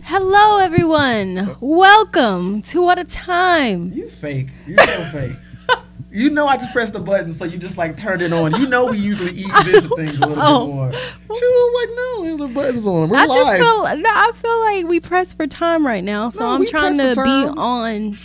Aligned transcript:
Hello, 0.00 0.58
everyone. 0.58 1.54
Welcome 1.60 2.62
to 2.62 2.80
What 2.82 2.98
a 2.98 3.04
Time. 3.04 3.92
You 3.92 4.08
fake. 4.08 4.48
You're 4.66 4.78
so 4.78 5.04
fake. 5.06 5.32
You 6.14 6.28
know 6.28 6.46
I 6.46 6.58
just 6.58 6.72
pressed 6.72 6.92
the 6.92 7.00
button, 7.00 7.32
so 7.32 7.46
you 7.46 7.56
just 7.56 7.78
like 7.78 7.96
turned 7.96 8.20
it 8.20 8.34
on. 8.34 8.54
You 8.60 8.68
know 8.68 8.84
we 8.84 8.98
usually 8.98 9.30
eat 9.32 9.46
things 9.64 9.86
a 10.20 10.26
little 10.26 10.34
Oh. 10.38 10.66
bit 10.66 10.74
more. 10.74 10.92
She 10.92 11.44
was 11.46 11.88
like, 11.88 11.96
"No, 11.96 12.46
the 12.46 12.52
button's 12.52 12.86
on. 12.86 13.08
We're 13.08 13.16
I 13.16 13.24
live." 13.24 13.36
just 13.38 13.56
feel 13.56 13.96
no, 13.96 14.10
I 14.10 14.32
feel 14.34 14.60
like 14.60 14.90
we 14.90 15.00
press 15.00 15.32
for 15.32 15.46
time 15.46 15.86
right 15.86 16.04
now, 16.04 16.28
so 16.28 16.40
No, 16.40 16.54
I'm 16.54 16.66
trying 16.66 16.98
to 16.98 17.14
be 17.14 17.58
on 17.58 18.18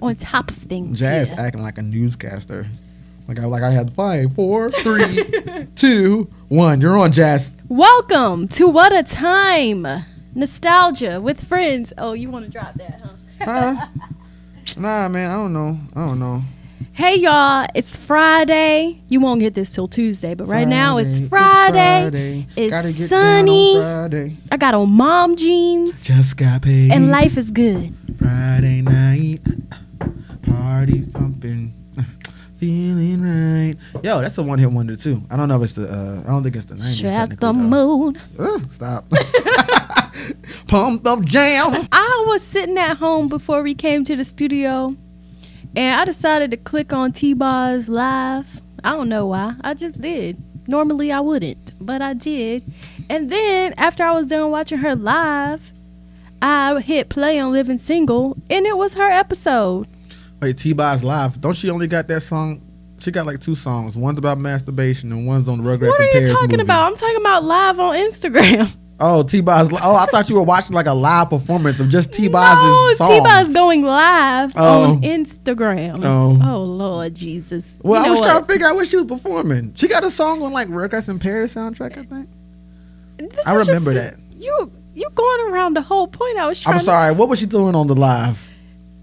on 0.00 0.16
top 0.16 0.50
of 0.50 0.56
things. 0.56 0.98
Jazz 0.98 1.32
yeah. 1.32 1.42
acting 1.42 1.62
like 1.62 1.76
a 1.76 1.82
newscaster. 1.82 2.66
Like 3.28 3.38
I 3.38 3.44
like 3.44 3.62
I 3.62 3.70
had 3.70 3.92
five, 3.92 4.34
four, 4.34 4.70
three, 4.70 5.22
two, 5.76 6.30
one. 6.48 6.80
You're 6.80 6.96
on, 6.96 7.12
Jazz. 7.12 7.52
Welcome 7.68 8.48
to 8.48 8.66
What 8.66 8.94
a 8.94 9.02
Time. 9.02 9.86
Nostalgia 10.36 11.18
with 11.20 11.42
friends. 11.42 11.94
Oh, 11.96 12.12
you 12.12 12.28
want 12.30 12.44
to 12.44 12.50
drop 12.50 12.74
that, 12.74 13.00
huh? 13.00 13.14
Huh? 13.40 13.86
nah, 14.76 15.08
man. 15.08 15.30
I 15.30 15.34
don't 15.34 15.52
know. 15.54 15.78
I 15.94 16.06
don't 16.06 16.18
know. 16.18 16.42
Hey 16.92 17.16
y'all, 17.16 17.66
it's 17.74 17.96
Friday. 17.96 19.00
You 19.08 19.20
won't 19.20 19.40
get 19.40 19.54
this 19.54 19.72
till 19.72 19.88
Tuesday, 19.88 20.34
but 20.34 20.44
right 20.46 20.68
now 20.68 20.98
it's 20.98 21.18
Friday. 21.20 22.02
Friday. 22.02 22.46
It's 22.54 22.70
Gotta 22.70 22.92
get 22.92 23.08
sunny. 23.08 23.76
On 23.76 23.82
Friday. 23.82 24.36
I 24.52 24.56
got 24.58 24.74
on 24.74 24.90
mom 24.90 25.36
jeans 25.36 26.02
Just 26.02 26.36
got 26.36 26.60
paid. 26.62 26.92
and 26.92 27.10
life 27.10 27.38
is 27.38 27.50
good. 27.50 27.94
Friday 28.18 28.82
night, 28.82 29.40
parties 30.42 31.08
pumping, 31.08 31.72
feeling 32.58 33.22
right. 33.22 33.76
Yo, 34.02 34.20
that's 34.20 34.36
a 34.36 34.42
one 34.42 34.58
hit 34.58 34.70
wonder 34.70 34.96
too. 34.96 35.22
I 35.30 35.36
don't 35.38 35.48
know 35.48 35.56
if 35.56 35.62
it's 35.62 35.72
the. 35.74 35.88
Uh, 35.88 36.22
I 36.26 36.30
don't 36.30 36.42
think 36.42 36.56
it's 36.56 36.66
the 36.66 36.74
nineties. 36.76 37.00
Check 37.00 37.38
the 37.40 37.52
mood. 37.54 38.18
stop. 38.68 39.04
Pumped 40.68 41.06
up 41.06 41.24
jam. 41.24 41.86
I 41.92 42.24
was 42.26 42.42
sitting 42.42 42.78
at 42.78 42.96
home 42.96 43.28
before 43.28 43.62
we 43.62 43.74
came 43.74 44.04
to 44.04 44.16
the 44.16 44.24
studio, 44.24 44.96
and 45.74 46.00
I 46.00 46.04
decided 46.04 46.50
to 46.52 46.56
click 46.56 46.92
on 46.92 47.12
T 47.12 47.34
Boz's 47.34 47.88
live. 47.88 48.60
I 48.84 48.90
don't 48.90 49.08
know 49.08 49.26
why. 49.26 49.54
I 49.62 49.74
just 49.74 50.00
did. 50.00 50.36
Normally 50.68 51.12
I 51.12 51.20
wouldn't, 51.20 51.72
but 51.80 52.02
I 52.02 52.14
did. 52.14 52.64
And 53.08 53.30
then 53.30 53.74
after 53.76 54.02
I 54.02 54.12
was 54.12 54.26
done 54.26 54.50
watching 54.50 54.78
her 54.78 54.96
live, 54.96 55.70
I 56.42 56.80
hit 56.80 57.08
play 57.08 57.38
on 57.38 57.52
Living 57.52 57.78
Single, 57.78 58.36
and 58.50 58.66
it 58.66 58.76
was 58.76 58.94
her 58.94 59.08
episode. 59.10 59.86
Wait, 60.40 60.58
T 60.58 60.72
Boz 60.72 61.02
live. 61.04 61.40
Don't 61.40 61.54
she 61.54 61.70
only 61.70 61.86
got 61.86 62.08
that 62.08 62.20
song? 62.20 62.60
She 62.98 63.10
got 63.10 63.26
like 63.26 63.40
two 63.40 63.54
songs. 63.54 63.96
One's 63.96 64.18
about 64.18 64.38
masturbation 64.38 65.12
and 65.12 65.26
one's 65.26 65.48
on 65.48 65.62
the 65.62 65.64
Rugrats 65.64 65.88
what 65.88 66.00
are 66.00 66.04
you 66.04 66.12
Paris 66.12 66.30
talking 66.32 66.48
movie. 66.52 66.62
about? 66.62 66.86
I'm 66.90 66.96
talking 66.96 67.16
about 67.16 67.44
live 67.44 67.78
on 67.78 67.94
Instagram. 67.94 68.74
Oh, 68.98 69.22
T 69.22 69.42
Boz. 69.42 69.70
Oh, 69.82 69.94
I 69.94 70.06
thought 70.06 70.30
you 70.30 70.36
were 70.36 70.42
watching 70.42 70.74
like 70.74 70.86
a 70.86 70.94
live 70.94 71.28
performance 71.28 71.80
of 71.80 71.90
just 71.90 72.14
T 72.14 72.24
no, 72.28 72.32
Boz's 72.32 72.96
songs. 72.98 73.10
T 73.12 73.20
Boz's 73.20 73.52
going 73.54 73.82
live 73.82 74.52
Oh. 74.56 74.92
on 74.92 75.02
Instagram. 75.02 76.00
Oh. 76.02 76.40
oh 76.42 76.62
Lord 76.62 77.14
Jesus. 77.14 77.78
Well, 77.82 78.00
You 78.02 78.06
I 78.06 78.10
was 78.10 78.20
what? 78.20 78.26
trying 78.30 78.40
to 78.46 78.52
figure 78.52 78.66
out 78.66 78.74
what 78.74 78.88
she 78.88 78.96
was 78.96 79.04
performing. 79.06 79.74
She 79.74 79.86
got 79.88 80.02
a 80.04 80.10
song 80.10 80.42
on 80.42 80.52
like 80.52 80.68
Rugrats 80.68 81.08
in 81.10 81.18
Paris 81.18 81.54
soundtrack, 81.54 81.98
I 81.98 82.04
think. 82.04 82.28
This 83.18 83.46
I 83.46 83.54
remember 83.54 83.92
just- 83.92 84.14
that. 84.16 84.20
You 84.38 84.70
you 84.94 85.08
going 85.14 85.52
around 85.52 85.74
the 85.76 85.82
whole 85.82 86.06
point. 86.08 86.38
I 86.38 86.46
was 86.46 86.58
trying. 86.60 86.78
I'm 86.78 86.82
sorry. 86.84 87.12
What 87.12 87.28
was 87.28 87.38
she 87.38 87.44
doing 87.46 87.74
on 87.74 87.86
the 87.86 87.94
live? 87.94 88.45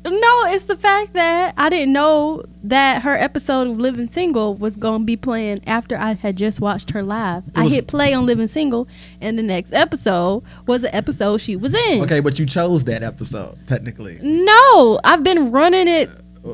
No, 0.05 0.43
it's 0.53 0.65
the 0.65 0.75
fact 0.75 1.13
that 1.13 1.53
I 1.57 1.69
didn't 1.69 1.93
know 1.93 2.43
that 2.63 3.03
her 3.03 3.15
episode 3.15 3.67
of 3.67 3.77
Living 3.79 4.07
Single 4.07 4.55
was 4.55 4.75
going 4.75 5.01
to 5.01 5.05
be 5.05 5.15
playing 5.15 5.61
after 5.65 5.97
I 5.97 6.13
had 6.13 6.35
just 6.35 6.59
watched 6.59 6.91
her 6.91 7.03
live. 7.03 7.43
I 7.55 7.67
hit 7.67 7.87
play 7.87 8.13
on 8.13 8.25
Living 8.25 8.47
Single, 8.47 8.87
and 9.21 9.37
the 9.39 9.43
next 9.43 9.71
episode 9.73 10.43
was 10.67 10.81
the 10.81 10.93
episode 10.93 11.37
she 11.39 11.55
was 11.55 11.73
in. 11.73 12.01
Okay, 12.03 12.19
but 12.19 12.37
you 12.37 12.45
chose 12.45 12.83
that 12.85 13.01
episode 13.03 13.57
technically, 13.67 14.19
No, 14.21 14.99
I've 15.03 15.23
been 15.23 15.51
running 15.51 15.87
it. 15.87 16.09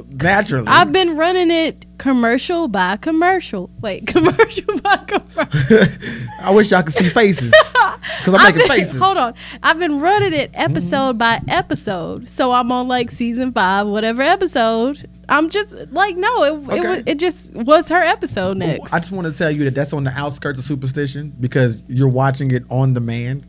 naturally. 0.09 0.67
I've 0.67 0.91
been 0.91 1.15
running 1.17 1.49
it 1.49 1.85
commercial 1.97 2.67
by 2.67 2.97
commercial. 2.97 3.69
Wait, 3.81 4.05
commercial 4.07 4.79
by 4.81 4.97
commercial. 4.97 5.87
I 6.41 6.51
wish 6.51 6.69
y'all 6.71 6.83
could 6.83 6.93
see 6.93 7.09
faces 7.09 7.51
because 8.19 8.33
I'm 8.33 8.39
I've 8.41 8.55
making 8.55 8.67
been- 8.69 8.77
faces. 8.77 8.99
Hold 9.01 9.17
on. 9.17 9.33
I've 9.63 9.79
been 9.79 9.99
running 9.99 10.33
it 10.33 10.51
episode 10.53 11.17
by 11.17 11.39
episode. 11.47 12.27
So 12.27 12.51
I'm 12.51 12.71
on 12.71 12.87
like 12.87 13.11
season 13.11 13.51
five, 13.51 13.87
whatever 13.87 14.21
episode. 14.21 15.07
I'm 15.27 15.49
just 15.49 15.91
like, 15.91 16.15
no, 16.17 16.43
it, 16.43 16.53
it, 16.53 16.83
was, 16.83 17.03
it 17.05 17.19
just 17.19 17.51
was 17.53 17.87
her 17.89 18.01
episode 18.01 18.57
next. 18.57 18.91
I 18.91 18.99
just 18.99 19.11
want 19.11 19.27
to 19.27 19.33
tell 19.33 19.51
you 19.51 19.63
that 19.65 19.75
that's 19.75 19.93
on 19.93 20.03
the 20.03 20.11
outskirts 20.11 20.57
of 20.57 20.65
superstition 20.65 21.33
because 21.39 21.81
you're 21.87 22.09
watching 22.09 22.51
it 22.51 22.63
on 22.71 22.93
demand. 22.93 23.45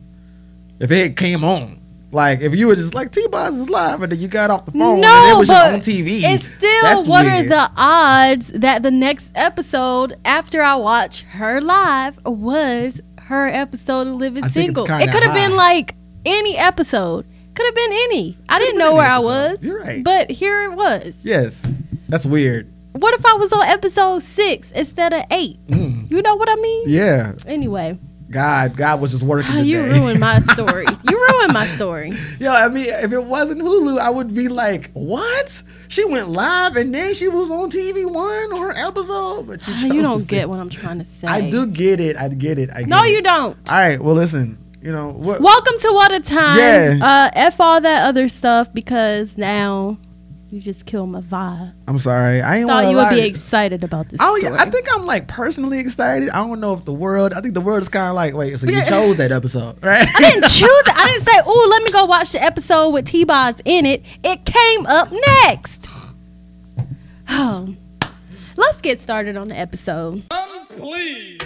If 0.79 0.91
it 0.91 1.17
came 1.17 1.43
on, 1.43 1.79
like 2.11 2.41
if 2.41 2.53
you 2.55 2.67
were 2.67 2.75
just 2.75 2.93
like 2.93 3.11
T 3.11 3.25
Boz 3.31 3.55
is 3.55 3.69
live 3.69 4.01
and 4.03 4.11
then 4.11 4.19
you 4.19 4.27
got 4.27 4.49
off 4.51 4.65
the 4.65 4.71
phone 4.73 4.95
and 4.95 4.99
it 4.99 5.07
no, 5.07 5.39
was 5.39 5.47
but 5.47 5.53
just 5.53 5.73
on 5.73 5.79
TV. 5.81 6.21
it's 6.23 6.45
still 6.45 6.81
that's 6.83 7.07
what 7.07 7.25
weird. 7.25 7.45
are 7.45 7.49
the 7.49 7.71
odds 7.77 8.47
that 8.49 8.83
the 8.83 8.91
next 8.91 9.31
episode 9.35 10.15
after 10.25 10.61
I 10.61 10.75
watch 10.75 11.21
her 11.23 11.61
live 11.61 12.19
was 12.25 12.99
her 13.31 13.47
episode 13.47 14.07
of 14.07 14.15
Living 14.15 14.43
I 14.43 14.49
Single? 14.49 14.83
It 14.85 15.11
could 15.11 15.23
have 15.23 15.33
been 15.33 15.55
like 15.55 15.95
any 16.25 16.57
episode. 16.57 17.25
Could 17.53 17.65
have 17.65 17.75
been 17.75 17.91
any. 17.91 18.37
I 18.47 18.59
didn't 18.59 18.77
know 18.77 18.93
where 18.93 19.07
I 19.07 19.19
was. 19.19 19.63
You're 19.63 19.81
right. 19.81 20.03
But 20.03 20.29
here 20.29 20.63
it 20.63 20.73
was. 20.73 21.25
Yes, 21.25 21.65
that's 22.07 22.25
weird. 22.25 22.71
What 22.93 23.13
if 23.13 23.25
I 23.25 23.33
was 23.33 23.51
on 23.53 23.63
episode 23.63 24.21
six 24.21 24.71
instead 24.71 25.13
of 25.13 25.23
eight? 25.31 25.59
Mm. 25.67 26.11
You 26.11 26.21
know 26.21 26.35
what 26.35 26.49
I 26.49 26.55
mean? 26.55 26.83
Yeah, 26.87 27.33
Anyway, 27.45 27.97
God, 28.31 28.77
God 28.77 29.01
was 29.01 29.11
just 29.11 29.23
working. 29.23 29.51
ah, 29.53 29.61
you 29.61 29.81
ruined 29.83 30.19
my 30.19 30.39
story. 30.53 30.85
you 31.09 31.27
ruined 31.31 31.53
my 31.53 31.65
story. 31.65 32.11
Yo, 32.39 32.51
I 32.51 32.67
mean, 32.69 32.85
if 32.87 33.11
it 33.11 33.23
wasn't 33.25 33.61
Hulu, 33.61 33.99
I 33.99 34.09
would 34.09 34.33
be 34.33 34.47
like, 34.47 34.89
"What? 34.93 35.61
She 35.89 36.05
went 36.05 36.29
live 36.29 36.75
and 36.77 36.93
then 36.95 37.13
she 37.13 37.27
was 37.27 37.51
on 37.51 37.69
TV 37.69 38.09
One 38.11 38.53
or 38.53 38.71
episode." 38.75 39.47
But 39.47 39.67
you, 39.67 39.73
Ah, 39.89 39.93
You 39.93 40.01
don't 40.01 40.27
get 40.27 40.49
what 40.49 40.59
I'm 40.59 40.69
trying 40.69 40.99
to 40.99 41.05
say. 41.05 41.27
I 41.27 41.49
do 41.49 41.67
get 41.67 41.99
it. 41.99 42.15
I 42.17 42.29
get 42.29 42.57
it. 42.57 42.69
I 42.71 42.79
get 42.79 42.87
No, 42.87 43.03
it. 43.03 43.09
you 43.11 43.21
don't. 43.21 43.57
All 43.69 43.75
right. 43.77 43.99
Well, 43.99 44.15
listen. 44.15 44.57
You 44.81 44.91
know 44.91 45.09
what? 45.11 45.41
Welcome 45.41 45.73
to 45.81 45.91
What 45.93 46.11
a 46.11 46.19
Time. 46.21 46.57
Yeah. 46.57 46.97
Uh, 47.01 47.29
F 47.33 47.59
all 47.61 47.79
that 47.81 48.07
other 48.07 48.27
stuff 48.29 48.73
because 48.73 49.37
now 49.37 49.97
you 50.51 50.59
just 50.59 50.85
killed 50.85 51.09
my 51.09 51.21
vibe. 51.21 51.71
I'm 51.87 51.97
sorry. 51.97 52.41
I 52.41 52.57
ain't 52.57 52.67
Thought 52.67 52.85
you 52.85 52.91
to 52.91 52.95
would 52.97 53.09
be 53.09 53.21
lie. 53.21 53.27
excited 53.27 53.83
about 53.83 54.09
this 54.09 54.19
Oh 54.21 54.37
yeah, 54.41 54.55
I 54.59 54.69
think 54.69 54.85
I'm 54.93 55.05
like 55.05 55.27
personally 55.27 55.79
excited. 55.79 56.29
I 56.29 56.37
don't 56.45 56.59
know 56.59 56.73
if 56.73 56.83
the 56.85 56.93
world. 56.93 57.33
I 57.33 57.39
think 57.41 57.53
the 57.53 57.61
world 57.61 57.81
is 57.83 57.89
kind 57.89 58.09
of 58.09 58.15
like, 58.15 58.33
wait, 58.33 58.59
so 58.59 58.67
you 58.67 58.83
chose 58.85 59.15
that 59.15 59.31
episode, 59.31 59.77
right? 59.83 60.05
I 60.07 60.19
didn't 60.19 60.43
choose 60.43 60.69
it. 60.69 60.93
I 60.95 61.07
didn't 61.07 61.25
say, 61.25 61.41
"Oh, 61.45 61.67
let 61.69 61.83
me 61.83 61.91
go 61.91 62.05
watch 62.05 62.31
the 62.33 62.43
episode 62.43 62.89
with 62.89 63.05
T 63.05 63.23
Boz 63.23 63.61
in 63.65 63.85
it." 63.85 64.03
It 64.23 64.43
came 64.45 64.85
up 64.87 65.09
next. 65.45 65.87
Oh, 67.29 67.73
let's 68.57 68.81
get 68.81 68.99
started 68.99 69.37
on 69.37 69.47
the 69.47 69.57
episode. 69.57 70.23
please. 70.77 71.39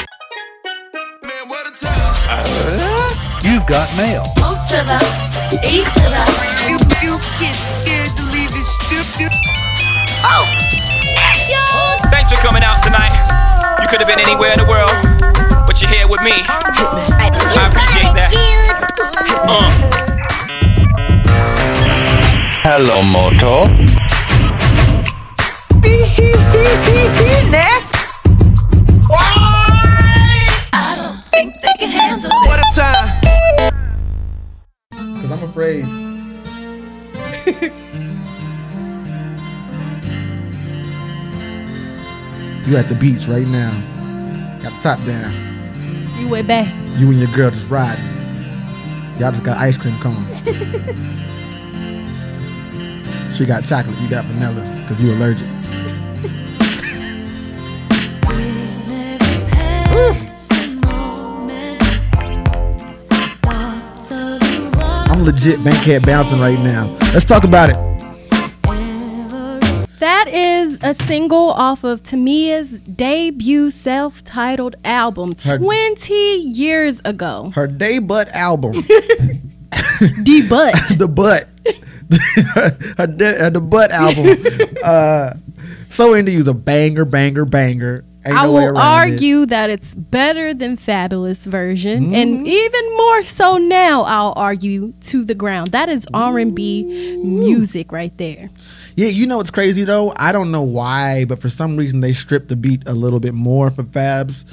Man, 1.22 1.50
what 1.50 1.68
a 1.68 1.72
time. 1.86 1.94
Uh, 2.28 3.42
You've 3.44 3.66
got 3.68 3.96
mail. 3.98 4.24
O 4.38 4.56
to 4.70 4.78
the 4.78 5.60
E 5.68 5.84
to 5.84 6.00
the 6.80 6.85
You, 7.06 7.12
you 7.12 7.20
get 7.40 7.54
scared 7.54 8.10
to 8.18 8.24
leave 8.34 8.50
it 8.50 8.66
stupid. 8.66 9.32
Thanks 12.10 12.32
for 12.34 12.42
coming 12.42 12.64
out 12.64 12.82
tonight. 12.82 13.14
You 13.80 13.88
could 13.88 14.00
have 14.00 14.08
been 14.08 14.20
anywhere 14.20 14.54
in 14.54 14.58
the 14.58 14.66
world, 14.66 14.90
but 15.68 15.80
you're 15.80 15.92
here 15.92 16.08
with 16.08 16.22
me. 16.24 16.32
I 16.34 17.30
appreciate 17.70 18.12
that. 18.18 18.34
Uh. 19.46 19.70
Hello, 22.64 23.04
Moto. 23.04 23.70
I 30.74 30.96
don't 30.98 31.22
think 31.30 31.54
they 31.62 31.76
can 31.78 31.90
handle 31.92 32.32
it. 32.32 32.48
What 32.48 32.60
a 32.60 32.66
time. 32.76 33.22
Because 34.90 35.32
I'm 35.32 35.44
afraid. 35.48 36.15
you 37.48 37.54
at 42.76 42.90
the 42.90 42.98
beach 43.00 43.28
right 43.28 43.46
now. 43.46 43.70
Got 44.64 44.74
the 44.74 44.80
top 44.82 44.98
down. 45.06 45.32
You 46.20 46.28
way 46.28 46.42
back. 46.42 46.66
You 46.98 47.12
and 47.12 47.20
your 47.20 47.30
girl 47.36 47.52
just 47.52 47.70
riding. 47.70 48.04
Y'all 49.20 49.30
just 49.30 49.44
got 49.44 49.58
ice 49.58 49.78
cream 49.78 49.96
cones. 50.00 50.28
she 53.38 53.46
got 53.46 53.68
chocolate. 53.68 53.96
You 54.02 54.10
got 54.10 54.26
vanilla 54.26 54.64
because 54.82 55.04
you 55.04 55.14
allergic. 55.14 55.48
legit 65.26 65.64
bankhead 65.64 66.06
bouncing 66.06 66.40
right 66.40 66.60
now. 66.60 66.88
Let's 67.14 67.26
talk 67.26 67.44
about 67.44 67.70
it. 67.72 67.76
That 70.00 70.28
is 70.28 70.78
a 70.84 70.94
single 70.94 71.50
off 71.52 71.84
of 71.84 72.04
Tamia's 72.04 72.70
debut 72.82 73.72
self-titled 73.72 74.76
album 74.86 75.34
Her- 75.44 75.58
20 75.58 76.14
years 76.14 77.02
ago. 77.06 77.52
Her 77.56 77.66
debut 77.68 78.24
album. 78.34 78.74
D 80.24 80.48
butt. 80.48 80.74
the 80.98 81.08
butt, 81.08 81.48
her, 82.98 83.08
de- 83.08 83.46
uh, 83.46 83.50
the 83.50 83.62
butt 83.62 83.92
album. 83.92 84.38
uh, 84.84 85.32
so 85.90 86.14
into 86.14 86.32
you's 86.32 86.48
a 86.48 86.54
banger, 86.54 87.06
banger, 87.06 87.46
banger. 87.46 88.04
Ain't 88.26 88.36
I 88.38 88.46
no 88.46 88.52
will 88.54 88.60
around 88.70 88.76
it. 88.78 89.12
argue 89.14 89.46
that 89.48 89.70
it's 89.70 89.94
better 89.96 90.54
than 90.54 90.78
Fabolous 90.78 91.46
version, 91.46 92.06
Mm-hmm. 92.06 92.16
and 92.16 92.48
even 92.48 92.98
more 92.98 93.24
so 93.24 93.58
now. 93.58 94.02
I'll 94.04 94.34
argue 94.36 94.94
to 95.02 95.24
the 95.24 95.36
ground. 95.36 95.70
That 95.72 95.90
is 95.90 96.08
R 96.14 96.40
and 96.40 96.56
B 96.56 96.84
music 97.24 97.92
right 97.92 98.16
there. 98.18 98.50
Yeah, 98.96 99.08
you 99.10 99.28
know 99.28 99.38
what's 99.38 99.52
crazy 99.52 99.84
though? 99.84 100.14
I 100.16 100.32
don't 100.32 100.52
know 100.52 100.64
why, 100.64 101.26
but 101.26 101.40
for 101.40 101.50
some 101.50 101.76
reason 101.78 102.00
they 102.00 102.14
stripped 102.14 102.48
the 102.48 102.56
beat 102.56 102.88
a 102.88 102.94
little 102.94 103.20
bit 103.20 103.34
more 103.34 103.70
for 103.70 103.84
Fabs. 103.84 104.46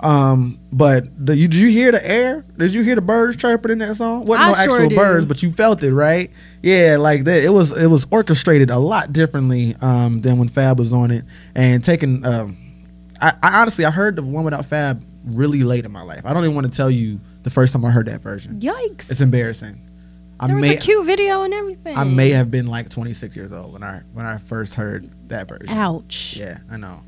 Um, 0.00 0.58
but 0.72 1.04
the, 1.24 1.36
you, 1.36 1.46
did 1.46 1.58
you 1.60 1.68
hear 1.68 1.92
the 1.92 2.04
air? 2.10 2.44
Did 2.58 2.74
you 2.74 2.82
hear 2.82 2.96
the 2.96 3.02
birds 3.02 3.36
chirping 3.36 3.70
in 3.70 3.78
that 3.78 3.94
song? 3.94 4.24
Wasn't 4.24 4.48
no 4.48 4.54
sure 4.54 4.62
actual 4.74 4.88
did. 4.88 4.96
birds, 4.96 5.26
but 5.26 5.44
you 5.44 5.52
felt 5.52 5.80
it, 5.84 5.94
right? 5.94 6.28
Yeah, 6.60 6.96
like 6.98 7.22
that. 7.24 7.44
It 7.44 7.50
was 7.50 7.80
it 7.80 7.86
was 7.86 8.06
orchestrated 8.10 8.70
a 8.70 8.78
lot 8.78 9.12
differently 9.12 9.76
um, 9.80 10.20
than 10.22 10.38
when 10.38 10.48
Fab 10.48 10.78
was 10.80 10.92
on 10.92 11.10
it, 11.12 11.24
and 11.54 11.84
taking. 11.84 12.26
Um, 12.26 12.56
I, 13.22 13.32
I 13.42 13.60
honestly 13.62 13.84
I 13.84 13.90
heard 13.90 14.16
the 14.16 14.22
one 14.22 14.44
without 14.44 14.66
Fab 14.66 15.02
really 15.24 15.62
late 15.62 15.84
in 15.84 15.92
my 15.92 16.02
life. 16.02 16.22
I 16.26 16.34
don't 16.34 16.44
even 16.44 16.54
want 16.54 16.66
to 16.66 16.72
tell 16.76 16.90
you 16.90 17.20
the 17.44 17.50
first 17.50 17.72
time 17.72 17.84
I 17.84 17.90
heard 17.90 18.06
that 18.06 18.20
version. 18.20 18.60
Yikes! 18.60 19.10
It's 19.10 19.20
embarrassing. 19.20 19.80
I 20.40 20.48
there 20.48 20.56
was 20.56 20.62
may 20.62 20.76
a 20.76 20.80
cute 20.80 21.06
video 21.06 21.42
and 21.42 21.54
everything. 21.54 21.96
I 21.96 22.02
may 22.04 22.30
have 22.30 22.50
been 22.50 22.66
like 22.66 22.88
26 22.88 23.36
years 23.36 23.52
old 23.52 23.72
when 23.72 23.82
I 23.84 24.02
when 24.12 24.26
I 24.26 24.38
first 24.38 24.74
heard 24.74 25.08
that 25.28 25.46
version. 25.48 25.68
Ouch. 25.76 26.36
Yeah, 26.36 26.58
I 26.70 26.76
know. 26.76 27.00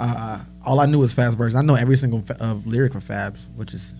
Uh, 0.00 0.40
all 0.66 0.80
I 0.80 0.86
knew 0.86 0.98
was 0.98 1.12
Fab's 1.12 1.36
version. 1.36 1.58
I 1.58 1.62
know 1.62 1.76
every 1.76 1.96
single 1.96 2.22
fa- 2.22 2.36
uh, 2.40 2.54
lyric 2.66 2.92
for 2.92 3.00
Fab's, 3.00 3.46
which 3.54 3.72
is 3.72 3.94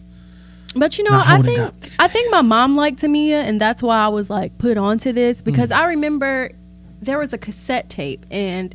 But 0.74 0.98
you 0.98 1.04
know, 1.04 1.10
I 1.12 1.40
think 1.42 1.60
I 2.00 2.08
think 2.08 2.32
my 2.32 2.42
mom 2.42 2.74
liked 2.74 3.00
Tamia, 3.02 3.44
and 3.44 3.60
that's 3.60 3.82
why 3.84 3.98
I 3.98 4.08
was 4.08 4.28
like 4.28 4.58
put 4.58 4.76
onto 4.76 5.12
this 5.12 5.42
because 5.42 5.70
Mm. 5.70 5.76
I 5.76 5.84
remember 5.90 6.50
there 7.00 7.18
was 7.18 7.32
a 7.32 7.38
cassette 7.38 7.88
tape, 7.88 8.26
and 8.32 8.74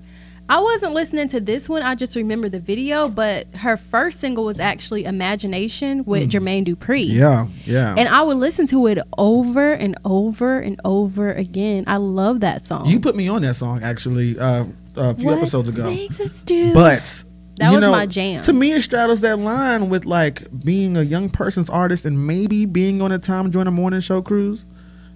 I 0.49 0.61
wasn't 0.61 0.94
listening 0.94 1.27
to 1.29 1.41
this 1.41 1.67
one. 1.67 1.81
I 1.81 1.94
just 1.95 2.15
remember 2.15 2.47
the 2.47 2.59
video, 2.59 3.09
but 3.09 3.47
her 3.55 3.75
first 3.75 4.19
single 4.21 4.45
was 4.45 4.59
actually 4.59 5.03
"Imagination" 5.03 6.05
with 6.05 6.31
Jermaine 6.31 6.65
Dupri. 6.65 7.05
Mm. 7.09 7.13
yeah, 7.13 7.47
yeah. 7.65 7.95
And 7.97 8.07
I 8.07 8.21
would 8.21 8.38
listen 8.38 8.65
to 8.67 8.88
it 8.88 8.97
over 9.17 9.73
and 9.73 9.97
over 10.05 10.59
and 10.59 10.79
over 10.85 11.31
again. 11.31 11.83
I 11.88 11.97
love 11.97 12.39
that 12.41 12.65
song. 12.65 12.85
you 12.85 12.99
put 12.99 13.15
me 13.15 13.27
on 13.27 13.41
that 13.41 13.55
song 13.55 13.83
actually 13.83 14.39
uh, 14.39 14.63
a 14.95 15.13
few 15.15 15.25
What 15.25 15.38
episodes 15.39 15.67
ago. 15.69 15.83
makes 15.83 16.19
us 16.21 16.44
do? 16.45 16.73
But 16.73 17.23
That 17.57 17.71
you 17.71 17.77
was 17.77 17.81
know, 17.81 17.91
my 17.91 18.05
jam. 18.05 18.41
To 18.44 18.53
me, 18.53 18.71
it 18.71 18.81
straddles 18.83 19.19
that 19.21 19.38
line 19.39 19.89
with 19.89 20.05
like 20.05 20.44
being 20.63 20.95
a 20.95 21.01
young 21.01 21.29
person's 21.29 21.69
artist 21.69 22.05
and 22.05 22.25
maybe 22.25 22.65
being 22.65 23.01
on 23.01 23.11
a 23.11 23.17
Tom 23.17 23.51
Joyner 23.51 23.67
a 23.67 23.71
morning 23.71 23.99
show 23.99 24.21
cruise. 24.21 24.65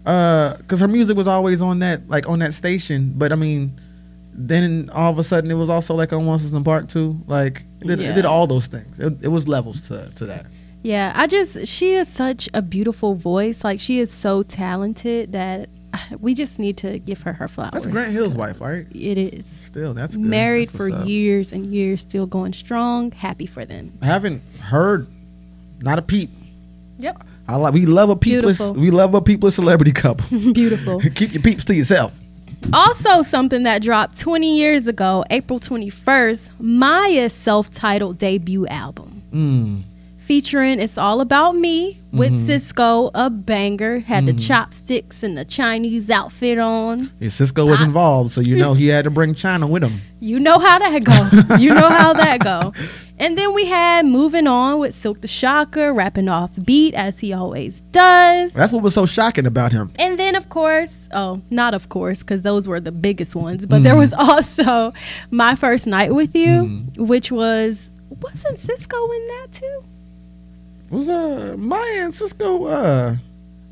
Because 0.03 0.79
her 0.81 0.87
music 0.89 1.15
was 1.15 1.27
always 1.27 1.61
on 1.61 1.79
that 1.79 2.09
like 2.09 2.27
on 2.27 2.39
that 2.39 2.53
station, 2.53 3.13
but 3.15 3.31
I 3.31 3.35
mean, 3.35 3.79
then 4.33 4.89
all 4.93 5.11
of 5.11 5.19
a 5.19 5.23
sudden 5.23 5.51
it 5.51 5.55
was 5.55 5.69
also 5.69 5.95
like 5.95 6.13
on 6.13 6.25
Once 6.25 6.51
in 6.51 6.63
Part 6.63 6.89
Two. 6.89 7.19
Like 7.27 7.63
it 7.81 7.87
did, 7.87 8.01
it 8.01 8.15
did 8.15 8.25
all 8.25 8.47
those 8.47 8.67
things. 8.67 8.99
It, 8.99 9.23
it 9.23 9.27
was 9.27 9.47
levels 9.47 9.87
to 9.87 10.11
to 10.15 10.25
that. 10.25 10.45
Yeah, 10.83 11.13
I 11.15 11.27
just 11.27 11.67
she 11.67 11.93
is 11.93 12.07
such 12.07 12.49
a 12.53 12.61
beautiful 12.61 13.13
voice. 13.15 13.63
Like 13.63 13.79
she 13.79 13.99
is 13.99 14.11
so 14.11 14.41
talented 14.41 15.31
that 15.33 15.69
we 16.19 16.33
just 16.33 16.59
need 16.59 16.77
to 16.77 16.99
give 16.99 17.21
her 17.23 17.33
her 17.33 17.47
flowers. 17.47 17.71
That's 17.73 17.85
Grant 17.85 18.11
Hill's 18.11 18.35
wife, 18.35 18.59
right? 18.61 18.85
It 18.91 19.17
is. 19.17 19.45
Still, 19.45 19.93
that's 19.93 20.15
good. 20.15 20.25
Married 20.25 20.69
That's 20.69 20.77
for 20.77 20.91
up. 20.91 21.07
years 21.07 21.51
and 21.51 21.65
years, 21.65 22.01
still 22.01 22.25
going 22.25 22.53
strong. 22.53 23.11
Happy 23.11 23.45
for 23.45 23.65
them. 23.65 23.97
I 24.01 24.05
haven't 24.05 24.41
heard 24.59 25.07
not 25.81 25.99
a 25.99 26.01
peep. 26.01 26.29
Yep. 26.99 27.23
I 27.47 27.55
like 27.55 27.73
we 27.73 27.85
love 27.85 28.09
a 28.09 28.15
peepless 28.15 28.59
Beautiful. 28.59 28.81
we 28.81 28.91
love 28.91 29.13
a 29.13 29.21
peepless 29.21 29.55
celebrity 29.55 29.91
couple. 29.91 30.25
Beautiful. 30.53 30.99
Keep 31.15 31.33
your 31.33 31.41
peeps 31.41 31.65
to 31.65 31.75
yourself. 31.75 32.17
Also, 32.73 33.21
something 33.21 33.63
that 33.63 33.81
dropped 33.81 34.19
20 34.19 34.57
years 34.57 34.87
ago, 34.87 35.25
April 35.29 35.59
21st, 35.59 36.49
Mýa's 36.61 37.33
self-titled 37.33 38.17
debut 38.17 38.65
album. 38.67 39.21
Mm. 39.33 39.81
featuring 40.19 40.79
It's 40.79 40.97
All 40.97 41.19
About 41.21 41.55
Me 41.55 41.97
with 42.13 42.31
Mm-hmm. 42.33 42.49
Sisqó, 42.49 43.11
a 43.13 43.29
banger, 43.29 43.99
had 43.99 44.25
the 44.25 44.33
chopsticks 44.33 45.23
and 45.23 45.37
the 45.37 45.43
Chinese 45.45 46.09
outfit 46.09 46.57
on. 46.59 47.09
Yeah, 47.19 47.27
Sisqó 47.29 47.69
was 47.69 47.81
involved, 47.81 48.31
so 48.31 48.39
you 48.41 48.55
know 48.57 48.73
he 48.73 48.87
had 48.87 49.03
to 49.05 49.09
bring 49.11 49.33
China 49.33 49.67
with 49.67 49.83
him. 49.83 50.01
You 50.19 50.39
know 50.39 50.59
how 50.59 50.79
that 50.79 51.03
go. 51.03 51.57
you 51.57 51.73
know 51.73 51.89
how 51.89 52.13
that 52.23 52.39
go. 52.41 52.73
And 53.17 53.37
then 53.37 53.53
we 53.53 53.65
had 53.67 54.05
Moving 54.05 54.47
On 54.47 54.79
with 54.79 54.93
Silk 54.93 55.21
the 55.21 55.27
Shocker, 55.27 55.93
rapping 55.93 56.27
off 56.27 56.51
beat 56.65 56.93
as 56.95 57.19
he 57.19 57.33
always 57.33 57.81
does. 57.91 58.53
That's 58.53 58.71
what 58.73 58.83
was 58.83 58.93
so 58.95 59.05
shocking 59.05 59.45
about 59.45 59.71
him. 59.71 59.91
And 59.99 60.10
then, 60.31 60.41
of 60.41 60.49
course, 60.49 61.09
oh, 61.11 61.41
not 61.49 61.73
of 61.73 61.89
course, 61.89 62.19
because 62.19 62.41
those 62.41 62.67
were 62.67 62.79
the 62.79 62.91
biggest 62.91 63.35
ones, 63.35 63.65
but 63.65 63.83
there 63.83 63.97
was 63.97 64.13
also 64.17 64.93
My 65.29 65.55
First 65.55 65.87
Night 65.87 66.13
with 66.15 66.35
You, 66.35 66.85
which 66.97 67.31
was, 67.31 67.91
wasn't 68.21 68.57
Sisqó 68.57 69.15
in 69.15 69.27
that 69.27 69.47
too? 69.51 69.83
Was 70.89 71.09
uh 71.09 71.55
Mýa 71.57 72.05
and 72.05 72.13
Sisqó 72.13 72.69
uh 72.71 73.15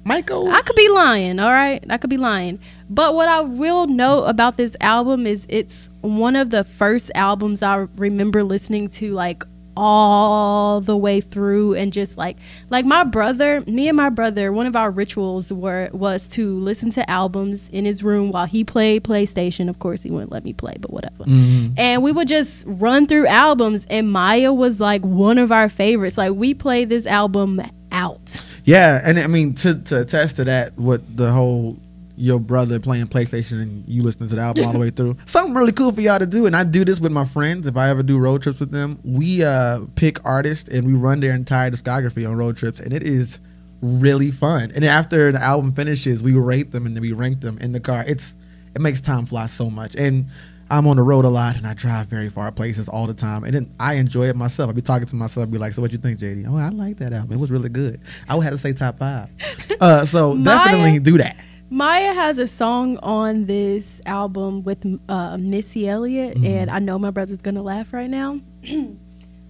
Michael? 0.04 0.50
I 0.50 0.62
could 0.62 0.76
be 0.76 0.90
lying, 0.90 1.40
all 1.40 1.52
right? 1.52 1.84
I 1.90 1.98
could 1.98 2.10
be 2.10 2.18
lying. 2.18 2.60
But 2.90 3.16
what 3.16 3.30
I 3.30 3.42
will 3.42 3.88
note 3.88 4.24
about 4.24 4.58
this 4.58 4.76
album 4.82 5.28
is 5.28 5.46
it's 5.50 5.90
one 6.02 6.36
of 6.36 6.50
the 6.50 6.64
first 6.64 7.12
albums 7.16 7.64
I 7.64 7.88
remember 7.96 8.44
listening 8.44 8.88
to 9.00 9.14
like 9.14 9.44
all 9.82 10.82
the 10.82 10.98
way 10.98 11.22
through 11.22 11.74
and 11.74 11.94
just 11.94 12.18
like 12.18 12.36
like 12.70 12.84
my 12.84 13.06
brother, 13.06 13.62
me 13.62 13.88
and 13.88 13.96
my 13.96 14.10
brother, 14.10 14.52
one 14.52 14.66
of 14.66 14.76
our 14.76 14.92
rituals 14.92 15.54
were 15.54 15.90
was 15.94 16.28
to 16.28 16.60
listen 16.60 16.90
to 16.92 17.10
albums 17.10 17.70
in 17.70 17.86
his 17.86 18.04
room 18.04 18.30
while 18.32 18.46
he 18.46 18.66
played 18.66 19.06
PlayStation. 19.06 19.70
Of 19.70 19.80
course, 19.80 20.04
he 20.04 20.12
wouldn't 20.12 20.34
let 20.34 20.44
me 20.44 20.52
play, 20.52 20.76
but 20.82 20.92
whatever. 20.92 21.24
Mm-hmm. 21.24 21.76
And 21.78 22.04
we 22.04 22.12
would 22.12 22.28
just 22.28 22.66
run 22.68 23.08
through 23.08 23.28
albums 23.28 23.88
and 23.90 24.08
Mýa 24.08 24.54
was 24.54 24.82
like 24.82 25.02
one 25.02 25.38
of 25.38 25.50
our 25.50 25.70
favorites. 25.70 26.18
Like 26.18 26.34
we 26.34 26.54
played 26.54 26.90
this 26.90 27.06
album 27.06 27.62
out. 27.94 28.46
Yeah, 28.66 29.02
and 29.04 29.18
I 29.18 29.28
mean 29.28 29.54
to 29.56 29.76
to 29.76 30.02
attest 30.02 30.36
to 30.36 30.44
that, 30.44 30.78
what 30.78 31.02
the 31.16 31.32
whole 31.32 31.78
your 32.20 32.40
brother 32.40 32.80
playing 32.82 33.08
PlayStation 33.08 33.62
and 33.62 33.88
you 33.88 34.04
listening 34.04 34.28
to 34.30 34.36
the 34.36 34.42
album 34.42 34.66
all 34.66 34.74
the 34.74 34.80
way 34.86 34.90
through. 34.90 35.16
Something 35.26 35.54
really 35.56 35.72
cool 35.72 35.94
for 35.94 36.02
y'all 36.02 36.20
to 36.20 36.26
do, 36.26 36.46
and 36.46 36.56
I 36.56 36.66
do 36.66 36.84
this 36.84 37.00
with 37.00 37.14
my 37.14 37.24
friends. 37.24 37.66
If 37.66 37.78
I 37.78 37.90
ever 37.90 38.04
do 38.04 38.18
road 38.18 38.44
trips 38.44 38.60
with 38.60 38.72
them, 38.72 39.00
we 39.04 39.44
uh 39.44 39.86
pick 39.96 40.24
artists 40.26 40.70
and 40.70 40.86
we 40.86 40.94
run 40.94 41.22
their 41.22 41.34
entire 41.34 41.72
discography 41.72 42.30
on 42.30 42.36
road 42.36 42.58
trips, 42.58 42.80
and 42.80 42.92
it 42.92 43.04
is 43.04 43.40
really 43.82 44.32
fun. 44.32 44.72
And 44.76 44.84
after 44.84 45.32
the 45.32 45.42
album 45.42 45.72
finishes, 45.72 46.22
we 46.22 46.34
rate 46.34 46.72
them 46.72 46.86
and 46.86 46.96
then 46.96 47.02
we 47.02 47.14
rank 47.14 47.40
them 47.40 47.58
in 47.60 47.72
the 47.72 47.80
car. 47.80 48.04
It's 48.06 48.36
it 48.76 48.82
makes 48.82 49.00
time 49.00 49.26
fly 49.26 49.46
so 49.46 49.70
much, 49.70 49.96
and 49.96 50.26
I'm 50.70 50.86
on 50.88 50.98
the 50.98 51.04
road 51.04 51.26
a 51.26 51.30
lot 51.30 51.56
and 51.56 51.66
I 51.66 51.74
drive 51.74 52.08
very 52.08 52.30
far 52.30 52.52
places 52.52 52.88
all 52.90 53.08
the 53.08 53.14
time. 53.14 53.44
And 53.44 53.54
then 53.54 53.74
I 53.80 53.96
enjoy 53.96 54.28
it 54.28 54.36
myself. 54.36 54.70
I'd 54.70 54.76
be 54.76 54.82
talking 54.82 55.08
to 55.08 55.16
myself, 55.16 55.50
be 55.50 55.58
like, 55.58 55.74
So 55.74 55.82
what 55.82 55.92
you 55.92 55.98
think, 55.98 56.20
JD? 56.20 56.46
Oh, 56.48 56.58
I 56.58 56.70
like 56.70 56.98
that 56.98 57.12
album. 57.12 57.32
It 57.32 57.40
was 57.40 57.50
really 57.50 57.70
good. 57.70 58.00
I 58.28 58.36
would 58.36 58.44
have 58.44 58.54
to 58.54 58.60
say 58.60 58.74
top 58.74 59.00
five. 59.00 59.30
Uh, 59.82 60.06
so 60.06 60.38
definitely 60.44 61.00
do 61.00 61.18
that. 61.18 61.40
Mýa 61.72 62.16
has 62.16 62.38
a 62.40 62.48
song 62.48 62.98
on 63.04 63.46
this 63.46 64.02
album 64.06 64.64
with 64.64 64.84
uh, 65.08 65.38
Missy 65.38 65.88
Elliott, 65.88 66.36
Mm-hmm. 66.36 66.46
and 66.46 66.72
I 66.72 66.80
know 66.80 66.98
my 66.98 67.12
brother's 67.12 67.42
gonna 67.42 67.62
laugh 67.62 67.94
right 67.94 68.10
now, 68.10 68.40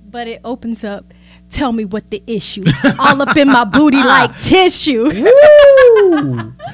but 0.10 0.28
it 0.28 0.42
opens 0.44 0.84
up. 0.84 1.06
Tell 1.50 1.72
me 1.72 1.86
what 1.86 2.10
the 2.12 2.22
issue. 2.28 2.64
All 3.00 3.22
up 3.22 3.36
in 3.38 3.48
my 3.48 3.64
booty 3.64 3.98
like 3.98 4.38
tissue. 4.40 5.06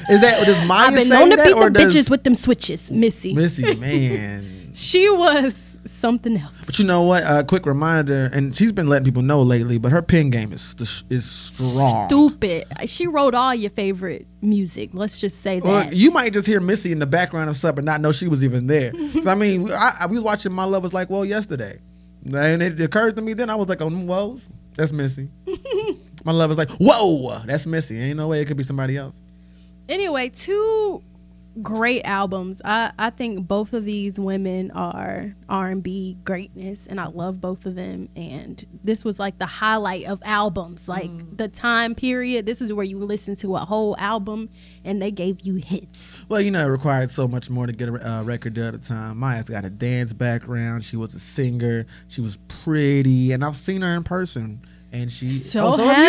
Is 0.09 0.21
that 0.21 0.43
does 0.45 0.57
Mýa 0.61 0.71
I've 0.71 0.95
been 0.95 1.09
known 1.09 1.29
to 1.29 1.37
beat 1.37 1.55
the 1.55 1.69
does 1.69 1.95
bitches 1.95 2.09
with 2.09 2.23
them 2.23 2.35
switches, 2.35 2.91
Missy. 2.91 3.33
Missy? 3.33 3.75
Man. 3.79 4.71
she 4.73 5.09
was 5.09 5.74
something 5.85 6.37
else. 6.37 6.53
But 6.65 6.79
you 6.79 6.85
know 6.85 7.03
what? 7.03 7.23
A 7.25 7.43
quick 7.43 7.65
reminder, 7.65 8.29
and 8.33 8.55
she's 8.55 8.71
been 8.71 8.87
letting 8.87 9.05
people 9.05 9.21
know 9.21 9.41
lately. 9.41 9.77
But 9.77 9.91
her 9.91 10.01
pen 10.01 10.29
game 10.29 10.51
is 10.51 10.75
is 11.09 11.29
strong. 11.29 12.07
Stupid. 12.07 12.65
She 12.85 13.07
wrote 13.07 13.33
all 13.33 13.53
your 13.53 13.69
favorite 13.69 14.27
music. 14.41 14.91
Let's 14.93 15.19
just 15.19 15.41
say 15.41 15.59
that. 15.59 15.67
Well, 15.67 15.93
you 15.93 16.11
might 16.11 16.33
just 16.33 16.47
hear 16.47 16.59
Missy 16.59 16.91
in 16.91 16.99
the 16.99 17.05
background 17.05 17.49
of 17.49 17.55
something, 17.55 17.79
and 17.79 17.85
not 17.85 18.01
know 18.01 18.11
she 18.11 18.27
was 18.27 18.43
even 18.43 18.67
there. 18.67 18.91
I 19.27 19.35
mean, 19.35 19.69
I, 19.71 19.97
I 20.01 20.07
we 20.07 20.15
was 20.15 20.23
watching 20.23 20.51
My 20.51 20.65
Love 20.65 20.83
Was 20.83 20.93
Like 20.93 21.09
Well 21.09 21.25
yesterday, 21.25 21.79
and 22.25 22.61
it 22.61 22.79
occurred 22.79 23.15
to 23.15 23.21
me 23.21 23.33
then 23.33 23.49
I 23.49 23.55
was 23.55 23.67
like, 23.67 23.81
um, 23.81 24.09
oh, 24.09 24.33
whoa, 24.33 24.39
that's 24.75 24.91
Missy. 24.91 25.29
My 26.25 26.31
love 26.31 26.49
is 26.49 26.57
like, 26.57 26.71
whoa, 26.79 27.37
that's 27.45 27.67
Missy. 27.67 27.99
Ain't 27.99 28.17
no 28.17 28.29
way 28.29 28.41
it 28.41 28.45
could 28.45 28.57
be 28.57 28.63
somebody 28.63 28.97
else. 28.97 29.15
anyway, 29.87 30.29
two 30.29 31.03
great 31.61 32.03
albums. 32.03 32.61
I, 32.65 32.91
I 32.97 33.09
think 33.09 33.47
both 33.47 33.73
of 33.73 33.85
these 33.85 34.19
women 34.19 34.71
are 34.71 35.35
R 35.47 35.67
and 35.67 35.81
B 35.81 36.17
greatness, 36.23 36.87
and 36.87 36.99
I 36.99 37.07
love 37.07 37.39
both 37.41 37.65
of 37.65 37.75
them. 37.75 38.09
And 38.15 38.65
this 38.83 39.05
was 39.05 39.19
like 39.19 39.39
the 39.39 39.45
highlight 39.45 40.05
of 40.05 40.21
albums, 40.25 40.87
like 40.87 41.37
the 41.37 41.47
time 41.47 41.95
period. 41.95 42.45
This 42.45 42.61
is 42.61 42.73
where 42.73 42.85
you 42.85 42.99
listen 42.99 43.35
to 43.37 43.55
a 43.55 43.59
whole 43.59 43.95
album, 43.97 44.49
and 44.83 45.01
they 45.01 45.11
gave 45.11 45.41
you 45.41 45.55
hits. 45.55 46.25
Well, 46.29 46.41
you 46.41 46.51
know, 46.51 46.65
it 46.65 46.69
required 46.69 47.11
so 47.11 47.27
much 47.27 47.49
more 47.49 47.67
to 47.67 47.73
get 47.73 47.89
a 47.89 48.09
uh, 48.09 48.23
record 48.23 48.53
deal 48.53 48.65
at 48.65 48.73
the 48.73 48.79
time. 48.79 49.17
Mýa's 49.17 49.49
got 49.49 49.65
a 49.65 49.69
dance 49.69 50.13
background. 50.13 50.83
She 50.83 50.97
was 50.97 51.13
a 51.13 51.19
singer. 51.19 51.85
She 52.07 52.21
was 52.21 52.37
pretty, 52.47 53.31
and 53.31 53.43
I've 53.43 53.57
seen 53.57 53.81
her 53.81 53.95
in 53.95 54.03
person. 54.03 54.61
And 54.95 55.11
she 55.11 55.27
So 55.27 55.71
have 55.71 55.79
have 55.79 55.97
you? 55.97 56.03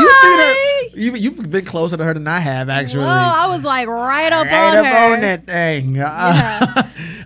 You 0.00 0.12
seen 0.12 0.38
her? 0.38 0.44
I. 0.44 0.88
You 0.94 1.14
you've 1.14 1.50
been 1.50 1.64
closer 1.64 1.96
to 1.96 2.04
her 2.04 2.12
than 2.12 2.28
I 2.28 2.38
have 2.38 2.68
actually. 2.68 3.04
Whoa, 3.04 3.10
I 3.10 3.46
was 3.48 3.64
like 3.64 3.88
right 3.88 4.30
up 4.30 4.46
right 4.46 4.76
on 4.78 4.84
up 4.84 4.92
her. 4.92 5.14
on 5.14 5.20
that 5.22 5.46
thing. 5.46 5.98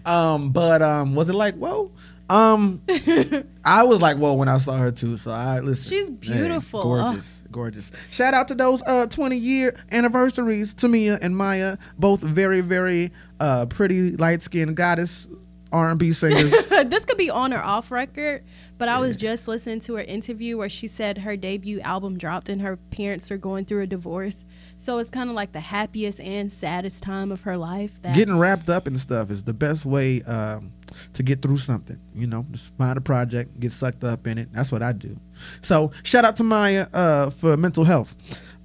um, 0.07 0.51
but 0.53 0.83
um, 0.83 1.17
was 1.17 1.29
it 1.29 1.35
like 1.35 1.57
whoa? 1.57 1.91
Um, 2.29 2.81
I 3.65 3.83
was 3.83 4.01
like 4.01 4.19
whoa 4.19 4.35
when 4.35 4.47
I 4.47 4.59
saw 4.59 4.77
her 4.77 4.93
too. 4.93 5.17
So 5.17 5.33
I 5.33 5.59
listen. 5.59 5.91
She's 5.91 6.11
beautiful. 6.11 6.81
gorgeous, 6.81 7.43
gorgeous. 7.51 7.91
Shout 8.13 8.33
out 8.33 8.47
to 8.49 8.55
those 8.55 8.81
uh 8.83 9.07
20 9.09 9.37
year 9.37 9.77
anniversaries, 9.91 10.75
Tamia 10.77 11.19
and 11.21 11.35
Mýa, 11.35 11.77
both 11.99 12.23
very 12.23 12.61
very 12.61 13.11
uh 13.41 13.67
pretty 13.67 14.13
light 14.17 14.43
skinned 14.43 14.77
goddess 14.77 15.27
R&B 15.73 16.13
singers. 16.13 16.51
this 16.69 17.05
could 17.05 17.17
be 17.17 17.31
on 17.31 17.53
or 17.53 17.63
off 17.63 17.91
record, 17.91 18.45
but 18.79 18.89
I 18.89 18.99
was 18.99 19.17
just 19.17 19.47
listening 19.49 19.81
to 19.81 19.95
her 19.95 20.03
interview 20.03 20.57
where 20.57 20.69
she 20.69 20.89
said 20.89 21.19
her 21.19 21.37
debut 21.37 21.81
album 21.81 22.19
dropped 22.19 22.49
and 22.49 22.61
her 22.63 22.77
parents 22.77 23.31
are 23.31 23.37
going 23.37 23.65
through 23.65 23.83
a 23.83 23.87
divorce. 23.87 24.45
So 24.79 24.99
it's 24.99 25.11
kind 25.11 25.31
of 25.31 25.37
like 25.37 25.53
the 25.53 25.61
happiest 25.61 26.21
and 26.21 26.51
saddest 26.51 27.03
time 27.03 27.31
of 27.31 27.43
her 27.43 27.57
life. 27.57 28.01
That 28.03 28.15
Getting 28.15 28.39
wrapped 28.39 28.69
up 28.69 28.87
in 28.87 28.97
stuff 28.97 29.31
is 29.31 29.45
the 29.45 29.55
best 29.55 29.85
way 29.85 30.23
um, 30.23 30.73
to 31.13 31.23
get 31.23 31.43
through 31.43 31.59
something. 31.59 31.99
You 32.15 32.27
know, 32.27 32.47
just 32.51 32.77
find 32.77 32.97
a 32.97 33.01
project, 33.01 33.59
get 33.61 33.73
sucked 33.73 34.05
up 34.05 34.27
in 34.27 34.39
it. 34.39 34.53
That's 34.53 34.73
what 34.73 34.83
I 34.83 34.93
do. 34.93 35.17
So 35.63 35.93
shout 36.03 36.25
out 36.25 36.37
to 36.37 36.43
Mýa 36.43 36.89
uh, 36.93 37.31
for 37.31 37.57
mental 37.57 37.85
health. 37.85 38.17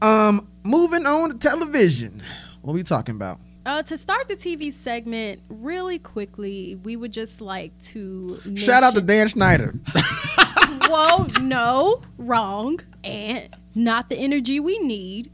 Um, 0.02 0.48
moving 0.64 1.06
on 1.06 1.30
to 1.30 1.38
television. 1.38 2.22
What 2.62 2.74
are 2.74 2.76
we 2.76 2.84
talking 2.84 3.16
about? 3.16 3.40
Uh, 3.66 3.82
to 3.84 3.98
start 3.98 4.28
the 4.28 4.36
TV 4.36 4.72
segment 4.72 5.42
really 5.50 6.00
quickly, 6.00 6.76
we 6.84 6.96
would 6.96 7.12
just 7.12 7.42
like 7.42 7.78
to 7.80 8.40
Shout 8.56 8.84
out 8.84 8.96
to 8.96 9.02
Dan 9.02 9.28
Schneider. 9.28 9.74
Whoa, 10.88 11.26
no, 11.42 12.02
wrong, 12.18 12.80
and 13.04 13.50
not 13.74 14.10
the 14.10 14.18
energy 14.18 14.60
we 14.60 14.78
need. 14.80 15.32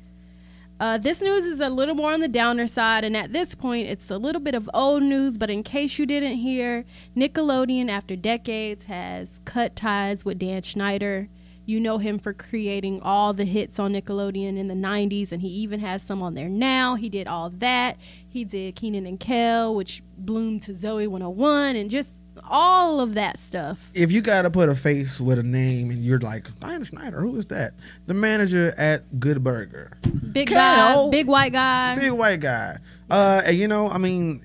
Uh, 0.79 0.97
this 0.97 1.21
news 1.21 1.45
is 1.45 1.59
a 1.59 1.69
little 1.69 1.93
more 1.93 2.11
on 2.11 2.21
the 2.21 2.27
downer 2.27 2.65
side, 2.65 3.03
and 3.03 3.15
at 3.15 3.33
this 3.33 3.53
point, 3.53 3.87
it's 3.87 4.09
a 4.09 4.17
little 4.17 4.41
bit 4.41 4.55
of 4.55 4.67
old 4.73 5.03
news. 5.03 5.37
But 5.37 5.49
in 5.49 5.61
case 5.61 5.99
you 5.99 6.07
didn't 6.07 6.37
hear, 6.37 6.85
Nickelodeon, 7.15 7.89
after 7.89 8.15
decades, 8.15 8.85
has 8.85 9.39
cut 9.45 9.75
ties 9.75 10.25
with 10.25 10.39
Dan 10.39 10.63
Schneider. 10.63 11.27
You 11.71 11.79
know 11.79 11.99
him 11.99 12.19
for 12.19 12.33
creating 12.33 13.01
all 13.01 13.31
the 13.31 13.45
hits 13.45 13.79
on 13.79 13.93
Nickelodeon 13.93 14.57
in 14.57 14.67
the 14.67 14.73
90s, 14.73 15.31
and 15.31 15.41
he 15.41 15.47
even 15.47 15.79
has 15.79 16.03
some 16.03 16.21
on 16.21 16.33
there 16.33 16.49
now. 16.49 16.95
He 16.95 17.07
did 17.07 17.27
all 17.27 17.49
that. 17.49 17.95
He 18.27 18.43
did 18.43 18.75
Kenan 18.75 19.05
and 19.05 19.17
Kel, 19.17 19.73
which 19.73 20.03
bloomed 20.17 20.63
to 20.63 20.73
Zoey 20.73 21.07
101, 21.07 21.77
and 21.77 21.89
just 21.89 22.15
all 22.49 22.99
of 22.99 23.13
that 23.13 23.39
stuff. 23.39 23.89
if 23.93 24.11
you 24.11 24.19
got 24.19 24.41
to 24.41 24.49
put 24.49 24.67
a 24.67 24.75
face 24.75 25.21
with 25.21 25.39
a 25.39 25.43
name 25.43 25.91
and 25.91 26.03
you're 26.03 26.19
like, 26.19 26.59
Dan 26.59 26.83
Schneider, 26.83 27.21
who 27.21 27.37
is 27.37 27.45
that? 27.45 27.75
The 28.05 28.15
manager 28.15 28.73
at 28.77 29.17
Good 29.21 29.41
Burger. 29.41 29.97
Big 30.33 30.49
Kel. 30.49 31.05
guy, 31.05 31.09
big 31.09 31.27
white 31.27 31.53
guy. 31.53 31.95
Big 31.95 32.11
white 32.11 32.41
guy. 32.41 32.79
Uh, 33.09 33.43
and 33.45 33.55
you 33.55 33.69
know, 33.69 33.87
I 33.87 33.97
mean, 33.97 34.41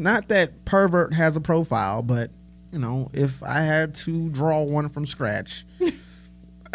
not 0.00 0.26
that 0.26 0.64
pervert 0.64 1.14
has 1.14 1.36
a 1.36 1.40
profile, 1.40 2.02
but 2.02 2.32
you 2.72 2.80
know, 2.80 3.10
if 3.14 3.44
I 3.44 3.60
had 3.60 3.94
to 3.94 4.28
draw 4.30 4.64
one 4.64 4.88
from 4.88 5.06
scratch, 5.06 5.64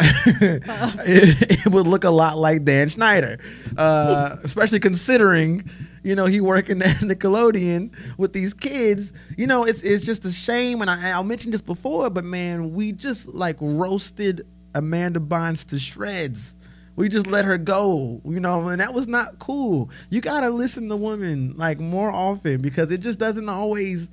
it, 0.00 1.66
it 1.66 1.72
would 1.72 1.86
look 1.86 2.04
a 2.04 2.10
lot 2.10 2.38
like 2.38 2.64
Dan 2.64 2.88
Schneider, 2.88 3.38
uh, 3.76 4.36
especially 4.42 4.80
considering. 4.80 5.64
You 6.02 6.14
know, 6.14 6.24
he 6.24 6.40
working 6.40 6.80
at 6.82 6.96
Nickelodeon 6.96 7.92
with 8.16 8.32
these 8.32 8.54
kids. 8.54 9.12
You 9.36 9.46
know, 9.46 9.64
it's 9.64 9.82
it's 9.82 10.06
just 10.06 10.24
a 10.24 10.32
shame, 10.32 10.80
and 10.80 10.90
I 10.90 11.18
I 11.18 11.22
mentioned 11.22 11.52
this 11.52 11.60
before, 11.60 12.08
but 12.08 12.24
man, 12.24 12.72
we 12.72 12.92
just 12.92 13.28
like 13.28 13.56
roasted 13.60 14.46
Amanda 14.74 15.20
Bynes 15.20 15.66
to 15.68 15.78
shreds. 15.78 16.56
We 16.96 17.08
just 17.08 17.26
let 17.26 17.44
her 17.44 17.56
go, 17.56 18.20
you 18.24 18.40
know, 18.40 18.68
and 18.68 18.80
that 18.80 18.92
was 18.92 19.08
not 19.08 19.38
cool. 19.38 19.90
You 20.10 20.20
gotta 20.20 20.50
listen 20.50 20.88
to 20.88 20.96
women 20.96 21.54
like 21.56 21.80
more 21.80 22.10
often 22.10 22.60
because 22.60 22.90
it 22.92 22.98
just 22.98 23.18
doesn't 23.18 23.48
always. 23.48 24.10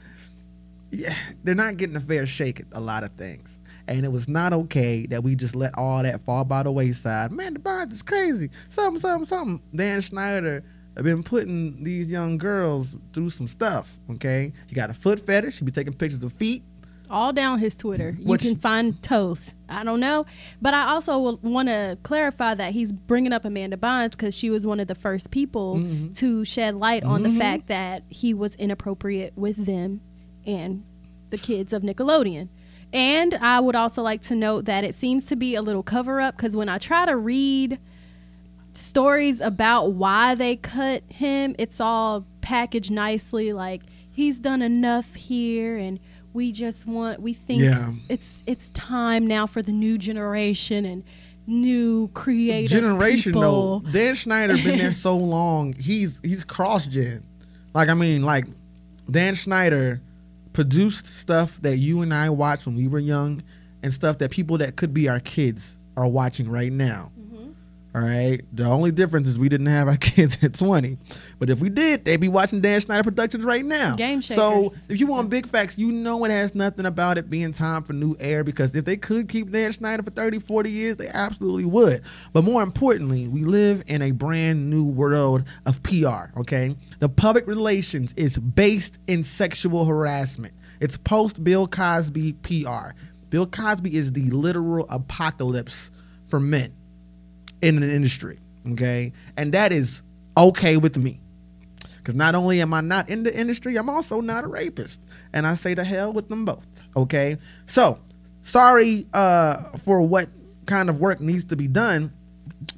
Yeah, 0.92 1.14
they're 1.44 1.56
not 1.56 1.76
getting 1.76 1.98
a 1.98 2.00
fair 2.00 2.26
shake 2.26 2.62
at 2.62 2.68
a 2.72 2.80
lot 2.80 3.04
of 3.04 3.12
things, 3.14 3.60
and 3.88 4.06
it 4.06 4.12
was 4.12 4.28
not 4.28 4.54
okay 4.54 5.06
that 5.08 5.24
we 5.24 5.36
just 5.36 5.56
let 5.56 5.72
all 5.78 6.04
that 6.04 6.22
fall 6.26 6.44
by 6.44 6.64
the 6.64 6.72
wayside. 6.72 7.32
Man, 7.32 7.54
the 7.54 7.60
bonds 7.60 7.94
is 7.94 8.02
crazy. 8.04 8.50
Something, 8.70 9.00
something, 9.00 9.26
something. 9.26 9.62
Dan 9.76 10.02
Schneider 10.02 10.64
have 10.96 11.04
been 11.06 11.24
putting 11.24 11.84
these 11.84 12.08
young 12.10 12.38
girls 12.38 12.96
through 13.14 13.30
some 13.30 13.48
stuff. 13.48 13.98
Okay, 14.12 14.52
he 14.68 14.76
got 14.76 14.90
a 14.90 14.94
foot 14.94 15.20
fetish. 15.20 15.60
He 15.60 15.66
be 15.66 15.72
taking 15.72 15.94
pictures 15.94 16.24
of 16.24 16.34
feet. 16.34 16.64
all 17.10 17.32
down 17.32 17.58
his 17.60 17.78
Twitter. 17.78 18.18
Which- 18.24 18.44
you 18.44 18.52
can 18.52 18.60
find 18.60 19.02
toes. 19.02 19.56
I 19.70 19.84
don't 19.86 20.02
know, 20.02 20.26
but 20.62 20.74
I 20.74 20.88
also 20.90 21.38
want 21.42 21.70
to 21.70 21.98
clarify 22.04 22.54
that 22.56 22.74
he's 22.74 22.92
bringing 22.92 23.32
up 23.32 23.46
Amanda 23.46 23.78
Bynes 23.78 24.12
because 24.12 24.36
she 24.36 24.50
was 24.50 24.68
one 24.68 24.80
of 24.82 24.88
the 24.88 24.96
first 24.96 25.32
people 25.32 25.76
Mm-hmm. 25.78 26.12
to 26.14 26.44
shed 26.44 26.76
light 26.76 27.04
on 27.04 27.24
the 27.24 27.30
fact 27.30 27.68
that 27.68 28.04
he 28.10 28.34
was 28.34 28.56
inappropriate 28.56 29.32
with 29.38 29.66
them 29.66 30.02
and 30.46 30.84
the 31.30 31.38
kids 31.38 31.72
of 31.74 31.82
Nickelodeon. 31.84 32.50
And 32.94 33.34
I 33.36 33.60
would 33.60 33.76
also 33.76 34.02
like 34.02 34.22
to 34.24 34.36
note 34.36 34.66
that 34.66 34.84
it 34.84 34.96
seems 34.96 35.26
to 35.26 35.36
be 35.36 35.56
a 35.56 35.62
little 35.62 35.84
cover 35.84 36.22
up 36.22 36.38
because 36.38 36.56
when 36.56 36.70
I 36.70 36.78
try 36.78 37.06
to 37.06 37.16
read 37.18 37.80
stories 38.74 39.40
about 39.42 39.94
why 39.94 40.36
they 40.36 40.56
cut 40.56 41.04
him, 41.10 41.56
it's 41.58 41.80
all 41.82 42.26
packaged 42.42 42.92
nicely 42.92 43.52
like 43.52 43.82
he's 44.10 44.40
done 44.40 44.62
enough 44.62 45.16
here 45.16 45.76
and 45.78 46.00
we 46.34 46.52
just 46.52 46.86
want 46.88 47.22
we 47.22 47.34
think 47.34 47.62
Yeah. 47.62 47.92
it's 48.10 48.44
it's 48.48 48.70
time 48.72 49.28
now 49.28 49.48
for 49.48 49.62
the 49.62 49.72
new 49.74 49.98
generation 49.98 50.86
and 50.86 51.04
new 51.46 52.10
creative 52.14 52.70
generation 52.70 53.34
people. 53.34 53.80
though. 53.82 53.92
Dan 53.92 54.16
Schneider 54.16 54.56
been 54.56 54.78
there 54.78 54.92
so 54.94 55.18
long. 55.18 55.74
He's 55.74 56.22
he's 56.24 56.44
cross 56.44 56.86
gen. 56.88 57.22
Like 57.74 57.90
I 57.90 57.96
mean, 57.96 58.22
like 58.24 58.46
Dan 59.10 59.34
Schneider 59.36 60.02
produced 60.58 61.06
stuff 61.06 61.62
that 61.62 61.78
you 61.78 62.02
and 62.02 62.12
I 62.12 62.32
watched 62.32 62.66
when 62.66 62.74
we 62.74 62.88
were 62.88 62.98
young, 62.98 63.44
and 63.84 63.94
stuff 63.94 64.18
that 64.18 64.32
people 64.32 64.58
that 64.58 64.76
could 64.76 64.92
be 64.92 65.08
our 65.08 65.20
kids 65.20 65.78
are 65.96 66.08
watching 66.08 66.50
right 66.50 66.72
now. 66.72 67.12
All 67.96 68.02
right. 68.02 68.42
The 68.54 68.66
only 68.66 68.92
difference 68.92 69.28
is 69.28 69.40
we 69.40 69.50
didn't 69.50 69.68
have 69.68 69.88
our 69.88 69.98
kids 70.00 70.44
at 70.44 70.54
20. 70.54 70.98
But 71.40 71.50
if 71.50 71.60
we 71.60 71.70
did, 71.70 72.06
they'd 72.06 72.20
be 72.20 72.28
watching 72.28 72.62
Dan 72.62 72.80
Schneider 72.80 73.04
Productions 73.04 73.44
right 73.44 73.66
now. 73.66 73.96
Game 73.96 74.22
So 74.22 74.70
if 74.90 75.00
you 75.00 75.08
want 75.08 75.30
big 75.30 75.48
facts, 75.48 75.78
you 75.78 75.92
know 75.92 76.24
it 76.26 76.32
has 76.32 76.54
nothing 76.54 76.86
about 76.86 77.18
it 77.18 77.30
being 77.30 77.54
time 77.54 77.84
for 77.84 77.94
new 77.94 78.16
air 78.20 78.44
because 78.44 78.76
if 78.76 78.86
they 78.86 78.98
could 78.98 79.30
keep 79.30 79.52
Dan 79.52 79.72
Schneider 79.72 80.04
for 80.04 80.12
30, 80.12 80.40
40 80.40 80.70
years, 80.70 80.98
they 80.98 81.08
absolutely 81.08 81.66
would. 81.66 82.04
But 82.34 82.44
more 82.44 82.62
importantly, 82.62 83.28
we 83.28 83.44
live 83.44 83.84
in 83.88 84.02
a 84.02 84.12
brand 84.12 84.70
new 84.70 84.84
world 84.84 85.46
of 85.66 85.82
PR, 85.82 86.40
okay? 86.40 86.76
The 87.00 87.10
public 87.10 87.48
relations 87.48 88.14
is 88.16 88.38
based 88.38 89.00
in 89.08 89.24
sexual 89.24 89.86
harassment. 89.86 90.54
It's 90.82 90.98
post 90.98 91.44
Bill 91.44 91.68
Cosby 91.68 92.34
PR. 92.44 92.92
Bill 93.30 93.48
Cosby 93.48 93.96
is 93.96 94.12
the 94.12 94.30
literal 94.30 94.86
apocalypse 94.90 95.90
for 96.28 96.40
men 96.40 96.77
in 97.62 97.82
an 97.82 97.90
industry, 97.90 98.40
okay? 98.72 99.14
And 99.38 99.54
that 99.54 99.72
is 99.72 100.02
okay 100.38 100.78
with 100.78 100.98
me. 100.98 101.20
Because 101.98 102.16
not 102.16 102.36
only 102.36 102.62
am 102.62 102.74
I 102.74 102.82
not 102.82 103.10
in 103.10 103.24
the 103.24 103.38
industry, 103.38 103.76
I'm 103.76 103.90
also 103.90 104.22
not 104.22 104.46
a 104.46 104.48
rapist. 104.48 105.02
And 105.34 105.46
I 105.46 105.56
say 105.56 105.76
to 105.76 105.84
hell 105.84 106.14
with 106.14 106.30
them 106.30 106.46
both, 106.46 106.66
okay? 106.96 107.38
So, 107.66 108.00
sorry 108.42 109.08
uh, 109.14 109.64
for 109.80 110.02
what 110.02 110.30
kind 110.66 110.90
of 110.90 111.00
work 111.00 111.20
needs 111.20 111.46
to 111.46 111.56
be 111.56 111.68
done, 111.68 112.14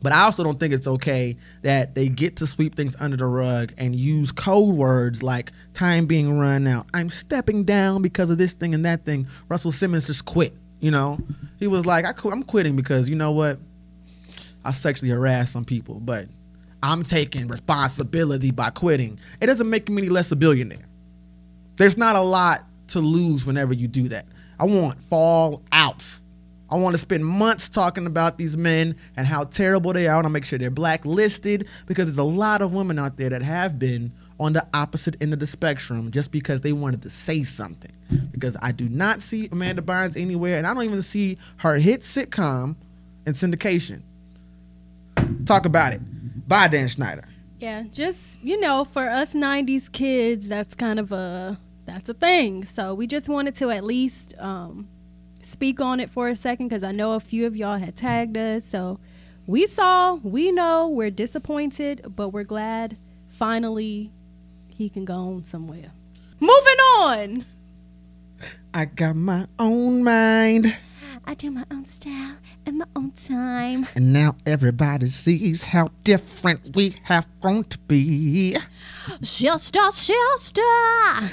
but 0.01 0.11
I 0.11 0.21
also 0.21 0.43
don't 0.43 0.59
think 0.59 0.73
it's 0.73 0.87
okay 0.87 1.37
that 1.61 1.95
they 1.95 2.09
get 2.09 2.37
to 2.37 2.47
sweep 2.47 2.75
things 2.75 2.95
under 2.99 3.17
the 3.17 3.25
rug 3.25 3.73
and 3.77 3.95
use 3.95 4.31
code 4.31 4.75
words 4.75 5.21
like 5.23 5.51
time 5.73 6.05
being 6.05 6.39
run 6.39 6.67
out. 6.67 6.87
I'm 6.93 7.09
stepping 7.09 7.63
down 7.63 8.01
because 8.01 8.29
of 8.29 8.37
this 8.37 8.53
thing 8.53 8.73
and 8.73 8.85
that 8.85 9.05
thing. 9.05 9.27
Russell 9.47 9.71
Simmons 9.71 10.07
just 10.07 10.25
quit, 10.25 10.55
you 10.79 10.91
know? 10.91 11.19
He 11.59 11.67
was 11.67 11.85
like, 11.85 12.05
I 12.05 12.13
I'm 12.29 12.43
quitting 12.43 12.75
because, 12.75 13.09
you 13.09 13.15
know 13.15 13.31
what? 13.31 13.59
I 14.65 14.71
sexually 14.71 15.11
harassed 15.11 15.53
some 15.53 15.65
people, 15.65 15.95
but 15.99 16.27
I'm 16.83 17.03
taking 17.03 17.47
responsibility 17.47 18.51
by 18.51 18.69
quitting. 18.69 19.19
It 19.41 19.47
doesn't 19.47 19.69
make 19.69 19.89
me 19.89 20.03
any 20.03 20.09
less 20.09 20.31
a 20.31 20.35
billionaire. 20.35 20.85
There's 21.77 21.97
not 21.97 22.15
a 22.15 22.21
lot 22.21 22.65
to 22.89 22.99
lose 22.99 23.45
whenever 23.45 23.73
you 23.73 23.87
do 23.87 24.09
that. 24.09 24.25
I 24.59 24.65
want 24.65 25.01
fall 25.03 25.61
outs. 25.71 26.23
I 26.71 26.75
want 26.75 26.93
to 26.93 26.99
spend 26.99 27.25
months 27.25 27.67
talking 27.67 28.05
about 28.05 28.37
these 28.37 28.55
men 28.55 28.95
and 29.17 29.25
how 29.25 29.45
terrible 29.45 29.91
they 29.91 30.07
are. 30.07 30.11
I 30.11 30.15
want 30.15 30.25
to 30.25 30.29
make 30.29 30.45
sure 30.45 30.59
they're 30.59 30.69
blacklisted 30.69 31.67
because 31.87 32.05
there's 32.05 32.19
a 32.19 32.23
lot 32.23 32.61
of 32.61 32.73
women 32.73 32.99
out 32.99 33.17
there 33.17 33.29
that 33.29 33.41
have 33.41 33.79
been 33.79 34.11
on 34.39 34.53
the 34.53 34.65
opposite 34.73 35.15
end 35.21 35.33
of 35.33 35.39
the 35.39 35.47
spectrum 35.47 36.11
just 36.11 36.31
because 36.31 36.61
they 36.61 36.71
wanted 36.71 37.01
to 37.01 37.09
say 37.09 37.43
something. 37.43 37.91
Because 38.31 38.55
I 38.61 38.71
do 38.71 38.87
not 38.87 39.21
see 39.21 39.49
Amanda 39.51 39.81
Bynes 39.81 40.15
anywhere, 40.19 40.57
and 40.57 40.67
I 40.67 40.73
don't 40.73 40.83
even 40.83 41.01
see 41.01 41.37
her 41.57 41.75
hit 41.75 42.01
sitcom 42.01 42.75
in 43.25 43.33
syndication. 43.33 44.01
Talk 45.45 45.65
about 45.65 45.93
it. 45.93 46.01
Bye, 46.47 46.67
Dan 46.67 46.87
Schneider. 46.87 47.27
Yeah, 47.59 47.83
just 47.91 48.41
you 48.41 48.59
know, 48.59 48.85
for 48.85 49.09
us 49.09 49.33
'90s 49.33 49.91
kids, 49.91 50.47
that's 50.47 50.75
kind 50.75 50.99
of 50.99 51.11
a 51.11 51.59
that's 51.85 52.07
a 52.07 52.13
thing. 52.13 52.65
So 52.65 52.93
we 52.93 53.07
just 53.07 53.27
wanted 53.27 53.55
to 53.55 53.71
at 53.71 53.83
least 53.83 54.33
um, 54.39 54.87
speak 55.41 55.81
on 55.81 55.99
it 55.99 56.09
for 56.09 56.29
a 56.29 56.35
second 56.35 56.69
because 56.69 56.83
I 56.83 56.91
know 56.91 57.13
a 57.13 57.19
few 57.19 57.45
of 57.45 57.55
y'all 57.55 57.77
had 57.77 57.95
tagged 57.95 58.37
us. 58.37 58.65
So 58.65 58.99
we 59.47 59.65
saw, 59.65 60.13
we 60.15 60.51
know, 60.51 60.87
we're 60.87 61.09
disappointed, 61.09 62.13
but 62.15 62.29
we're 62.29 62.43
glad 62.43 62.97
finally 63.27 64.11
he 64.67 64.89
can 64.89 65.05
go 65.05 65.15
on 65.15 65.43
somewhere. 65.43 65.91
Moving 66.39 66.79
on. 66.99 67.45
I 68.73 68.85
got 68.85 69.15
my 69.15 69.47
own 69.57 70.03
mind, 70.03 70.77
I 71.25 71.33
do 71.33 71.51
my 71.51 71.65
own 71.71 71.85
style 71.85 72.37
and 72.65 72.77
my 72.79 72.85
own 72.95 73.11
time. 73.11 73.87
and 73.95 74.13
now 74.13 74.35
everybody 74.45 75.07
sees 75.07 75.65
how 75.65 75.89
different 76.03 76.75
we 76.75 76.95
have 77.03 77.27
grown 77.41 77.63
to 77.65 77.77
be. 77.79 78.55
Sister, 79.21 79.91
sister. 79.91 80.61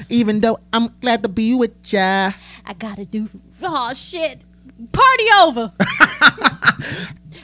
Even 0.08 0.40
though 0.40 0.58
I'm 0.72 0.94
glad 1.00 1.22
to 1.22 1.28
be 1.28 1.54
with 1.54 1.74
ya. 1.92 2.32
I 2.64 2.72
gotta 2.78 3.04
do. 3.04 3.28
Oh 3.62 3.92
shit! 3.94 4.40
Party 4.92 5.24
over. 5.42 5.72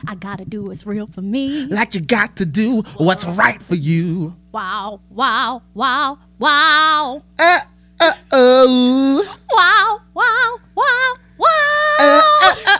I 0.06 0.14
gotta 0.18 0.44
do 0.44 0.64
what's 0.64 0.86
real 0.86 1.06
for 1.06 1.22
me. 1.22 1.66
Like 1.66 1.94
you 1.94 2.00
got 2.00 2.36
to 2.36 2.46
do 2.46 2.82
what's 2.96 3.24
right 3.24 3.62
for 3.62 3.74
you. 3.76 4.36
Wow! 4.52 5.00
Wow! 5.10 5.62
Wow! 5.74 6.18
Wow! 6.38 7.22
Uh, 7.38 7.60
uh, 8.00 8.12
oh. 8.32 9.38
Wow! 9.50 10.00
Wow! 10.14 10.58
Wow! 10.74 11.14
Wow! 11.38 11.96
Uh 12.00 12.20
Uh, 12.74 12.78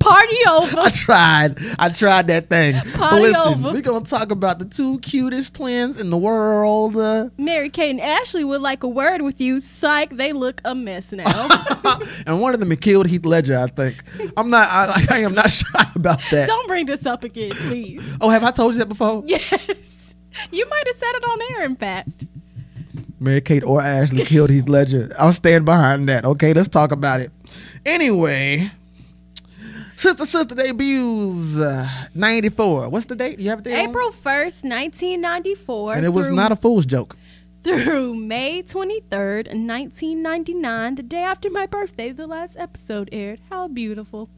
Party 0.00 0.36
over. 0.48 0.78
I 0.78 0.90
tried. 0.90 1.58
I 1.78 1.88
tried 1.90 2.28
that 2.28 2.48
thing. 2.48 2.80
Party 2.92 3.22
Listen, 3.22 3.52
over. 3.52 3.72
we're 3.72 3.82
gonna 3.82 4.04
talk 4.04 4.30
about 4.30 4.58
the 4.58 4.64
two 4.64 4.98
cutest 5.00 5.56
twins 5.56 6.00
in 6.00 6.10
the 6.10 6.16
world. 6.16 6.96
Uh, 6.96 7.28
Mary 7.36 7.68
Kate 7.68 7.90
and 7.90 8.00
Ashley 8.00 8.44
would 8.44 8.62
like 8.62 8.82
a 8.84 8.88
word 8.88 9.22
with 9.22 9.40
you. 9.40 9.60
Psych, 9.60 10.10
they 10.10 10.32
look 10.32 10.60
a 10.64 10.74
mess 10.74 11.12
now. 11.12 11.48
and 12.26 12.40
one 12.40 12.54
of 12.54 12.60
them 12.60 12.74
killed 12.76 13.06
Heath 13.06 13.26
Ledger. 13.26 13.58
I 13.58 13.66
think. 13.66 14.02
I'm 14.36 14.50
not. 14.50 14.68
I, 14.70 15.06
I 15.10 15.18
am 15.18 15.34
not 15.34 15.50
shy 15.50 15.84
about 15.94 16.20
that. 16.30 16.46
Don't 16.46 16.66
bring 16.68 16.86
this 16.86 17.04
up 17.04 17.24
again, 17.24 17.50
please. 17.50 18.16
Oh, 18.20 18.30
have 18.30 18.44
I 18.44 18.50
told 18.50 18.74
you 18.74 18.78
that 18.78 18.88
before? 18.88 19.24
Yes. 19.26 20.14
You 20.52 20.68
might 20.68 20.86
have 20.86 20.96
said 20.96 21.12
it 21.14 21.24
on 21.24 21.56
air, 21.56 21.64
in 21.66 21.76
fact. 21.76 22.24
Mary 23.20 23.40
Kate 23.40 23.64
or 23.64 23.82
Ashley 23.82 24.24
killed 24.24 24.50
Heath 24.50 24.68
Ledger. 24.68 25.10
I'll 25.18 25.32
stand 25.32 25.64
behind 25.64 26.08
that. 26.08 26.24
Okay, 26.24 26.52
let's 26.52 26.68
talk 26.68 26.92
about 26.92 27.20
it. 27.20 27.32
Anyway, 27.84 28.70
Sister 29.96 30.26
Sister 30.26 30.54
debuts 30.54 31.58
uh, 31.58 31.88
94. 32.14 32.88
What's 32.88 33.06
the 33.06 33.16
date? 33.16 33.38
You 33.40 33.50
have 33.50 33.60
a 33.60 33.62
date? 33.62 33.88
April 33.88 34.10
1st, 34.10 34.64
1994. 34.64 35.94
And 35.94 36.06
it 36.06 36.10
was 36.10 36.30
not 36.30 36.52
a 36.52 36.56
fool's 36.56 36.86
joke. 36.86 37.16
through 37.62 38.14
May 38.14 38.62
23rd, 38.62 39.48
1999, 39.48 40.94
the 40.94 41.02
day 41.02 41.22
after 41.22 41.50
my 41.50 41.66
birthday, 41.66 42.12
the 42.12 42.26
last 42.26 42.56
episode 42.56 43.08
aired. 43.12 43.40
How 43.50 43.68
beautiful. 43.68 44.28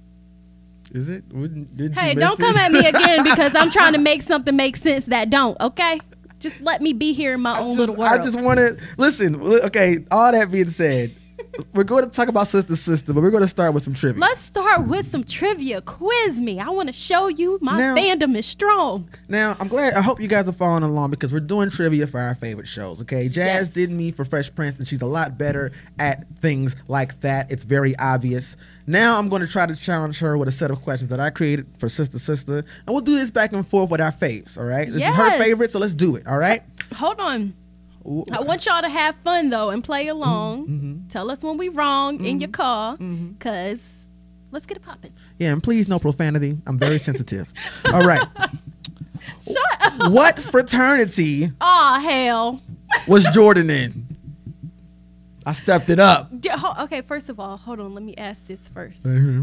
Is 0.92 1.08
it? 1.08 1.28
Didn't 1.28 1.98
Hey, 1.98 2.14
don't 2.14 2.38
come 2.38 2.56
at 2.56 2.72
me 2.72 2.80
again 2.80 3.22
because 3.30 3.54
I'm 3.54 3.70
trying 3.70 3.92
to 3.92 3.98
make 3.98 4.22
something 4.22 4.56
make 4.56 4.76
sense 4.76 5.04
that 5.06 5.30
don't, 5.30 5.60
okay? 5.60 6.00
Just 6.40 6.60
let 6.62 6.80
me 6.80 6.92
be 6.92 7.12
here 7.12 7.34
in 7.34 7.42
my 7.42 7.58
own 7.58 7.76
just, 7.76 7.80
little 7.80 7.96
world. 7.96 8.12
I 8.12 8.22
just 8.22 8.40
want 8.40 8.58
to 8.58 8.76
listen. 8.96 9.36
Okay, 9.66 9.98
all 10.10 10.32
that 10.32 10.50
being 10.50 10.68
said, 10.68 11.14
we're 11.74 11.84
going 11.84 12.04
to 12.04 12.10
talk 12.10 12.28
about 12.28 12.46
Sister 12.48 12.76
Sister, 12.76 13.12
but 13.12 13.22
we're 13.22 13.30
going 13.30 13.42
to 13.42 13.48
start 13.48 13.74
with 13.74 13.82
some 13.82 13.94
trivia. 13.94 14.20
Let's 14.20 14.40
start 14.40 14.86
with 14.86 15.06
some 15.10 15.24
trivia. 15.24 15.80
Quiz 15.80 16.40
me. 16.40 16.58
I 16.60 16.68
want 16.70 16.88
to 16.88 16.92
show 16.92 17.28
you 17.28 17.58
my 17.60 17.76
Now- 17.78 17.96
fandom 17.96 18.36
is 18.36 18.46
strong. 18.46 19.08
Now, 19.28 19.56
I'm 19.60 19.68
glad. 19.68 19.94
I 19.94 20.02
hope 20.02 20.20
you 20.20 20.28
guys 20.28 20.48
are 20.48 20.52
following 20.52 20.82
along 20.82 21.10
because 21.10 21.32
we're 21.32 21.40
doing 21.40 21.70
trivia 21.70 22.06
for 22.06 22.20
our 22.20 22.34
favorite 22.34 22.66
shows. 22.68 23.00
Okay, 23.02 23.28
Jazz 23.28 23.46
Yes. 23.46 23.70
did 23.70 23.90
me 23.90 24.10
for 24.10 24.24
Fresh 24.24 24.54
Prince, 24.54 24.78
and 24.78 24.86
she's 24.88 25.02
a 25.02 25.06
lot 25.06 25.38
better 25.38 25.72
at 25.98 26.26
things 26.40 26.76
like 26.88 27.20
that. 27.20 27.50
It's 27.50 27.64
very 27.64 27.96
obvious. 27.98 28.56
Now, 28.86 29.18
I'm 29.18 29.28
going 29.28 29.42
to 29.42 29.48
try 29.48 29.66
to 29.66 29.76
challenge 29.76 30.18
her 30.20 30.36
with 30.36 30.48
a 30.48 30.52
set 30.52 30.70
of 30.70 30.82
questions 30.82 31.10
that 31.10 31.20
I 31.20 31.30
created 31.30 31.66
for 31.78 31.88
Sister 31.88 32.18
Sister, 32.18 32.58
and 32.58 32.88
we'll 32.88 33.00
do 33.00 33.14
this 33.16 33.30
back 33.30 33.52
and 33.52 33.66
forth 33.66 33.90
with 33.90 34.00
our 34.00 34.10
faves. 34.12 34.58
All 34.58 34.64
right, 34.64 34.86
this 34.88 34.96
is 35.06 35.14
her 35.14 35.38
favorite, 35.38 35.70
so 35.70 35.78
let's 35.78 35.94
do 35.94 36.16
it. 36.16 36.26
All 36.26 36.38
right. 36.38 36.62
Hold 36.96 37.20
on. 37.20 37.54
Ooh. 38.06 38.24
I 38.32 38.40
want 38.40 38.64
y'all 38.66 38.80
to 38.82 38.88
have 38.88 39.14
fun 39.16 39.50
though 39.50 39.70
and 39.70 39.84
play 39.84 40.08
along. 40.08 40.66
Mm-hmm. 40.68 41.08
Tell 41.08 41.30
us 41.30 41.42
when 41.42 41.58
we 41.58 41.68
wrong 41.68 42.24
in 42.24 42.40
your 42.40 42.48
car, 42.50 42.96
cause 43.38 44.08
let's 44.50 44.66
get 44.66 44.76
it 44.78 44.82
popping. 44.82 45.12
Yeah, 45.38 45.52
and 45.52 45.62
please 45.62 45.86
no 45.88 45.98
profanity. 45.98 46.58
I'm 46.66 46.78
very 46.78 46.98
sensitive. 47.08 47.52
All 47.92 48.04
right. 48.06 48.22
Shut 49.46 49.56
up. 50.02 50.10
What 50.12 50.38
fraternity 50.38 51.50
Aw, 51.60 52.00
hell. 52.00 52.62
was 53.06 53.26
Jordan 53.28 53.68
in? 53.70 54.06
I 55.46 55.52
stepped 55.52 55.90
it 55.90 55.98
up. 55.98 56.28
Di- 56.40 56.50
ho- 56.50 56.84
okay, 56.84 57.00
first 57.02 57.28
of 57.28 57.40
all, 57.40 57.56
hold 57.56 57.80
on. 57.80 57.94
Let 57.94 58.02
me 58.04 58.14
ask 58.16 58.46
this 58.46 58.60
1st 58.68 59.02
Mm-hmm. 59.02 59.42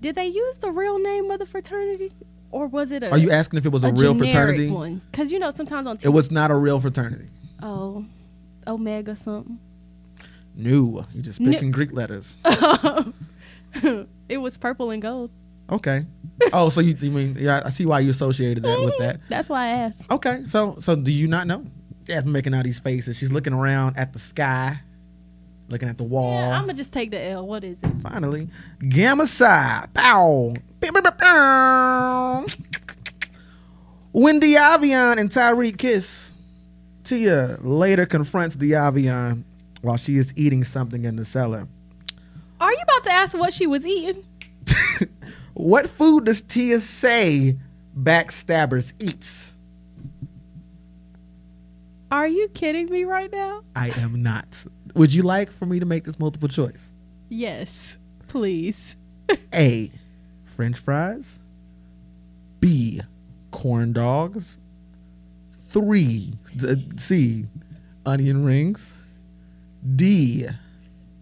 Did 0.00 0.14
they 0.14 0.26
use 0.26 0.58
the 0.58 0.70
real 0.70 0.98
name 0.98 1.30
of 1.30 1.38
the 1.38 1.46
fraternity, 1.46 2.12
or 2.50 2.66
was 2.66 2.90
it 2.90 3.02
a? 3.02 3.10
Are 3.10 3.16
you 3.18 3.30
asking 3.30 3.58
if 3.58 3.64
it 3.66 3.70
was 3.72 3.82
a, 3.82 3.88
a 3.88 3.92
real 3.92 4.14
fraternity? 4.14 4.70
one? 4.70 5.00
Because 5.10 5.32
you 5.32 5.38
know 5.38 5.50
sometimes 5.50 5.86
on 5.86 5.96
TV, 5.96 6.04
It 6.06 6.08
was 6.10 6.30
not 6.30 6.50
a 6.50 6.54
real 6.56 6.78
fraternity. 6.80 7.28
Oh, 7.62 8.04
Omega 8.66 9.16
something. 9.16 9.58
new 10.54 11.04
you're 11.12 11.22
just 11.22 11.38
picking 11.42 11.70
Greek 11.70 11.92
letters. 11.92 12.36
it 14.28 14.38
was 14.38 14.56
purple 14.56 14.90
and 14.90 15.02
gold. 15.02 15.30
Okay. 15.70 16.06
Oh, 16.52 16.68
so 16.68 16.80
you, 16.80 16.94
you 17.00 17.10
mean? 17.10 17.36
Yeah, 17.38 17.62
I 17.64 17.70
see 17.70 17.86
why 17.86 18.00
you 18.00 18.10
associated 18.10 18.62
that 18.64 18.84
with 18.84 18.98
that. 18.98 19.20
That's 19.28 19.48
why 19.48 19.64
I 19.64 19.68
asked. 19.68 20.10
Okay, 20.10 20.42
so 20.46 20.76
so 20.80 20.94
do 20.94 21.12
you 21.12 21.26
not 21.26 21.46
know? 21.46 21.64
Jasmine 22.04 22.32
making 22.32 22.54
all 22.54 22.62
these 22.62 22.78
faces. 22.78 23.16
She's 23.16 23.32
looking 23.32 23.52
around 23.52 23.96
at 23.96 24.12
the 24.12 24.18
sky, 24.20 24.76
looking 25.68 25.88
at 25.88 25.98
the 25.98 26.04
wall. 26.04 26.34
Yeah, 26.34 26.56
I'm 26.56 26.62
gonna 26.62 26.74
just 26.74 26.92
take 26.92 27.10
the 27.10 27.20
L. 27.20 27.46
What 27.46 27.64
is 27.64 27.82
it? 27.82 27.90
Finally, 28.02 28.48
Gamma 28.88 29.26
Psi. 29.26 29.86
Bow. 29.92 30.54
Bow. 30.80 32.46
When 34.12 34.36
and 34.36 35.30
Tyreek 35.30 35.78
kiss, 35.78 36.32
Tia 37.06 37.58
later 37.62 38.04
confronts 38.04 38.56
the 38.56 38.72
Diavion 38.72 39.44
while 39.82 39.96
she 39.96 40.16
is 40.16 40.32
eating 40.36 40.64
something 40.64 41.04
in 41.04 41.16
the 41.16 41.24
cellar. 41.24 41.66
Are 42.60 42.72
you 42.72 42.80
about 42.82 43.04
to 43.04 43.12
ask 43.12 43.36
what 43.38 43.52
she 43.52 43.66
was 43.66 43.86
eating? 43.86 44.22
What 45.56 45.88
food 45.88 46.26
does 46.26 46.42
Tia 46.42 46.80
say 46.80 47.56
Backstabbers 47.98 48.92
eats? 49.00 49.56
Are 52.10 52.28
you 52.28 52.48
kidding 52.48 52.90
me 52.90 53.04
right 53.04 53.32
now? 53.32 53.62
I 53.74 53.88
am 53.98 54.22
not. 54.22 54.66
Would 54.94 55.14
you 55.14 55.22
like 55.22 55.50
for 55.50 55.64
me 55.64 55.80
to 55.80 55.86
make 55.86 56.04
this 56.04 56.18
multiple 56.18 56.48
choice? 56.48 56.92
Yes, 57.30 57.96
please. 58.28 58.96
A. 59.54 59.90
French 60.44 60.76
fries. 60.78 61.40
B. 62.60 63.00
Corn 63.50 63.94
dogs. 63.94 64.58
Three. 65.76 66.32
C. 66.96 67.44
Onion 68.06 68.46
rings. 68.46 68.94
D. 69.94 70.48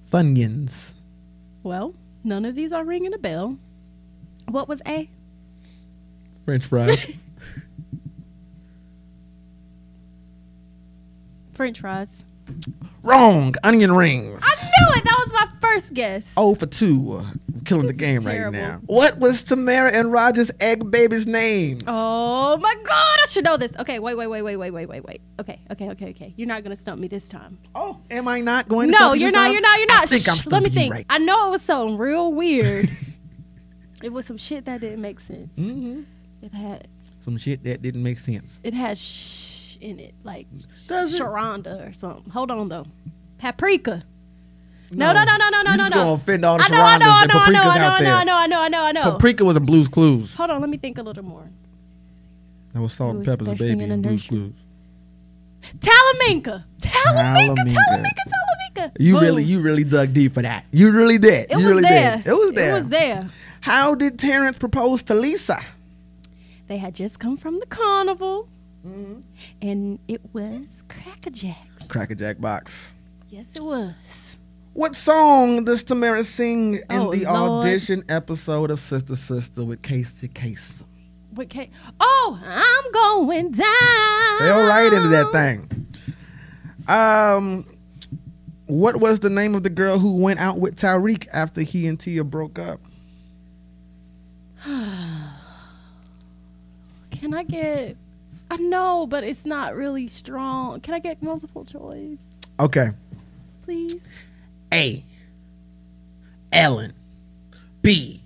Funyuns. 0.09 0.95
Well, 1.64 1.93
none 2.23 2.45
of 2.45 2.55
these 2.55 2.73
are 2.73 2.85
ringing 2.85 3.14
a 3.14 3.19
bell. 3.19 3.59
What 4.47 4.69
was 4.69 4.81
A? 4.87 5.11
French 6.45 6.67
fries. 6.67 7.05
French 11.53 11.81
fries. 11.81 12.23
Wrong. 13.02 13.54
Onion 13.64 13.92
rings. 13.92 14.40
I 14.42 14.64
knew 14.64 14.96
it. 14.98 15.04
That 15.04 15.16
was 15.24 15.33
my 15.33 15.48
first 15.61 15.92
guess. 15.94 16.33
Oh 16.37 16.54
for 16.54 16.66
two. 16.66 17.20
Killing 17.64 17.87
the 17.87 17.92
game 17.94 18.20
right 18.22 18.33
terrible. 18.35 18.59
now. 18.59 18.80
What 18.87 19.18
was 19.18 19.44
Tamara 19.44 19.90
and 19.94 20.12
Roger's 20.12 20.50
egg 20.61 20.90
baby's 20.90 21.26
name? 21.26 21.78
Oh 21.87 22.57
my 22.59 22.74
god, 22.83 23.16
I 23.22 23.26
should 23.28 23.44
know 23.44 23.57
this. 23.57 23.72
Okay, 23.78 23.98
wait, 23.98 24.16
wait, 24.16 24.26
wait, 24.26 24.42
wait, 24.42 24.57
wait, 24.57 24.70
wait, 24.70 24.87
wait, 24.87 25.04
wait. 25.04 25.20
Okay, 25.40 25.61
okay, 25.70 25.90
okay, 25.90 26.11
okay. 26.11 26.35
You're 26.37 26.48
not 26.48 26.62
gonna 26.62 26.76
stump 26.76 27.00
me 27.00 27.09
this 27.09 27.28
time. 27.28 27.59
Oh, 27.74 28.00
am 28.11 28.28
I 28.28 28.40
not 28.40 28.68
going 28.68 28.90
to 28.90 28.98
No, 28.98 29.12
you're 29.14 29.30
not, 29.30 29.50
you're 29.52 29.61
not, 29.62 29.78
you're 29.78 29.87
not. 29.87 30.02
I 30.02 30.07
think 30.07 30.28
I'm 30.28 30.37
Shh, 30.37 30.46
Let 30.48 30.62
me 30.62 30.70
think. 30.70 30.92
right. 30.92 31.07
I 31.09 31.18
know 31.18 31.48
it 31.48 31.50
was 31.50 31.62
something 31.62 31.96
real 31.96 32.33
weird. 32.33 32.87
it 34.02 34.12
was 34.12 34.26
some 34.26 34.37
shit 34.38 34.64
that 34.66 34.80
didn't 34.80 35.00
make 35.00 35.20
sense. 35.20 35.48
hmm 35.57 36.02
It 36.42 36.52
had 36.52 36.88
Some 37.20 37.37
shit 37.38 37.64
that 37.64 37.80
didn't 37.83 38.02
make 38.02 38.18
sense. 38.18 38.61
it 38.62 38.74
had 38.74 38.98
shh 38.98 39.62
in 39.85 40.01
it, 40.01 40.14
like 40.25 40.47
Does? 40.88 41.18
Sharonda 41.20 41.88
or 41.88 41.92
something. 41.92 42.31
Hold 42.33 42.51
on 42.51 42.68
though. 42.68 42.87
Paprika. 43.38 44.03
No, 44.92 45.12
no, 45.12 45.25
no, 45.25 45.37
no, 45.37 45.49
no, 45.51 45.62
no, 45.62 45.70
no, 45.73 45.77
just 45.77 45.90
no. 45.90 45.97
gonna 45.97 46.12
offend 46.12 46.44
all 46.44 46.59
the 46.59 46.64
I 46.64 46.68
know, 46.68 46.77
I 46.77 46.99
know, 46.99 47.07
I 47.07 47.27
know, 47.27 47.35
I 47.35 47.51
know, 47.51 47.61
I 47.61 47.79
know, 47.79 47.88
I 47.88 48.01
know, 48.01 48.14
I 48.14 48.25
know, 48.25 48.37
I 48.37 48.47
know, 48.47 48.61
I 48.61 48.68
know, 48.68 48.83
I 48.85 48.92
know. 48.92 49.12
Paprika 49.12 49.44
was 49.44 49.57
a 49.57 49.61
Blue's 49.61 49.88
Clues. 49.88 50.35
Hold 50.37 50.51
on, 50.51 50.61
let 50.61 50.70
me 50.70 50.77
think 50.77 50.99
a 50.99 51.03
little 51.03 51.25
more. 51.25 51.51
That 52.73 52.81
was 52.81 52.92
Salt 52.92 53.16
and 53.16 53.25
Pepper's 53.25 53.59
baby 53.59 53.85
in 53.85 54.03
Blue's 54.03 54.27
Clues. 54.27 54.66
Talaminka. 55.79 56.64
Talaminka. 56.81 57.55
Talaminka. 57.55 58.14
Talaminka. 58.77 58.92
You 58.99 59.14
Boom. 59.14 59.23
really, 59.23 59.44
you 59.44 59.61
really 59.61 59.85
dug 59.85 60.12
deep 60.12 60.35
for 60.35 60.42
that. 60.42 60.66
You 60.70 60.90
really 60.90 61.18
did. 61.18 61.51
It 61.51 61.53
you 61.53 61.57
was 61.57 61.64
really 61.64 61.83
there. 61.83 62.16
did. 62.18 62.27
It 62.27 62.33
was 62.33 62.53
there. 62.53 62.70
It 62.70 62.79
was 62.79 62.88
there. 62.88 63.23
How 63.61 63.94
did 63.94 64.18
Terrence 64.18 64.59
propose 64.59 65.03
to 65.05 65.14
Lisa? 65.14 65.59
They 66.66 66.77
had 66.77 66.94
just 66.94 67.18
come 67.18 67.37
from 67.37 67.61
the 67.61 67.66
carnival, 67.66 68.49
Mm-hmm. 68.87 69.20
and 69.62 69.99
it 70.09 70.20
was 70.35 70.83
Cracker 70.88 71.31
Jacks. 71.31 71.87
Cracker 71.88 72.14
Jack 72.14 72.38
box. 72.40 72.92
Yes, 73.31 73.57
it 73.57 73.64
was. 73.64 74.37
What 74.75 74.94
song 74.94 75.64
does 75.64 75.83
Tamara 75.85 76.23
sing 76.25 76.75
in 76.75 76.83
Oh, 76.90 77.11
the 77.12 77.25
Lord. 77.25 77.64
audition 77.64 78.05
episode 78.09 78.70
of 78.70 78.81
Sister 78.81 79.16
Sister 79.16 79.64
with 79.64 79.81
Casey 79.83 80.29
Kasem? 80.29 80.85
With 81.33 81.49
Kate? 81.49 81.70
Oh, 81.99 82.38
I'm 82.44 82.92
going 82.92 83.51
down. 83.53 84.38
They 84.40 84.51
all 84.51 84.66
right 84.66 84.92
into 84.92 85.09
that 85.09 85.33
thing. 85.33 85.87
Um, 86.87 87.66
what 88.66 88.97
was 89.01 89.20
the 89.20 89.31
name 89.31 89.55
of 89.55 89.62
the 89.62 89.70
girl 89.70 89.99
who 89.99 90.16
went 90.16 90.38
out 90.40 90.59
with 90.59 90.77
Tyreek 90.77 91.27
after 91.33 91.62
he 91.62 91.87
and 91.87 91.99
Tia 91.99 92.23
broke 92.25 92.59
up? 92.59 92.81
Can 97.11 97.33
I 97.33 97.42
get? 97.44 97.97
I 98.55 98.57
know, 98.59 99.07
but 99.09 99.25
it's 99.25 99.45
not 99.45 99.75
really 99.75 100.07
strong. 100.07 100.81
Can 100.81 100.95
I 100.95 101.01
get 101.01 101.21
multiple 101.21 101.64
choice, 101.64 102.19
Okay. 102.61 102.90
please? 103.62 104.27
A. 104.73 105.05
Ellen. 106.53 106.93
B. 107.83 108.23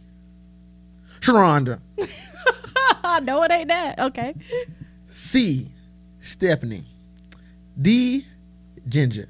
Sharonda. 1.20 1.80
no, 3.22 3.42
it 3.42 3.50
ain't 3.50 3.68
that. 3.68 3.98
Okay. 3.98 4.34
C. 5.08 5.70
Stephanie. 6.20 6.84
D. 7.80 8.26
Ginger. 8.86 9.28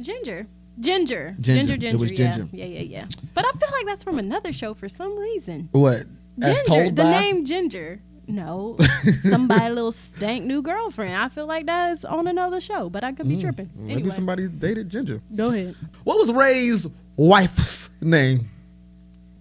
Ginger. 0.00 0.46
Ginger. 0.80 1.36
Ginger. 1.40 1.76
Ginger. 1.76 1.86
It 1.88 2.00
was 2.00 2.10
yeah. 2.10 2.32
Ginger. 2.32 2.48
Yeah, 2.52 2.64
yeah, 2.64 2.80
yeah. 2.80 3.04
But 3.34 3.44
I 3.44 3.52
feel 3.52 3.68
like 3.70 3.86
that's 3.86 4.02
from 4.02 4.18
another 4.18 4.52
show 4.52 4.74
for 4.74 4.88
some 4.88 5.16
reason. 5.16 5.68
What? 5.70 6.06
As 6.42 6.62
Ginger. 6.64 6.86
The 6.90 7.02
by? 7.02 7.10
name 7.12 7.44
Ginger. 7.44 8.00
No, 8.30 8.76
somebody 9.22 9.68
little 9.74 9.92
stank 9.92 10.44
new 10.44 10.62
girlfriend. 10.62 11.14
I 11.16 11.28
feel 11.28 11.46
like 11.46 11.66
that 11.66 11.92
is 11.92 12.04
on 12.04 12.26
another 12.26 12.60
show, 12.60 12.88
but 12.88 13.02
I 13.04 13.12
could 13.12 13.28
be 13.28 13.36
tripping. 13.36 13.70
Maybe 13.74 13.94
Anyway, 13.94 14.10
somebody 14.10 14.48
dated 14.48 14.88
Ginger. 14.88 15.20
go 15.34 15.48
ahead. 15.48 15.74
What 16.04 16.18
was 16.18 16.32
Ray's 16.32 16.86
wife's 17.16 17.90
name? 18.00 18.48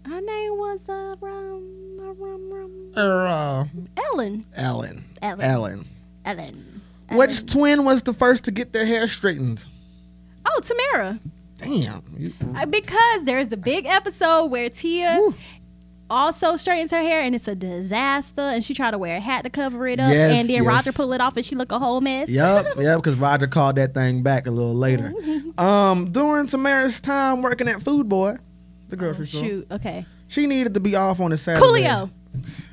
Her 0.05 0.21
name 0.21 0.51
was 0.57 0.79
uh, 0.89 1.15
rum, 1.21 1.97
uh, 1.99 2.13
rum, 2.13 2.51
rum. 2.51 2.91
Uh, 2.95 3.65
Ellen. 4.11 4.45
Ellen. 4.55 5.05
Ellen. 5.21 5.41
Ellen. 5.43 5.87
Ellen. 6.25 6.81
Which 7.11 7.45
twin 7.45 7.85
was 7.85 8.03
the 8.03 8.13
first 8.13 8.43
to 8.45 8.51
get 8.51 8.73
their 8.73 8.85
hair 8.85 9.07
straightened? 9.07 9.65
Oh, 10.45 10.61
Tamara. 10.63 11.19
Damn. 11.57 12.03
Uh, 12.55 12.65
Because 12.65 13.23
there's 13.23 13.49
the 13.49 13.57
big 13.57 13.85
episode 13.85 14.45
where 14.45 14.69
Tia 14.69 15.17
Woo. 15.19 15.35
Also 16.09 16.55
straightens 16.55 16.91
her 16.91 17.01
hair 17.01 17.21
and 17.21 17.35
it's 17.35 17.47
a 17.47 17.55
disaster 17.55 18.41
and 18.41 18.63
she 18.63 18.73
tried 18.73 18.91
to 18.91 18.97
wear 18.97 19.17
a 19.17 19.19
hat 19.19 19.43
to 19.43 19.49
cover 19.49 19.87
it 19.87 19.99
up 19.99 20.11
Yes, 20.11 20.39
and 20.39 20.49
then 20.49 20.63
yes. 20.63 20.65
Roger 20.65 20.91
pulled 20.91 21.13
it 21.13 21.21
off 21.21 21.35
and 21.37 21.45
she 21.45 21.55
looked 21.55 21.71
a 21.71 21.79
whole 21.79 22.01
mess. 22.01 22.29
Yep, 22.29 22.65
yep, 22.79 22.97
because 22.97 23.15
Roger 23.15 23.47
called 23.47 23.75
that 23.77 23.93
thing 23.93 24.23
back 24.23 24.47
a 24.47 24.51
little 24.51 24.73
later. 24.75 25.13
Um, 25.57 26.11
during 26.11 26.47
Tamara's 26.47 27.01
time 27.01 27.41
working 27.41 27.67
at 27.67 27.81
Food 27.83 28.09
Boy, 28.09 28.35
the 28.87 28.95
grocery 28.97 29.25
store, 29.27 29.41
Oh, 29.41 29.43
Shoot, 29.47 29.67
okay. 29.71 30.05
she 30.27 30.47
needed 30.47 30.73
to 30.73 30.79
be 30.79 30.95
off 30.95 31.19
on 31.19 31.31
a 31.31 31.37
Saturday. 31.37 31.65
Coolio. 31.65 32.09
it 32.33 32.65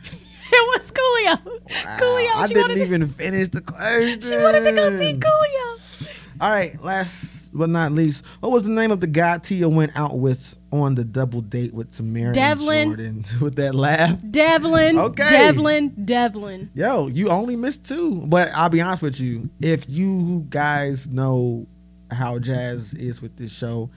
was 0.52 0.90
Coolio. 0.90 1.60
Coolio. 1.98 2.30
I 2.36 2.46
didn't 2.48 2.62
wanted 2.62 2.74
to- 2.76 2.82
even 2.84 3.08
finish 3.08 3.48
the 3.48 3.60
question. 3.60 4.20
She 4.20 4.36
wanted 4.36 4.64
to 4.64 4.72
go 4.72 4.98
see 4.98 5.14
Coolio. 5.14 6.26
All 6.40 6.50
right, 6.50 6.82
last 6.82 7.56
but 7.56 7.70
not 7.70 7.92
least, 7.92 8.26
what 8.40 8.52
was 8.52 8.64
the 8.64 8.70
name 8.70 8.90
of 8.90 9.00
the 9.00 9.06
guy 9.06 9.38
Tia 9.38 9.68
went 9.68 9.96
out 9.96 10.18
with 10.18 10.55
on 10.72 10.94
the 10.96 11.04
double 11.04 11.40
date 11.40 11.72
with 11.72 11.92
Tamara 11.92 12.32
Devlin. 12.32 12.88
and 12.98 13.24
Jordan 13.24 13.24
with 13.40 13.56
that 13.56 13.74
laugh? 13.74 14.18
Devlin. 14.30 14.98
Okay. 14.98 15.22
Devlin. 15.30 16.04
Devlin. 16.04 16.70
Yo, 16.74 17.06
you 17.08 17.28
only 17.28 17.56
missed 17.56 17.84
two. 17.84 18.22
But 18.26 18.48
I'll 18.54 18.68
be 18.68 18.80
honest 18.80 19.02
with 19.02 19.20
you. 19.20 19.48
If 19.60 19.88
you 19.88 20.46
guys 20.48 21.08
know 21.08 21.66
how 22.10 22.38
Jazz 22.38 22.94
is 22.94 23.22
with 23.22 23.36
this 23.36 23.56
show, 23.56 23.90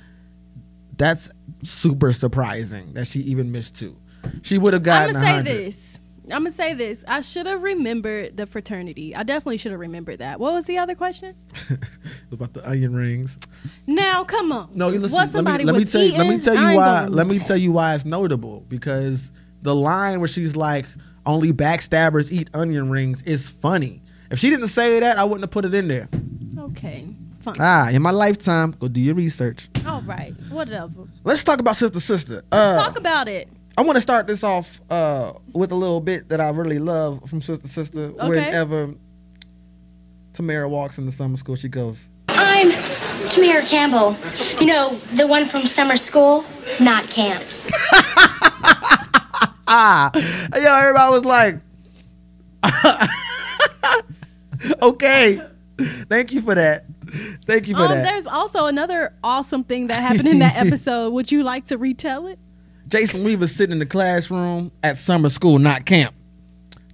that's 0.97 1.29
super 1.63 2.11
surprising 2.13 2.93
that 2.93 3.07
she 3.07 3.19
even 3.21 3.51
missed 3.51 3.75
two. 3.77 3.95
She 4.41 4.57
would 4.57 4.73
have 4.73 4.83
gotten. 4.83 5.15
I'm 5.15 5.21
gonna 5.21 5.25
a 5.25 5.27
say 5.29 5.35
hundred. 5.35 5.51
this. 5.65 5.99
I'm 6.25 6.43
gonna 6.43 6.51
say 6.51 6.73
this. 6.73 7.03
I 7.07 7.21
should 7.21 7.45
have 7.47 7.63
remembered 7.63 8.37
the 8.37 8.45
fraternity. 8.45 9.15
I 9.15 9.23
definitely 9.23 9.57
should 9.57 9.71
have 9.71 9.79
remembered 9.79 10.19
that. 10.19 10.39
What 10.39 10.53
was 10.53 10.65
the 10.65 10.77
other 10.77 10.93
question? 10.93 11.35
about 12.31 12.53
the 12.53 12.67
onion 12.69 12.93
rings. 12.95 13.37
Now, 13.87 14.23
come 14.23 14.51
on. 14.51 14.69
No, 14.73 14.89
you 14.89 14.99
listen. 14.99 15.15
What 15.15 15.33
let 15.33 15.45
me, 15.59 15.63
let 15.65 15.75
me 15.75 15.83
was 15.83 15.91
tell 15.91 16.03
you. 16.03 16.17
Let 16.17 16.27
me 16.27 16.39
tell 16.39 16.55
you 16.55 16.75
why. 16.77 17.05
Let 17.05 17.27
me 17.27 17.39
tell 17.39 17.57
you 17.57 17.71
why 17.71 17.95
it's 17.95 18.05
notable 18.05 18.65
because 18.69 19.31
the 19.61 19.73
line 19.75 20.19
where 20.19 20.27
she's 20.27 20.55
like, 20.55 20.85
"Only 21.25 21.51
backstabbers 21.53 22.31
eat 22.31 22.49
onion 22.53 22.89
rings" 22.89 23.21
is 23.23 23.49
funny. 23.49 24.01
If 24.31 24.39
she 24.39 24.49
didn't 24.49 24.67
say 24.67 24.99
that, 24.99 25.17
I 25.17 25.23
wouldn't 25.23 25.41
have 25.43 25.51
put 25.51 25.65
it 25.65 25.73
in 25.73 25.87
there. 25.87 26.07
Okay, 26.57 27.07
fine. 27.41 27.55
Ah, 27.59 27.89
in 27.89 28.01
my 28.01 28.11
lifetime, 28.11 28.71
go 28.79 28.87
do 28.87 29.01
your 29.01 29.15
research. 29.15 29.69
All 29.87 30.01
right, 30.01 30.33
whatever. 30.49 31.07
Let's 31.23 31.43
talk 31.43 31.59
about 31.59 31.75
sister 31.75 31.99
sister. 31.99 32.43
Uh, 32.51 32.85
Talk 32.85 32.97
about 32.97 33.27
it. 33.27 33.49
I 33.77 33.81
want 33.81 33.95
to 33.95 34.01
start 34.01 34.27
this 34.27 34.43
off 34.43 34.81
uh, 34.89 35.31
with 35.53 35.71
a 35.71 35.75
little 35.75 36.01
bit 36.01 36.29
that 36.29 36.41
I 36.41 36.49
really 36.49 36.79
love 36.79 37.27
from 37.29 37.39
Sister 37.39 37.67
Sister. 37.67 38.09
Whenever 38.09 38.93
Tamara 40.33 40.67
walks 40.67 40.97
into 40.97 41.11
summer 41.11 41.37
school, 41.37 41.55
she 41.55 41.69
goes, 41.69 42.09
I'm 42.27 42.71
Tamara 43.29 43.65
Campbell. 43.65 44.15
You 44.59 44.67
know, 44.67 44.95
the 45.13 45.27
one 45.27 45.45
from 45.45 45.65
summer 45.65 45.95
school, 45.95 46.43
not 46.79 47.09
camp. 47.09 47.43
"Ah!" 49.67 50.11
Yo, 50.15 50.75
everybody 50.75 51.11
was 51.11 51.25
like, 51.25 51.59
"Okay, 54.81 55.41
thank 56.09 56.31
you 56.33 56.41
for 56.41 56.55
that. 56.55 56.85
Thank 57.45 57.67
you 57.67 57.75
for 57.75 57.83
Um, 57.83 57.89
that." 57.91 58.03
there's 58.03 58.25
also 58.27 58.65
another 58.65 59.13
awesome 59.23 59.63
thing 59.63 59.87
that 59.87 60.01
happened 60.01 60.27
in 60.27 60.39
that 60.39 60.55
episode. 60.65 61.11
Would 61.13 61.31
you 61.31 61.43
like 61.43 61.65
to 61.65 61.77
retell 61.77 62.27
it? 62.27 62.39
Jason 62.87 63.23
Weaver 63.23 63.47
sitting 63.47 63.73
in 63.73 63.79
the 63.79 63.85
classroom 63.85 64.71
at 64.83 64.97
summer 64.97 65.29
school, 65.29 65.59
not 65.59 65.85
camp. 65.85 66.13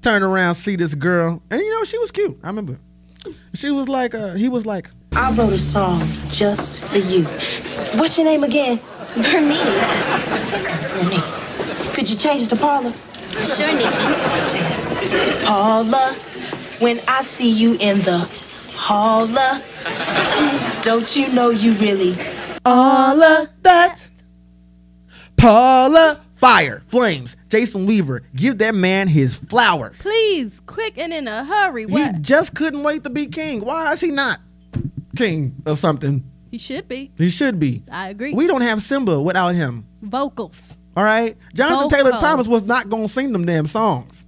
Turn 0.01 0.23
around, 0.23 0.55
see 0.55 0.75
this 0.75 0.93
girl, 0.93 1.41
and 1.49 1.61
you 1.61 1.71
know 1.71 1.83
she 1.85 1.97
was 1.97 2.11
cute. 2.11 2.37
I 2.43 2.47
remember. 2.47 2.77
She 3.55 3.71
was 3.71 3.87
like, 3.89 4.13
uh, 4.13 4.33
he 4.33 4.49
was 4.49 4.65
like, 4.67 4.91
I 5.17 5.31
wrote 5.31 5.53
a 5.53 5.57
song 5.57 6.01
just 6.29 6.81
for 6.81 6.97
you. 6.97 7.23
What's 7.97 8.17
your 8.17 8.25
name 8.25 8.43
again? 8.43 8.79
Bernice. 9.15 10.09
Bernie. 10.91 11.23
Could 11.95 12.09
you 12.09 12.17
change 12.17 12.41
it 12.41 12.49
to 12.49 12.57
Paula? 12.57 12.91
Sure, 13.45 13.71
Nikki. 13.71 15.45
Paula, 15.45 16.13
when 16.79 16.99
I 17.07 17.21
see 17.21 17.49
you 17.49 17.77
in 17.79 17.99
the 17.99 18.27
holla, 18.75 19.63
don't 20.83 21.15
you 21.15 21.29
know 21.31 21.49
you 21.49 21.71
really 21.75 22.17
all 22.65 23.23
of 23.23 23.47
that. 23.61 24.09
Paula, 25.37 26.19
fire, 26.35 26.83
flames. 26.87 27.37
Jason 27.49 27.85
Weaver, 27.85 28.23
give 28.35 28.57
that 28.57 28.75
man 28.75 29.07
his 29.07 29.37
flowers. 29.37 30.01
Please, 30.01 30.59
quick 30.65 30.97
and 30.97 31.13
in 31.13 31.29
a 31.29 31.45
hurry. 31.45 31.85
What? 31.85 32.15
He 32.15 32.21
just 32.21 32.53
couldn't 32.53 32.83
wait 32.83 33.05
to 33.05 33.09
be 33.09 33.27
king. 33.27 33.63
Why 33.63 33.93
is 33.93 34.01
he 34.01 34.11
not 34.11 34.39
king 35.15 35.55
of 35.65 35.79
something? 35.79 36.23
He 36.51 36.57
should 36.57 36.87
be. 36.87 37.11
He 37.17 37.29
should 37.29 37.59
be. 37.59 37.83
I 37.91 38.09
agree. 38.09 38.33
We 38.33 38.47
don't 38.47 38.61
have 38.61 38.81
Simba 38.81 39.21
without 39.21 39.55
him. 39.55 39.85
Vocals. 40.01 40.77
All 40.95 41.03
right, 41.03 41.35
Jonathan 41.53 41.89
Vocals. 41.89 42.03
Taylor 42.03 42.19
Thomas 42.21 42.47
was 42.47 42.63
not 42.63 42.89
gonna 42.89 43.07
sing 43.09 43.33
them 43.33 43.45
damn 43.45 43.65
songs. 43.67 44.25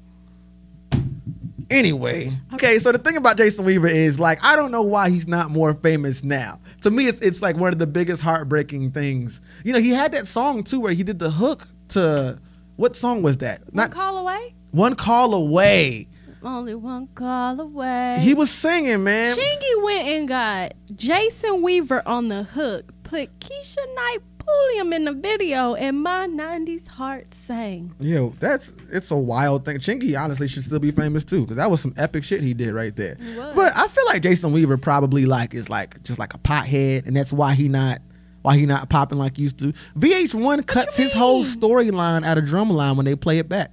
Anyway, 1.69 2.32
okay. 2.54 2.80
So 2.80 2.93
the 2.93 2.97
thing 2.97 3.17
about 3.17 3.38
Jason 3.38 3.65
Weaver 3.65 3.88
is 3.88 4.19
like 4.19 4.43
I 4.43 4.56
don't 4.56 4.71
know 4.71 4.82
why 4.82 5.10
he's 5.10 5.28
not 5.28 5.52
more 5.52 5.73
famous 5.73 6.23
now. 6.23 6.60
To 6.82 6.91
me, 6.91 7.08
it's 7.08 7.21
it's 7.21 7.41
like 7.41 7.58
one 7.58 7.73
of 7.73 7.80
the 7.80 7.88
biggest 7.88 8.21
heartbreaking 8.21 8.91
things. 8.91 9.41
You 9.65 9.73
know, 9.73 9.80
he 9.80 9.89
had 9.89 10.13
that 10.13 10.28
song 10.28 10.63
too 10.63 10.80
where 10.80 10.93
he 10.93 11.04
did 11.04 11.19
the 11.19 11.30
hook 11.30 11.67
to 11.89 12.39
what 12.78 12.95
song 12.95 13.21
was 13.21 13.38
that? 13.39 13.62
One 13.62 13.71
Not 13.73 13.91
call 13.91 14.17
away. 14.17 14.54
one 14.71 14.95
call 14.95 15.34
away. 15.34 16.08
Only 16.43 16.76
one 16.76 17.08
call 17.15 17.60
away. 17.60 18.19
He 18.21 18.34
was 18.34 18.52
singing, 18.52 19.04
man. 19.04 19.36
Chingy 19.36 19.84
went 19.84 20.08
and 20.08 20.28
got 20.28 20.73
Jason 20.95 21.62
Weaver 21.62 22.04
on 22.06 22.28
the 22.28 22.43
hook, 22.43 22.93
put 23.04 23.39
Keshia 23.39 23.95
Knight 23.95 24.19
Pulliam 24.38 24.93
in 24.93 25.04
the 25.06 25.13
video, 25.13 25.73
and 25.76 26.02
my 26.02 26.28
90s 26.28 26.88
heart 26.88 27.34
sang. 27.34 27.93
Yo, 28.00 28.30
that's 28.39 28.71
it's 28.91 29.12
a 29.12 29.17
wild 29.17 29.65
thing. 29.65 29.78
Chingy 29.80 30.17
honestly 30.17 30.47
should 30.47 30.63
still 30.63 30.80
be 30.80 30.91
famous 30.91 31.26
too, 31.26 31.41
because 31.41 31.58
that 31.58 31.69
was 31.69 31.82
some 31.82 31.93
epic 31.97 32.23
shit 32.23 32.41
he 32.41 32.54
did 32.54 32.73
right 32.73 32.95
there. 32.95 33.17
But 33.56 33.76
I 33.76 33.88
feel 33.88 34.06
like 34.06 34.21
Jason 34.21 34.54
Weaver 34.54 34.78
probably 34.78 35.26
like 35.26 35.54
is 35.54 35.69
like 35.69 36.02
just 36.04 36.19
like 36.19 36.34
a 36.34 36.38
pothead, 36.38 37.08
and 37.08 37.17
that's 37.17 37.34
why 37.34 37.56
he 37.56 37.67
not 37.67 38.00
why 38.43 38.56
he 38.56 38.65
not 38.65 38.88
popping 38.89 39.17
like 39.17 39.38
he 39.38 39.43
used 39.43 39.60
to. 39.60 39.73
VH1 40.00 40.65
cuts 40.65 40.95
his 40.95 41.12
whole 41.12 41.43
storyline 41.43 42.23
out 42.23 42.38
of 42.38 42.45
Drumline 42.45 42.95
when 42.95 43.06
they 43.06 43.15
play 43.15 43.39
it 43.39 43.50
back. 43.50 43.71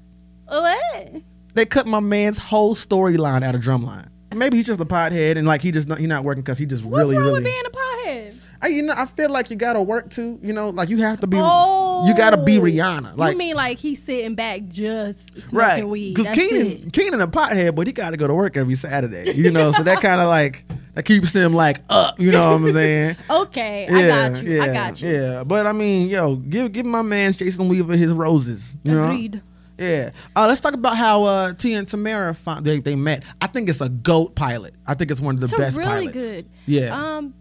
What? 0.48 1.22
They 1.54 1.64
cut 1.64 1.86
my 1.86 2.00
man's 2.00 2.38
whole 2.38 2.74
storyline 2.74 3.42
out 3.42 3.54
of 3.54 3.62
Drumline. 3.62 4.08
Maybe 4.34 4.56
he's 4.56 4.66
just 4.66 4.80
a 4.80 4.84
pothead, 4.84 5.36
and 5.36 5.46
like 5.46 5.62
he 5.62 5.70
just 5.70 5.88
not, 5.88 5.98
he 5.98 6.08
not 6.08 6.24
working 6.24 6.42
because 6.42 6.58
he 6.58 6.66
just 6.66 6.84
What's 6.84 6.98
really 6.98 7.14
What's 7.14 7.24
wrong 7.24 7.34
really. 7.34 7.44
with 7.44 7.44
being 7.44 7.66
a 7.66 7.70
pothead? 7.70 8.40
I, 8.60 8.68
you 8.68 8.82
know, 8.82 8.94
I 8.96 9.06
feel 9.06 9.30
like 9.30 9.50
you 9.50 9.56
gotta 9.56 9.82
work 9.82 10.10
too. 10.10 10.38
You 10.42 10.52
know, 10.52 10.70
like 10.70 10.88
you 10.88 10.98
have 10.98 11.20
to 11.20 11.26
be. 11.26 11.36
Oh, 11.38 12.08
you 12.08 12.16
gotta 12.16 12.42
be 12.42 12.58
oh. 12.58 12.62
Rihanna. 12.62 13.16
Like 13.16 13.32
you 13.32 13.38
mean 13.38 13.54
like 13.54 13.78
he's 13.78 14.02
sitting 14.02 14.34
back 14.34 14.64
just 14.66 15.30
smoking 15.40 15.58
right 15.58 15.86
weed? 15.86 16.14
because 16.14 16.34
Kenan. 16.34 16.90
Kenan 16.90 17.20
a 17.20 17.26
pothead, 17.26 17.76
but 17.76 17.86
he 17.86 17.92
got 17.92 18.10
to 18.10 18.16
go 18.16 18.26
to 18.26 18.34
work 18.34 18.56
every 18.56 18.74
Saturday. 18.74 19.32
You 19.32 19.50
know, 19.50 19.70
so 19.70 19.82
that 19.82 20.00
kind 20.00 20.20
of 20.20 20.28
like 20.28 20.64
that 20.94 21.04
keeps 21.04 21.32
him 21.34 21.52
like 21.52 21.80
up. 21.90 22.18
You 22.18 22.32
know 22.32 22.52
what 22.52 22.68
I'm 22.68 22.72
saying? 22.72 23.16
Okay, 23.30 23.86
I 23.86 24.30
got 24.30 24.42
you. 24.42 24.54
Yeah, 24.54 24.62
I 24.62 24.72
got 24.72 25.00
you. 25.00 25.08
Yeah, 25.10 25.44
but 25.44 25.66
I 25.66 25.72
mean, 25.72 26.08
yo, 26.08 26.36
give 26.36 26.72
give 26.72 26.86
my 26.86 27.02
man 27.02 27.32
Jason 27.32 27.68
Weaver 27.68 27.96
his 27.96 28.12
roses. 28.12 28.74
You 28.82 28.94
know? 28.94 29.40
Yeah. 29.78 30.10
Uh, 30.36 30.46
let's 30.46 30.60
talk 30.60 30.74
about 30.74 30.96
how 30.96 31.24
uh, 31.24 31.52
T 31.54 31.74
and 31.74 31.86
Tamara 31.88 32.34
found, 32.34 32.64
they, 32.64 32.78
they 32.80 32.94
met. 32.94 33.24
I 33.40 33.46
think 33.48 33.68
it's 33.68 33.80
a 33.80 33.88
goat 33.88 34.34
pilot. 34.36 34.74
I 34.86 34.94
think 34.94 35.10
it's 35.10 35.20
one 35.20 35.34
of 35.34 35.40
the 35.40 35.46
It's 35.46 35.56
best 35.56 35.76
really 35.76 36.06
pilots. 36.06 36.30
good. 36.30 36.48
Yeah. 36.66 36.94
Um, 37.16 37.34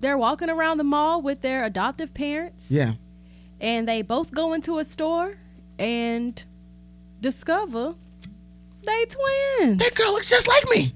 they're 0.00 0.18
walking 0.18 0.48
around 0.50 0.78
the 0.78 0.84
mall 0.84 1.22
with 1.22 1.40
their 1.40 1.64
adoptive 1.64 2.14
parents. 2.14 2.70
yeah. 2.70 2.92
and 3.60 3.88
they 3.88 4.02
both 4.02 4.32
go 4.32 4.52
into 4.52 4.78
a 4.78 4.84
store 4.84 5.38
and 5.78 6.44
discover 7.20 7.94
they 8.82 9.04
twins. 9.06 9.78
That 9.82 9.94
girl 9.94 10.12
looks 10.12 10.26
just 10.26 10.46
like 10.46 10.64
me. 10.70 10.92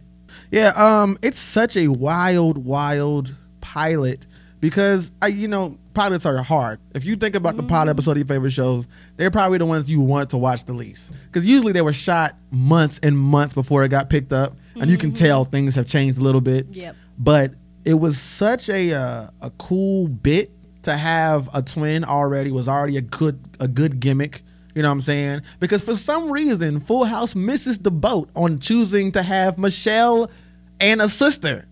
Yeah, 0.53 0.73
um, 0.77 1.17
it's 1.23 1.39
such 1.39 1.77
a 1.77 1.89
wild, 1.89 2.59
wild 2.65 3.35
pilot 3.61 4.27
because 4.61 5.12
I, 5.23 5.29
you 5.29 5.49
know, 5.49 5.79
pilots 5.94 6.27
are 6.27 6.37
hard. 6.42 6.81
If 6.94 7.05
you 7.05 7.16
think 7.16 7.35
about 7.35 7.57
the 7.57 7.62
pilot 7.62 7.90
episode 7.90 8.12
of 8.12 8.18
your 8.18 8.27
favorite 8.27 8.51
shows, 8.51 8.87
they're 9.16 9.31
probably 9.31 9.59
the 9.59 9.66
ones 9.66 9.90
you 9.90 10.01
want 10.01 10.31
to 10.31 10.38
watch 10.38 10.64
the 10.64 10.73
least 10.73 11.12
because 11.27 11.46
usually 11.46 11.73
they 11.73 11.83
were 11.83 11.92
shot 11.92 12.37
months 12.51 13.01
and 13.03 13.18
months 13.18 13.55
before 13.55 13.85
it 13.85 13.88
got 13.88 14.11
picked 14.11 14.33
up, 14.33 14.57
and 14.77 14.90
you 14.90 14.99
can 14.99 15.12
tell 15.12 15.44
things 15.44 15.75
have 15.75 15.87
changed 15.87 16.18
a 16.18 16.23
little 16.23 16.40
bit. 16.40 16.66
Yep. 16.70 16.96
But 17.18 17.55
it 17.85 17.94
was 17.94 18.20
such 18.20 18.68
a 18.68 18.94
uh, 18.94 19.31
a 19.40 19.51
cool 19.59 20.09
bit 20.09 20.51
to 20.83 20.92
have 20.92 21.49
a 21.55 21.62
twin 21.62 22.05
already. 22.05 22.51
Was 22.51 22.68
already 22.68 22.96
a 22.96 23.03
good 23.03 23.40
a 23.59 23.68
good 23.68 24.01
gimmick. 24.01 24.42
You 24.75 24.83
know 24.83 24.88
what 24.88 24.94
I'm 24.94 25.01
saying? 25.01 25.42
Because 25.59 25.83
for 25.83 25.96
some 25.96 26.31
reason, 26.31 26.81
Full 26.81 27.05
House 27.05 27.35
misses 27.35 27.79
the 27.79 27.90
boat 27.90 28.31
on 28.37 28.61
choosing 28.61 29.11
to 29.12 29.23
have 29.23 29.59
Michelle 29.59 30.31
and 30.79 31.03
a 31.03 31.09
sister. 31.09 31.66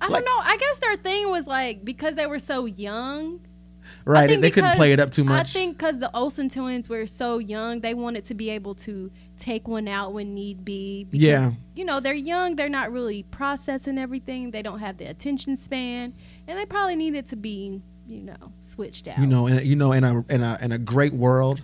I 0.00 0.06
Like- 0.08 0.24
don't 0.24 0.24
know. 0.24 0.42
I 0.50 0.56
guess 0.56 0.78
their 0.78 0.96
thing 0.96 1.30
was 1.30 1.46
like 1.46 1.84
because 1.84 2.14
they 2.16 2.26
were 2.26 2.38
so 2.38 2.66
young. 2.66 3.40
Right? 4.04 4.40
They, 4.40 4.50
couldn't 4.50 4.76
play 4.76 4.92
it 4.92 5.00
up 5.00 5.10
too 5.10 5.24
much. 5.24 5.40
I 5.40 5.42
think 5.58 5.76
because 5.76 5.98
the 5.98 6.10
Olsen 6.16 6.48
twins 6.48 6.88
were 6.88 7.06
so 7.06 7.38
young, 7.38 7.80
they 7.80 7.92
wanted 7.92 8.24
to 8.26 8.34
be 8.34 8.48
able 8.50 8.74
to 8.76 9.10
take 9.36 9.66
one 9.68 9.88
out 9.88 10.12
when 10.12 10.32
need 10.34 10.64
be. 10.64 11.04
Because, 11.04 11.24
Yeah. 11.26 11.52
You 11.74 11.84
know, 11.84 11.98
they're 12.00 12.14
young. 12.14 12.56
They're 12.56 12.68
not 12.68 12.92
really 12.92 13.24
processing 13.24 13.98
everything. 13.98 14.52
They 14.52 14.62
don't 14.62 14.78
have 14.78 14.96
the 14.96 15.06
attention 15.06 15.56
span, 15.56 16.14
and 16.46 16.58
they 16.58 16.66
probably 16.66 16.96
needed 16.96 17.26
to 17.26 17.36
be, 17.36 17.82
you 18.06 18.22
know, 18.22 18.52
switched 18.62 19.08
out. 19.08 19.18
you 19.18 19.26
know, 19.26 19.46
and 19.46 19.64
you 19.64 19.76
know, 19.76 19.92
in 19.92 20.04
a 20.04 20.24
in 20.28 20.42
a 20.42 20.58
in 20.62 20.72
a 20.72 20.78
great 20.78 21.12
world, 21.12 21.60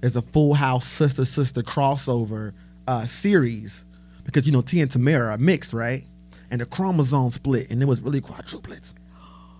there's 0.00 0.16
a 0.16 0.22
Full 0.22 0.54
House 0.54 0.86
sister 0.86 1.24
sister 1.24 1.62
crossover 1.62 2.52
uh, 2.88 3.06
series 3.06 3.86
because 4.24 4.44
you 4.46 4.52
know 4.52 4.60
T 4.62 4.80
and 4.80 4.90
Tamara 4.90 5.30
are 5.30 5.38
mixed, 5.38 5.72
right? 5.72 6.04
And 6.50 6.60
the 6.60 6.66
chromosome 6.66 7.30
split, 7.30 7.70
and 7.70 7.80
it 7.82 7.86
was 7.86 8.00
really 8.00 8.20
quadruplets. 8.20 8.92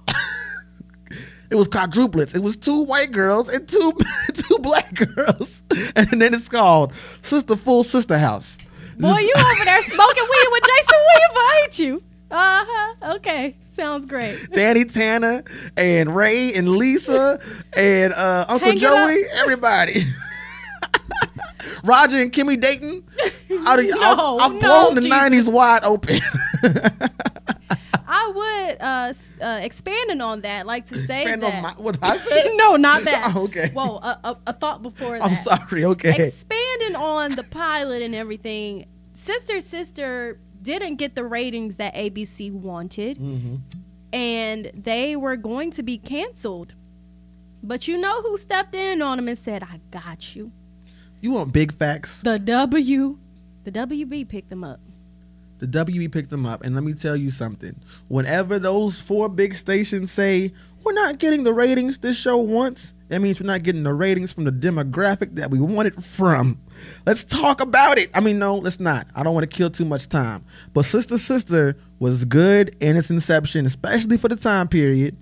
it 1.51 1.55
was 1.55 1.69
quadruplets. 1.69 2.35
It 2.35 2.43
was 2.43 2.57
two 2.57 2.85
white 2.85 3.13
girls 3.13 3.49
and 3.49 3.69
two 3.69 3.93
two 4.35 4.59
black 4.59 4.93
girls, 4.95 5.63
and 5.97 6.21
then 6.21 6.35
it's 6.35 6.49
called 6.49 6.93
Sister 7.23 7.57
Full 7.57 7.85
Sister 7.85 8.19
House. 8.19 8.59
Boy, 8.99 9.19
you 9.19 9.33
over 9.37 9.65
there 9.65 9.81
smoking 9.83 10.25
weed 10.25 10.49
with 10.51 10.63
Jason 10.63 10.99
Weaver, 11.15 11.63
ain't 11.63 11.79
you? 11.79 12.03
Uh 12.31 12.65
huh. 12.69 13.15
Okay, 13.17 13.57
sounds 13.71 14.07
great. 14.07 14.49
Danny 14.53 14.85
Tanner 14.85 15.43
and 15.77 16.15
Ray 16.15 16.53
and 16.55 16.69
Lisa 16.69 17.41
and 17.77 18.13
uh, 18.13 18.47
Uncle 18.49 18.69
Hang 18.69 18.77
it 18.77 18.81
Joey, 18.81 19.17
everybody. 19.41 19.93
Roger 21.85 22.17
and 22.19 22.33
Kimmy 22.33 22.61
Dayton. 22.61 23.05
I've, 23.67 23.81
I've, 23.81 23.89
No, 23.89 24.39
I've 24.39 24.53
no, 24.55 24.59
blown 24.61 24.95
the 24.95 25.03
Jesus. 25.03 25.49
'90s 25.49 25.53
wide 25.53 25.85
open. 25.85 26.17
I 28.13 28.33
would 28.35 28.83
uh, 28.83 29.13
uh 29.45 29.61
expanding 29.63 30.21
on 30.21 30.41
that, 30.41 30.67
like 30.67 30.87
to 30.87 30.95
say 30.97 31.23
Expand 31.23 31.43
that. 31.43 31.55
on 31.55 31.63
my, 31.63 31.71
what 31.79 31.97
I 32.03 32.17
said. 32.17 32.51
no, 32.57 32.75
not 32.77 33.03
that. 33.05 33.33
Oh, 33.37 33.45
okay. 33.45 33.71
Whoa, 33.73 33.97
a, 33.99 34.19
a, 34.25 34.37
a 34.49 34.53
thought 34.53 34.83
before 34.83 35.19
that. 35.19 35.23
I'm 35.23 35.37
sorry. 35.37 35.85
Okay. 35.85 36.27
Expanding 36.27 36.97
on 36.97 37.33
the 37.37 37.45
pilot 37.45 38.03
and 38.03 38.15
everything, 38.15 38.87
Sister 39.13 39.61
Sister 39.61 40.41
didn't 40.61 40.97
get 40.97 41.15
the 41.15 41.25
ratings 41.25 41.77
that 41.77 41.95
ABC 41.95 42.51
wanted, 42.53 43.19
Mm-hmm. 43.19 43.57
and 44.13 44.71
they 44.75 45.15
were 45.17 45.37
going 45.37 45.71
to 45.73 45.83
be 45.83 45.97
canceled. 45.97 46.75
But 47.63 47.87
you 47.87 47.97
know 47.99 48.23
who 48.23 48.37
stepped 48.39 48.75
in 48.75 49.03
on 49.03 49.19
them 49.19 49.29
and 49.29 49.39
said, 49.39 49.63
"I 49.63 49.81
got 49.93 50.35
you." 50.35 50.51
You 51.21 51.33
want 51.33 51.53
big 51.53 51.73
facts? 51.73 52.23
The 52.23 52.39
W, 52.39 53.19
the 53.65 53.73
WB 53.73 54.29
picked 54.29 54.49
them 54.49 54.65
up. 54.65 54.81
The 55.59 55.67
WB 55.67 56.11
picked 56.11 56.31
them 56.31 56.47
up, 56.47 56.65
and 56.65 56.75
let 56.75 56.83
me 56.83 56.95
tell 56.95 57.15
you 57.15 57.31
something. 57.31 57.79
Whenever 58.09 58.59
those 58.59 58.99
four 58.99 59.29
big 59.29 59.55
stations 59.55 60.11
say 60.11 60.51
we're 60.83 60.95
not 60.95 61.19
getting 61.19 61.45
the 61.45 61.53
ratings 61.53 61.99
this 61.99 62.19
show 62.19 62.39
wants, 62.39 62.95
that 63.09 63.21
means 63.21 63.39
we're 63.39 63.47
not 63.47 63.63
getting 63.63 63.83
the 63.83 63.93
ratings 63.93 64.33
from 64.33 64.45
the 64.45 64.53
demographic 64.53 65.35
that 65.35 65.51
we 65.51 65.61
want 65.61 65.89
it 65.89 66.03
from. 66.03 66.59
Let's 67.05 67.25
talk 67.25 67.61
about 67.61 67.99
it. 67.99 68.09
I 68.15 68.21
mean, 68.21 68.39
no, 68.39 68.57
let's 68.57 68.81
not. 68.81 69.07
I 69.15 69.23
don't 69.23 69.35
want 69.35 69.51
to 69.51 69.55
kill 69.55 69.69
too 69.69 69.85
much 69.85 70.09
time. 70.09 70.43
But 70.73 70.87
Sister 70.87 71.19
Sister 71.19 71.77
was 71.99 72.25
good 72.25 72.75
in 72.81 72.97
its 72.97 73.11
inception, 73.11 73.67
especially 73.67 74.17
for 74.17 74.29
the 74.29 74.37
time 74.37 74.69
period. 74.69 75.19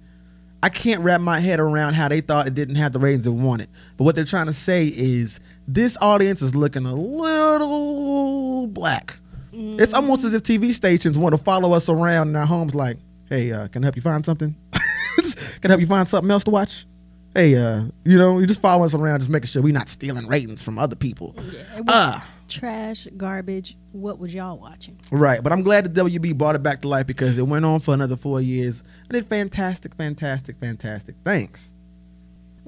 I 0.62 0.68
can't 0.68 1.00
wrap 1.02 1.20
my 1.20 1.40
head 1.40 1.58
around 1.60 1.94
how 1.94 2.08
they 2.08 2.20
thought 2.20 2.46
it 2.46 2.54
didn't 2.54 2.76
have 2.76 2.92
the 2.92 2.98
ratings 3.00 3.26
it 3.26 3.30
wanted. 3.30 3.68
But 3.96 4.04
what 4.04 4.16
they're 4.16 4.24
trying 4.24 4.46
to 4.46 4.52
say 4.52 4.86
is 4.86 5.40
this 5.68 5.96
audience 6.00 6.42
is 6.42 6.56
looking 6.56 6.86
a 6.86 6.94
little 6.94 8.66
black. 8.68 9.18
It's 9.52 9.92
almost 9.94 10.24
as 10.24 10.34
if 10.34 10.42
TV 10.42 10.72
stations 10.72 11.18
want 11.18 11.34
to 11.36 11.38
follow 11.42 11.72
us 11.72 11.88
around 11.88 12.28
in 12.28 12.36
our 12.36 12.46
homes, 12.46 12.74
like, 12.74 12.96
hey, 13.28 13.52
uh, 13.52 13.68
can 13.68 13.82
I 13.82 13.86
help 13.86 13.96
you 13.96 14.02
find 14.02 14.24
something? 14.24 14.54
can 14.72 15.64
I 15.64 15.68
help 15.68 15.80
you 15.80 15.86
find 15.86 16.08
something 16.08 16.30
else 16.30 16.44
to 16.44 16.50
watch? 16.50 16.86
Hey, 17.34 17.54
uh, 17.56 17.82
you 18.04 18.18
know, 18.18 18.38
you 18.38 18.46
just 18.46 18.60
follow 18.62 18.84
us 18.84 18.94
around, 18.94 19.20
just 19.20 19.30
making 19.30 19.48
sure 19.48 19.62
we're 19.62 19.72
not 19.74 19.88
stealing 19.88 20.26
ratings 20.26 20.62
from 20.62 20.78
other 20.78 20.96
people. 20.96 21.34
Was 21.36 21.84
Uh, 21.88 22.20
trash, 22.48 23.06
garbage. 23.16 23.76
What 23.92 24.18
was 24.18 24.32
y'all 24.34 24.58
watching? 24.58 24.98
right. 25.10 25.42
But 25.42 25.52
I'm 25.52 25.62
glad 25.62 25.92
the 25.92 26.02
WB 26.04 26.36
brought 26.38 26.54
it 26.54 26.62
back 26.62 26.80
to 26.82 26.88
life 26.88 27.06
because 27.06 27.36
it 27.38 27.46
went 27.46 27.64
on 27.64 27.80
for 27.80 27.94
another 27.94 28.16
four 28.16 28.40
years 28.40 28.82
and 29.08 29.12
did 29.12 29.26
fantastic, 29.26 29.94
fantastic, 29.96 30.56
fantastic. 30.58 31.16
Thanks. 31.24 31.72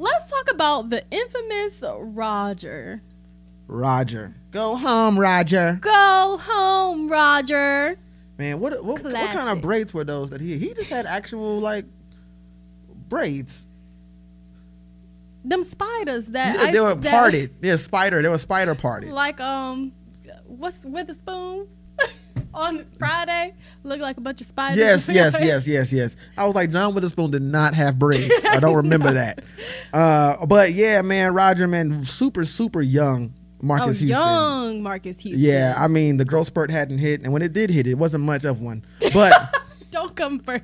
Let's 0.00 0.30
talk 0.30 0.50
about 0.50 0.88
the 0.88 1.04
infamous 1.10 1.84
Roger. 1.98 3.02
Roger. 3.66 4.34
Go 4.50 4.76
home, 4.76 5.18
Roger. 5.20 5.78
Go 5.82 6.38
home, 6.40 7.10
Roger. 7.10 7.96
Man, 8.38 8.60
what 8.60 8.82
what, 8.82 9.02
what 9.04 9.12
kind 9.12 9.50
of 9.50 9.60
braids 9.60 9.92
were 9.92 10.02
those 10.04 10.30
that 10.30 10.40
he 10.40 10.56
he 10.56 10.72
just 10.72 10.88
had 10.88 11.04
actual 11.04 11.60
like 11.60 11.84
braids. 13.10 13.66
Them 15.44 15.64
spiders 15.64 16.28
that 16.28 16.58
Yeah, 16.58 16.72
they 16.72 16.80
were 16.80 16.94
that- 16.94 17.10
parted. 17.10 17.60
They're 17.60 17.76
spider. 17.76 18.22
They 18.22 18.28
were 18.30 18.38
spider 18.38 18.74
parted. 18.74 19.10
like 19.12 19.38
um, 19.38 19.92
what's 20.46 20.84
with 20.86 21.08
the 21.08 21.14
spoon 21.14 21.68
on 22.54 22.86
Friday? 22.98 23.54
Look 23.84 24.00
like 24.00 24.16
a 24.16 24.20
bunch 24.20 24.40
of 24.40 24.46
spiders. 24.46 24.78
Yes, 24.78 25.08
yes, 25.12 25.36
yes, 25.40 25.66
yes, 25.66 25.92
yes. 25.92 26.16
I 26.36 26.44
was 26.46 26.54
like, 26.54 26.70
John 26.70 26.94
Witherspoon 26.94 27.30
did 27.30 27.42
not 27.42 27.74
have 27.74 27.98
braids. 27.98 28.44
I 28.46 28.60
don't 28.60 28.76
remember 28.76 29.12
that. 29.12 29.44
Uh, 29.92 30.46
but 30.46 30.70
yeah, 30.72 31.02
man, 31.02 31.34
Roger, 31.34 31.66
man, 31.66 32.04
super, 32.04 32.44
super 32.44 32.80
young 32.80 33.34
Oh, 33.62 33.66
Marques 33.66 33.98
Houston. 33.98 34.08
young 34.08 34.82
Marques 34.82 35.20
Houston. 35.20 35.32
Yeah, 35.36 35.74
I 35.76 35.88
mean, 35.88 36.16
the 36.16 36.24
growth 36.24 36.46
spurt 36.46 36.70
hadn't 36.70 36.98
hit, 36.98 37.22
and 37.24 37.32
when 37.32 37.42
it 37.42 37.52
did 37.52 37.70
hit, 37.70 37.86
it 37.86 37.98
wasn't 37.98 38.24
much 38.24 38.44
of 38.44 38.62
one. 38.62 38.84
But, 39.12 39.54
Don't 39.90 40.14
come 40.14 40.38
first. 40.38 40.62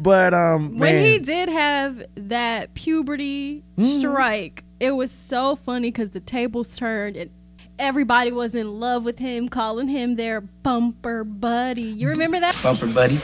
but 0.00 0.34
um, 0.34 0.78
when 0.78 0.96
man, 0.96 1.02
he 1.04 1.18
did 1.18 1.48
have 1.48 2.04
that 2.14 2.74
puberty 2.74 3.64
Mm-hmm. 3.78 4.00
strike, 4.00 4.64
it 4.80 4.92
was 4.92 5.10
so 5.10 5.56
funny 5.56 5.88
because 5.90 6.10
the 6.10 6.20
tables 6.20 6.76
turned 6.76 7.16
and 7.16 7.30
everybody 7.78 8.32
was 8.32 8.54
in 8.54 8.80
love 8.80 9.04
with 9.04 9.18
him, 9.18 9.48
calling 9.48 9.88
him 9.88 10.16
their 10.16 10.40
bumper 10.40 11.24
buddy. 11.24 11.82
You 11.82 12.08
remember 12.08 12.40
that? 12.40 12.58
Bumper 12.62 12.86
buddy. 12.86 13.16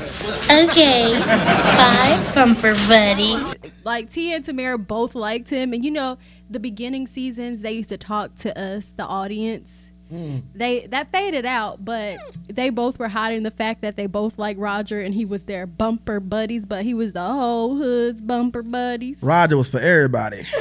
Okay, 0.51 1.19
bye, 1.21 2.33
bumper 2.35 2.75
buddy. 2.88 3.37
Like 3.85 4.11
T 4.11 4.33
and 4.33 4.45
Tamara 4.45 4.79
both 4.79 5.14
liked 5.14 5.51
him, 5.51 5.73
and 5.73 5.85
you 5.85 5.90
know 5.90 6.19
the 6.49 6.61
beginning 6.61 7.07
seasons 7.07 7.61
they 7.61 7.73
used 7.73 7.88
to 7.90 7.99
talk 7.99 8.35
to 8.37 8.59
us, 8.59 8.93
the 8.97 9.05
audience. 9.05 9.90
Mm. 10.12 10.43
They 10.55 10.87
that 10.88 11.11
faded 11.11 11.47
out, 11.47 11.85
but 11.85 12.19
they 12.49 12.71
both 12.71 12.99
were 12.99 13.09
hiding 13.09 13.43
the 13.43 13.51
fact 13.51 13.81
that 13.81 13.97
they 13.97 14.07
both 14.07 14.38
like 14.38 14.57
Roger 14.59 15.01
and 15.01 15.14
he 15.14 15.25
was 15.25 15.45
their 15.45 15.67
bumper 15.67 16.21
buddies, 16.21 16.67
but 16.67 16.85
he 16.85 16.95
was 16.95 17.12
the 17.12 17.25
whole 17.25 17.77
hood's 17.77 18.21
bumper 18.21 18.62
buddies. 18.62 19.23
Roger 19.23 19.57
was 19.57 19.71
for 19.71 19.81
everybody. 19.81 20.43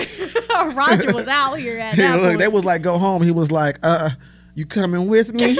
Roger 0.74 1.14
was 1.14 1.28
out 1.28 1.56
here 1.56 1.80
at 1.80 1.96
that 1.98 2.16
Look, 2.16 2.30
point. 2.30 2.40
they 2.40 2.48
was 2.48 2.64
like, 2.66 2.82
go 2.82 2.98
home. 2.98 3.22
He 3.22 3.32
was 3.32 3.52
like, 3.52 3.80
uh, 3.84 4.12
you 4.56 4.66
coming 4.66 5.08
with 5.08 5.34
me? 5.34 5.58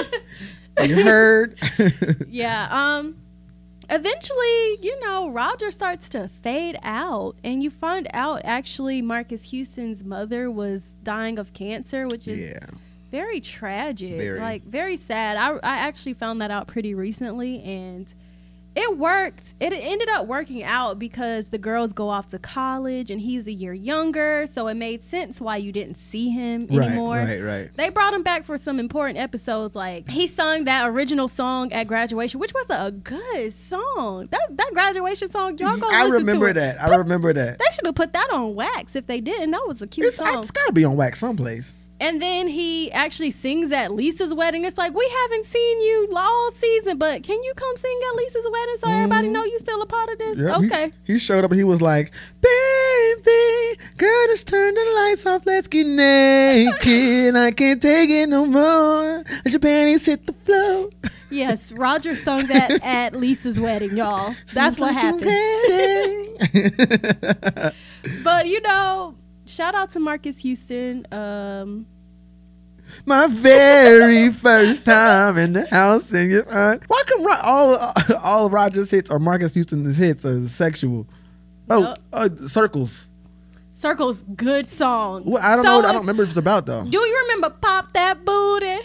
you 0.82 1.04
heard? 1.04 1.58
Yeah. 2.28 2.68
Um. 2.72 3.18
Eventually, 3.90 4.78
you 4.82 4.98
know, 5.02 5.30
Roger 5.30 5.70
starts 5.70 6.08
to 6.10 6.30
fade 6.30 6.80
out, 6.84 7.36
and 7.44 7.62
you 7.62 7.70
find 7.70 8.08
out 8.14 8.42
actually 8.46 9.02
Marques 9.02 9.44
Houston's 9.52 10.04
mother 10.06 10.50
was 10.50 10.94
dying 11.04 11.38
of 11.38 11.54
cancer, 11.54 12.08
which 12.08 12.28
is 12.28 12.52
yeah. 12.52 12.66
Very 13.14 13.40
tragic, 13.40 14.18
Very. 14.18 14.40
like 14.40 14.64
very 14.66 14.98
sad. 14.98 15.38
I 15.38 15.52
I 15.58 15.78
actually 15.88 16.16
found 16.16 16.42
that 16.42 16.50
out 16.50 16.66
pretty 16.68 16.96
recently, 16.96 17.62
and 17.62 18.12
it 18.76 18.98
worked. 18.98 19.54
It 19.60 19.72
ended 19.72 20.10
up 20.10 20.26
working 20.26 20.64
out 20.64 20.98
because 20.98 21.50
the 21.50 21.60
girls 21.60 21.94
go 21.94 22.10
off 22.10 22.30
to 22.30 22.40
college 22.40 23.12
and 23.12 23.22
he's 23.22 23.46
a 23.46 23.52
year 23.52 23.72
younger, 23.72 24.48
so 24.48 24.66
it 24.68 24.74
made 24.74 25.04
sense 25.04 25.40
why 25.40 25.58
you 25.58 25.72
didn't 25.72 25.94
see 25.96 26.32
him 26.32 26.66
Right, 26.72 26.88
anymore. 26.88 27.18
right, 27.18 27.40
right. 27.40 27.70
They 27.76 27.90
brought 27.90 28.16
him 28.16 28.24
back 28.24 28.46
for 28.46 28.58
some 28.58 28.80
important 28.80 29.20
episodes, 29.20 29.76
like 29.76 30.10
he 30.10 30.26
sung 30.26 30.64
that 30.64 30.90
original 30.90 31.28
song 31.28 31.72
at 31.72 31.86
graduation, 31.88 32.40
which 32.40 32.52
was 32.56 32.66
a 32.72 32.90
good 32.90 33.54
song. 33.54 34.28
That 34.32 34.42
that 34.58 34.72
graduation 34.74 35.30
song, 35.30 35.56
y'all 35.60 35.78
go. 35.78 35.88
I 35.94 36.08
remember 36.10 36.48
to 36.52 36.52
it. 36.52 36.54
that. 36.56 36.82
I 36.82 36.96
remember 36.96 37.32
that. 37.32 37.60
They 37.60 37.66
should 37.74 37.86
have 37.86 37.94
put 37.94 38.14
that 38.14 38.30
on 38.34 38.56
wax 38.56 38.96
if 38.96 39.06
they 39.06 39.22
didn't. 39.22 39.52
That 39.52 39.66
was 39.68 39.84
a 39.84 39.88
cute 39.88 40.08
It's, 40.08 40.18
song. 40.18 40.40
it's 40.40 40.50
got 40.50 40.66
to 40.66 40.74
be 40.74 40.84
on 40.84 40.96
wax 40.96 41.20
someplace. 41.20 41.76
And 42.04 42.22
then 42.22 42.50
he 42.50 42.92
actually 42.92 43.32
sings 43.32 43.72
at 43.72 43.94
Lisa's 43.94 44.34
wedding. 44.34 44.66
It's 44.66 44.78
like 44.78 44.94
we 44.94 45.10
haven't 45.22 45.46
seen 45.46 45.82
you 45.82 46.10
all 46.14 46.52
season, 46.52 46.98
but 46.98 47.24
can 47.24 47.42
you 47.42 47.54
come 47.56 47.78
sing 47.78 47.98
at 48.10 48.16
Lisa's 48.18 48.46
wedding 48.52 48.76
so 48.80 48.90
everybody 48.90 49.30
know 49.30 49.46
you 49.46 49.58
still 49.58 49.82
a 49.82 49.86
part 49.86 50.10
of 50.10 50.18
this? 50.18 50.38
Yep, 50.38 50.58
okay. 50.58 50.92
He, 51.06 51.18
showed 51.18 51.46
up 51.46 51.52
and 51.52 51.58
he 51.58 51.64
was 51.64 51.82
like, 51.82 52.12
"Baby, 52.42 53.80
girl, 53.98 54.26
just 54.28 54.48
turn 54.48 54.74
the 54.74 54.94
lights 54.98 55.26
off. 55.26 55.46
Let's 55.46 55.70
get 55.70 55.88
naked. 55.88 57.36
I 57.38 57.52
can't 57.52 57.82
take 57.82 58.10
it 58.10 58.28
no 58.28 58.46
more. 58.48 59.24
Let 59.24 59.52
your 59.52 59.60
panties 59.62 60.06
hit 60.06 60.26
the 60.26 60.34
floor." 60.34 60.90
Yes, 61.32 61.72
Roger 61.72 62.16
sung 62.16 62.48
that 62.48 62.80
at 62.84 63.16
Lisa's 63.16 63.62
wedding, 63.62 63.96
y'all. 63.96 64.36
That's 64.54 64.78
Seems 64.78 64.80
what 64.82 64.94
like 64.94 65.02
happened. 65.02 66.34
But 68.24 68.48
you 68.48 68.60
know, 68.60 69.16
shout 69.46 69.76
out 69.76 69.92
to 69.92 70.00
Marques 70.00 70.40
Houston. 70.40 71.08
Um, 71.12 71.86
My 73.06 73.28
very 73.28 74.30
first 74.32 74.86
time 74.86 75.38
in 75.38 75.54
the 75.54 75.68
house 75.70 76.06
singing. 76.06 76.42
Uh, 76.50 76.78
why 76.88 77.04
come 77.06 77.26
Ro- 77.26 77.38
all 77.44 77.94
all 78.24 78.46
of 78.48 78.54
Roger's 78.54 78.90
hits 78.92 79.10
or 79.10 79.20
Marques 79.20 79.54
Houston's 79.54 79.98
hits 79.98 80.26
are 80.26 80.46
sexual? 80.48 81.08
Oh, 81.70 81.96
uh, 82.12 82.30
circles. 82.48 83.10
Circle's 83.72 84.24
good 84.36 84.66
song. 84.68 85.24
Well, 85.26 85.42
I 85.44 85.56
don't 85.56 85.66
So 85.66 85.82
know. 85.82 85.88
I 85.88 85.92
don't 85.92 86.02
remember 86.02 86.24
what 86.24 86.30
it's 86.30 86.38
about 86.38 86.66
though. 86.66 86.84
Do 86.86 86.98
you 86.98 87.20
remember 87.24 87.50
Pop 87.62 87.92
That 87.94 88.24
Booty? 88.24 88.78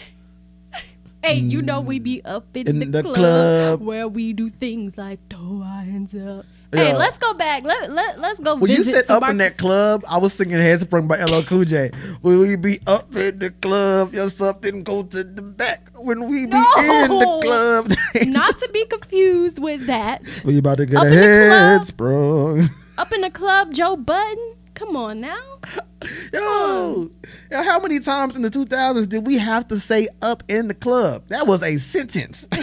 Hey, 1.21 1.35
you 1.35 1.61
know 1.61 1.81
we 1.81 1.99
be 1.99 2.23
up 2.23 2.45
in, 2.55 2.65
In 2.67 2.79
the, 2.79 2.85
the 2.85 3.03
club, 3.03 3.15
club. 3.15 3.81
where 3.81 4.07
we 4.07 4.31
do 4.31 4.49
things 4.49 4.97
like 4.97 5.19
throw 5.29 5.61
our 5.65 5.83
hands 5.83 6.15
up. 6.15 6.45
Hey, 6.71 6.95
let's 6.95 7.17
go 7.17 7.33
back. 7.33 7.63
Let 7.63 7.91
let 7.91 8.19
let's 8.19 8.39
go. 8.39 8.55
When 8.55 8.69
you 8.69 8.83
said 8.83 9.09
up 9.09 9.27
in 9.29 9.37
that 9.37 9.57
club, 9.57 10.03
I 10.09 10.17
was 10.19 10.33
singing 10.33 10.57
Headsprung 10.57 11.07
by 11.07 11.17
LL 11.23 11.41
Cool 11.43 11.65
J. 11.65 11.89
When 12.21 12.39
we 12.39 12.55
be 12.57 12.77
up 12.85 13.15
in 13.15 13.39
the 13.39 13.49
club, 13.61 14.13
your 14.13 14.29
something 14.29 14.83
go 14.83 15.01
to 15.03 15.23
the 15.23 15.41
back. 15.41 15.89
When 15.95 16.27
we 16.29 16.45
be 16.45 16.51
No. 16.51 16.65
in 16.77 17.09
the 17.09 17.39
club, 17.43 17.91
Not 18.27 18.59
to 18.59 18.69
be 18.71 18.85
confused 18.85 19.59
with 19.59 19.87
that. 19.87 20.21
we 20.45 20.59
about 20.59 20.77
to 20.77 20.85
get 20.85 20.97
Up 20.97 21.03
a 21.05 21.07
in 21.07 21.15
the 21.15 21.47
club. 21.47 21.81
Headsprung. 21.81 22.69
Up 22.99 23.11
in 23.13 23.21
the 23.21 23.31
club, 23.31 23.73
Joe 23.73 23.97
Budden. 23.97 24.53
Come 24.75 24.95
on 24.95 25.19
now. 25.21 25.37
Yo, 26.33 27.09
yo, 27.51 27.63
how 27.63 27.79
many 27.81 27.99
times 27.99 28.37
in 28.37 28.41
the 28.41 28.49
2000s 28.49 29.09
did 29.09 29.27
we 29.27 29.37
have 29.37 29.67
to 29.67 29.77
say 29.79 30.07
up 30.21 30.41
in 30.47 30.69
the 30.69 30.73
club? 30.73 31.23
That 31.27 31.45
was 31.47 31.61
a 31.61 31.75
sentence. 31.75 32.47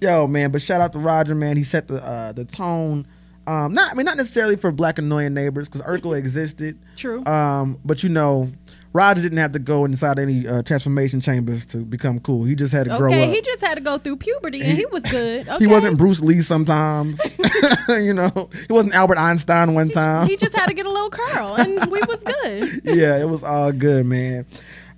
Yo, 0.00 0.26
man, 0.26 0.50
but 0.50 0.62
shout 0.62 0.80
out 0.80 0.92
to 0.92 0.98
Roger, 0.98 1.34
man. 1.34 1.56
He 1.56 1.62
set 1.64 1.88
the 1.88 1.96
uh, 1.96 2.32
the 2.32 2.44
tone. 2.44 3.06
Um, 3.46 3.74
not, 3.74 3.90
I 3.90 3.94
mean, 3.94 4.06
not 4.06 4.16
necessarily 4.16 4.56
for 4.56 4.72
black 4.72 4.98
annoying 4.98 5.34
neighbors 5.34 5.68
because 5.68 5.82
Urkel 5.82 6.16
existed. 6.18 6.78
True. 6.96 7.22
Um, 7.26 7.78
but 7.84 8.02
you 8.02 8.08
know, 8.08 8.50
Roger 8.94 9.20
didn't 9.20 9.36
have 9.38 9.52
to 9.52 9.58
go 9.58 9.84
inside 9.84 10.18
any 10.18 10.48
uh, 10.48 10.62
transformation 10.62 11.20
chambers 11.20 11.66
to 11.66 11.78
become 11.78 12.20
cool. 12.20 12.44
He 12.44 12.54
just 12.54 12.72
had 12.72 12.84
to 12.88 12.96
grow 12.96 13.10
Okay, 13.10 13.24
up. 13.24 13.34
he 13.34 13.42
just 13.42 13.62
had 13.62 13.74
to 13.74 13.82
go 13.82 13.98
through 13.98 14.16
puberty 14.16 14.60
and 14.62 14.78
he 14.78 14.86
was 14.86 15.02
good. 15.02 15.46
Okay. 15.48 15.58
He 15.64 15.66
wasn't 15.66 15.98
Bruce 15.98 16.22
Lee 16.22 16.40
sometimes. 16.40 17.20
you 17.88 18.14
know, 18.14 18.30
he 18.66 18.72
wasn't 18.72 18.94
Albert 18.94 19.18
Einstein 19.18 19.74
one 19.74 19.90
time. 19.90 20.26
He 20.28 20.36
just 20.38 20.56
had 20.56 20.66
to 20.68 20.74
get 20.74 20.86
a 20.86 20.90
little 20.90 21.10
curl 21.10 21.56
and 21.58 21.90
we 21.90 22.00
was 22.08 22.22
good. 22.22 22.80
yeah, 22.84 23.20
it 23.20 23.28
was 23.28 23.42
all 23.44 23.72
good, 23.72 24.06
man. 24.06 24.46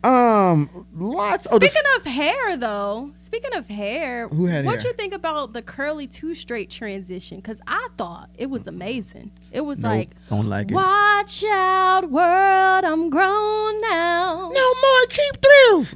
Um, 0.07 0.87
lots. 0.95 1.47
Oh, 1.51 1.59
the, 1.59 1.69
Speaking 1.69 1.91
of 1.97 2.05
hair, 2.05 2.57
though, 2.57 3.11
speaking 3.17 3.55
of 3.55 3.69
hair, 3.69 4.29
Who 4.29 4.47
had 4.47 4.65
what 4.65 4.85
you 4.85 4.93
think 4.93 5.13
about 5.13 5.53
the 5.53 5.63
curly 5.63 6.07
two 6.07 6.35
straight 6.35 6.71
transition? 6.71 7.39
Because 7.39 7.61
I 7.67 7.89
thought 7.97 8.31
it 8.39 8.47
was 8.49 8.67
amazing. 8.67 9.33
It 9.51 9.63
was 9.63 9.79
Nope, 9.79 9.91
like, 9.91 10.11
don't 10.29 10.47
like 10.49 10.71
it. 10.71 10.75
watch 10.75 11.43
out, 11.51 12.11
world, 12.11 12.85
I'm 12.85 13.11
grown 13.11 13.81
now. 13.81 14.51
no 14.53 14.75
more 14.75 15.07
cheap 15.09 15.35
thrills. 15.43 15.95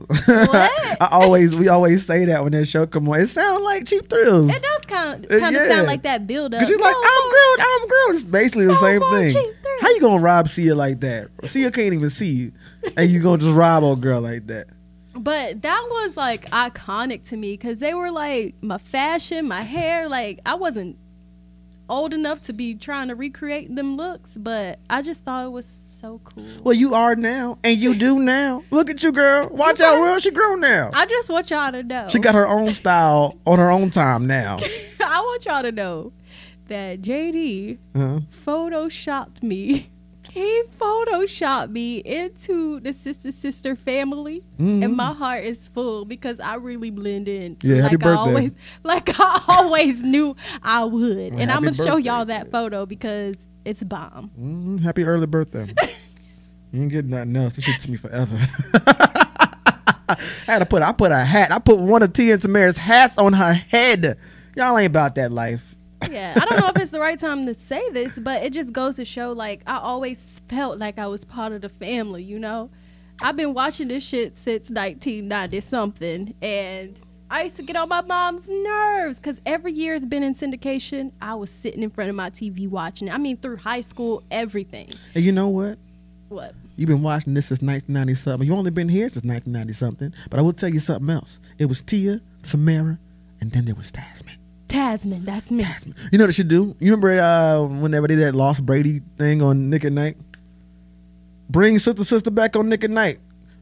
What? 0.49 0.97
I 1.03 1.09
always, 1.13 1.55
we 1.55 1.69
always 1.69 2.05
say 2.05 2.25
that 2.25 2.43
when 2.43 2.53
that 2.53 2.67
show 2.67 2.87
come 2.87 3.09
on. 3.09 3.21
It 3.21 3.29
sounds 3.29 3.63
like 3.63 3.87
cheap 3.87 4.09
thrills. 4.09 4.49
It 4.51 4.63
does 4.63 4.81
kind 4.87 5.25
Uh, 5.27 5.39
kind 5.39 5.55
of 5.57 5.63
yeah. 5.63 5.69
sound 5.69 5.87
like 5.87 6.03
that 6.03 6.27
build 6.27 6.55
up. 6.55 6.67
She's 6.67 6.81
like, 6.81 6.95
I'm 6.97 7.31
grown, 7.31 7.57
I'm 7.61 7.89
grown. 7.89 8.15
It's 8.15 8.25
basically 8.25 8.67
the 8.67 8.73
No 8.73 8.81
same 8.81 9.01
more 9.01 9.19
thing. 9.19 9.53
How 9.81 9.89
you 9.91 10.01
gonna 10.01 10.23
rob 10.23 10.49
Sia 10.49 10.75
like 10.75 11.01
that? 11.01 11.29
Sia 11.45 11.71
can't 11.71 11.95
even 11.95 12.11
see 12.11 12.27
you, 12.31 12.53
and 12.97 13.11
you 13.11 13.21
gonna 13.21 13.39
just 13.39 13.57
rob 13.57 13.83
old 13.83 14.01
girl 14.01 14.21
like 14.21 14.47
that? 14.49 14.67
But 15.15 15.63
that 15.63 15.87
was 15.91 16.17
like 16.17 16.49
iconic 16.51 17.29
to 17.31 17.37
me 17.37 17.53
because 17.55 17.79
they 17.81 17.95
were 17.95 18.11
like 18.11 18.55
my 18.63 18.79
fashion, 18.79 19.49
my 19.49 19.63
hair. 19.63 20.09
Like 20.09 20.41
I 20.47 20.55
wasn't 20.55 20.97
old 21.89 22.15
enough 22.15 22.41
to 22.43 22.53
be 22.53 22.75
trying 22.75 23.09
to 23.09 23.15
recreate 23.17 23.75
them 23.75 23.97
looks, 23.97 24.37
but 24.37 24.79
I 24.89 25.03
just 25.03 25.25
thought 25.25 25.47
it 25.47 25.51
was 25.51 25.67
so 25.67 26.21
cool. 26.23 26.47
Well, 26.63 26.73
you 26.75 26.95
are 26.95 27.17
now, 27.17 27.59
and 27.65 27.77
you 27.77 27.97
do 27.97 28.21
now. 28.21 28.63
Look 28.71 28.89
at 28.89 29.03
you, 29.03 29.11
girl. 29.11 29.49
Watch 29.51 29.81
out, 29.81 29.99
world. 30.01 30.23
She 30.23 30.31
grown 30.31 30.61
now. 30.61 30.91
I 30.95 31.05
just 31.07 31.29
want 31.29 31.51
y'all 31.51 31.73
to 31.73 31.83
know. 31.83 32.07
She 32.09 32.21
got 32.21 32.37
her 32.37 32.47
own 32.47 32.73
style 32.73 33.37
on 33.45 33.59
her 33.59 33.71
own 33.73 33.91
time 33.91 34.25
now. 34.25 34.59
I 35.05 35.21
want 35.21 35.45
y'all 35.47 35.63
to 35.63 35.73
know 35.73 36.13
that 36.69 37.01
JD 37.03 37.79
Uh-huh. 37.97 38.21
photoshopped 38.31 39.43
me. 39.43 39.89
He 40.31 40.63
photoshopped 40.79 41.71
me 41.71 41.99
into 41.99 42.79
the 42.81 42.93
sister 42.93 43.33
sister 43.33 43.75
family, 43.75 44.45
and 44.59 44.95
my 44.97 45.13
heart 45.13 45.45
is 45.45 45.69
full 45.69 46.05
because 46.05 46.39
I 46.41 46.57
really 46.57 46.91
blend 46.91 47.27
in. 47.27 47.57
Mm-hmm. 47.57 47.67
Yeah, 47.69 47.83
happy 47.83 47.97
like 47.97 48.05
I 48.07 48.15
birthday. 48.15 48.31
always, 48.31 48.57
like 48.85 49.09
I 49.21 49.43
always 49.49 50.03
knew 50.03 50.37
I 50.63 50.85
would, 50.85 51.33
and 51.33 51.51
I'm 51.51 51.63
gonna 51.63 51.73
show 51.73 51.97
y'all 51.97 52.27
that 52.27 52.51
photo 52.51 52.87
because 52.87 53.37
it's 53.65 53.83
bomb. 53.83 54.31
Mhm. 54.39 54.81
Happy 54.81 55.05
early 55.05 55.27
birthday. 55.27 55.67
you 56.73 56.83
ain't 56.83 56.93
getting 56.93 57.11
nothing 57.11 57.35
else. 57.37 57.57
This 57.57 57.65
shit 57.65 57.81
to 57.81 57.91
me 57.91 57.97
forever. 57.97 58.37
I 60.09 60.17
had 60.47 60.59
to 60.61 60.67
put 60.67 60.83
I 60.83 60.93
put 60.93 61.13
a 61.13 61.19
hat. 61.19 61.53
I 61.53 61.59
put 61.59 61.79
one 61.81 62.03
of 62.03 62.13
Tia 62.13 62.35
and 62.35 62.43
Tamera's 62.43 62.77
hats 62.77 63.17
on 63.19 63.33
her 63.33 63.53
head. 63.55 64.17
Y'all 64.57 64.77
ain't 64.77 64.91
about 64.91 65.15
that 65.15 65.31
life. 65.33 65.77
Yeah, 66.09 66.35
I 66.37 66.45
don't 66.45 66.61
know 66.61 66.69
if 66.69 66.77
it's 66.79 66.91
the 66.91 67.01
right 67.01 67.19
time 67.19 67.47
to 67.47 67.55
say 67.55 67.89
this, 67.91 68.19
but 68.19 68.43
it 68.43 68.53
just 68.53 68.73
goes 68.73 68.97
to 68.97 69.05
show 69.05 69.33
like 69.33 69.63
I 69.67 69.79
always 69.79 70.41
felt 70.49 70.79
like 70.79 70.99
I 70.99 71.07
was 71.07 71.25
part 71.25 71.53
of 71.53 71.63
the 71.63 71.69
family, 71.69 72.23
you 72.23 72.39
know? 72.39 72.71
I've 73.23 73.37
been 73.37 73.53
watching 73.53 73.89
this 73.89 74.03
shit 74.03 74.37
since 74.37 74.71
1990 74.71 75.61
something 75.61 76.35
and 76.41 77.01
I 77.31 77.43
used 77.45 77.57
to 77.57 77.63
get 77.63 77.77
on 77.77 77.89
my 77.89 78.01
mom's 78.01 78.51
nerves 78.51 79.21
because 79.21 79.41
every 79.47 79.73
year 79.73 79.95
it's 79.95 80.05
been 80.05 80.25
in 80.25 80.35
syndication. 80.35 81.13
I 81.23 81.35
was 81.35 81.51
sitting 81.51 81.83
in 81.83 81.91
front 81.91 82.11
of 82.11 82.17
my 82.17 82.31
TV 82.31 82.69
watching 82.69 83.07
it. 83.07 83.15
I 83.15 83.19
mean, 83.19 83.37
through 83.37 83.59
high 83.59 83.83
school, 83.83 84.25
everything. 84.33 84.91
And 85.15 85.23
you 85.23 85.31
know 85.31 85.49
what? 85.49 85.79
What? 86.29 86.55
You've 86.77 86.89
been 86.89 87.03
watching 87.03 87.35
this 87.35 87.47
since 87.47 87.61
1990 87.61 88.15
something. 88.15 88.49
You 88.49 88.55
only 88.57 88.73
been 88.73 88.89
here 88.89 89.09
since 89.09 89.25
1990 89.25 89.73
something. 89.75 90.15
But 90.29 90.41
I 90.41 90.43
will 90.43 90.53
tell 90.53 90.71
you 90.71 90.81
something 90.81 91.09
else. 91.09 91.39
It 91.59 91.67
was 91.67 91.83
Tia, 91.83 92.21
Samara, 92.43 92.99
and 93.41 93.53
then 93.53 93.65
there 93.65 93.77
was 93.77 93.93
Tasman. 93.93 94.40
Tasman, 94.71 95.25
that's 95.25 95.51
me. 95.51 95.65
Tasman. 95.65 95.95
You 96.13 96.19
know 96.19 96.25
what 96.25 96.29
they 96.29 96.33
should 96.33 96.49
do? 96.49 96.77
You 96.79 96.93
remember 96.93 97.11
uh, 97.21 97.63
whenever 97.65 98.07
they 98.07 98.15
did 98.15 98.25
that 98.25 98.35
Lost 98.37 98.65
Brady 98.65 99.03
thing 99.19 99.43
on 99.43 99.69
Nick 99.69 99.85
at 99.85 99.93
Nite? 99.93 100.17
Bring 101.49 101.79
Sister 101.81 102.05
Sister 102.05 102.31
back 102.31 102.55
on 102.55 102.69
Nick 102.69 102.85
at 102.85 102.91
Nite. 102.91 103.19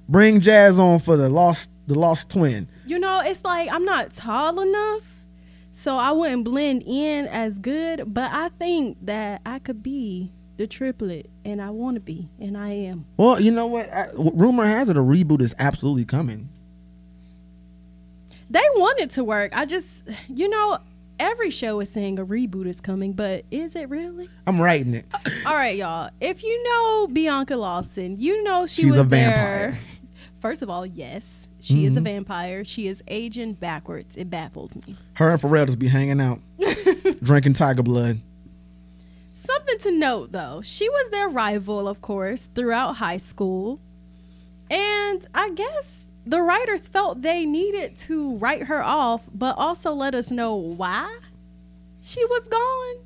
Bring 0.09 0.41
Jazz 0.41 0.79
on 0.79 0.99
for 0.99 1.17
the 1.17 1.29
Lost 1.29 1.71
the 1.87 1.99
Lost 1.99 2.29
Twin. 2.31 2.69
You 2.87 2.99
know, 2.99 3.21
it's 3.21 3.43
like 3.43 3.71
I'm 3.73 3.85
not 3.87 4.13
tall 4.13 4.61
enough, 4.61 5.25
so 5.73 5.97
I 5.97 6.11
wouldn't 6.13 6.45
blend 6.45 6.83
in 6.87 7.27
as 7.27 7.59
good. 7.59 8.13
But 8.13 8.31
I 8.31 8.51
think 8.51 8.99
that 9.03 9.41
I 9.47 9.59
could 9.59 9.83
be 9.83 10.31
the 10.59 10.67
triplet, 10.67 11.31
and 11.45 11.63
I 11.63 11.71
want 11.71 11.95
to 11.95 12.01
be, 12.01 12.29
and 12.39 12.59
I 12.59 12.69
am. 12.71 13.07
Well, 13.17 13.41
you 13.41 13.51
know 13.51 13.67
what? 13.67 13.91
I, 13.91 14.09
rumor 14.15 14.67
has 14.67 14.91
it 14.91 14.97
a 14.99 15.01
reboot 15.01 15.41
is 15.41 15.55
absolutely 15.59 16.05
coming. 16.05 16.51
They 18.51 18.65
want 18.77 18.99
it 18.99 19.11
to 19.11 19.25
work. 19.25 19.57
I 19.57 19.67
just, 19.67 20.05
you 20.29 20.49
know, 20.49 20.79
every 21.19 21.51
show 21.51 21.81
is 21.81 21.91
saying 21.91 22.19
a 22.19 22.25
reboot 22.27 22.67
is 22.67 22.81
coming, 22.81 23.13
but 23.13 23.45
is 23.51 23.75
it 23.77 23.89
really? 23.89 24.29
I'm 24.47 24.61
writing 24.61 24.95
it. 24.95 25.07
All 25.47 25.55
right, 25.55 25.77
y'all. 25.77 26.11
If 26.21 26.43
you 26.43 26.63
know 26.65 27.07
Bianca 27.09 27.57
Lawson, 27.57 28.17
you 28.19 28.43
know 28.43 28.67
she 28.67 28.83
She's 28.83 28.93
was 28.93 29.01
a 29.01 29.05
vampire. 29.05 29.37
there. 29.73 29.79
First 30.41 30.63
of 30.63 30.71
all, 30.71 30.87
yes, 30.87 31.49
she 31.61 31.85
is 31.85 31.97
a 31.97 32.01
Mhm. 32.01 32.05
vampire. 32.05 32.65
She 32.65 32.87
is 32.87 33.03
aging 33.09 33.55
backwards. 33.55 34.17
It 34.17 34.31
baffles 34.31 34.77
me. 34.87 34.97
Her 35.15 35.31
and 35.31 35.41
Pharrell 35.41 35.67
just 35.67 35.79
be 35.81 35.89
hanging 35.89 36.21
out, 36.21 36.41
drinking 37.23 37.55
tiger 37.55 37.83
blood. 37.83 38.21
Something 39.33 39.79
to 39.81 39.91
note 39.91 40.33
though, 40.33 40.61
she 40.63 40.89
was 40.89 41.11
their 41.11 41.29
rival, 41.29 41.89
of 41.89 42.01
course, 42.01 42.49
throughout 42.55 42.97
high 42.97 43.17
school. 43.17 43.81
And 44.71 45.25
I 45.35 45.51
guess 45.51 46.05
the 46.29 46.43
writers 46.43 46.87
felt 46.89 47.23
they 47.23 47.47
needed 47.47 47.97
to 47.97 48.37
write 48.37 48.65
her 48.65 48.83
off, 48.83 49.29
but 49.33 49.57
also 49.57 49.95
let 49.95 50.15
us 50.15 50.31
know 50.31 50.55
why 50.55 51.19
she 52.03 52.23
was 52.27 52.47
gone. 52.49 52.97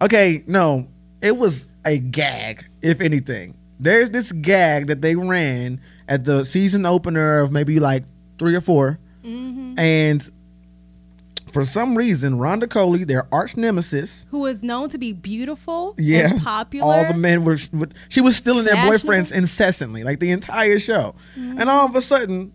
Okay, 0.00 0.42
no, 0.46 0.88
it 1.20 1.36
was 1.36 1.68
a 1.84 1.98
gag, 1.98 2.64
if 2.80 3.02
anything. 3.02 3.54
There's 3.78 4.08
this 4.08 4.32
gag 4.32 4.86
that 4.86 5.02
they 5.02 5.16
ran 5.16 5.80
at 6.08 6.24
the 6.24 6.46
season 6.46 6.86
opener 6.86 7.40
of 7.40 7.52
maybe 7.52 7.78
like 7.78 8.04
three 8.38 8.54
or 8.54 8.62
4 8.62 8.98
mm-hmm. 9.22 9.78
and 9.78 10.30
for 11.54 11.64
some 11.64 11.96
reason, 11.96 12.34
Rhonda 12.34 12.68
Coley, 12.68 13.04
their 13.04 13.28
arch 13.32 13.56
nemesis, 13.56 14.26
Who 14.30 14.40
was 14.40 14.62
known 14.64 14.88
to 14.88 14.98
be 14.98 15.12
beautiful 15.12 15.94
yeah, 15.96 16.32
and 16.32 16.42
popular. 16.42 16.84
all 16.84 17.06
the 17.06 17.14
men 17.14 17.44
were. 17.44 17.56
She 18.08 18.20
was 18.20 18.36
stealing 18.36 18.64
their 18.64 18.74
boyfriends 18.74 19.32
incessantly, 19.32 20.02
like 20.02 20.18
the 20.18 20.32
entire 20.32 20.80
show. 20.80 21.14
Mm-hmm. 21.38 21.60
And 21.60 21.70
all 21.70 21.86
of 21.86 21.94
a 21.94 22.02
sudden, 22.02 22.52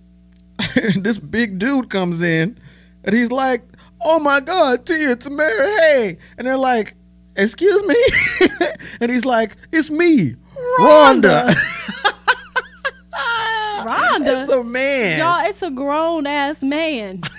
this 0.97 1.17
big 1.17 1.57
dude 1.59 1.89
comes 1.89 2.21
in, 2.21 2.59
and 3.05 3.15
he's 3.15 3.31
like, 3.31 3.63
"Oh 4.03 4.19
my 4.19 4.41
God, 4.41 4.85
Tia, 4.85 5.15
Tamera, 5.15 5.79
hey!" 5.79 6.17
And 6.37 6.45
they're 6.45 6.57
like, 6.57 6.95
"Excuse 7.37 7.81
me," 7.85 8.57
and 8.99 9.09
he's 9.09 9.23
like, 9.23 9.55
"It's 9.71 9.89
me, 9.89 10.33
Rhonda." 10.79 11.47
Rhonda. 11.47 11.85
it's 13.87 14.53
a 14.53 14.63
man. 14.63 15.19
Y'all, 15.19 15.49
it's 15.49 15.61
a 15.61 15.71
grown 15.71 16.27
ass 16.27 16.61
man. 16.61 17.21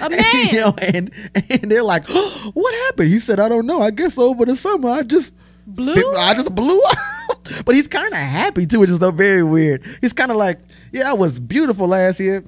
A 0.00 0.08
man. 0.08 0.22
you 0.52 0.60
know, 0.60 0.74
and 0.80 1.10
and 1.34 1.70
they're 1.70 1.82
like, 1.82 2.06
"What 2.08 2.74
happened?" 2.86 3.08
He 3.08 3.18
said, 3.18 3.40
"I 3.40 3.48
don't 3.48 3.66
know. 3.66 3.80
I 3.82 3.90
guess 3.90 4.16
over 4.16 4.44
the 4.44 4.54
summer, 4.54 4.88
I 4.88 5.02
just 5.02 5.32
Blue? 5.66 5.94
I 6.16 6.34
just 6.34 6.54
blew 6.54 6.80
up." 6.80 6.96
but 7.64 7.74
he's 7.74 7.88
kind 7.88 8.12
of 8.12 8.18
happy 8.18 8.66
too, 8.66 8.80
which 8.80 8.90
is 8.90 9.00
so 9.00 9.10
very 9.10 9.42
weird. 9.42 9.82
He's 10.00 10.12
kind 10.12 10.30
of 10.30 10.36
like, 10.36 10.60
"Yeah, 10.92 11.10
I 11.10 11.14
was 11.14 11.40
beautiful 11.40 11.88
last 11.88 12.20
year. 12.20 12.44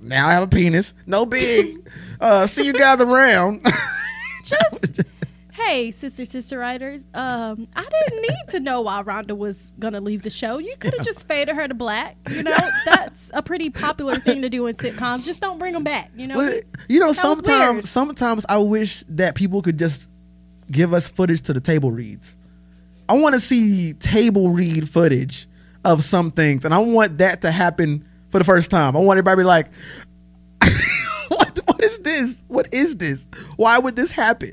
Now 0.00 0.28
I 0.28 0.32
have 0.32 0.44
a 0.44 0.48
penis. 0.48 0.94
No 1.06 1.26
big. 1.26 1.88
uh, 2.20 2.46
see 2.46 2.66
you 2.66 2.72
guys 2.72 3.00
around." 3.00 3.64
Just 4.44 5.02
hey, 5.66 5.90
sister, 5.90 6.24
sister 6.24 6.58
writers. 6.58 7.04
Um, 7.14 7.68
I 7.74 7.82
didn't 7.84 8.22
need 8.22 8.48
to 8.50 8.60
know 8.60 8.82
why 8.82 9.02
Rhonda 9.02 9.36
was 9.36 9.72
gonna 9.78 10.00
leave 10.00 10.22
the 10.22 10.30
show. 10.30 10.58
You 10.58 10.76
could 10.78 10.94
have 10.94 11.04
just 11.04 11.26
faded 11.28 11.56
her 11.56 11.66
to 11.68 11.74
black. 11.74 12.16
You 12.30 12.42
know, 12.44 12.56
that's 12.86 13.30
a 13.34 13.42
pretty 13.42 13.70
popular 13.70 14.16
thing 14.16 14.42
to 14.42 14.48
do 14.48 14.66
in 14.66 14.76
sitcoms. 14.76 15.24
Just 15.24 15.40
don't 15.40 15.58
bring 15.58 15.74
them 15.74 15.84
back. 15.84 16.10
You 16.16 16.28
know. 16.28 16.36
But, 16.36 16.64
you 16.88 17.00
know, 17.00 17.12
That 17.12 17.16
sometimes 17.16 17.90
sometimes 17.90 18.46
I 18.48 18.58
wish 18.58 19.04
that 19.08 19.34
people 19.34 19.62
could 19.62 19.78
just 19.78 20.10
give 20.70 20.92
us 20.94 21.08
footage 21.08 21.42
to 21.42 21.52
the 21.52 21.60
table 21.60 21.90
reads. 21.90 22.36
I 23.08 23.14
want 23.14 23.34
to 23.34 23.40
see 23.40 23.94
table 23.94 24.52
read 24.52 24.88
footage 24.88 25.48
of 25.84 26.04
some 26.04 26.30
things, 26.30 26.64
and 26.64 26.74
I 26.74 26.78
want 26.78 27.18
that 27.18 27.40
to 27.42 27.50
happen 27.50 28.06
for 28.30 28.38
the 28.38 28.44
first 28.44 28.70
time. 28.70 28.96
I 28.96 29.00
want 29.00 29.16
everybody 29.18 29.36
to 29.36 29.42
be 29.42 29.46
like, 29.46 29.66
"What? 31.28 31.58
What 31.66 31.82
is 31.82 31.98
this? 32.00 32.44
What 32.48 32.68
is 32.72 32.96
this? 32.96 33.26
Why 33.56 33.78
would 33.78 33.96
this 33.96 34.10
happen?" 34.12 34.52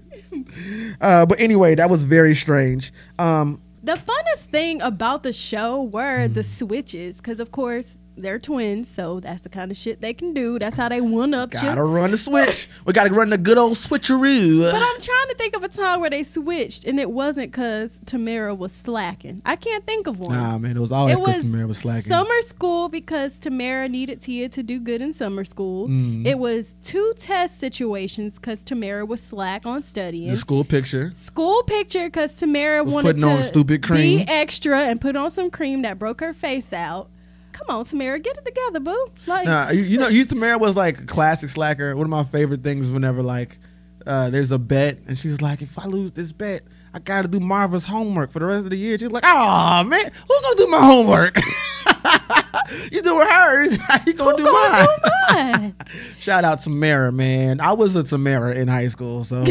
Uh, 1.02 1.26
but 1.26 1.40
anyway, 1.40 1.76
that 1.76 1.90
was 1.90 2.04
very 2.04 2.36
strange. 2.36 2.92
Um, 3.20 3.60
The 3.84 3.94
funnest 3.94 4.46
thing 4.52 4.82
about 4.82 5.24
the 5.24 5.32
show 5.34 5.84
were 5.84 6.28
Mm. 6.28 6.34
the 6.34 6.44
switches, 6.44 7.18
because 7.18 7.40
of 7.40 7.52
course 7.52 7.98
they're 8.18 8.40
twins, 8.40 8.88
so 8.88 9.20
that's 9.20 9.42
the 9.42 9.50
kind 9.50 9.70
of 9.72 9.78
shit 9.78 10.02
they 10.02 10.14
can 10.14 10.34
do. 10.34 10.58
That's 10.58 10.78
how 10.78 10.88
they 10.90 11.02
one 11.02 11.34
up 11.34 11.54
you. 11.54 11.60
gotta 11.62 11.84
run 11.84 12.12
the 12.12 12.18
switch. 12.18 12.68
We 12.86 12.94
gotta 12.94 13.14
run 13.14 13.30
the 13.30 13.38
good 13.38 13.58
old 13.58 13.74
switcheroo. 13.74 14.72
But 14.72 14.76
I'm 14.82 15.00
trying 15.02 15.15
to 15.38 15.44
think 15.44 15.56
of 15.56 15.64
a 15.64 15.68
time 15.68 16.02
where 16.02 16.10
they 16.10 16.24
switched, 16.24 16.86
and 16.86 17.00
it 17.00 17.12
wasn't 17.12 17.52
because 17.52 18.00
Tamera 18.06 18.58
was 18.58 18.72
slacking. 18.72 19.42
I 19.46 19.56
can't 19.56 19.86
think 19.86 20.08
of 20.08 20.20
one. 20.20 20.36
Nah, 20.36 20.58
man, 20.58 20.78
it 20.78 20.80
was 20.80 20.92
always 20.92 21.20
because 21.20 21.38
was 21.38 21.46
Tamera 21.46 21.68
was 21.68 21.78
slacking. 21.78 22.10
summer 22.10 22.42
school 22.42 22.90
because 22.90 23.40
Tamera 23.40 23.90
needed 23.90 24.22
Tia 24.22 24.50
to 24.50 24.64
do 24.64 24.80
good 24.80 25.02
in 25.02 25.14
summer 25.14 25.44
school. 25.44 25.88
Mm. 25.88 26.26
It 26.26 26.40
was 26.40 26.76
two 26.84 27.14
test 27.18 27.60
situations 27.60 28.36
because 28.36 28.64
Tamera 28.64 29.08
was 29.08 29.22
slack 29.22 29.66
on 29.66 29.82
studying. 29.82 30.30
the 30.32 30.38
school 30.38 30.64
picture. 30.64 31.12
School 31.16 31.64
picture 31.64 32.06
because 32.06 32.34
Tamera 32.40 32.84
Was 32.84 32.94
wanted 32.94 33.18
to 33.18 33.64
be 33.64 34.26
extra 34.28 34.80
and 34.80 35.00
put 35.00 35.16
on 35.16 35.30
some 35.30 35.50
cream 35.50 35.84
that 35.84 36.00
broke 36.00 36.22
her 36.22 36.34
face 36.34 36.74
out. 36.74 37.10
Come 37.52 37.68
on, 37.70 37.86
Tamera, 37.86 38.22
get 38.22 38.38
it 38.38 38.44
together, 38.44 38.82
boo. 38.82 39.08
Like, 39.28 39.46
Nah, 39.46 39.70
you, 39.70 39.84
you 39.84 39.98
know, 39.98 40.10
you 40.10 40.26
Tamera 40.26 40.60
was 40.60 40.76
like 40.76 41.00
a 41.00 41.06
classic 41.06 41.50
slacker. 41.50 41.96
One 41.96 42.06
of 42.06 42.10
my 42.10 42.26
favorite 42.26 42.64
things 42.64 42.92
whenever 42.92 43.24
like 43.24 43.58
uh, 44.06 44.30
there's 44.30 44.52
a 44.52 44.60
bet 44.60 45.00
and 45.08 45.18
she's 45.18 45.42
like, 45.42 45.62
if 45.62 45.78
I 45.78 45.86
lose 45.86 46.12
this 46.12 46.32
bet, 46.32 46.64
I 46.94 47.00
gotta 47.00 47.28
do 47.28 47.40
Marva's 47.40 47.86
homework 47.86 48.32
for 48.32 48.40
the 48.40 48.46
rest 48.46 48.66
of 48.66 48.70
the 48.72 48.78
year. 48.78 48.98
She's 48.98 49.12
like, 49.12 49.24
oh 49.26 49.84
man, 49.84 50.02
who's 50.28 50.42
gonna 50.42 50.56
do 50.58 50.68
my 50.68 50.80
homework? 50.82 51.36
you 52.92 53.02
doing 53.02 53.28
hers? 53.28 53.76
How 53.82 54.00
you 54.06 54.14
gonna 54.14 54.38
do 54.38 54.44
gonna 54.46 54.70
mine? 54.70 54.86
do 54.86 55.34
mine? 55.34 55.76
Shout 56.20 56.44
out 56.44 56.62
to 56.64 56.70
Tamera, 56.70 57.14
man. 57.14 57.60
I 57.60 57.74
was 57.74 57.96
a 57.96 58.04
Tamera 58.04 58.56
in 58.56 58.68
high 58.68 58.88
school, 58.88 59.24
so 59.24 59.44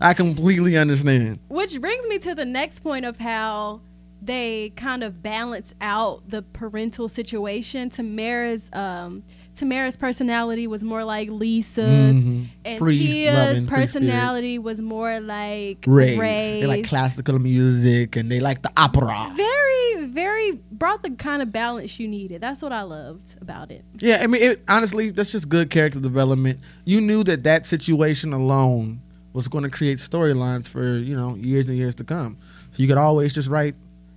I 0.00 0.14
completely 0.14 0.76
understand. 0.76 1.38
Which 1.48 1.80
brings 1.80 2.06
me 2.06 2.18
to 2.18 2.34
the 2.34 2.44
next 2.44 2.80
point 2.80 3.04
of 3.04 3.18
how 3.18 3.80
they 4.22 4.70
kind 4.76 5.02
of 5.02 5.22
balance 5.22 5.74
out 5.80 6.28
the 6.28 6.42
parental 6.42 7.08
situation. 7.08 7.90
Tamera's 7.90 8.68
um 8.72 9.22
Tamera's 9.56 9.96
personality 9.96 10.66
was 10.66 10.84
more 10.84 11.02
like 11.04 11.30
Lisa's, 11.30 12.16
Mhm. 12.16 12.46
and 12.64 12.78
Tia's 12.78 13.34
loving, 13.34 13.54
free 13.54 13.58
spirit. 13.60 13.66
personality 13.68 14.58
was 14.58 14.80
more 14.82 15.18
like 15.20 15.84
Rays. 15.86 16.18
Ray's. 16.18 16.60
They 16.60 16.66
like 16.66 16.86
classical 16.86 17.38
music 17.38 18.16
and 18.16 18.30
they 18.30 18.40
like 18.40 18.62
the 18.62 18.70
opera. 18.76 19.32
Very, 19.36 20.06
very 20.06 20.60
brought 20.70 21.02
the 21.02 21.10
kind 21.10 21.40
of 21.42 21.52
balance 21.52 21.98
you 21.98 22.06
needed. 22.06 22.40
That's 22.40 22.60
what 22.62 22.72
I 22.72 22.82
loved 22.82 23.36
about 23.40 23.70
it. 23.70 23.84
Yeah, 23.98 24.18
I 24.22 24.26
mean, 24.26 24.42
it, 24.42 24.62
honestly, 24.68 25.10
that's 25.10 25.32
just 25.32 25.48
good 25.48 25.70
character 25.70 26.00
development. 26.00 26.58
You 26.84 27.00
knew 27.00 27.24
that 27.24 27.44
that 27.44 27.64
situation 27.66 28.32
alone 28.32 29.00
was 29.32 29.48
going 29.48 29.64
to 29.64 29.70
create 29.70 29.98
storylines 29.98 30.66
for 30.68 30.98
you 30.98 31.14
know 31.16 31.34
years 31.36 31.68
and 31.68 31.76
years 31.78 31.94
to 31.96 32.04
come. 32.04 32.36
So 32.72 32.82
you 32.82 32.88
could 32.88 32.98
always 32.98 33.34
just 33.34 33.48
write 33.48 33.74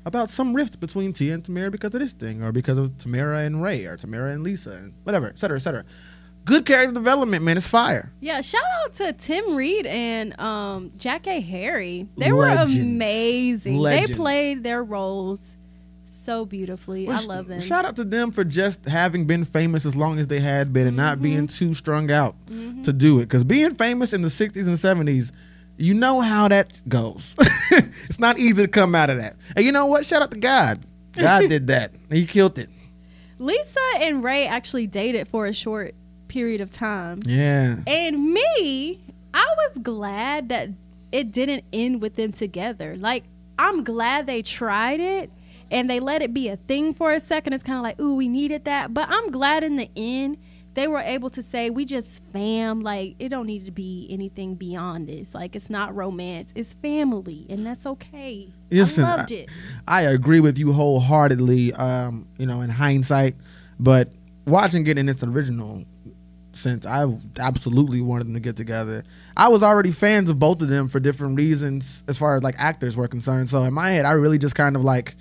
about 0.10 0.30
some 0.30 0.54
rift 0.54 0.80
between 0.82 1.14
Tia 1.14 1.34
and 1.36 1.44
Tamera 1.44 1.72
because 1.72 1.94
of 1.94 2.02
this 2.02 2.12
thing, 2.14 2.44
or 2.44 2.52
because 2.52 2.78
of 2.78 2.90
Tamera 2.98 3.46
and 3.46 3.62
Ray, 3.64 3.86
or 3.86 3.96
Tamera 3.96 4.34
and 4.34 4.44
Lisa, 4.44 4.72
and 4.72 4.94
whatever, 5.04 5.28
et 5.30 5.40
cetera, 5.40 5.56
et 5.58 5.62
cetera. 5.62 5.86
Good 6.46 6.66
character 6.66 6.94
development, 6.94 7.44
man. 7.44 7.58
It's 7.58 7.68
fire. 7.68 8.12
Yeah, 8.22 8.42
shout 8.42 8.62
out 8.84 8.94
to 8.96 9.14
Tim 9.14 9.56
Reid 9.56 9.86
and 9.86 10.40
um, 10.40 10.90
Jackée 10.98 11.46
Harry. 11.46 12.08
They 12.18 12.32
Legends. 12.32 12.76
were 12.76 12.82
amazing. 12.82 13.76
Legends. 13.76 14.10
They 14.12 14.16
played 14.16 14.64
their 14.64 14.84
roles 14.84 15.58
so 16.06 16.46
beautifully. 16.46 17.08
I 17.08 17.12
Well, 17.12 17.22
sh- 17.22 17.28
love 17.28 17.48
them. 17.48 17.60
Shout 17.62 17.86
out 17.86 17.96
to 17.98 18.04
them 18.04 18.32
for 18.32 18.44
just 18.44 18.86
having 18.86 19.26
been 19.26 19.44
famous 19.46 19.86
as 19.86 19.96
long 19.96 20.18
as 20.20 20.28
they 20.28 20.40
had 20.40 20.74
been 20.74 20.88
and 20.88 20.98
not 20.98 21.14
Mm-hmm. 21.16 21.24
being 21.24 21.48
too 21.48 21.74
strung 21.74 22.10
out 22.10 22.36
to 22.84 22.94
do 22.94 23.20
it. 23.20 23.24
Because 23.26 23.44
being 23.44 23.76
famous 23.76 24.12
in 24.14 24.22
the 24.24 24.28
60s 24.30 24.68
and 24.68 24.76
70s, 25.08 25.32
you 25.80 25.94
know 25.94 26.22
how 26.22 26.48
that 26.50 26.74
goes. 26.88 27.36
it's 27.72 28.20
not 28.20 28.38
easy 28.38 28.64
to 28.64 28.68
come 28.68 28.94
out 28.94 29.10
of 29.10 29.18
that. 29.18 29.36
And 29.56 29.66
you 29.66 29.72
know 29.72 29.86
what? 29.86 30.06
Shout 30.06 30.22
out 30.22 30.32
to 30.32 30.38
God. 30.40 30.82
God 31.14 31.50
did 31.50 31.68
that. 31.68 31.92
He 32.12 32.26
killed 32.26 32.60
it. 32.60 32.68
Lisa 33.40 33.80
and 34.00 34.24
Ray 34.24 34.46
actually 34.46 34.88
dated 34.88 35.28
for 35.28 35.46
a 35.46 35.54
short 35.54 35.96
period 36.28 36.60
of 36.60 36.70
time. 36.70 37.22
Yeah. 37.26 37.78
And 37.88 38.34
me, 38.34 39.02
I 39.34 39.46
was 39.58 39.78
glad 39.82 40.50
that 40.50 40.70
it 41.12 41.32
didn't 41.32 41.64
end 41.72 42.02
with 42.02 42.16
them 42.16 42.34
together. 42.34 42.98
Like, 42.98 43.24
I'm 43.58 43.84
glad 43.84 44.28
they 44.28 44.42
tried 44.42 45.00
it 45.00 45.32
and 45.72 45.90
they 45.90 46.00
let 46.00 46.22
it 46.22 46.34
be 46.34 46.50
a 46.50 46.58
thing 46.58 46.94
for 46.94 47.14
a 47.14 47.20
second. 47.20 47.54
It's 47.54 47.64
kind 47.64 47.78
of 47.78 47.84
like, 47.84 48.00
ooh, 48.00 48.16
we 48.16 48.28
needed 48.28 48.66
that. 48.66 48.94
But 48.94 49.08
I'm 49.10 49.32
glad 49.32 49.64
in 49.64 49.78
the 49.78 49.90
end 49.96 50.38
they 50.74 50.88
were 50.88 51.00
able 51.00 51.30
to 51.32 51.44
say, 51.44 51.70
we 51.70 51.86
just 51.86 52.24
fam. 52.32 52.82
Like, 52.82 53.16
it 53.20 53.30
don't 53.30 53.48
need 53.48 53.66
to 53.66 53.72
be 53.72 54.08
anything 54.10 54.56
beyond 54.56 55.08
this. 55.08 55.34
Like, 55.34 55.56
it's 55.56 55.70
not 55.70 55.96
romance, 55.96 56.52
it's 56.56 56.74
family. 56.76 57.46
And 57.50 57.66
that's 57.66 57.86
okay. 57.86 58.50
Listen, 58.72 59.06
I 59.06 59.16
loved 59.16 59.32
it. 59.32 59.50
I 59.88 60.04
agree 60.04 60.40
with 60.40 60.58
you 60.58 60.72
wholeheartedly, 60.72 61.74
um, 61.74 62.28
you 62.38 62.46
know, 62.46 62.62
in 62.62 62.70
hindsight. 62.70 63.36
But 63.80 64.10
watching 64.46 64.86
it 64.88 64.98
in 64.98 65.10
its 65.10 65.24
original 65.24 65.86
sense, 66.52 66.86
I 66.86 67.06
absolutely 67.40 68.02
wanted 68.02 68.28
them 68.28 68.34
to 68.36 68.40
get 68.40 68.56
together. 68.56 69.04
I 69.36 69.48
was 69.48 69.64
already 69.64 69.92
fans 69.92 70.30
of 70.30 70.38
both 70.38 70.62
of 70.62 70.68
them 70.68 70.88
for 70.88 71.00
different 71.00 71.38
reasons 71.38 72.04
as 72.08 72.18
far 72.18 72.36
as 72.36 72.44
like 72.44 72.56
actors 72.58 72.96
were 72.96 73.08
concerned. 73.08 73.50
So 73.50 73.64
in 73.64 73.74
my 73.74 73.90
head, 73.90 74.06
I 74.06 74.12
really 74.14 74.38
just 74.38 74.56
kind 74.56 74.76
of 74.76 74.84
like, 74.84 75.16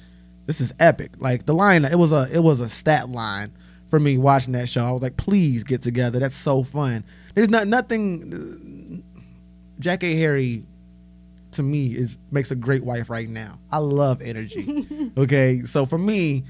this 0.47 0.61
is 0.61 0.73
epic. 0.81 1.13
Like 1.19 1.47
the 1.47 1.55
line, 1.55 1.85
it 1.85 1.99
was 1.99 2.13
a 2.13 2.27
it 2.33 2.41
was 2.41 2.61
a 2.61 2.69
stat 2.69 3.09
line 3.09 3.53
for 3.89 3.99
me 3.99 4.19
watching 4.19 4.53
that 4.53 4.69
show. 4.69 4.85
I 4.85 4.93
was 4.93 5.03
like, 5.03 5.17
please 5.17 5.65
get 5.65 5.83
together. 5.83 6.19
That's 6.19 6.37
so 6.37 6.63
fun. 6.63 7.05
There's 7.35 7.51
not 7.51 7.67
nothing. 7.67 9.03
Jackée 9.81 10.17
Harry 10.19 10.65
to 11.53 11.63
me 11.63 11.95
is 11.95 12.19
makes 12.31 12.51
a 12.51 12.57
great 12.57 12.85
wife 12.85 13.11
right 13.11 13.29
now. 13.29 13.59
I 13.71 13.79
love 13.79 14.23
energy. 14.23 14.87
okay, 15.17 15.63
so 15.65 15.87
for 15.87 15.99
me, 15.99 16.45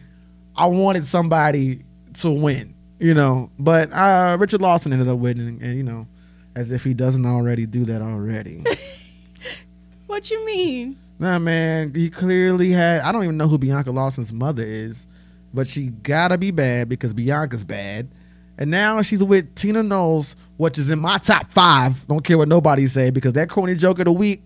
I 0.56 0.66
wanted 0.66 1.06
somebody 1.06 1.84
to 2.14 2.30
win, 2.30 2.74
you 2.98 3.14
know. 3.14 3.50
But 3.58 3.92
uh, 3.92 4.36
Richard 4.38 4.60
Lawson 4.60 4.92
ended 4.92 5.08
up 5.08 5.18
winning, 5.18 5.62
and 5.62 5.74
you 5.74 5.82
know, 5.82 6.06
as 6.56 6.72
if 6.72 6.84
he 6.84 6.94
doesn't 6.94 7.26
already 7.26 7.66
do 7.66 7.84
that 7.86 8.02
already. 8.02 8.64
What 10.06 10.30
you 10.30 10.44
mean? 10.46 10.96
nah, 11.18 11.38
man, 11.38 11.92
he 11.94 12.08
clearly 12.08 12.70
had. 12.70 13.02
I 13.02 13.12
don't 13.12 13.24
even 13.24 13.36
know 13.36 13.46
who 13.46 13.58
Bianca 13.58 13.90
Lawson's 13.90 14.32
mother 14.32 14.64
is, 14.64 15.06
but 15.52 15.66
she 15.68 15.86
gotta 15.88 16.38
be 16.38 16.50
bad 16.50 16.88
because 16.88 17.14
Bianca's 17.14 17.64
bad. 17.64 18.08
And 18.58 18.70
now 18.70 19.02
she's 19.02 19.22
with 19.22 19.54
Tina 19.54 19.84
Knowles, 19.84 20.34
which 20.56 20.78
is 20.78 20.90
in 20.90 20.98
my 20.98 21.18
top 21.18 21.48
five. 21.48 22.06
Don't 22.08 22.24
care 22.24 22.36
what 22.36 22.48
nobody 22.48 22.86
say 22.88 23.10
because 23.10 23.34
that 23.34 23.48
corny 23.48 23.76
joke 23.76 24.00
of 24.00 24.06
the 24.06 24.12
week, 24.12 24.42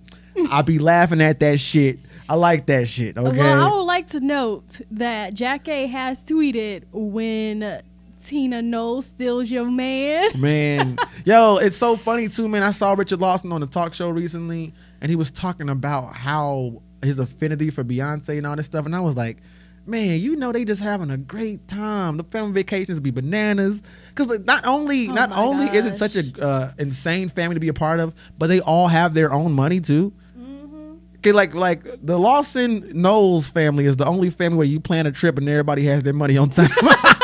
I'll 0.50 0.62
be 0.62 0.78
laughing 0.80 1.22
at 1.22 1.40
that 1.40 1.58
shit. 1.58 1.98
I 2.28 2.34
like 2.34 2.66
that 2.66 2.88
shit. 2.88 3.16
Okay. 3.16 3.38
Well, 3.38 3.66
I 3.66 3.74
would 3.74 3.84
like 3.84 4.08
to 4.08 4.20
note 4.20 4.80
that 4.90 5.34
Jackée 5.34 5.88
has 5.88 6.22
tweeted 6.24 6.84
when 6.92 7.82
Tina 8.24 8.62
Knowles 8.62 9.06
steals 9.06 9.50
your 9.50 9.66
man. 9.70 10.40
Man, 10.40 10.98
yo, 11.24 11.56
it's 11.56 11.76
so 11.76 11.96
funny 11.96 12.28
too, 12.28 12.48
man. 12.48 12.62
I 12.62 12.70
saw 12.70 12.92
Richard 12.92 13.20
Lawson 13.20 13.50
on 13.52 13.60
the 13.60 13.66
talk 13.66 13.94
show 13.94 14.10
recently, 14.10 14.72
and 15.00 15.10
he 15.10 15.16
was 15.16 15.30
talking 15.30 15.68
about 15.68 16.14
how 16.14 16.82
his 17.02 17.18
affinity 17.18 17.70
for 17.70 17.82
Beyonce 17.82 18.38
and 18.38 18.46
all 18.46 18.56
this 18.56 18.66
stuff, 18.66 18.86
and 18.86 18.94
I 18.94 19.00
was 19.00 19.16
like, 19.16 19.38
man, 19.86 20.20
you 20.20 20.36
know, 20.36 20.52
they 20.52 20.64
just 20.64 20.82
having 20.82 21.10
a 21.10 21.16
great 21.16 21.66
time. 21.68 22.16
The 22.16 22.24
family 22.24 22.52
vacations 22.52 23.00
be 23.00 23.10
bananas 23.10 23.82
because 24.14 24.38
not 24.40 24.66
only 24.66 25.08
Oh 25.08 25.12
not 25.12 25.32
only 25.32 25.66
is 25.66 25.86
it 25.86 25.96
such 25.96 26.16
a 26.16 26.44
uh, 26.44 26.70
insane 26.78 27.28
family 27.28 27.54
to 27.54 27.60
be 27.60 27.68
a 27.68 27.74
part 27.74 28.00
of, 28.00 28.14
but 28.38 28.48
they 28.48 28.60
all 28.60 28.88
have 28.88 29.14
their 29.14 29.32
own 29.32 29.52
money 29.52 29.80
too. 29.80 30.12
Mm-hmm. 30.38 30.96
Okay, 31.16 31.32
like 31.32 31.54
like 31.54 31.84
the 32.02 32.18
Lawson 32.18 32.90
Knowles 32.94 33.48
family 33.48 33.86
is 33.86 33.96
the 33.96 34.06
only 34.06 34.30
family 34.30 34.58
where 34.58 34.66
you 34.66 34.80
plan 34.80 35.06
a 35.06 35.12
trip 35.12 35.38
and 35.38 35.48
everybody 35.48 35.84
has 35.84 36.02
their 36.02 36.14
money 36.14 36.36
on 36.36 36.50
time. 36.50 36.68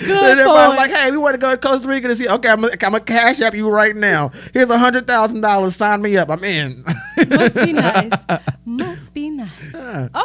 Good 0.06 0.30
And 0.30 0.40
everybody's 0.40 0.76
like, 0.78 0.90
"Hey, 0.90 1.10
we 1.10 1.18
want 1.18 1.34
to 1.34 1.38
go 1.38 1.50
to 1.50 1.56
Costa 1.58 1.86
Rica 1.88 2.08
to 2.08 2.16
see." 2.16 2.28
Okay, 2.28 2.48
I'm 2.48 2.62
gonna, 2.62 3.00
cash 3.00 3.40
app 3.40 3.54
you 3.54 3.68
right 3.70 3.94
now. 3.94 4.30
Here's 4.54 4.70
a 4.70 4.78
hundred 4.78 5.06
thousand 5.06 5.42
dollars. 5.42 5.76
Sign 5.76 6.00
me 6.02 6.16
up. 6.16 6.30
I'm 6.30 6.42
in. 6.44 6.82
Must 7.28 7.54
be 7.54 7.72
nice. 7.72 8.26
Must 8.64 9.12
be 9.14 9.30
nice. 9.30 9.74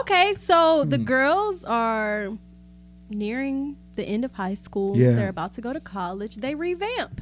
Okay, 0.02 0.34
so 0.34 0.84
the 0.86 0.98
Hmm. 0.98 1.04
girls 1.04 1.64
are 1.66 2.30
nearing 3.10 3.78
the 3.96 4.04
end 4.04 4.26
of 4.26 4.34
high 4.34 4.54
school. 4.56 4.96
Yeah. 4.98 5.12
They're 5.12 5.30
about 5.30 5.54
to 5.56 5.62
go 5.62 5.74
to 5.74 5.80
college. 5.80 6.38
They 6.38 6.56
revamp. 6.56 7.22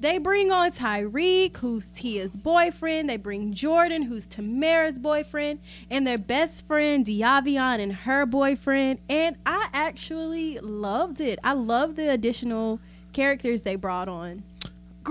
They 0.00 0.18
bring 0.18 0.52
on 0.52 0.70
Tyreek, 0.70 1.56
who's 1.56 1.90
Tia's 1.90 2.36
boyfriend. 2.36 3.10
They 3.10 3.16
bring 3.16 3.52
Jordan, 3.52 4.02
who's 4.02 4.26
Tamera's 4.26 4.98
boyfriend, 4.98 5.58
and 5.90 6.06
their 6.06 6.18
best 6.18 6.66
friend 6.66 7.04
Diavion 7.04 7.80
and 7.80 7.92
her 7.92 8.24
boyfriend. 8.24 9.00
And 9.08 9.36
I 9.44 9.68
actually 9.72 10.58
loved 10.60 11.20
it. 11.20 11.40
I 11.42 11.54
love 11.54 11.96
the 11.96 12.10
additional 12.10 12.78
characters 13.12 13.62
they 13.62 13.74
brought 13.74 14.08
on 14.08 14.44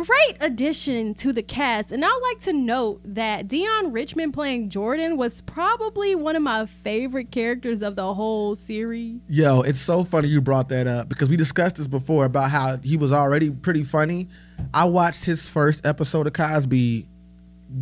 great 0.06 0.38
addition 0.42 1.16
to 1.16 1.34
the 1.34 1.42
cast. 1.42 1.92
And 1.92 2.06
I'd 2.06 2.20
like 2.22 2.40
to 2.42 2.54
note 2.54 3.02
that 3.04 3.48
Deon 3.48 3.92
Richmond 3.92 4.32
playing 4.32 4.70
Jordan 4.70 5.18
was 5.18 5.42
probably 5.42 6.14
one 6.14 6.36
of 6.36 6.44
my 6.44 6.68
favorite 6.68 7.32
characters 7.32 7.82
of 7.82 7.96
the 7.96 8.14
whole 8.14 8.56
series. 8.56 9.20
Yo, 9.28 9.62
it's 9.62 9.82
so 9.82 10.04
funny 10.04 10.28
you 10.28 10.40
brought 10.40 10.70
that 10.70 10.86
up 10.86 11.10
because 11.10 11.30
we 11.30 11.36
discussed 11.36 11.78
this 11.78 11.88
before 11.88 12.26
about 12.26 12.52
how 12.52 12.78
he 12.78 12.96
was 12.96 13.12
already 13.12 13.50
pretty 13.50 13.84
funny. 13.84 14.28
I 14.74 14.86
watched 14.86 15.26
his 15.26 15.48
first 15.50 15.86
episode 15.86 16.28
of 16.28 16.34
Cosby 16.34 17.08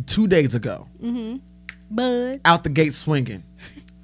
two 0.06 0.26
days 0.26 0.54
ago. 0.54 0.88
Mm-hmm. 1.02 1.36
Bud. 1.90 2.40
Out 2.44 2.64
the 2.64 2.70
gate 2.70 2.94
swinging. 2.94 3.42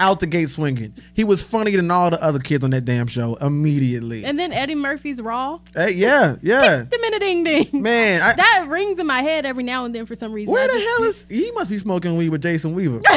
Out 0.01 0.19
the 0.21 0.27
gate 0.27 0.49
swinging. 0.49 0.95
He 1.15 1.23
was 1.23 1.43
funnier 1.43 1.77
than 1.77 1.91
all 1.91 2.11
the 2.11 2.23
other 2.23 2.39
kids 2.41 2.65
on 2.65 2.71
that 2.71 2.85
damn 2.85 3.07
show 3.07 3.37
immediately. 3.37 4.25
And 4.25 4.39
then 4.39 4.53
Eddie 4.53 4.75
Murphy's 4.75 5.21
Raw. 5.23 5.61
Hey, 5.75 5.93
yeah, 5.93 6.37
yeah. 6.43 6.85
The 6.91 6.99
minute 7.01 7.21
ding 7.21 7.45
ding. 7.45 7.83
Man, 7.83 8.21
I, 8.21 8.33
That 8.35 8.67
rings 8.69 8.99
in 8.99 9.07
my 9.07 9.23
head 9.23 9.47
every 9.47 9.63
now 9.63 9.85
and 9.85 9.95
then 9.95 10.07
for 10.07 10.15
some 10.17 10.33
reason. 10.33 10.53
Where 10.53 10.65
I 10.65 10.67
the 10.67 10.73
just- 10.75 10.87
hell 10.99 11.05
is 11.05 11.27
he? 11.47 11.53
Must 11.53 11.71
be 11.71 11.79
smoking 11.79 12.17
weed 12.17 12.31
with 12.31 12.43
Jason 12.43 12.75
Weaver. 12.75 13.01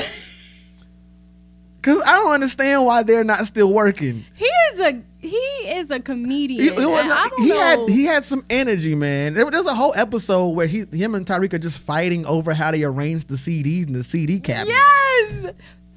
Cause 1.86 2.02
I 2.04 2.14
don't 2.18 2.32
understand 2.32 2.84
why 2.84 3.04
they're 3.04 3.24
not 3.24 3.46
still 3.46 3.72
working. 3.72 4.26
He 4.34 4.46
is 4.46 4.80
a 4.80 5.04
he 5.20 5.38
is 5.38 5.92
a 5.92 6.00
comedian. 6.00 6.60
He, 6.64 6.70
he 6.70 6.86
was 6.88 7.06
not- 7.06 7.32
he 7.38 7.50
had 7.50 7.88
he 7.88 8.06
had 8.06 8.26
some 8.26 8.44
energy, 8.50 8.96
man. 8.96 9.36
There, 9.36 9.52
there's 9.52 9.68
a 9.68 9.76
whole 9.76 9.94
episode 9.96 10.48
where 10.56 10.66
he 10.66 10.86
him 10.92 11.14
and 11.14 11.28
Tyreek 11.28 11.54
are 11.54 11.60
just 11.60 11.78
fighting 11.78 12.26
over 12.26 12.56
how 12.56 12.72
they 12.72 12.84
arrange 12.84 13.26
the 13.26 13.36
CDs 13.36 13.86
in 13.86 13.94
the 13.94 14.04
CD 14.04 14.40
cabinet. 14.40 14.74
Yes. 14.74 15.52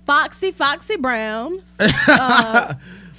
Foxy 0.04 0.52
Foxy 0.52 0.98
Brown. 0.98 1.62
uh, 1.80 2.74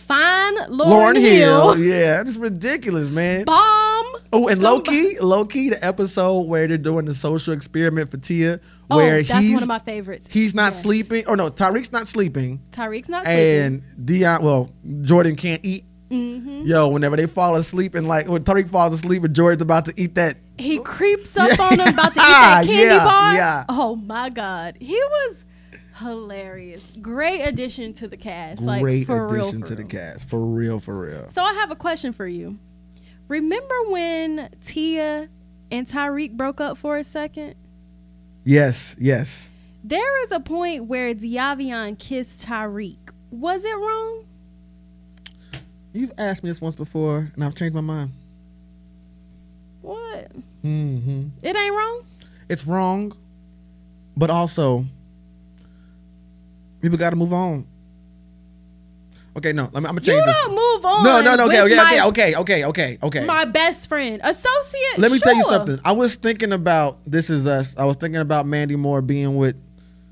fine 0.09 0.57
Lauryn, 0.69 1.13
Lauryn 1.13 1.15
Hill. 1.21 1.73
Hill, 1.73 1.85
yeah, 1.85 2.21
it's 2.21 2.35
ridiculous, 2.35 3.09
man. 3.09 3.45
Bomb. 3.45 4.05
Oh, 4.33 4.47
and 4.47 4.61
low 4.61 4.75
Somebody- 4.77 5.13
key, 5.15 5.19
low 5.19 5.45
key, 5.45 5.69
the 5.69 5.83
episode 5.85 6.41
where 6.41 6.67
they're 6.67 6.77
doing 6.77 7.05
the 7.05 7.13
social 7.15 7.53
experiment 7.53 8.11
for 8.11 8.17
Tia, 8.17 8.59
Oh, 8.91 8.97
where 8.97 9.21
that's 9.23 9.39
he's 9.43 9.53
one 9.53 9.63
of 9.63 9.69
my 9.69 9.79
favorites. 9.79 10.27
he's 10.29 10.53
not 10.55 10.73
Yes. 10.73 10.81
sleeping, 10.81 11.23
Oh 11.27 11.35
no, 11.35 11.49
Tyreek's 11.49 11.91
not 11.91 12.07
sleeping, 12.07 12.59
Tyreek's 12.71 13.07
not 13.09 13.25
sleeping. 13.25 13.61
and 13.61 13.83
Deon, 14.05 14.41
well, 14.41 14.69
Jordan 15.01 15.35
can't 15.35 15.63
eat. 15.63 15.85
Mm-hmm. 16.11 16.63
Yo, 16.65 16.87
whenever 16.87 17.15
they 17.15 17.27
fall 17.27 17.55
asleep 17.55 17.93
and 17.93 18.07
like 18.07 18.27
when 18.27 18.41
Tyreek 18.43 18.71
falls 18.71 18.93
asleep 18.95 19.23
and 19.23 19.35
Jordan's 19.35 19.61
about 19.61 19.85
to 19.85 19.93
eat 19.95 20.15
that, 20.15 20.35
He 20.57 20.79
creeps 20.83 21.37
up 21.37 21.49
Yeah. 21.55 21.63
on 21.65 21.79
him 21.79 21.87
about 21.93 22.13
to 22.15 22.19
eat 22.19 22.23
that 22.23 22.63
candy 22.65 22.81
Yeah, 22.83 23.05
bar. 23.05 23.33
yeah. 23.35 23.63
Oh 23.69 23.95
my 23.95 24.29
god, 24.29 24.75
he 24.79 24.95
was 24.95 25.45
hilarious. 25.99 26.97
Great 27.01 27.41
addition 27.41 27.93
to 27.93 28.07
the 28.07 28.17
cast. 28.17 28.61
like 28.61 28.81
great 28.81 29.05
for 29.05 29.27
real, 29.27 29.41
addition 29.41 29.61
for 29.61 29.67
to 29.67 29.75
the 29.75 29.83
real. 29.83 29.89
cast. 29.89 30.29
For 30.29 30.39
real, 30.39 30.79
for 30.79 31.01
real. 31.01 31.27
So 31.29 31.41
I 31.43 31.53
have 31.53 31.71
a 31.71 31.75
question 31.75 32.13
for 32.13 32.27
you. 32.27 32.57
Remember 33.27 33.75
when 33.89 34.49
Tia 34.65 35.29
and 35.71 35.87
Tyreek 35.87 36.35
broke 36.35 36.59
up 36.59 36.77
for 36.77 36.97
a 36.97 37.03
second? 37.03 37.55
Yes, 38.43 38.95
yes. 38.99 39.53
There 39.83 40.21
is 40.23 40.31
a 40.31 40.39
point 40.39 40.85
where 40.85 41.13
Diavion 41.13 41.97
kissed 41.99 42.45
Tyreek. 42.47 42.97
Was 43.31 43.63
it 43.65 43.75
wrong? 43.75 44.25
You've 45.93 46.11
asked 46.17 46.43
me 46.43 46.49
this 46.49 46.59
once 46.61 46.75
before, 46.75 47.31
and 47.35 47.43
I've 47.43 47.55
changed 47.55 47.75
my 47.75 47.81
mind. 47.81 48.11
What? 49.81 50.31
hmm 50.61 51.27
It 51.41 51.55
ain't 51.55 51.73
wrong. 51.75 52.03
It's 52.49 52.65
wrong, 52.67 53.13
but 54.17 54.29
also 54.29 54.85
people 56.81 56.97
got 56.97 57.11
to 57.11 57.15
move 57.15 57.33
on. 57.33 57.67
Okay, 59.37 59.53
no, 59.53 59.63
me, 59.63 59.69
I'm 59.75 59.83
gonna 59.83 60.01
change 60.01 60.25
this. 60.25 60.35
don't 60.43 60.55
move 60.55 60.85
on. 60.85 61.03
No, 61.03 61.21
no, 61.21 61.35
no. 61.35 61.45
Okay, 61.45 61.61
okay, 61.61 61.75
my, 61.75 62.01
okay, 62.07 62.35
okay, 62.35 62.35
okay, 62.35 62.65
okay, 62.65 62.97
okay. 63.03 63.25
My 63.25 63.45
best 63.45 63.87
friend, 63.87 64.19
associate. 64.23 64.97
Let 64.97 65.11
me 65.11 65.19
tell 65.19 65.35
you 65.35 65.43
something. 65.43 65.79
I 65.85 65.91
was 65.91 66.15
thinking 66.15 66.51
about 66.51 66.97
this 67.05 67.29
is 67.29 67.47
us. 67.47 67.77
I 67.77 67.85
was 67.85 67.95
thinking 67.95 68.21
about 68.21 68.47
Mandy 68.47 68.75
Moore 68.75 69.01
being 69.01 69.35
with 69.37 69.55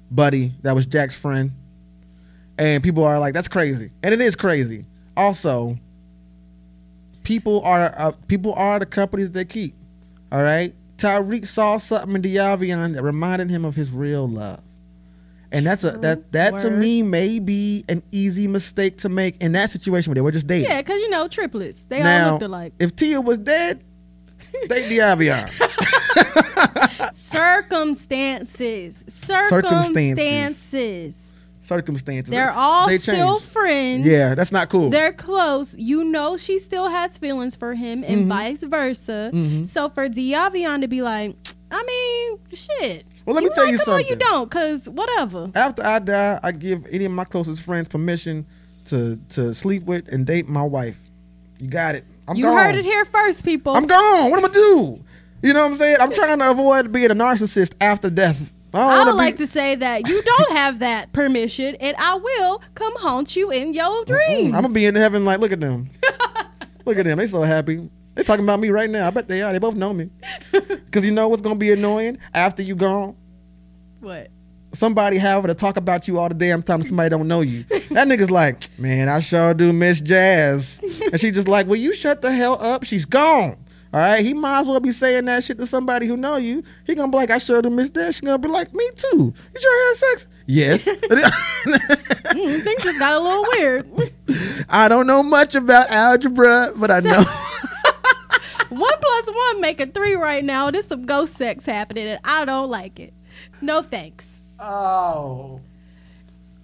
Buddy, 0.10 0.54
that 0.62 0.74
was 0.76 0.86
Jack's 0.86 1.16
friend, 1.16 1.52
and 2.58 2.84
people 2.84 3.04
are 3.04 3.20
like, 3.20 3.34
"That's 3.34 3.48
crazy," 3.48 3.92
and 4.04 4.14
it 4.14 4.22
is 4.22 4.36
crazy. 4.36 4.86
Also, 5.18 5.78
people 7.24 7.62
are 7.64 7.94
uh, 7.98 8.12
people 8.28 8.54
are 8.54 8.80
the 8.80 8.86
company 8.86 9.24
that 9.24 9.34
they 9.34 9.46
keep. 9.46 9.76
All 10.32 10.44
right, 10.44 10.74
Tyreek 10.98 11.46
saw 11.46 11.78
something 11.78 12.16
in 12.16 12.22
Diavion 12.22 12.94
that 12.94 13.04
reminded 13.04 13.50
him 13.50 13.66
of 13.66 13.76
his 13.76 13.92
real 13.92 14.28
love, 14.28 14.64
and 15.52 15.66
that's 15.66 15.84
a 15.84 15.92
that 16.00 16.32
that 16.34 16.60
to 16.60 16.70
me 16.72 17.02
may 17.02 17.40
be 17.40 17.84
an 17.90 18.04
easy 18.12 18.48
mistake 18.48 18.98
to 19.00 19.10
make 19.10 19.42
in 19.42 19.54
that 19.54 19.70
situation 19.70 20.12
where 20.12 20.16
they 20.16 20.22
were 20.22 20.32
just 20.32 20.48
dating. 20.48 20.70
Yeah, 20.70 20.82
because 20.82 21.00
you 21.02 21.10
know 21.10 21.28
triplets. 21.28 21.86
They 21.86 21.98
all 22.00 22.04
now, 22.04 22.32
looked 22.32 22.44
alike. 22.44 22.74
if 22.80 22.96
Tia 22.96 23.22
was 23.22 23.38
dead, 23.40 23.84
they 24.70 24.90
Diavion. 24.90 25.48
Circumstances. 27.14 29.04
Circumstances. 29.08 31.32
circumstances. 31.60 32.32
They're 32.32 32.52
all 32.52 32.88
They 32.88 32.98
still 32.98 33.40
friends. 33.40 34.06
Yeah, 34.08 34.36
that's 34.36 34.52
not 34.52 34.70
cool. 34.70 34.90
They're 34.90 35.14
close. 35.14 35.76
You 35.78 36.04
know 36.06 36.38
she 36.38 36.60
still 36.60 36.90
has 36.90 37.18
feelings 37.18 37.56
for 37.56 37.74
him 37.74 38.04
and 38.04 38.22
Mm-hmm. 38.22 38.30
vice 38.30 38.64
versa. 38.64 39.32
So 39.66 39.90
for 39.90 40.08
Diavion 40.08 40.82
to 40.82 40.88
be 40.88 41.02
like, 41.02 41.36
I 41.70 41.84
mean, 41.84 42.40
shit. 42.54 43.06
Well, 43.28 43.36
let 43.36 43.44
me 43.44 43.50
tell 43.54 43.68
you 43.68 43.78
something. 43.78 44.06
or 44.06 44.10
you 44.10 44.16
don't, 44.16 44.50
because 44.50 44.88
whatever. 44.88 45.52
After 45.54 45.84
I 45.84 46.00
die, 46.00 46.40
I 46.42 46.54
give 46.54 46.86
any 46.90 47.04
of 47.04 47.12
my 47.12 47.26
closest 47.26 47.62
friends 47.62 47.90
permission 47.90 48.46
to 48.86 49.20
to 49.32 49.54
sleep 49.54 49.84
with 49.84 50.08
and 50.14 50.26
date 50.26 50.48
my 50.48 50.64
wife. 50.64 50.98
You 51.60 51.70
got 51.70 51.96
it. 51.96 52.06
I'm 52.30 52.36
gone. 52.36 52.38
you 52.38 52.44
gone. 52.44 52.58
heard 52.58 52.76
it 52.76 52.86
here 52.86 53.04
first, 53.04 53.44
people. 53.44 53.76
I'm 53.76 53.86
gone. 53.86 54.32
What 54.32 54.40
am 54.40 54.50
I 54.50 54.54
do? 54.54 55.00
You 55.44 55.54
know 55.54 55.60
what 55.64 55.72
I'm 55.72 55.76
saying? 55.76 55.98
I'm 56.00 56.14
trying 56.14 56.40
to 56.40 56.52
avoid 56.52 56.94
being 56.94 57.12
a 57.12 57.16
narcissist 57.16 57.76
after 57.82 58.10
death. 58.10 58.54
I 58.74 59.02
I 59.02 59.12
like 59.12 59.34
be, 59.36 59.40
to 59.40 59.48
say 59.48 59.76
that 59.76 60.08
you 60.08 60.22
don't 60.22 60.52
have 60.54 60.80
that 60.80 61.12
permission, 61.12 61.76
and 61.82 61.98
I 62.00 62.16
will 62.16 62.62
come 62.76 62.94
haunt 62.98 63.36
you 63.36 63.52
in 63.52 63.74
your 63.74 64.06
dreams. 64.06 64.56
I'm 64.56 64.62
gonna 64.62 64.74
be 64.74 64.86
in 64.86 64.96
heaven. 64.96 65.26
Like, 65.26 65.40
look 65.40 65.52
at 65.52 65.60
them. 65.60 65.90
look 66.86 66.98
at 66.98 67.04
them. 67.04 67.18
They 67.18 67.28
so 67.28 67.42
happy. 67.42 67.90
They 68.18 68.24
talking 68.24 68.44
about 68.44 68.60
me 68.60 68.70
right 68.70 68.90
now. 68.90 69.08
I 69.08 69.12
bet 69.12 69.28
they 69.28 69.44
are. 69.44 69.54
They 69.54 69.60
both 69.60 69.76
know 69.76 69.94
me. 69.94 70.10
Cause 70.92 71.06
you 71.06 71.12
know 71.12 71.28
what's 71.30 71.42
gonna 71.42 71.56
be 71.56 71.72
annoying 71.72 72.18
after 72.34 72.64
you 72.64 72.76
gone. 72.76 73.16
what? 74.00 74.30
somebody 74.74 75.18
having 75.18 75.48
to 75.48 75.56
talk 75.56 75.78
about 75.78 76.08
you 76.08 76.20
all 76.20 76.30
the 76.30 76.36
damn 76.36 76.62
time 76.62 76.82
somebody 76.82 77.10
don't 77.10 77.28
know 77.28 77.42
you. 77.42 77.64
That 77.64 78.08
nigga's 78.10 78.30
like, 78.30 78.68
man, 78.78 79.10
I 79.10 79.20
sure 79.20 79.54
do 79.54 79.74
miss 79.74 80.02
Jazz. 80.02 80.82
And 81.12 81.20
she 81.20 81.32
just 81.32 81.48
like, 81.48 81.68
will 81.68 81.78
you 81.78 81.94
shut 81.94 82.22
the 82.22 82.32
hell 82.32 82.58
up? 82.62 82.84
She's 82.84 83.06
gone. 83.06 83.56
All 83.94 84.02
All 84.02 84.12
right, 84.12 84.24
he 84.24 84.34
might 84.34 84.62
as 84.62 84.68
well 84.68 84.80
be 84.80 84.92
saying 84.92 85.26
that 85.26 85.44
shit 85.44 85.58
to 85.60 85.66
somebody 85.66 86.08
who 86.08 86.18
know 86.18 86.36
you. 86.36 86.62
He 86.86 86.94
gonna 86.96 87.12
be 87.12 87.18
like, 87.18 87.32
I 87.32 87.38
sure 87.38 87.62
do 87.62 87.70
miss 87.70 87.90
that. 87.92 88.14
She 88.14 88.26
gonna 88.26 88.38
be 88.38 88.50
like, 88.50 88.74
me 88.74 88.88
too. 88.96 89.34
You 89.54 89.62
sure 89.62 89.88
had 89.88 89.96
sex? 89.96 90.28
Yes. 90.48 90.90
Mm, 92.28 92.62
things 92.62 92.84
just 92.84 93.00
got 93.00 93.14
a 93.14 93.20
little 93.20 93.46
weird. 93.54 94.12
I 94.70 94.90
don't 94.90 95.08
know 95.08 95.24
much 95.24 95.56
about 95.56 95.90
algebra, 95.90 96.72
but 96.78 96.92
I 96.92 97.00
know. 97.00 97.24
One 98.70 99.00
plus 99.00 99.28
one 99.28 99.62
make 99.62 99.80
a 99.82 99.86
three 99.88 100.16
right 100.16 100.44
now. 100.44 100.72
There's 100.72 100.88
some 100.88 101.06
ghost 101.06 101.36
sex 101.36 101.66
happening, 101.66 102.08
and 102.08 102.20
I 102.24 102.46
don't 102.46 102.70
like 102.70 103.00
it. 103.00 103.14
No 103.62 103.82
thanks. 103.82 104.42
oh, 104.60 105.62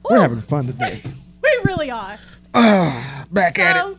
we're 0.09 0.21
having 0.21 0.41
fun 0.41 0.67
today. 0.67 1.01
We 1.43 1.49
really 1.65 1.91
are. 1.91 2.17
Ah, 2.53 3.25
back 3.29 3.59
at 3.59 3.85
it. 3.85 3.97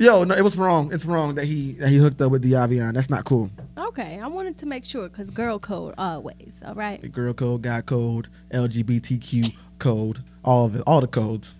Yo, 0.00 0.24
no, 0.24 0.34
it 0.34 0.42
was 0.42 0.58
wrong. 0.58 0.92
It's 0.92 1.04
wrong 1.04 1.36
that 1.36 1.44
he 1.44 1.74
that 1.74 1.88
he 1.88 1.98
hooked 1.98 2.20
up 2.20 2.32
with 2.32 2.42
Diavion. 2.42 2.94
That's 2.94 3.08
not 3.08 3.24
cool. 3.24 3.48
okay, 3.78 4.18
I 4.20 4.26
wanted 4.26 4.58
to 4.58 4.66
make 4.66 4.84
sure 4.84 5.08
because 5.08 5.30
girl 5.30 5.60
code 5.60 5.94
always. 5.96 6.60
All 6.66 6.74
right. 6.74 7.00
Girl 7.12 7.32
code, 7.32 7.62
guy 7.62 7.80
code, 7.82 8.26
LGBTQ 8.50 9.54
code, 9.78 10.24
all 10.44 10.66
of 10.66 10.74
it, 10.74 10.82
all 10.84 11.00
the 11.00 11.06
codes, 11.06 11.54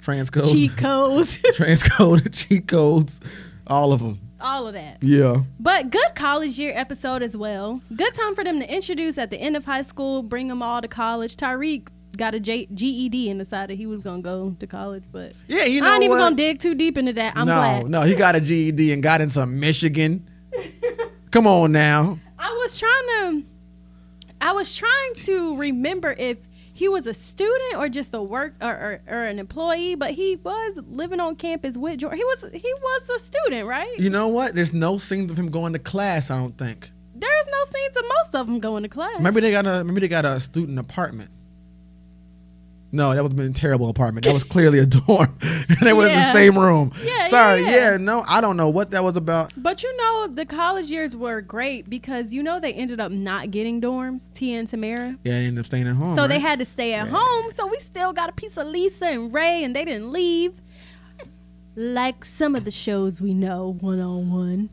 trans 0.00 0.30
code, 0.30 0.44
Cheat 0.44 0.76
codes, 0.76 1.38
trans 1.54 1.82
code, 1.82 2.32
cheat 2.32 2.68
codes, 2.68 3.18
all 3.66 3.92
of 3.92 3.98
them. 4.00 4.20
All 4.40 4.66
of 4.66 4.74
that. 4.74 4.98
Yeah. 5.02 5.42
But 5.58 5.90
good 5.90 6.14
college 6.14 6.58
year 6.58 6.72
episode 6.74 7.22
as 7.22 7.36
well. 7.36 7.80
Good 7.94 8.14
time 8.14 8.34
for 8.34 8.44
them 8.44 8.60
to 8.60 8.72
introduce 8.72 9.18
at 9.18 9.30
the 9.30 9.36
end 9.38 9.56
of 9.56 9.64
high 9.64 9.82
school, 9.82 10.22
bring 10.22 10.48
them 10.48 10.62
all 10.62 10.80
to 10.80 10.88
college. 10.88 11.36
Tyreek 11.36 11.88
got 12.16 12.34
a 12.34 12.40
J- 12.40 12.66
GED 12.74 13.30
and 13.30 13.38
decided 13.38 13.76
he 13.78 13.86
was 13.86 14.00
gonna 14.00 14.22
go 14.22 14.56
to 14.58 14.66
college, 14.66 15.04
but 15.12 15.32
Yeah, 15.46 15.64
you 15.64 15.80
know 15.80 15.90
I 15.90 15.94
ain't 15.94 16.04
even 16.04 16.18
gonna 16.18 16.34
dig 16.36 16.58
too 16.58 16.74
deep 16.74 16.98
into 16.98 17.12
that. 17.14 17.36
I'm 17.36 17.46
no, 17.46 17.54
glad. 17.54 17.86
no, 17.88 18.02
he 18.02 18.14
got 18.14 18.34
a 18.36 18.40
GED 18.40 18.92
and 18.92 19.02
got 19.02 19.20
into 19.20 19.46
Michigan. 19.46 20.28
Come 21.30 21.46
on 21.46 21.72
now. 21.72 22.18
I 22.38 22.50
was 22.62 22.78
trying 22.78 23.42
to, 23.42 23.46
I 24.40 24.52
was 24.52 24.74
trying 24.76 25.14
to 25.14 25.56
remember 25.58 26.14
if 26.18 26.38
he 26.78 26.88
was 26.88 27.08
a 27.08 27.14
student 27.14 27.74
or 27.76 27.88
just 27.88 28.14
a 28.14 28.22
work 28.22 28.54
or, 28.62 28.70
or, 28.70 29.00
or 29.08 29.24
an 29.24 29.40
employee, 29.40 29.96
but 29.96 30.12
he 30.12 30.36
was 30.36 30.78
living 30.88 31.18
on 31.18 31.34
campus 31.34 31.76
with 31.76 31.98
George. 31.98 32.16
He 32.16 32.22
was 32.22 32.44
he 32.52 32.72
was 32.80 33.10
a 33.10 33.18
student, 33.18 33.66
right? 33.66 33.98
You 33.98 34.10
know 34.10 34.28
what? 34.28 34.54
There's 34.54 34.72
no 34.72 34.96
scenes 34.96 35.32
of 35.32 35.38
him 35.38 35.50
going 35.50 35.72
to 35.72 35.80
class. 35.80 36.30
I 36.30 36.36
don't 36.36 36.56
think. 36.56 36.92
There's 37.16 37.46
no 37.48 37.64
scenes 37.64 37.96
of 37.96 38.04
most 38.16 38.34
of 38.36 38.46
them 38.46 38.60
going 38.60 38.84
to 38.84 38.88
class. 38.88 39.20
Maybe 39.20 39.40
they 39.40 39.50
got 39.50 39.66
a 39.66 39.82
maybe 39.82 40.00
they 40.02 40.08
got 40.08 40.24
a 40.24 40.38
student 40.38 40.78
apartment. 40.78 41.30
No, 42.90 43.12
that 43.14 43.22
would 43.22 43.32
have 43.32 43.36
been 43.36 43.50
a 43.50 43.54
terrible 43.54 43.90
apartment. 43.90 44.24
That 44.24 44.32
was 44.32 44.44
clearly 44.44 44.78
a 44.78 44.86
dorm. 45.06 45.36
they 45.82 45.92
were 45.92 46.06
in 46.08 46.14
the 46.14 46.32
same 46.32 46.58
room. 46.58 46.92
Yeah, 47.02 47.28
Sorry. 47.28 47.62
yeah, 47.62 47.68
Yeah, 47.70 47.90
yeah. 47.92 47.96
no, 47.98 48.24
I 48.26 48.40
don't 48.40 48.56
know 48.56 48.70
what 48.70 48.92
that 48.92 49.04
was 49.04 49.16
about. 49.16 49.52
But 49.56 49.82
you 49.82 49.94
know, 49.98 50.26
the 50.28 50.46
college 50.46 50.90
years 50.90 51.14
were 51.14 51.42
great 51.42 51.90
because 51.90 52.32
you 52.32 52.42
know 52.42 52.58
they 52.60 52.72
ended 52.72 52.98
up 52.98 53.12
not 53.12 53.50
getting 53.50 53.80
dorms, 53.80 54.32
Tia 54.32 54.58
and 54.60 54.68
Tamara. 54.68 55.18
Yeah, 55.22 55.32
they 55.38 55.44
ended 55.44 55.58
up 55.60 55.66
staying 55.66 55.86
at 55.86 55.96
home. 55.96 56.16
So 56.16 56.26
they 56.26 56.38
had 56.38 56.58
to 56.60 56.64
stay 56.64 56.94
at 56.94 57.08
home. 57.08 57.50
So 57.50 57.66
we 57.66 57.78
still 57.80 58.12
got 58.14 58.30
a 58.30 58.32
piece 58.32 58.56
of 58.56 58.66
Lisa 58.66 59.06
and 59.06 59.34
Ray, 59.34 59.64
and 59.64 59.76
they 59.76 59.84
didn't 59.84 60.10
leave. 60.10 60.54
Like 61.76 62.24
some 62.24 62.56
of 62.56 62.64
the 62.64 62.70
shows 62.72 63.20
we 63.20 63.34
know, 63.34 63.76
one 63.80 64.00
on 64.00 64.32
one. 64.32 64.70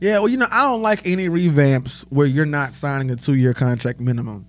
Yeah, 0.00 0.20
well, 0.20 0.28
you 0.28 0.36
know, 0.36 0.46
I 0.50 0.62
don't 0.64 0.80
like 0.80 1.06
any 1.06 1.28
revamps 1.28 2.02
where 2.08 2.26
you're 2.26 2.46
not 2.46 2.72
signing 2.72 3.10
a 3.10 3.16
two 3.16 3.34
year 3.34 3.52
contract 3.52 4.00
minimum. 4.00 4.46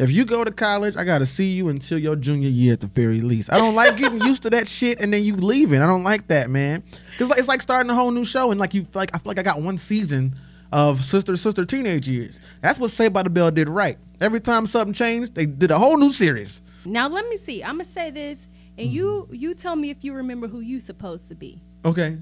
If 0.00 0.10
you 0.10 0.24
go 0.24 0.44
to 0.44 0.50
college, 0.50 0.96
I 0.96 1.04
gotta 1.04 1.26
see 1.26 1.50
you 1.52 1.68
until 1.68 1.98
your 1.98 2.16
junior 2.16 2.48
year 2.48 2.72
at 2.72 2.80
the 2.80 2.86
very 2.86 3.20
least. 3.20 3.52
I 3.52 3.58
don't 3.58 3.74
like 3.74 3.98
getting 3.98 4.18
used 4.22 4.42
to 4.44 4.50
that 4.50 4.66
shit 4.66 4.98
and 4.98 5.12
then 5.12 5.22
you 5.22 5.36
leaving. 5.36 5.82
I 5.82 5.86
don't 5.86 6.04
like 6.04 6.26
that, 6.28 6.48
man. 6.48 6.82
Cause 7.18 7.28
like, 7.28 7.38
it's 7.38 7.48
like 7.48 7.60
starting 7.60 7.90
a 7.90 7.94
whole 7.94 8.10
new 8.10 8.24
show 8.24 8.50
and 8.50 8.58
like 8.58 8.72
you 8.72 8.86
like 8.94 9.10
I 9.14 9.18
feel 9.18 9.28
like 9.28 9.38
I 9.38 9.42
got 9.42 9.60
one 9.60 9.76
season 9.76 10.34
of 10.72 11.04
sister 11.04 11.36
sister 11.36 11.66
teenage 11.66 12.08
years. 12.08 12.40
That's 12.62 12.78
what 12.78 12.90
Saved 12.90 13.12
by 13.12 13.24
the 13.24 13.28
Bell 13.28 13.50
did 13.50 13.68
right. 13.68 13.98
Every 14.22 14.40
time 14.40 14.66
something 14.66 14.94
changed, 14.94 15.34
they 15.34 15.44
did 15.44 15.70
a 15.70 15.78
whole 15.78 15.98
new 15.98 16.12
series. 16.12 16.62
Now 16.86 17.06
let 17.06 17.28
me 17.28 17.36
see. 17.36 17.62
I'm 17.62 17.74
gonna 17.74 17.84
say 17.84 18.10
this, 18.10 18.48
and 18.78 18.88
hmm. 18.88 18.94
you 18.94 19.28
you 19.32 19.54
tell 19.54 19.76
me 19.76 19.90
if 19.90 20.02
you 20.02 20.14
remember 20.14 20.48
who 20.48 20.60
you 20.60 20.80
supposed 20.80 21.28
to 21.28 21.34
be. 21.34 21.60
Okay. 21.84 22.16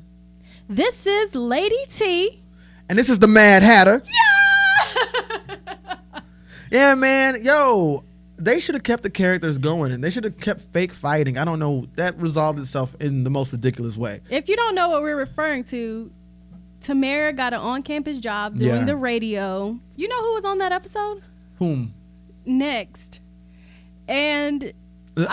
This 0.69 1.07
is 1.07 1.33
Lady 1.33 1.85
T. 1.89 2.43
And 2.89 2.99
this 2.99 3.09
is 3.09 3.21
the 3.21 3.29
Mad 3.29 3.63
Hatter. 3.63 4.03
Yeah, 4.05 5.95
man. 6.73 7.43
Yo, 7.45 8.05
they 8.37 8.61
should 8.61 8.75
have 8.75 8.85
kept 8.85 9.03
the 9.03 9.11
characters 9.11 9.59
going 9.59 9.93
and 9.93 10.03
they 10.03 10.11
should 10.11 10.25
have 10.25 10.39
kept 10.39 10.61
fake 10.73 10.93
fighting. 10.93 11.39
I 11.39 11.45
don't 11.45 11.59
know. 11.59 11.87
That 11.97 12.19
resolved 12.19 12.59
itself 12.59 12.95
in 13.01 13.25
the 13.25 13.31
most 13.31 13.53
ridiculous 13.53 13.97
way. 13.97 14.21
If 14.31 14.49
you 14.49 14.57
don't 14.57 14.75
know 14.75 14.89
what 14.89 15.03
we're 15.03 15.17
referring 15.17 15.65
to, 15.65 16.11
Tamera 16.81 17.35
got 17.35 17.53
an 17.53 17.61
on-campus 17.61 18.21
job 18.21 18.57
doing 18.57 18.71
Yeah. 18.81 18.85
the 18.85 18.97
radio. 18.97 19.79
You 19.97 20.09
know 20.09 20.23
who 20.23 20.35
was 20.35 20.45
on 20.45 20.59
that 20.59 20.71
episode? 20.73 21.23
Whom? 21.57 21.93
Next, 22.47 23.21
and 24.07 24.73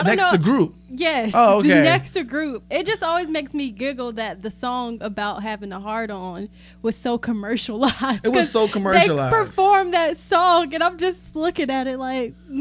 Next 0.03 0.23
know. 0.23 0.31
the 0.31 0.37
group. 0.37 0.75
Yes. 0.89 1.33
Oh, 1.35 1.59
okay. 1.59 1.67
next 1.83 2.13
to 2.13 2.23
group. 2.23 2.63
It 2.69 2.85
just 2.85 3.03
always 3.03 3.29
makes 3.29 3.53
me 3.53 3.69
giggle 3.69 4.13
that 4.13 4.41
the 4.41 4.49
song 4.49 4.97
about 5.01 5.43
having 5.43 5.71
a 5.71 5.79
heart 5.79 6.09
on 6.09 6.49
was 6.81 6.95
so 6.95 7.17
commercialized. 7.17 8.25
It 8.25 8.29
was 8.29 8.49
so 8.57 8.67
commercialized. 8.67 9.33
They 9.33 9.37
performed 9.37 9.93
that 9.93 10.17
song, 10.17 10.73
and 10.73 10.83
I'm 10.83 10.97
just 10.97 11.35
looking 11.35 11.69
at 11.69 11.87
it 11.87 11.97
like. 11.99 12.33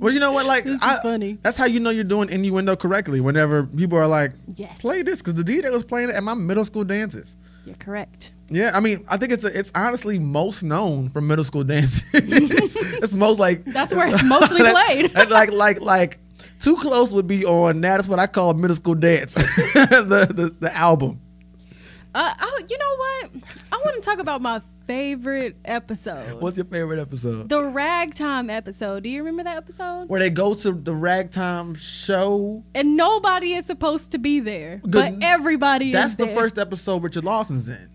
Well, 0.00 0.12
you 0.12 0.20
know 0.20 0.32
what? 0.32 0.46
Like, 0.46 0.64
This 0.64 0.74
is 0.76 0.82
I- 0.82 1.00
funny. 1.02 1.38
That's 1.42 1.56
how 1.56 1.66
you 1.66 1.80
know 1.80 1.90
you're 1.90 2.04
doing 2.04 2.28
innuendo 2.30 2.76
correctly. 2.76 3.20
Whenever 3.20 3.64
people 3.64 3.98
are 3.98 4.06
like, 4.06 4.32
Yes. 4.56 4.80
"Play 4.80 5.02
this," 5.02 5.20
because 5.22 5.34
the 5.34 5.42
DJ 5.44 5.70
was 5.70 5.84
playing 5.84 6.10
it 6.10 6.14
at 6.16 6.22
my 6.22 6.34
middle 6.34 6.64
school 6.64 6.84
dances. 6.84 7.36
You're 7.64 7.76
correct. 7.76 8.32
Yeah, 8.50 8.72
I 8.74 8.80
mean, 8.80 9.04
I 9.08 9.16
think 9.16 9.32
it's 9.32 9.44
a, 9.44 9.58
it's 9.58 9.72
honestly 9.74 10.18
most 10.18 10.62
known 10.62 11.08
from 11.08 11.26
middle 11.26 11.44
school 11.44 11.64
dances. 11.64 12.02
it's 12.12 13.14
most 13.14 13.38
like 13.38 13.64
That's 13.64 13.94
where 13.94 14.08
it's 14.08 14.22
mostly 14.24 14.60
played. 14.60 15.14
Like 15.14 15.50
like 15.52 15.80
like 15.80 16.18
too 16.64 16.76
close 16.76 17.12
would 17.12 17.26
be 17.26 17.44
on. 17.44 17.80
That's 17.80 18.08
what 18.08 18.18
I 18.18 18.26
call 18.26 18.54
middle 18.54 18.76
school 18.76 18.94
dance. 18.94 19.34
the, 19.34 20.26
the 20.34 20.56
the 20.58 20.74
album. 20.74 21.20
Uh, 22.14 22.32
oh, 22.40 22.62
you 22.68 22.78
know 22.78 22.96
what? 22.96 23.48
I 23.72 23.76
want 23.84 23.96
to 23.96 24.00
talk 24.00 24.18
about 24.20 24.40
my 24.40 24.60
favorite 24.86 25.56
episode. 25.64 26.40
What's 26.40 26.56
your 26.56 26.66
favorite 26.66 27.00
episode? 27.00 27.48
the 27.48 27.64
ragtime 27.64 28.50
episode. 28.50 29.02
Do 29.02 29.08
you 29.08 29.18
remember 29.18 29.44
that 29.44 29.56
episode? 29.56 30.08
Where 30.08 30.20
they 30.20 30.30
go 30.30 30.54
to 30.54 30.72
the 30.72 30.94
ragtime 30.94 31.74
show. 31.74 32.62
And 32.74 32.96
nobody 32.96 33.54
is 33.54 33.66
supposed 33.66 34.12
to 34.12 34.18
be 34.18 34.40
there, 34.40 34.80
but 34.84 35.14
everybody 35.22 35.92
That's 35.92 36.14
the 36.14 36.26
there. 36.26 36.34
first 36.34 36.58
episode 36.58 37.02
Richard 37.02 37.24
Lawson's 37.24 37.68
in. 37.68 37.90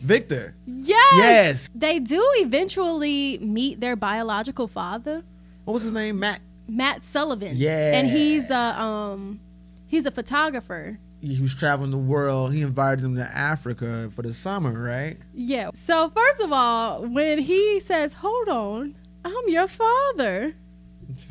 Victor. 0.00 0.56
Yes. 0.66 0.98
Yes. 1.16 1.70
They 1.74 2.00
do 2.00 2.20
eventually 2.38 3.38
meet 3.38 3.80
their 3.80 3.94
biological 3.94 4.66
father, 4.66 5.22
What 5.64 5.74
was 5.74 5.84
his 5.84 5.92
name? 5.92 6.18
Matt. 6.18 6.40
Matt 6.68 7.04
Sullivan. 7.04 7.52
Yeah. 7.56 7.94
And 7.94 8.08
he's 8.08 8.50
a 8.50 8.80
um 8.80 9.40
he's 9.86 10.06
a 10.06 10.10
photographer. 10.10 10.98
He 11.20 11.40
was 11.40 11.54
traveling 11.54 11.92
the 11.92 11.98
world. 11.98 12.52
He 12.52 12.62
invited 12.62 13.04
him 13.04 13.14
to 13.14 13.22
Africa 13.22 14.10
for 14.14 14.22
the 14.22 14.34
summer, 14.34 14.72
right? 14.72 15.16
Yeah. 15.32 15.70
So 15.72 16.10
first 16.10 16.40
of 16.40 16.52
all, 16.52 17.06
when 17.06 17.38
he 17.38 17.78
says, 17.80 18.14
"Hold 18.14 18.48
on, 18.48 18.96
I'm 19.24 19.48
your 19.48 19.68
father," 19.68 20.54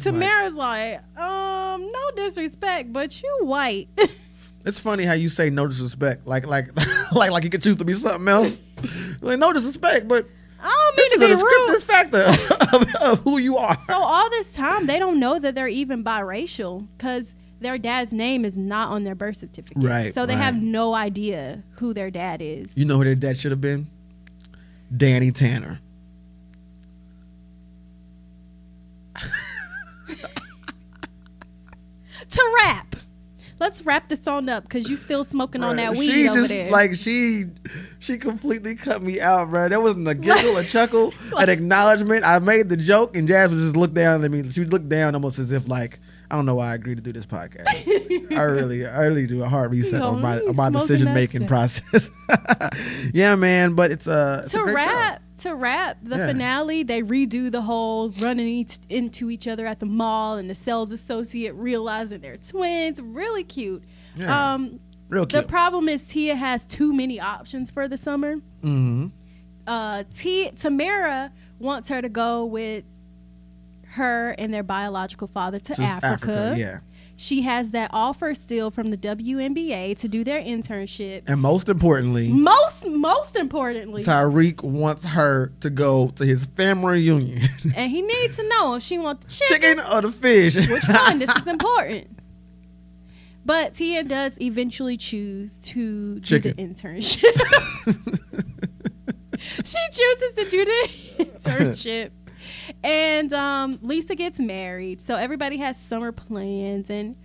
Tamera's 0.01 0.55
like, 0.55 1.01
"Um, 1.17 1.91
no 1.91 2.11
disrespect, 2.15 2.93
but 2.93 3.21
you 3.21 3.39
white." 3.41 3.89
It's 4.65 4.79
funny 4.79 5.03
how 5.05 5.13
you 5.13 5.29
say 5.29 5.49
no 5.49 5.67
disrespect, 5.67 6.27
like 6.27 6.45
like 6.45 6.67
like 7.11 7.31
like 7.31 7.43
you 7.43 7.49
could 7.49 7.63
choose 7.63 7.77
to 7.77 7.85
be 7.85 7.93
something 7.93 8.27
else. 8.27 8.59
like 9.21 9.39
no 9.39 9.51
disrespect, 9.53 10.07
but 10.07 10.27
I 10.61 10.91
don't 10.93 10.95
this 10.95 11.19
mean 11.19 11.31
is 11.31 11.41
to 11.41 11.47
a 11.47 11.49
descriptive 11.49 11.83
factor 11.83 12.75
of, 12.77 13.11
of 13.13 13.23
who 13.23 13.39
you 13.39 13.57
are. 13.57 13.75
So 13.75 13.95
all 14.01 14.29
this 14.29 14.53
time, 14.53 14.85
they 14.87 14.99
don't 14.99 15.19
know 15.19 15.39
that 15.39 15.55
they're 15.55 15.67
even 15.67 16.03
biracial 16.03 16.87
because 16.97 17.35
their 17.59 17.77
dad's 17.77 18.11
name 18.11 18.45
is 18.45 18.57
not 18.57 18.89
on 18.89 19.03
their 19.03 19.15
birth 19.15 19.37
certificate. 19.37 19.83
Right, 19.83 20.13
So 20.13 20.25
they 20.25 20.35
right. 20.35 20.43
have 20.43 20.61
no 20.61 20.93
idea 20.93 21.63
who 21.77 21.93
their 21.93 22.09
dad 22.11 22.41
is. 22.41 22.75
You 22.77 22.85
know 22.85 22.97
who 22.97 23.03
their 23.03 23.15
dad 23.15 23.37
should 23.37 23.51
have 23.51 23.61
been? 23.61 23.87
Danny 24.95 25.31
Tanner. 25.31 25.79
to 32.29 32.55
rap. 32.65 32.90
Let's 33.61 33.85
wrap 33.85 34.09
this 34.09 34.25
on 34.25 34.49
up 34.49 34.63
because 34.63 34.89
you 34.89 34.95
still 34.95 35.23
smoking 35.23 35.61
on 35.61 35.75
that 35.75 35.91
weed 35.95 36.11
she 36.11 36.27
over 36.27 36.39
just 36.39 36.49
there. 36.49 36.71
like 36.71 36.95
she 36.95 37.45
she 37.99 38.17
completely 38.17 38.73
cut 38.73 39.03
me 39.03 39.21
out, 39.21 39.51
bro. 39.51 39.69
There 39.69 39.79
wasn't 39.79 40.07
a 40.07 40.15
giggle, 40.15 40.57
a 40.57 40.63
chuckle, 40.65 41.13
an 41.37 41.47
acknowledgement. 41.47 42.25
I 42.25 42.39
made 42.39 42.69
the 42.69 42.75
joke, 42.75 43.15
and 43.15 43.27
Jazz 43.27 43.51
just 43.51 43.77
looked 43.77 43.93
down 43.93 44.23
at 44.23 44.31
me. 44.31 44.49
She 44.49 44.61
would 44.61 44.73
look 44.73 44.87
down 44.87 45.13
almost 45.13 45.37
as 45.37 45.51
if 45.51 45.67
like 45.67 45.99
I 46.31 46.35
don't 46.35 46.47
know 46.47 46.55
why 46.55 46.71
I 46.71 46.75
agreed 46.75 46.95
to 46.95 47.03
do 47.03 47.11
this 47.11 47.27
podcast. 47.27 47.67
I 48.35 48.41
really, 48.41 48.87
I 48.87 49.05
really 49.05 49.27
do 49.27 49.43
a 49.43 49.47
hard 49.47 49.71
reset 49.71 50.01
on 50.01 50.21
my 50.21 50.39
on 50.39 50.55
my 50.55 50.71
decision 50.71 51.13
making 51.13 51.45
process. 51.45 52.09
yeah, 53.13 53.35
man, 53.35 53.75
but 53.75 53.91
it's 53.91 54.07
a, 54.07 54.41
it's 54.45 54.55
a 54.55 54.57
to 54.57 54.63
great 54.63 54.87
show. 54.87 55.17
To 55.41 55.55
wrap. 55.55 55.97
the 56.03 56.17
Yeah. 56.17 56.27
finale, 56.27 56.83
they 56.83 57.01
redo 57.01 57.51
the 57.51 57.61
whole 57.61 58.09
running 58.11 58.47
each, 58.47 58.77
into 58.89 59.29
each 59.29 59.47
other 59.47 59.65
at 59.65 59.79
the 59.79 59.85
mall 59.85 60.37
and 60.37 60.49
the 60.49 60.55
sales 60.55 60.91
associate 60.91 61.53
realizing 61.55 62.21
they're 62.21 62.37
twins. 62.37 63.01
Really 63.01 63.43
cute. 63.43 63.83
Yeah. 64.15 64.53
Um, 64.53 64.79
Real 65.09 65.25
The 65.25 65.43
problem 65.43 65.89
is 65.89 66.03
Tia 66.07 66.35
has 66.35 66.63
too 66.63 66.93
many 66.93 67.19
options 67.19 67.69
for 67.71 67.87
the 67.89 67.97
summer. 67.97 68.35
mm-hmm. 68.63 69.07
Uh, 69.67 70.03
T- 70.17 70.51
Tamera 70.55 71.31
wants 71.59 71.89
her 71.89 72.01
to 72.01 72.09
go 72.09 72.45
with 72.45 72.83
her 73.89 74.29
and 74.37 74.53
their 74.53 74.63
biological 74.63 75.27
father 75.27 75.59
to 75.59 75.73
Just 75.73 75.81
Africa. 76.03 76.55
Yeah. 76.57 76.79
She 77.21 77.43
has 77.43 77.69
that 77.69 77.91
offer 77.93 78.33
still 78.33 78.71
from 78.71 78.87
the 78.87 78.97
WNBA 78.97 79.95
to 79.99 80.07
do 80.07 80.23
their 80.23 80.41
internship. 80.41 81.29
And 81.29 81.39
most 81.39 81.69
importantly, 81.69 82.29
Most 82.29 82.87
most 82.87 83.35
importantly, 83.35 84.03
Tyreek 84.03 84.63
wants 84.63 85.05
her 85.05 85.51
to 85.59 85.69
go 85.69 86.07
to 86.15 86.25
his 86.25 86.45
family 86.45 86.93
reunion. 86.93 87.39
and 87.75 87.91
he 87.91 88.01
needs 88.01 88.37
to 88.37 88.49
know 88.49 88.73
if 88.73 88.81
she 88.81 88.97
wants 88.97 89.37
the 89.37 89.45
chicken, 89.45 89.77
Chicken 89.77 89.93
or 89.93 90.01
the 90.01 90.11
fish? 90.11 90.55
which 90.55 90.83
one. 90.87 91.19
This 91.19 91.29
is 91.35 91.45
important. 91.55 92.07
But 93.45 93.75
Tia 93.75 94.03
does 94.03 94.41
eventually 94.41 94.97
choose 94.97 95.59
to 95.59 96.19
do 96.21 96.39
the 96.39 96.55
internship. 96.55 97.21
she 99.63 99.77
chooses 99.91 100.33
to 100.33 100.49
do 100.49 100.65
the 100.65 100.89
internship. 101.25 102.09
And 102.83 103.33
um, 103.33 103.79
Lisa 103.81 104.15
gets 104.15 104.39
married. 104.39 105.01
So 105.01 105.15
everybody 105.15 105.57
has 105.57 105.79
summer 105.79 106.11
plans 106.11 106.89
and 106.89 107.15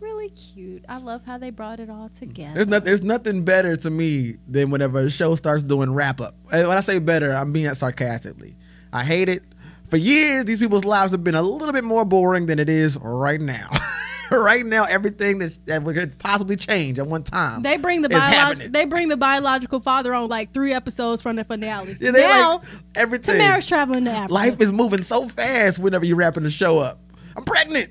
really 0.00 0.28
cute. 0.30 0.84
I 0.88 0.98
love 0.98 1.24
how 1.24 1.38
they 1.38 1.50
brought 1.50 1.80
it 1.80 1.88
all 1.88 2.10
together. 2.18 2.54
There's 2.54 2.66
not, 2.66 2.84
there's 2.84 3.02
nothing 3.02 3.44
better 3.44 3.76
to 3.76 3.90
me 3.90 4.36
than 4.46 4.70
whenever 4.70 5.06
a 5.06 5.10
show 5.10 5.34
starts 5.34 5.62
doing 5.62 5.94
wrap 5.94 6.20
up. 6.20 6.34
And 6.52 6.68
when 6.68 6.76
I 6.76 6.80
say 6.80 6.98
better, 6.98 7.32
I'm 7.32 7.52
being 7.52 7.72
sarcastically. 7.74 8.56
I 8.92 9.02
hate 9.02 9.28
it. 9.28 9.42
For 9.86 9.96
years, 9.96 10.44
these 10.44 10.58
people's 10.58 10.84
lives 10.84 11.12
have 11.12 11.24
been 11.24 11.34
a 11.34 11.42
little 11.42 11.72
bit 11.72 11.84
more 11.84 12.04
boring 12.04 12.46
than 12.46 12.58
it 12.58 12.68
is 12.68 12.98
right 13.00 13.40
now. 13.40 13.68
right 14.44 14.64
now, 14.64 14.84
everything 14.84 15.38
that's, 15.38 15.58
that 15.66 15.82
we 15.82 15.94
could 15.94 16.18
possibly 16.18 16.56
change 16.56 16.98
at 16.98 17.06
one 17.06 17.22
time. 17.22 17.62
They 17.62 17.76
bring 17.76 18.02
the 18.02 18.08
biolog- 18.08 18.72
they 18.72 18.84
bring 18.84 19.08
the 19.08 19.16
biological 19.16 19.80
father 19.80 20.14
on 20.14 20.28
like 20.28 20.52
three 20.52 20.72
episodes 20.72 21.22
from 21.22 21.36
the 21.36 21.44
finale. 21.44 21.96
Yeah, 22.00 22.10
now 22.10 22.58
like 22.58 22.68
everything. 22.96 23.36
Tamera's 23.36 23.66
traveling 23.66 24.04
to 24.04 24.10
Africa. 24.10 24.32
Life 24.34 24.60
is 24.60 24.72
moving 24.72 25.02
so 25.02 25.28
fast 25.28 25.78
whenever 25.78 26.04
you're 26.04 26.16
wrapping 26.16 26.42
the 26.42 26.50
show 26.50 26.78
up. 26.78 27.00
I'm 27.36 27.44
pregnant. 27.44 27.88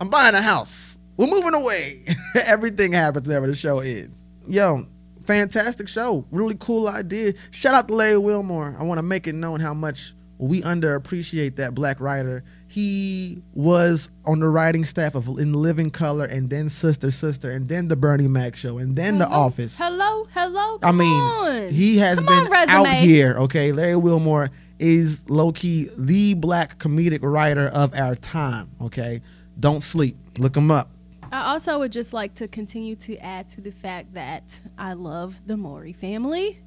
I'm 0.00 0.08
buying 0.08 0.34
a 0.34 0.42
house. 0.42 0.98
We're 1.16 1.26
moving 1.26 1.54
away. 1.54 2.02
Everything 2.46 2.92
happens 2.92 3.26
whenever 3.26 3.46
the 3.46 3.54
show 3.54 3.80
ends. 3.80 4.26
Yo, 4.48 4.86
fantastic 5.26 5.88
show. 5.88 6.26
Really 6.30 6.56
cool 6.58 6.88
idea. 6.88 7.34
Shout 7.50 7.74
out 7.74 7.88
to 7.88 7.94
Larry 7.94 8.18
Wilmore. 8.18 8.74
I 8.78 8.84
want 8.84 8.98
to 8.98 9.02
make 9.02 9.26
it 9.26 9.34
known 9.34 9.60
how 9.60 9.74
much 9.74 10.14
we 10.38 10.62
underappreciate 10.62 11.56
that 11.56 11.74
black 11.74 12.00
writer. 12.00 12.42
He 12.70 13.42
was 13.52 14.10
on 14.24 14.38
the 14.38 14.48
writing 14.48 14.84
staff 14.84 15.16
of 15.16 15.26
In 15.26 15.54
Living 15.54 15.90
Color 15.90 16.26
and 16.26 16.48
then 16.48 16.68
Sister 16.68 17.10
Sister 17.10 17.50
and 17.50 17.68
then 17.68 17.88
the 17.88 17.96
Bernie 17.96 18.28
Mac 18.28 18.54
show 18.54 18.78
and 18.78 18.94
then 18.94 19.18
The 19.18 19.24
mm-hmm. 19.24 19.34
Office. 19.34 19.76
Hello, 19.76 20.28
hello. 20.32 20.78
I 20.80 20.92
mean, 20.92 21.08
on. 21.08 21.68
he 21.70 21.98
has 21.98 22.18
Come 22.18 22.26
been 22.26 22.46
on, 22.46 22.68
out 22.68 22.86
here. 22.86 23.34
Okay, 23.38 23.72
Larry 23.72 23.96
Wilmore 23.96 24.50
is 24.78 25.28
low 25.28 25.50
key 25.50 25.88
the 25.98 26.34
black 26.34 26.78
comedic 26.78 27.24
writer 27.24 27.66
of 27.74 27.92
our 27.92 28.14
time. 28.14 28.70
Okay, 28.80 29.20
don't 29.58 29.82
sleep. 29.82 30.16
Look 30.38 30.56
him 30.56 30.70
up. 30.70 30.92
I 31.32 31.50
also 31.50 31.80
would 31.80 31.90
just 31.90 32.12
like 32.12 32.34
to 32.34 32.46
continue 32.46 32.94
to 32.96 33.16
add 33.16 33.48
to 33.48 33.60
the 33.60 33.72
fact 33.72 34.14
that 34.14 34.44
I 34.78 34.92
love 34.92 35.42
the 35.44 35.56
Mowry 35.56 35.92
family. 35.92 36.60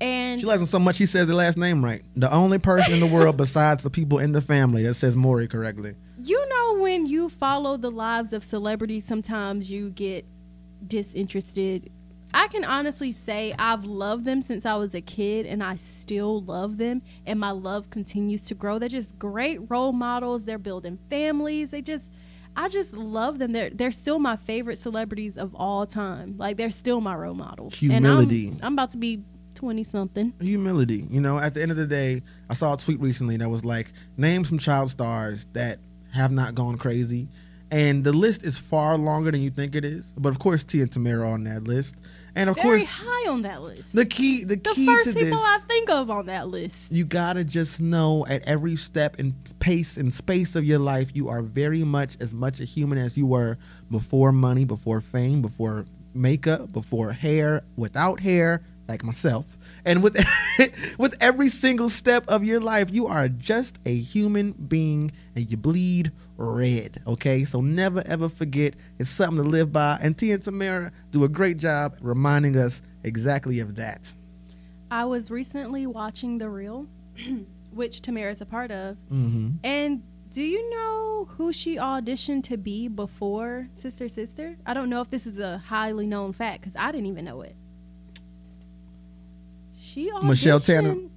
And 0.00 0.40
She 0.40 0.46
likes 0.46 0.60
him 0.60 0.66
so 0.66 0.78
much. 0.78 0.96
She 0.96 1.06
says 1.06 1.28
the 1.28 1.34
last 1.34 1.58
name 1.58 1.84
right. 1.84 2.02
The 2.16 2.32
only 2.32 2.58
person 2.58 2.94
in 2.94 3.00
the 3.00 3.06
world 3.06 3.36
besides 3.44 3.82
the 3.82 3.90
people 3.90 4.18
in 4.18 4.32
the 4.32 4.40
family 4.40 4.82
that 4.84 4.94
says 4.94 5.14
Mowry 5.16 5.46
correctly. 5.48 5.94
you 6.22 6.48
know, 6.48 6.78
when 6.80 7.06
you 7.06 7.28
follow 7.28 7.76
the 7.76 7.90
lives 7.90 8.32
of 8.32 8.42
celebrities, 8.44 9.04
sometimes 9.04 9.70
you 9.70 9.90
get 9.90 10.24
disinterested. 10.86 11.90
I 12.32 12.46
can 12.48 12.64
honestly 12.64 13.10
say 13.12 13.52
I've 13.58 13.84
loved 13.84 14.24
them 14.24 14.40
since 14.40 14.64
I 14.64 14.76
was 14.76 14.94
a 14.94 15.00
kid 15.00 15.46
and 15.46 15.62
I 15.64 15.76
still 15.76 16.40
love 16.42 16.76
them 16.78 17.02
and 17.26 17.40
my 17.40 17.50
love 17.50 17.90
continues 17.90 18.44
to 18.46 18.54
grow. 18.54 18.78
They're 18.78 18.88
just 18.88 19.18
great 19.18 19.58
role 19.68 19.92
models. 19.92 20.44
They're 20.44 20.58
building 20.58 20.98
families. 21.08 21.72
They 21.72 21.82
just 21.82 22.10
I 22.56 22.68
just 22.68 22.92
love 22.92 23.38
them. 23.40 23.52
They're 23.52 23.70
they're 23.70 23.90
still 23.90 24.20
my 24.20 24.36
favorite 24.36 24.78
celebrities 24.78 25.36
of 25.36 25.54
all 25.56 25.86
time. 25.86 26.36
Like 26.36 26.56
they're 26.56 26.70
still 26.70 27.00
my 27.00 27.14
role 27.16 27.34
models. 27.34 27.74
Humility. 27.74 28.48
And 28.48 28.60
I'm, 28.60 28.66
I'm 28.66 28.72
about 28.74 28.92
to 28.92 28.98
be 28.98 29.24
20 29.60 29.84
something. 29.84 30.32
Humility. 30.40 31.06
You 31.10 31.20
know, 31.20 31.38
at 31.38 31.52
the 31.52 31.60
end 31.60 31.70
of 31.70 31.76
the 31.76 31.86
day, 31.86 32.22
I 32.48 32.54
saw 32.54 32.72
a 32.72 32.76
tweet 32.78 32.98
recently 32.98 33.36
that 33.36 33.48
was 33.50 33.62
like, 33.62 33.92
name 34.16 34.42
some 34.44 34.58
child 34.58 34.90
stars 34.90 35.46
that 35.52 35.78
have 36.14 36.32
not 36.32 36.54
gone 36.54 36.78
crazy. 36.78 37.28
And 37.70 38.02
the 38.02 38.12
list 38.12 38.44
is 38.44 38.58
far 38.58 38.96
longer 38.96 39.30
than 39.30 39.42
you 39.42 39.50
think 39.50 39.74
it 39.74 39.84
is. 39.84 40.14
But 40.16 40.30
of 40.30 40.38
course, 40.38 40.64
T 40.64 40.80
and 40.80 40.90
Tamera 40.90 41.20
are 41.20 41.32
on 41.34 41.44
that 41.44 41.64
list. 41.64 41.96
And 42.34 42.48
of 42.48 42.56
Very 42.56 42.80
course, 42.80 42.84
high 42.86 43.30
on 43.30 43.42
that 43.42 43.60
list. 43.62 43.94
the 43.94 44.06
key 44.06 44.44
the, 44.44 44.56
key. 44.56 44.62
the 44.70 44.74
key 44.74 44.86
first 44.86 45.10
to 45.10 45.14
people 45.14 45.38
this, 45.38 45.44
I 45.44 45.58
think 45.68 45.90
of 45.90 46.10
on 46.10 46.26
that 46.26 46.48
list. 46.48 46.90
you 46.90 47.04
gotta 47.04 47.44
just 47.44 47.80
know 47.80 48.24
at 48.28 48.42
every 48.48 48.76
step 48.76 49.16
and 49.18 49.34
pace 49.58 49.96
and 49.96 50.12
space 50.12 50.56
of 50.56 50.64
your 50.64 50.78
life, 50.78 51.10
you 51.14 51.28
are 51.28 51.42
very 51.42 51.84
much 51.84 52.16
as 52.20 52.32
much 52.32 52.60
a 52.60 52.64
human 52.64 52.98
as 52.98 53.18
you 53.18 53.26
were 53.26 53.58
before 53.90 54.32
money, 54.32 54.64
before 54.64 55.00
fame, 55.00 55.42
before 55.42 55.84
makeup, 56.14 56.72
before 56.72 57.12
hair, 57.12 57.62
without 57.76 58.20
hair, 58.20 58.62
like 58.90 59.04
myself. 59.04 59.56
And 59.84 60.02
with 60.02 60.16
with 60.98 61.16
every 61.20 61.48
single 61.48 61.88
step 61.88 62.24
of 62.28 62.44
your 62.44 62.60
life, 62.60 62.90
you 62.90 63.06
are 63.06 63.28
just 63.28 63.78
a 63.86 63.96
human 63.96 64.52
being 64.52 65.12
and 65.34 65.50
you 65.50 65.56
bleed 65.56 66.12
red. 66.36 67.00
Okay? 67.06 67.44
So 67.44 67.60
never 67.60 68.02
ever 68.04 68.28
forget 68.28 68.74
it's 68.98 69.08
something 69.08 69.42
to 69.42 69.48
live 69.48 69.72
by. 69.72 69.98
And 70.02 70.18
Tia 70.18 70.34
and 70.34 70.42
Tamera 70.42 70.90
do 71.12 71.24
a 71.24 71.28
great 71.28 71.56
job 71.56 71.96
reminding 72.00 72.56
us 72.56 72.82
exactly 73.04 73.60
of 73.60 73.76
that. 73.76 74.12
I 74.90 75.04
was 75.04 75.30
recently 75.30 75.86
watching 75.86 76.38
The 76.38 76.50
Real, 76.50 76.86
which 77.70 78.02
Tamera 78.02 78.32
is 78.32 78.40
a 78.40 78.46
part 78.46 78.72
of. 78.72 78.96
Mm-hmm. 79.08 79.50
And 79.62 80.02
do 80.30 80.42
you 80.42 80.68
know 80.70 81.28
who 81.36 81.52
she 81.52 81.76
auditioned 81.76 82.42
to 82.44 82.56
be 82.56 82.88
before 82.88 83.68
Sister 83.72 84.08
Sister? 84.08 84.56
I 84.66 84.74
don't 84.74 84.90
know 84.90 85.00
if 85.00 85.10
this 85.10 85.26
is 85.26 85.38
a 85.38 85.58
highly 85.58 86.06
known 86.08 86.32
fact 86.32 86.62
because 86.62 86.74
I 86.76 86.90
didn't 86.90 87.06
even 87.06 87.24
know 87.24 87.42
it. 87.42 87.54
She 89.90 90.10
auditioned, 90.10 90.22
Michelle 90.24 90.60
Tanner. 90.60 90.94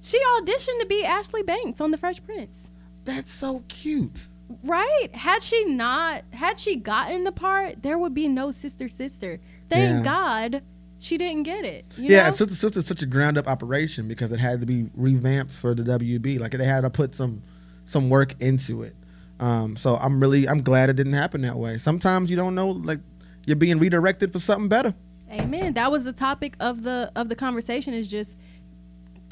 she 0.00 0.18
auditioned 0.18 0.80
to 0.80 0.86
be 0.88 1.04
Ashley 1.04 1.42
Banks 1.42 1.80
on 1.80 1.90
The 1.90 1.98
Fresh 1.98 2.24
Prince. 2.24 2.70
That's 3.04 3.32
so 3.32 3.62
cute. 3.68 4.26
Right? 4.64 5.08
Had 5.14 5.42
she 5.42 5.64
not, 5.64 6.24
had 6.32 6.58
she 6.58 6.76
gotten 6.76 7.24
the 7.24 7.32
part, 7.32 7.82
there 7.82 7.98
would 7.98 8.12
be 8.14 8.28
no 8.28 8.50
Sister 8.50 8.88
Sister. 8.88 9.40
Thank 9.68 9.98
Yeah. 9.98 10.02
God 10.04 10.62
she 11.04 11.18
didn't 11.18 11.42
get 11.42 11.66
it. 11.66 11.84
You 11.98 12.08
yeah, 12.08 12.30
know? 12.30 12.34
Sister 12.34 12.54
Sister 12.54 12.78
is 12.78 12.86
such 12.86 13.02
a 13.02 13.06
ground 13.06 13.36
up 13.36 13.46
operation 13.46 14.08
because 14.08 14.32
it 14.32 14.40
had 14.40 14.60
to 14.60 14.66
be 14.66 14.88
revamped 14.94 15.52
for 15.52 15.74
the 15.74 15.82
WB. 15.82 16.40
Like 16.40 16.52
they 16.52 16.64
had 16.64 16.80
to 16.80 16.90
put 16.90 17.14
some 17.14 17.42
some 17.84 18.08
work 18.08 18.34
into 18.40 18.82
it. 18.82 18.96
Um, 19.38 19.76
so 19.76 19.96
I'm 19.96 20.18
really 20.18 20.48
I'm 20.48 20.62
glad 20.62 20.88
it 20.88 20.96
didn't 20.96 21.12
happen 21.12 21.42
that 21.42 21.56
way. 21.56 21.76
Sometimes 21.76 22.30
you 22.30 22.36
don't 22.36 22.54
know 22.54 22.70
like 22.70 23.00
you're 23.44 23.56
being 23.56 23.78
redirected 23.78 24.32
for 24.32 24.38
something 24.38 24.68
better. 24.68 24.94
Amen. 25.40 25.74
That 25.74 25.90
was 25.90 26.04
the 26.04 26.12
topic 26.12 26.56
of 26.60 26.82
the 26.82 27.10
of 27.16 27.28
the 27.28 27.36
conversation 27.36 27.94
is 27.94 28.08
just 28.08 28.36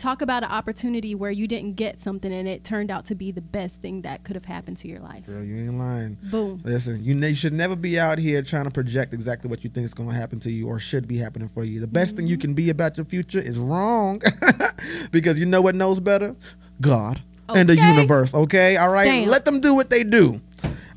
talk 0.02 0.20
about 0.20 0.42
an 0.42 0.50
opportunity 0.50 1.14
where 1.14 1.30
you 1.30 1.46
didn't 1.46 1.76
get 1.76 2.00
something 2.00 2.32
and 2.32 2.48
it 2.48 2.64
turned 2.64 2.90
out 2.90 3.04
to 3.04 3.14
be 3.14 3.30
the 3.30 3.40
best 3.40 3.80
thing 3.80 4.02
that 4.02 4.24
could 4.24 4.34
have 4.34 4.44
happened 4.44 4.76
to 4.76 4.88
your 4.88 4.98
life. 4.98 5.24
Girl, 5.26 5.44
you 5.44 5.56
ain't 5.56 5.78
lying. 5.78 6.18
Boom. 6.24 6.60
Listen, 6.64 7.04
you, 7.04 7.34
should 7.34 7.52
never 7.52 7.76
be 7.76 8.00
out 8.00 8.18
here 8.18 8.42
trying 8.42 8.64
to 8.64 8.70
project 8.70 9.14
exactly 9.14 9.48
what 9.48 9.62
you 9.62 9.70
think 9.70 9.84
is 9.84 9.94
going 9.94 10.08
to 10.08 10.14
happen 10.14 10.40
to 10.40 10.50
you 10.50 10.66
or 10.66 10.80
should 10.80 11.06
be 11.06 11.18
happening 11.18 11.46
for 11.46 11.62
you. 11.62 11.78
The 11.78 11.86
best 11.86 12.16
thing 12.16 12.26
you 12.26 12.36
mm-hmm. 12.36 12.42
can 12.42 12.54
be 12.54 12.70
about 12.70 12.96
your 12.96 13.06
future 13.06 13.38
is 13.38 13.58
wrong 13.58 14.20
because 15.12 15.38
you 15.38 15.46
know 15.46 15.62
what 15.62 15.76
knows 15.76 16.00
better? 16.00 16.34
God 16.80 17.22
and 17.54 17.68
the 17.68 17.76
universe, 17.76 18.34
okay? 18.34 18.76
All 18.76 18.90
right? 18.90 19.26
Let 19.26 19.44
them 19.44 19.60
do 19.60 19.74
what 19.74 19.90
they 19.90 20.04
do. 20.04 20.40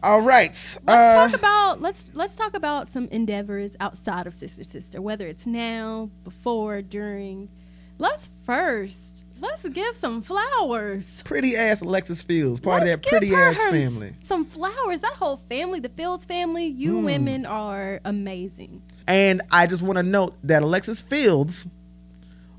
All 0.05 0.21
right. 0.21 0.49
Let's 0.51 0.77
uh, 0.87 1.27
talk 1.27 1.33
about 1.33 1.81
let's 1.81 2.11
let's 2.13 2.35
talk 2.35 2.53
about 2.53 2.87
some 2.89 3.07
endeavors 3.09 3.75
outside 3.79 4.27
of 4.27 4.35
Sister 4.35 4.63
Sister, 4.63 5.01
whether 5.01 5.25
it's 5.25 5.47
now, 5.47 6.11
before, 6.23 6.81
during. 6.83 7.49
Let's 7.97 8.29
first 8.43 9.25
let's 9.41 9.67
give 9.69 9.95
some 9.95 10.21
flowers. 10.21 11.23
pretty 11.23 11.55
ass 11.55 11.81
Alexis 11.81 12.21
Fields, 12.21 12.59
part 12.59 12.83
Let's 12.83 12.93
of 12.93 13.01
that 13.01 13.09
pretty 13.09 13.33
ass 13.33 13.57
family. 13.57 14.13
Some 14.21 14.45
flowers. 14.45 15.01
That 15.01 15.13
whole 15.13 15.37
family, 15.37 15.79
the 15.79 15.89
Fields 15.89 16.23
family, 16.23 16.65
you 16.67 16.99
Hmm. 16.99 17.05
women 17.05 17.45
are 17.47 17.99
amazing. 18.05 18.83
And 19.07 19.41
I 19.51 19.65
just 19.65 19.81
want 19.81 19.97
to 19.97 20.03
note 20.03 20.35
that 20.43 20.61
Alexis 20.61 21.01
Fields 21.01 21.65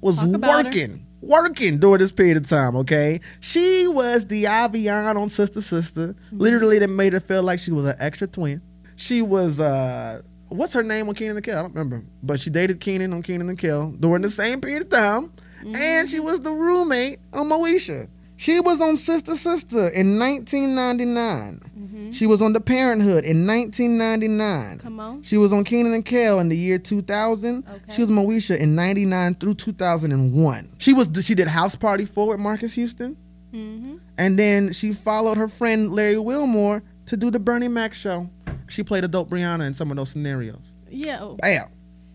was 0.01 0.17
Talk 0.19 0.35
about 0.35 0.59
her. 0.59 0.65
working, 0.65 1.06
working 1.27 1.79
during 1.79 1.99
this 1.99 2.13
period 2.13 2.37
of 2.37 2.49
time, 2.49 2.77
okay? 2.77 3.21
She 3.41 3.87
was 3.89 4.27
Diavion 4.27 5.17
on 5.17 5.29
Sister 5.29 5.61
Sister. 5.61 6.09
Mm-hmm. 6.09 6.39
Literally, 6.39 6.79
that 6.79 6.89
made 6.89 7.13
her 7.13 7.21
feel 7.21 7.43
like 7.43 7.59
she 7.59 7.73
was 7.73 7.87
an 7.87 7.97
extra 7.99 8.27
twin. 8.27 8.63
She 8.97 9.23
was, 9.23 9.61
uh, 9.61 10.21
what's 10.49 10.73
her 10.73 10.83
name 10.83 11.09
on 11.09 11.15
Kenan 11.15 11.37
and 11.37 11.45
Kel? 11.45 11.59
I 11.59 11.63
don't 11.63 11.75
remember. 11.75 12.05
But 12.23 12.41
she 12.41 12.51
dated 12.51 12.81
Kenan 12.81 13.13
on 13.13 13.23
Kenan 13.23 13.49
and 13.49 13.59
Kel 13.59 13.91
during 13.93 14.23
the 14.23 14.31
same 14.31 14.61
period 14.61 14.85
of 14.85 14.91
time. 14.91 15.33
And 15.63 15.75
Mm-hmm. 15.75 16.07
she 16.07 16.21
was 16.21 16.41
the 16.41 16.51
roommate 16.51 17.19
on 17.33 17.49
Moesha. 17.51 18.09
She 18.37 18.61
was 18.61 18.81
on 18.83 18.97
Sister 18.99 19.35
Sister 19.35 19.89
in 19.95 20.19
1999. 20.19 21.61
Mm-hmm. 22.07 22.13
She 22.13 22.27
was 22.27 22.41
on 22.41 22.53
The 22.53 22.61
Parenthood 22.61 23.25
in 23.25 23.47
1999. 23.47 24.79
Come 24.79 25.01
on. 25.01 25.23
She 25.23 25.37
was 25.37 25.53
on 25.53 25.65
Kenan 25.65 25.93
and 25.93 26.05
Kel 26.05 26.39
in 26.39 26.49
the 26.49 26.57
year 26.57 26.79
2000. 26.79 27.65
Okay. 27.67 27.93
She 27.93 28.01
was 28.01 28.11
Moesha 28.11 28.59
in 28.59 28.75
99 28.75 29.35
through 29.35 29.55
2001. 29.55 30.73
She 30.79 30.93
was 30.93 31.09
she 31.25 31.35
did 31.35 31.49
House 31.49 31.75
Party 31.75 32.05
4 32.05 32.29
with 32.29 32.39
Marques 32.39 32.75
Houston. 32.75 33.17
Mm-hmm. 33.53 33.97
And 34.19 34.39
then 34.39 34.73
she 34.73 34.93
followed 34.93 35.37
her 35.37 35.49
friend 35.49 35.93
Larry 35.93 36.19
Wilmore 36.19 36.83
to 37.07 37.17
do 37.17 37.31
the 37.31 37.41
Bernie 37.41 37.69
Mac 37.69 37.95
show. 37.95 38.29
She 38.69 38.83
played 38.83 39.05
adult 39.05 39.31
Brianna 39.31 39.67
in 39.67 39.75
some 39.75 39.91
of 39.91 39.97
those 39.97 40.11
scenarios. 40.11 40.73
Yeah. 40.91 41.35
Bam. 41.41 41.69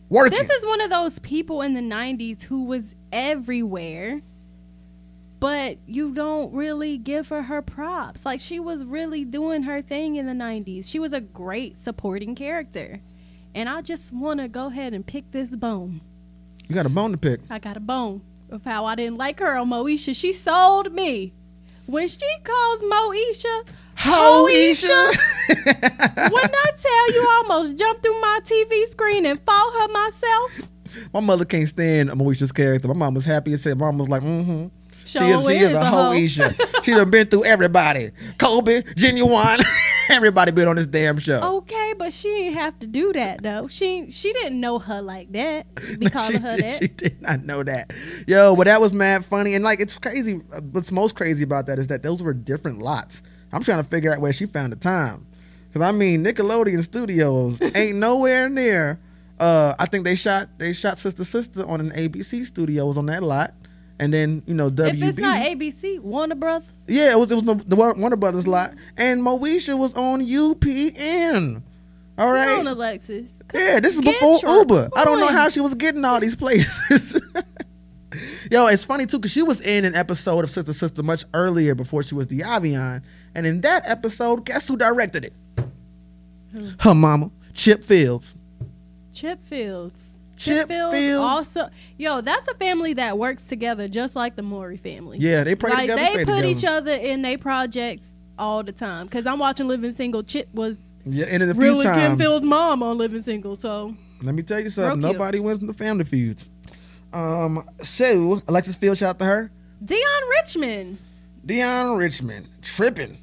Working. 0.09 0.37
This 0.37 0.49
is 0.49 0.65
one 0.65 0.81
of 0.81 0.89
those 0.89 1.19
people 1.19 1.61
in 1.61 1.73
the 1.73 1.81
90s 1.81 2.43
who 2.43 2.65
was 2.65 2.95
everywhere, 3.13 4.21
but 5.41 5.79
you 5.87 6.13
don't 6.13 6.53
really 6.53 6.99
give 6.99 7.29
her 7.29 7.41
her 7.41 7.63
props. 7.63 8.25
Like, 8.25 8.39
she 8.39 8.59
was 8.59 8.85
really 8.85 9.25
doing 9.25 9.63
her 9.63 9.81
thing 9.81 10.15
in 10.15 10.27
the 10.27 10.33
90s. 10.33 10.85
She 10.85 10.99
was 10.99 11.13
a 11.13 11.19
great 11.19 11.79
supporting 11.79 12.35
character. 12.35 13.01
And 13.55 13.67
I 13.67 13.81
just 13.81 14.13
want 14.13 14.39
to 14.39 14.47
go 14.47 14.67
ahead 14.67 14.93
and 14.93 15.03
pick 15.05 15.31
this 15.31 15.55
bone. 15.55 16.01
you 16.69 16.75
got 16.75 16.85
a 16.85 16.89
bone 16.89 17.11
to 17.11 17.17
pick. 17.17 17.41
I 17.49 17.57
got 17.57 17.75
a 17.75 17.81
bone 17.81 18.21
of 18.51 18.63
how 18.63 18.85
I 18.85 18.93
didn't 18.93 19.17
like 19.17 19.39
her 19.39 19.57
on 19.57 19.71
Moesha. 19.71 20.15
She 20.15 20.31
sold 20.31 20.93
me. 20.93 21.33
When 21.87 22.07
she 22.07 22.19
calls 22.43 22.83
Moesha, 22.83 23.65
Hoesha, 23.97 25.05
when 26.31 26.45
I 26.45 26.71
tell 26.79 27.13
you 27.13 27.25
I 27.27 27.43
almost 27.47 27.77
jumped 27.77 28.03
through 28.03 28.21
my 28.21 28.39
TV 28.43 28.85
screen 28.91 29.25
and 29.25 29.41
fought 29.41 29.73
her 29.79 29.87
myself, 29.87 30.69
My 31.13 31.19
mother 31.19 31.45
can't 31.45 31.67
stand 31.67 32.11
Moesha's 32.11 32.51
character. 32.51 32.87
My 32.87 32.93
mom 32.93 33.15
was 33.15 33.25
happy 33.25 33.51
as 33.53 33.63
said. 33.63 33.77
Mom 33.77 33.97
was 33.97 34.07
like, 34.07 34.21
mm-hmm. 34.21 34.67
She 35.11 35.19
is, 35.25 35.45
she 35.45 35.55
is 35.57 35.71
is 35.71 35.77
a 35.77 35.81
a 35.81 35.83
whole 35.83 36.05
hoe. 36.05 36.13
Isha. 36.13 36.55
she 36.83 36.91
done 36.91 37.09
been 37.09 37.27
through 37.27 37.43
everybody. 37.43 38.11
Kobe, 38.37 38.81
Genuine, 38.95 39.59
everybody 40.09 40.53
been 40.53 40.69
on 40.69 40.77
this 40.77 40.87
damn 40.87 41.17
show. 41.17 41.57
Okay, 41.57 41.93
but 41.97 42.13
she 42.13 42.29
didn't 42.29 42.57
have 42.57 42.79
to 42.79 42.87
do 42.87 43.11
that 43.11 43.43
though. 43.43 43.67
She 43.67 44.09
she 44.09 44.31
didn't 44.31 44.61
know 44.61 44.79
her 44.79 45.01
like 45.01 45.29
that. 45.33 45.67
Be 45.99 46.09
calling 46.09 46.37
she, 46.37 46.37
her 46.37 46.55
she 46.55 46.87
that. 46.87 46.97
did 46.97 47.21
not 47.21 47.43
know 47.43 47.61
that. 47.61 47.91
Yo, 48.25 48.55
but 48.55 48.67
that 48.67 48.79
was 48.79 48.93
mad 48.93 49.25
funny. 49.25 49.53
And 49.53 49.65
like, 49.65 49.81
it's 49.81 49.97
crazy. 49.97 50.35
What's 50.71 50.93
most 50.93 51.17
crazy 51.17 51.43
about 51.43 51.67
that 51.67 51.77
is 51.77 51.87
that 51.87 52.03
those 52.03 52.23
were 52.23 52.33
different 52.33 52.79
lots. 52.79 53.21
I'm 53.51 53.63
trying 53.63 53.83
to 53.83 53.89
figure 53.89 54.13
out 54.13 54.21
where 54.21 54.31
she 54.31 54.45
found 54.45 54.71
the 54.71 54.77
time. 54.77 55.27
Because 55.67 55.89
I 55.89 55.91
mean, 55.91 56.23
Nickelodeon 56.23 56.81
Studios 56.83 57.61
ain't 57.75 57.97
nowhere 57.97 58.47
near. 58.47 58.97
Uh, 59.41 59.73
I 59.77 59.87
think 59.87 60.05
they 60.05 60.15
shot 60.15 60.47
they 60.57 60.71
shot 60.71 60.97
Sister 60.97 61.25
Sister 61.25 61.67
on 61.67 61.81
an 61.81 61.89
ABC 61.89 62.45
Studios 62.45 62.95
on 62.95 63.07
that 63.07 63.23
lot. 63.23 63.53
And 64.01 64.11
then, 64.11 64.41
you 64.47 64.55
know, 64.55 64.69
WB. 64.71 64.93
If 64.95 65.01
it's 65.03 65.17
not 65.19 65.37
ABC, 65.41 65.99
Warner 65.99 66.33
Brothers. 66.35 66.83
Yeah, 66.87 67.11
it 67.11 67.19
was 67.19 67.29
it 67.31 67.35
was 67.35 67.43
the, 67.43 67.63
the 67.67 67.75
Warner 67.75 68.15
Brothers 68.17 68.47
lot, 68.47 68.73
and 68.97 69.21
Moesha 69.21 69.77
was 69.77 69.93
on 69.95 70.21
UPN. 70.21 71.61
All 72.17 72.33
right, 72.33 72.47
Come 72.57 72.67
on, 72.67 72.73
Alexis. 72.73 73.39
yeah, 73.53 73.79
this 73.79 73.95
is 73.95 74.01
Get 74.01 74.19
before 74.19 74.39
Uber. 74.45 74.89
I 74.95 75.05
don't 75.05 75.19
know 75.19 75.31
how 75.31 75.49
she 75.49 75.59
was 75.61 75.75
getting 75.75 76.03
all 76.03 76.19
these 76.19 76.35
places. 76.35 77.21
Yo, 78.51 78.67
it's 78.67 78.83
funny 78.83 79.05
too 79.05 79.17
because 79.19 79.31
she 79.31 79.41
was 79.43 79.61
in 79.61 79.85
an 79.85 79.95
episode 79.95 80.43
of 80.43 80.49
Sister 80.49 80.73
Sister 80.73 81.01
much 81.03 81.23
earlier 81.33 81.73
before 81.75 82.03
she 82.03 82.13
was 82.15 82.27
Diavion, 82.27 83.01
and 83.35 83.45
in 83.47 83.61
that 83.61 83.83
episode, 83.87 84.45
guess 84.45 84.67
who 84.67 84.75
directed 84.77 85.25
it? 85.25 85.33
Her 86.79 86.93
mama, 86.95 87.31
Chip 87.53 87.83
Fields. 87.83 88.35
Chip 89.13 89.43
Fields. 89.45 90.17
Chip 90.41 90.67
Fields. 90.67 91.15
Also, 91.19 91.69
yo, 91.97 92.21
that's 92.21 92.47
a 92.47 92.53
family 92.55 92.93
that 92.93 93.17
works 93.17 93.43
together 93.43 93.87
just 93.87 94.15
like 94.15 94.35
the 94.35 94.43
Mowry 94.43 94.77
family. 94.77 95.17
Yeah, 95.19 95.43
they 95.43 95.55
pray 95.55 95.71
like 95.71 95.81
together, 95.89 96.01
they 96.01 96.25
put 96.25 96.35
together. 96.37 96.47
each 96.47 96.65
other 96.65 96.91
in 96.91 97.21
their 97.21 97.37
projects 97.37 98.11
all 98.37 98.63
the 98.63 98.71
time. 98.71 99.07
Cause 99.07 99.25
I'm 99.25 99.39
watching 99.39 99.67
Living 99.67 99.93
Single. 99.93 100.23
Chip 100.23 100.49
was 100.53 100.79
Yeah, 101.05 101.25
and 101.29 101.43
a 101.43 101.53
few 101.53 101.61
really 101.61 101.85
Kim. 101.85 102.17
Fields' 102.17 102.45
mom 102.45 102.81
on 102.83 102.97
Living 102.97 103.21
Single. 103.21 103.55
So 103.55 103.95
Let 104.21 104.35
me 104.35 104.43
tell 104.43 104.59
you 104.59 104.69
something. 104.69 104.99
Real 104.99 105.09
cute. 105.11 105.19
Nobody 105.19 105.39
wins 105.39 105.59
the 105.59 105.73
family 105.73 106.05
feuds. 106.05 106.47
Um, 107.13 107.63
so 107.81 108.41
Alexis 108.47 108.75
Field, 108.75 108.97
shout 108.97 109.11
out 109.11 109.19
to 109.19 109.25
her. 109.25 109.51
Deon 109.83 110.29
Richmond. 110.39 110.97
Deon 111.45 111.99
Richmond 111.99 112.47
tripping. 112.61 113.17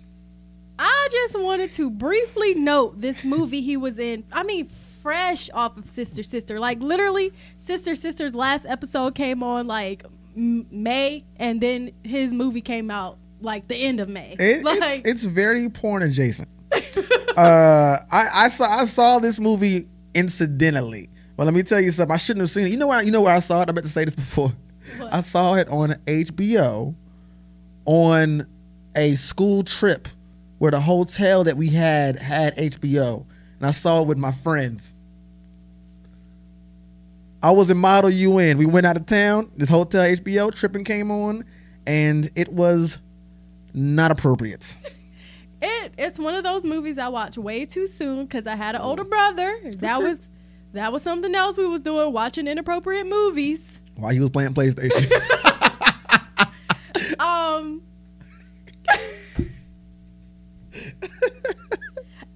I 0.78 1.08
just 1.10 1.38
wanted 1.40 1.72
to 1.72 1.90
briefly 1.90 2.54
note 2.54 3.00
this 3.00 3.24
movie 3.24 3.60
he 3.62 3.76
was 3.76 3.98
in. 3.98 4.24
I 4.32 4.42
mean, 4.44 4.68
fresh 5.08 5.48
off 5.54 5.74
of 5.78 5.86
Sister 5.88 6.22
Sister. 6.22 6.60
Like 6.60 6.80
literally, 6.80 7.32
Sister 7.56 7.94
Sister's 7.94 8.34
last 8.34 8.66
episode 8.66 9.14
came 9.14 9.42
on 9.42 9.66
like 9.66 10.04
M- 10.36 10.66
May, 10.70 11.24
and 11.36 11.62
then 11.62 11.92
his 12.04 12.34
movie 12.34 12.60
came 12.60 12.90
out 12.90 13.16
like 13.40 13.68
the 13.68 13.76
end 13.76 14.00
of 14.00 14.10
May. 14.10 14.36
It- 14.38 14.62
like 14.62 14.78
it's, 14.82 15.08
it's 15.08 15.24
very 15.24 15.70
porn 15.70 16.02
adjacent. 16.02 16.46
uh, 16.72 17.96
I, 18.12 18.28
I 18.34 18.48
saw 18.50 18.64
I 18.66 18.84
saw 18.84 19.18
this 19.18 19.40
movie 19.40 19.88
incidentally. 20.14 21.08
Well, 21.38 21.46
let 21.46 21.54
me 21.54 21.62
tell 21.62 21.80
you 21.80 21.90
something. 21.90 22.12
I 22.12 22.18
shouldn't 22.18 22.42
have 22.42 22.50
seen 22.50 22.66
it. 22.66 22.70
You 22.70 22.76
know 22.76 22.88
where 22.88 23.02
you 23.02 23.10
know 23.10 23.22
where 23.22 23.34
I 23.34 23.38
saw 23.38 23.62
it. 23.62 23.70
I 23.70 23.72
meant 23.72 23.86
to 23.86 23.90
say 23.92 24.04
this 24.04 24.14
before. 24.14 24.52
What? 24.98 25.14
I 25.14 25.22
saw 25.22 25.54
it 25.54 25.70
on 25.70 25.92
HBO 26.06 26.94
on 27.86 28.46
a 28.94 29.14
school 29.14 29.62
trip 29.62 30.06
where 30.58 30.70
the 30.70 30.80
hotel 30.80 31.44
that 31.44 31.56
we 31.56 31.70
had 31.70 32.18
had 32.18 32.54
HBO, 32.56 33.24
and 33.58 33.66
I 33.66 33.70
saw 33.70 34.02
it 34.02 34.06
with 34.06 34.18
my 34.18 34.32
friends. 34.32 34.94
I 37.42 37.50
was 37.52 37.70
in 37.70 37.78
Model 37.78 38.10
UN. 38.10 38.58
We 38.58 38.66
went 38.66 38.86
out 38.86 38.96
of 38.96 39.06
town. 39.06 39.50
This 39.56 39.68
hotel 39.68 40.04
HBO 40.04 40.54
tripping 40.54 40.84
came 40.84 41.10
on, 41.10 41.44
and 41.86 42.28
it 42.34 42.52
was 42.52 43.00
not 43.74 44.10
appropriate. 44.10 44.76
it, 45.62 45.92
it's 45.96 46.18
one 46.18 46.34
of 46.34 46.42
those 46.42 46.64
movies 46.64 46.98
I 46.98 47.08
watched 47.08 47.38
way 47.38 47.64
too 47.64 47.86
soon 47.86 48.24
because 48.24 48.46
I 48.46 48.56
had 48.56 48.74
an 48.74 48.80
older 48.80 49.04
brother. 49.04 49.58
That 49.78 50.02
was 50.02 50.28
that 50.72 50.92
was 50.92 51.02
something 51.02 51.34
else 51.34 51.56
we 51.56 51.66
was 51.66 51.80
doing, 51.80 52.12
watching 52.12 52.46
inappropriate 52.46 53.06
movies. 53.06 53.80
While 53.96 54.12
he 54.12 54.20
was 54.20 54.30
playing 54.30 54.54
PlayStation. 54.54 55.54
Um, 57.18 57.82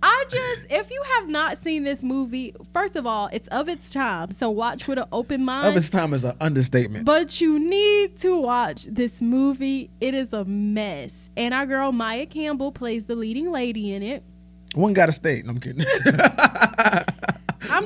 I 0.04 0.24
just, 0.28 0.66
if 0.70 0.90
you 0.90 1.02
have 1.16 1.28
not 1.28 1.58
seen 1.58 1.84
this 1.84 2.02
movie, 2.02 2.54
first 2.72 2.96
of 2.96 3.06
all, 3.06 3.28
it's 3.32 3.46
of 3.48 3.68
its 3.68 3.90
time, 3.90 4.32
so 4.32 4.50
watch 4.50 4.88
with 4.88 4.98
an 4.98 5.04
open 5.12 5.44
mind. 5.44 5.68
of 5.68 5.76
its 5.76 5.88
time 5.88 6.12
is 6.12 6.24
an 6.24 6.36
understatement. 6.40 7.06
but 7.06 7.40
you 7.40 7.58
need 7.58 8.16
to 8.18 8.36
watch 8.36 8.84
this 8.86 9.22
movie. 9.22 9.90
It 10.00 10.14
is 10.14 10.32
a 10.32 10.44
mess, 10.44 11.30
and 11.36 11.54
our 11.54 11.66
girl 11.66 11.92
Maia 11.92 12.26
Campbell 12.26 12.72
plays 12.72 13.06
the 13.06 13.14
leading 13.14 13.52
lady 13.52 13.92
in 13.92 14.02
it. 14.02 14.24
One 14.74 14.92
got 14.92 15.06
to 15.06 15.12
stay. 15.12 15.42
No, 15.44 15.50
I'm 15.52 15.60
kidding. 15.60 15.84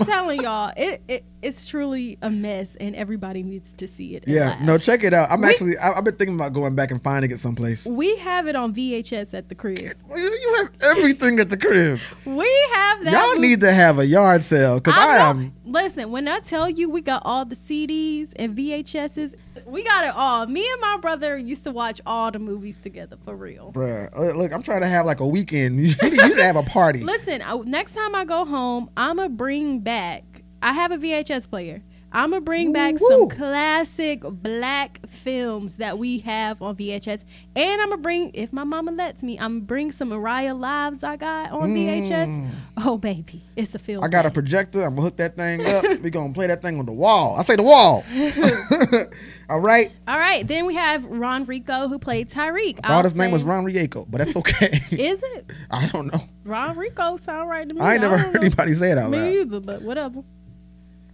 I'm 0.00 0.06
telling 0.06 0.40
y'all, 0.42 0.72
it, 0.76 1.02
it 1.08 1.24
it's 1.42 1.68
truly 1.68 2.18
a 2.22 2.30
mess, 2.30 2.76
and 2.76 2.94
everybody 2.96 3.42
needs 3.42 3.72
to 3.74 3.86
see 3.86 4.14
it. 4.16 4.24
yeah, 4.26 4.58
no, 4.62 4.78
check 4.78 5.04
it 5.04 5.12
out. 5.14 5.30
I'm 5.30 5.40
We- 5.42 5.48
actually, 5.50 5.78
I, 5.78 5.92
I've 5.92 6.04
been 6.04 6.16
thinking 6.16 6.34
about 6.34 6.52
going 6.52 6.74
back 6.74 6.90
and 6.90 7.02
finding 7.02 7.30
it 7.30 7.38
someplace. 7.38 7.86
we 7.86 8.16
have 8.18 8.46
it 8.46 8.56
on 8.56 8.74
VHS 8.74 9.32
at 9.34 9.48
the 9.48 9.54
crib. 9.54 9.78
You- 9.78 10.56
have 10.58 10.70
everything 10.96 11.38
at 11.38 11.50
the 11.50 11.56
crib. 11.56 12.00
We 12.24 12.68
have 12.74 13.04
that. 13.04 13.12
Y'all 13.12 13.34
movie- 13.36 13.48
need 13.48 13.60
to 13.60 13.72
have 13.72 13.98
a 13.98 14.06
yard 14.06 14.42
sale 14.44 14.76
because 14.76 14.94
I, 14.96 15.18
I 15.18 15.30
am. 15.30 15.52
Listen, 15.66 16.12
when 16.12 16.28
I 16.28 16.38
tell 16.38 16.70
you 16.70 16.88
we 16.88 17.00
got 17.00 17.22
all 17.24 17.44
the 17.44 17.56
CDs 17.56 18.32
and 18.36 18.56
VHSs, 18.56 19.34
we 19.66 19.82
got 19.82 20.04
it 20.04 20.14
all. 20.14 20.46
Me 20.46 20.64
and 20.70 20.80
my 20.80 20.98
brother 21.00 21.36
used 21.36 21.64
to 21.64 21.72
watch 21.72 22.00
all 22.06 22.30
the 22.30 22.38
movies 22.38 22.80
together 22.80 23.16
for 23.24 23.34
real. 23.34 23.72
Bruh, 23.72 24.08
uh, 24.16 24.36
look, 24.38 24.54
I'm 24.54 24.62
trying 24.62 24.82
to 24.82 24.86
have 24.86 25.06
like 25.06 25.18
a 25.20 25.26
weekend. 25.26 25.76
You 26.06 26.10
need 26.28 26.36
to 26.36 26.42
have 26.44 26.56
a 26.56 26.62
party. 26.62 27.02
Listen, 27.02 27.42
next 27.64 27.94
time 27.94 28.14
I 28.14 28.24
go 28.24 28.44
home, 28.44 28.90
I'ma 28.96 29.28
bring 29.28 29.80
back. 29.80 30.22
I 30.62 30.72
have 30.72 30.92
a 30.92 30.98
VHS 30.98 31.50
player. 31.50 31.82
I'ma 32.16 32.40
bring 32.40 32.72
back 32.72 32.98
Woo. 32.98 33.08
some 33.10 33.28
classic 33.28 34.22
black 34.22 35.06
films 35.06 35.74
that 35.74 35.98
we 35.98 36.20
have 36.20 36.62
on 36.62 36.74
VHS, 36.74 37.24
and 37.54 37.82
I'ma 37.82 37.96
bring, 37.96 38.30
if 38.32 38.54
my 38.54 38.64
mama 38.64 38.90
lets 38.90 39.22
me, 39.22 39.38
I'm 39.38 39.60
bring 39.60 39.92
some 39.92 40.08
Mariah 40.08 40.54
lives 40.54 41.04
I 41.04 41.16
got 41.16 41.50
on 41.50 41.74
VHS. 41.74 42.50
Oh 42.78 42.96
baby, 42.96 43.42
it's 43.54 43.74
a 43.74 43.78
film. 43.78 44.02
Mm. 44.02 44.06
I 44.06 44.08
got 44.08 44.24
a 44.24 44.30
projector. 44.30 44.80
I'm 44.80 44.94
gonna 44.94 45.02
hook 45.02 45.18
that 45.18 45.36
thing 45.36 45.66
up. 45.66 46.00
we 46.02 46.08
gonna 46.08 46.32
play 46.32 46.46
that 46.46 46.62
thing 46.62 46.78
on 46.78 46.86
the 46.86 46.92
wall. 46.92 47.36
I 47.38 47.42
say 47.42 47.56
the 47.56 47.62
wall. 47.62 48.02
All 49.50 49.60
right. 49.60 49.92
All 50.08 50.18
right, 50.18 50.46
then 50.48 50.64
we 50.64 50.74
have 50.74 51.04
Ron 51.04 51.44
Rico 51.44 51.86
who 51.88 51.98
played 51.98 52.30
Tyreek. 52.30 52.80
I 52.82 52.88
thought 52.88 52.96
I'll 52.96 53.02
his 53.02 53.14
name 53.14 53.30
was 53.30 53.44
Ron 53.44 53.66
Rieko, 53.66 54.06
but 54.08 54.18
that's 54.18 54.36
okay. 54.36 54.66
Is 54.90 55.22
it 55.22 55.52
I 55.70 55.86
don't 55.88 56.10
know. 56.12 56.20
Ron 56.44 56.78
Rico? 56.78 57.18
Sound 57.18 57.50
right 57.50 57.68
to 57.68 57.74
me. 57.74 57.80
I 57.82 57.92
ain't 57.92 58.00
never 58.00 58.16
don't 58.16 58.24
heard 58.24 58.34
know. 58.36 58.40
anybody 58.40 58.72
say 58.72 58.92
it 58.92 58.98
out 58.98 59.10
Me 59.10 59.18
loud. 59.18 59.32
either, 59.34 59.60
but 59.60 59.82
whatever. 59.82 60.22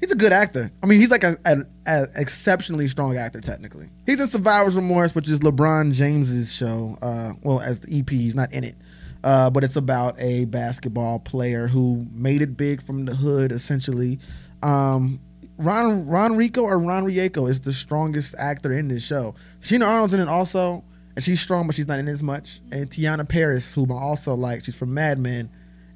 He's 0.03 0.11
a 0.11 0.17
good 0.17 0.33
actor. 0.33 0.69
I 0.83 0.87
mean, 0.87 0.99
he's 0.99 1.13
like 1.13 1.23
an 1.23 1.65
exceptionally 1.87 2.89
strong 2.89 3.17
actor 3.17 3.41
technically. 3.41 3.89
He's 4.05 4.21
in 4.21 4.27
Survivor's 4.27 4.75
Remorse, 4.75 5.15
which 5.15 5.31
is 5.31 5.39
LeBron 5.41 5.95
James's 5.95 6.53
show. 6.53 6.99
Uh, 7.01 7.35
well, 7.43 7.61
as 7.61 7.79
the 7.79 8.01
EP, 8.01 8.11
he's 8.11 8.35
not 8.35 8.53
in 8.53 8.65
it, 8.65 8.75
uh, 9.23 9.49
but 9.51 9.63
it's 9.63 9.77
about 9.77 10.21
a 10.21 10.47
basketball 10.47 11.21
player 11.21 11.69
who 11.69 12.05
made 12.11 12.43
it 12.43 12.57
big 12.57 12.83
from 12.83 13.05
the 13.05 13.15
hood, 13.15 13.53
essentially. 13.53 14.19
Um, 14.65 15.21
Ron 15.57 16.05
Ron 16.09 16.35
Rico 16.37 16.63
or 16.63 16.81
Ron 16.81 17.05
Rieko 17.05 17.49
is 17.49 17.61
the 17.61 17.73
strongest 17.73 18.35
actor 18.37 18.73
in 18.73 18.89
this 18.89 19.05
show. 19.05 19.37
Tichina 19.61 19.87
Arnold's 19.87 20.15
in 20.15 20.19
it 20.19 20.27
also, 20.27 20.83
and 21.15 21.23
she's 21.25 21.41
strong, 21.41 21.69
but 21.69 21.77
she's 21.77 21.87
not 21.87 22.01
in 22.01 22.09
as 22.09 22.25
much. 22.25 22.61
And 22.73 22.91
Teyonah 22.91 23.29
Parris, 23.29 23.73
whom 23.73 23.93
I 23.93 23.97
also 23.97 24.35
like, 24.35 24.65
she's 24.65 24.75
from 24.75 24.95
Mad 24.95 25.21
Men. 25.21 25.49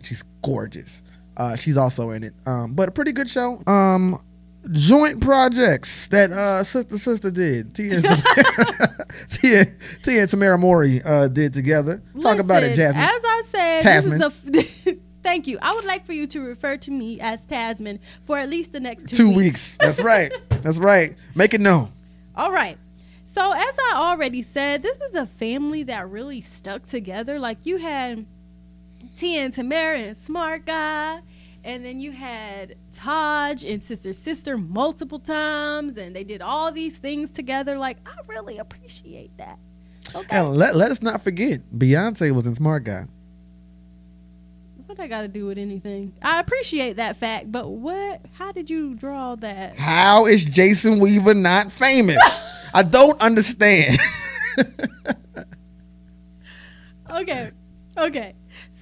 She's 0.02 0.22
gorgeous. 0.44 1.02
Uh, 1.36 1.56
she's 1.56 1.76
also 1.76 2.10
in 2.10 2.24
it. 2.24 2.34
Um, 2.46 2.72
but 2.72 2.88
a 2.88 2.92
pretty 2.92 3.12
good 3.12 3.28
show. 3.28 3.62
Um, 3.66 4.20
joint 4.72 5.20
projects 5.20 6.08
that 6.08 6.30
uh, 6.30 6.64
sister 6.64 6.98
sister 6.98 7.30
did. 7.30 7.74
Tia 7.74 7.94
and 7.96 8.04
Tamera, 8.04 9.28
Tia, 9.28 9.64
Tia 10.02 10.20
and 10.22 10.30
Tamera 10.30 10.58
Mowry 10.60 11.00
uh, 11.04 11.28
did 11.28 11.54
together. 11.54 12.02
Talk 12.20 12.38
about 12.38 12.62
it, 12.62 12.74
Jasmine. 12.74 13.02
As 13.02 13.22
I 13.24 13.42
said, 13.46 13.82
Tasman. 13.82 14.18
this 14.44 14.86
is 14.86 14.92
a. 14.92 14.96
Thank 15.22 15.48
you. 15.48 15.58
I 15.60 15.74
would 15.74 15.84
like 15.84 16.06
for 16.06 16.12
you 16.12 16.28
to 16.28 16.40
refer 16.40 16.76
to 16.76 16.90
me 16.92 17.20
as 17.20 17.44
Tasman 17.44 17.98
for 18.22 18.38
at 18.38 18.48
least 18.48 18.70
the 18.70 18.78
next 18.78 19.08
two, 19.08 19.16
Two 19.16 19.34
weeks. 19.34 19.76
That's 19.76 20.00
right. 20.00 20.30
That's 20.62 20.78
right. 20.78 21.16
Make 21.34 21.52
it 21.52 21.60
known. 21.60 21.90
All 22.36 22.52
right. 22.52 22.78
So 23.24 23.52
as 23.52 23.76
I 23.90 23.94
already 23.96 24.40
said, 24.40 24.84
this 24.84 24.98
is 25.00 25.16
a 25.16 25.26
family 25.26 25.82
that 25.82 26.08
really 26.08 26.40
stuck 26.40 26.86
together. 26.86 27.40
Like 27.40 27.66
you 27.66 27.78
had 27.78 28.24
Tia 29.14 29.44
and 29.44 29.54
Tamera 29.54 29.98
and 30.08 30.16
Smart 30.16 30.64
Guy, 30.66 31.20
and 31.64 31.84
then 31.84 32.00
you 32.00 32.12
had 32.12 32.76
Taj 32.92 33.64
and 33.64 33.82
Sister 33.82 34.12
Sister 34.12 34.56
multiple 34.56 35.18
times, 35.18 35.96
and 35.96 36.14
they 36.14 36.24
did 36.24 36.40
all 36.42 36.72
these 36.72 36.98
things 36.98 37.30
together. 37.30 37.78
Like 37.78 37.98
I 38.06 38.12
really 38.26 38.58
appreciate 38.58 39.36
that. 39.38 39.58
Okay. 40.14 40.36
And 40.36 40.54
let, 40.56 40.74
let 40.74 40.90
us 40.90 41.02
not 41.02 41.22
forget, 41.22 41.60
Beyonce 41.76 42.30
was 42.30 42.46
in 42.46 42.54
Smart 42.54 42.84
Guy. 42.84 43.06
What 44.86 45.00
I 45.00 45.08
got 45.08 45.22
to 45.22 45.28
do 45.28 45.46
with 45.46 45.58
anything? 45.58 46.14
I 46.22 46.38
appreciate 46.40 46.96
that 46.96 47.16
fact, 47.16 47.50
but 47.50 47.68
what? 47.68 48.20
How 48.34 48.52
did 48.52 48.70
you 48.70 48.94
draw 48.94 49.34
that? 49.36 49.78
How 49.78 50.26
is 50.26 50.44
Jason 50.44 51.00
Weaver 51.00 51.34
not 51.34 51.72
famous? 51.72 52.44
I 52.74 52.82
don't 52.82 53.20
understand. 53.20 53.98
Okay. 57.10 57.50
Okay. 57.96 58.34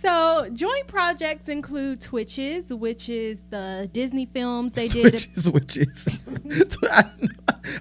So 0.05 0.51
joint 0.53 0.87
projects 0.87 1.49
include 1.49 1.99
Twitches, 1.99 2.73
which 2.73 3.09
is 3.09 3.43
the 3.49 3.89
Disney 3.91 4.27
films 4.27 4.75
they 4.75 4.87
did. 4.87 5.13
Twitches, 5.13 5.51
witches. 5.51 6.09
I, 6.93 7.05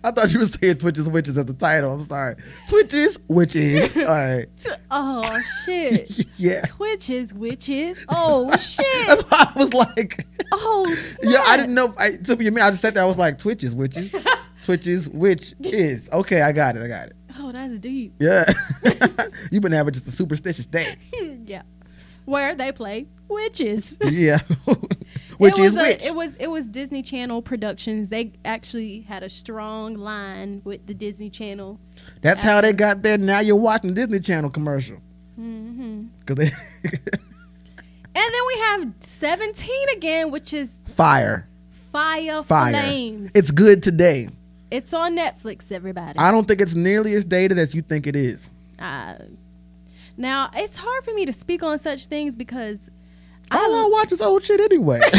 I 0.05 0.11
thought 0.11 0.33
you 0.33 0.39
were 0.39 0.45
saying 0.45 0.77
Twitches, 0.77 1.09
witches 1.09 1.37
at 1.37 1.47
the 1.47 1.53
title. 1.53 1.91
I'm 1.91 2.01
sorry. 2.03 2.35
Twitches, 2.69 3.19
witches. 3.27 3.97
All 3.97 4.03
right. 4.05 4.47
Oh 4.89 5.41
shit. 5.65 6.25
Yeah. 6.37 6.61
Twitches, 6.61 7.33
witches. 7.33 8.05
Oh 8.09 8.49
shit. 8.57 9.07
That's 9.07 9.23
why 9.23 9.51
I 9.55 9.59
was 9.59 9.73
like, 9.73 10.25
Oh 10.51 10.95
yeah, 11.21 11.43
I 11.45 11.57
didn't 11.57 11.75
know. 11.75 11.93
I, 11.97 12.11
to 12.11 12.35
be 12.35 12.47
I 12.47 12.69
just 12.69 12.81
sat 12.81 12.93
there. 12.95 13.03
I 13.03 13.05
was 13.05 13.17
like, 13.17 13.37
Twitches, 13.37 13.75
witches. 13.75 14.15
Twitches, 14.63 15.09
which 15.09 15.53
is. 15.61 16.09
Okay, 16.11 16.41
I 16.41 16.51
got 16.51 16.75
it. 16.75 16.83
I 16.83 16.87
got 16.87 17.07
it. 17.07 17.13
Oh, 17.39 17.51
that's 17.51 17.79
deep. 17.79 18.13
Yeah. 18.19 18.45
You've 19.51 19.63
been 19.63 19.71
having 19.71 19.93
just 19.93 20.07
a 20.07 20.11
superstitious 20.11 20.65
day. 20.65 20.95
yeah. 21.45 21.63
Where 22.25 22.55
they 22.55 22.71
play 22.71 23.07
witches. 23.27 23.97
Yeah. 24.09 24.39
which 25.37 25.57
it 25.57 25.61
was 25.61 25.75
is 25.75 25.81
a-. 25.81 26.07
It 26.07 26.15
was 26.15 26.35
it 26.35 26.47
was 26.47 26.69
Disney 26.69 27.01
Channel 27.01 27.41
Productions. 27.41 28.09
They 28.09 28.33
actually 28.45 29.01
had 29.01 29.23
a 29.23 29.29
strong 29.29 29.95
line 29.95 30.61
with 30.63 30.85
the 30.87 30.93
Disney 30.93 31.29
Channel. 31.29 31.79
That's 32.21 32.41
how 32.41 32.61
they 32.61 32.73
got 32.73 33.03
there. 33.03 33.17
Now 33.17 33.39
you're 33.39 33.55
watching 33.55 33.93
Disney 33.93 34.19
Channel 34.19 34.49
commercial. 34.49 34.97
Mm 35.39 35.75
hmm 35.75 36.03
Cause 36.25 36.35
they 36.37 36.45
And 38.15 38.31
then 38.33 38.41
we 38.47 38.59
have 38.59 38.93
17 38.99 39.69
again, 39.97 40.29
which 40.31 40.53
is 40.53 40.69
fire, 40.85 41.47
Fire, 41.91 42.43
fire. 42.43 42.71
Flames. 42.71 43.31
It's 43.33 43.49
good 43.49 43.81
today. 43.81 44.29
It's 44.69 44.93
on 44.93 45.17
Netflix, 45.17 45.71
everybody. 45.71 46.19
I 46.19 46.31
don't 46.31 46.47
think 46.47 46.61
it's 46.61 46.75
nearly 46.75 47.15
as 47.15 47.25
dated 47.25 47.57
as 47.57 47.73
you 47.73 47.81
think 47.81 48.05
it 48.05 48.15
is. 48.15 48.51
Uh, 48.77 49.15
now, 50.17 50.49
it's 50.53 50.77
hard 50.77 51.03
for 51.03 51.13
me 51.13 51.25
to 51.25 51.33
speak 51.33 51.63
on 51.63 51.79
such 51.79 52.05
things 52.05 52.35
because 52.35 52.89
I 53.51 53.57
don't 53.57 53.71
want 53.71 53.85
to 53.85 53.91
watch 53.91 54.09
this 54.09 54.21
old 54.21 54.43
shit 54.43 54.59
anyway. 54.59 54.99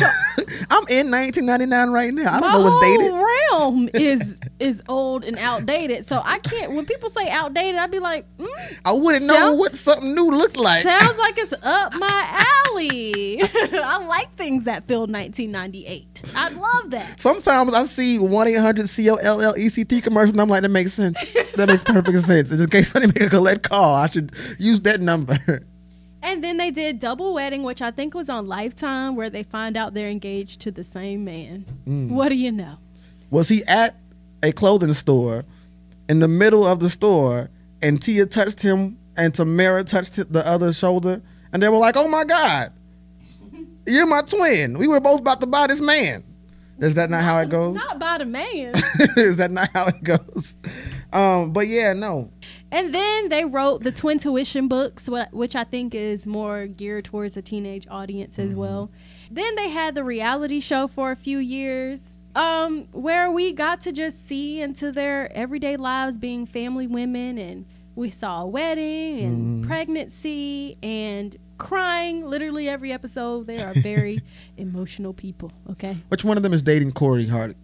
I'm 0.71 0.85
in 0.89 1.11
1999 1.11 1.91
right 1.91 2.13
now. 2.13 2.37
I 2.37 2.41
don't 2.41 2.53
know 2.53 2.61
what's 2.61 2.87
dated. 2.87 3.13
whole 3.13 3.27
realm 3.51 3.89
is 3.95 4.39
is 4.59 4.83
old 4.89 5.25
and 5.25 5.39
outdated. 5.39 6.07
So 6.07 6.21
I 6.25 6.39
can't. 6.39 6.73
When 6.73 6.87
people 6.87 7.11
say 7.11 7.29
outdated, 7.31 7.77
I'd 7.77 7.91
be 7.91 7.99
like, 7.99 8.27
mm, 8.39 8.81
I 8.85 8.93
wouldn't 8.93 9.27
know 9.27 9.55
what 9.55 9.77
something 9.77 10.15
new 10.15 10.31
looked 10.31 10.59
like. 10.59 10.83
sounds 10.83 11.19
like 11.19 11.39
it's 11.39 11.53
up 11.63 11.95
my 11.95 12.47
alley. 12.71 13.41
I 13.43 14.05
like 14.07 14.35
things 14.37 14.65
that 14.65 14.87
feel 14.87 15.01
1998. 15.07 16.33
I 16.37 16.49
love 16.51 16.91
that. 16.91 17.21
Sometimes 17.21 17.75
I 17.75 17.85
see 17.85 18.19
1 18.19 18.49
800 18.49 18.89
C 18.89 19.11
O 19.11 19.15
L 19.17 19.41
L 19.41 19.55
E 19.57 19.69
C 19.69 19.85
T 19.85 20.01
commercials, 20.01 20.33
and 20.33 20.41
I'm 20.41 20.49
like, 20.49 20.63
that 20.63 20.69
makes 20.69 20.93
sense. 20.93 21.19
That 21.57 21.69
makes 21.69 21.83
perfect 21.83 22.19
sense. 22.19 22.53
In 22.53 22.67
case 22.69 22.95
I 22.97 23.01
make 23.01 23.21
a 23.21 23.29
collect 23.29 23.69
call, 23.69 23.95
I 23.95 24.09
should 24.09 24.33
use 24.59 24.81
that 24.83 25.01
number. 25.01 25.39
And 26.25 26.43
then 26.43 26.57
they 26.57 26.71
did 26.71 26.99
Double 26.99 27.35
Wedding, 27.35 27.63
which 27.63 27.83
I 27.83 27.91
think 27.91 28.15
was 28.15 28.31
on 28.31 28.49
Lifetime, 28.49 29.15
where 29.15 29.29
they 29.29 29.43
find 29.43 29.77
out 29.77 29.93
they're 29.93 30.09
engaged 30.09 30.61
to 30.63 30.71
the 30.71 30.83
same 30.83 31.25
man. 31.25 31.67
Mm. 31.87 32.11
What 32.11 32.31
do 32.31 32.35
you 32.35 32.51
know? 32.51 32.79
Was 33.31 33.49
he 33.49 33.63
at 33.67 33.97
a 34.43 34.51
clothing 34.51 34.95
store 34.95 35.45
in 36.09 36.21
the 36.21 36.29
middle 36.29 36.67
of 36.67 36.81
the 36.81 36.89
store 36.89 37.51
and 37.83 38.01
Tia 38.01 38.27
touched 38.27 38.63
him 38.63 38.99
and 39.17 39.33
Tamera 39.33 39.85
touched 39.85 40.17
the 40.33 40.43
other 40.47 40.73
shoulder 40.73 41.21
and 41.53 41.63
they 41.63 41.69
were 41.69 41.79
like, 41.79 41.95
oh 41.97 42.09
my 42.09 42.25
God, 42.25 42.73
you're 43.87 44.07
my 44.07 44.23
twin. 44.23 44.79
We 44.79 44.89
were 44.89 45.01
both 45.01 45.21
about 45.21 45.41
to 45.43 45.47
buy 45.47 45.67
this 45.67 45.81
man. 45.81 46.25
Is 46.79 46.95
that 46.97 47.11
not 47.11 47.23
how 47.23 47.39
it 47.39 47.49
goes? 47.51 47.75
Not 47.75 47.99
by 47.99 48.19
the 48.19 48.25
man. 48.25 48.73
Is 49.17 49.37
that 49.37 49.51
not 49.51 49.69
how 49.73 49.87
it 49.87 50.03
goes? 50.03 50.57
Um, 51.13 51.53
but 51.53 51.69
yeah, 51.69 51.93
no. 51.93 52.31
And 52.75 52.93
then 52.95 53.29
they 53.29 53.45
wrote 53.45 53.83
the 53.85 53.93
Twintuition 53.93 54.69
books, 54.69 55.09
which 55.33 55.55
I 55.55 55.65
think 55.65 55.95
is 55.95 56.27
more 56.27 56.67
geared 56.67 57.05
towards 57.05 57.37
a 57.37 57.43
teenage 57.43 57.87
audience 57.91 58.37
Mm-hmm. 58.37 58.49
as 58.51 58.55
well. 58.57 58.91
Then 59.31 59.55
they 59.55 59.69
had 59.71 59.95
the 59.95 60.03
reality 60.05 60.61
show 60.61 60.87
for 60.89 61.11
a 61.11 61.17
few 61.17 61.39
years, 61.39 62.17
um, 62.35 62.89
where 62.93 63.31
we 63.31 63.53
got 63.53 63.81
to 63.83 63.93
just 63.93 64.27
see 64.27 64.61
into 64.61 64.91
their 64.91 65.33
everyday 65.37 65.77
lives 65.77 66.19
being 66.19 66.47
family 66.47 66.87
women, 66.89 67.39
and 67.39 67.65
we 67.95 68.11
saw 68.11 68.43
a 68.43 68.47
wedding 68.47 69.21
and 69.21 69.37
Mm-hmm. 69.39 69.67
pregnancy 69.69 70.77
and 70.83 71.37
crying 71.59 72.27
literally 72.29 72.69
every 72.69 72.93
episode. 72.93 73.47
They 73.47 73.63
are 73.63 73.73
very 73.75 74.19
emotional 74.57 75.13
people. 75.15 75.53
Okay, 75.71 75.97
Which 76.09 76.25
one 76.25 76.37
of 76.37 76.43
them 76.43 76.53
is 76.53 76.63
dating 76.63 76.91
Corey 76.93 77.29
Hart 77.29 77.55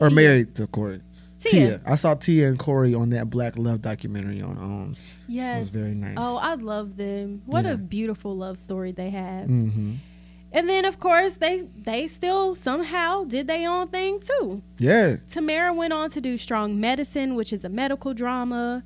or 0.00 0.08
Tia. 0.08 0.16
married 0.16 0.54
to 0.54 0.68
Corey? 0.68 1.00
Tia. 1.38 1.80
I 1.86 1.96
saw 1.96 2.14
Tia 2.14 2.48
and 2.48 2.58
Corey 2.58 2.94
on 2.94 3.10
that 3.10 3.30
Black 3.30 3.56
Love 3.56 3.82
documentary 3.82 4.42
on. 4.42 4.56
Um, 4.58 4.96
Yes. 5.28 5.56
It 5.56 5.60
was 5.60 5.68
very 5.70 5.94
nice. 5.96 6.14
Oh, 6.16 6.36
I 6.36 6.54
love 6.54 6.96
them. 6.96 7.42
What 7.46 7.64
Yeah. 7.64 7.72
a 7.74 7.78
beautiful 7.78 8.36
love 8.36 8.58
story 8.58 8.92
they 8.92 9.10
have. 9.10 9.46
hmm 9.46 9.94
And 10.52 10.68
then 10.68 10.84
of 10.84 10.98
course 11.00 11.36
they 11.36 11.64
they 11.76 12.06
still 12.06 12.54
somehow 12.54 13.24
did 13.24 13.46
their 13.48 13.68
own 13.68 13.88
thing 13.88 14.20
too. 14.20 14.62
Yeah, 14.78 15.16
Tamera 15.28 15.74
went 15.76 15.92
on 15.92 16.08
to 16.10 16.20
do 16.20 16.38
Strong 16.38 16.78
Medicine, 16.80 17.34
which 17.34 17.52
is 17.52 17.64
a 17.64 17.68
medical 17.68 18.14
drama, 18.14 18.84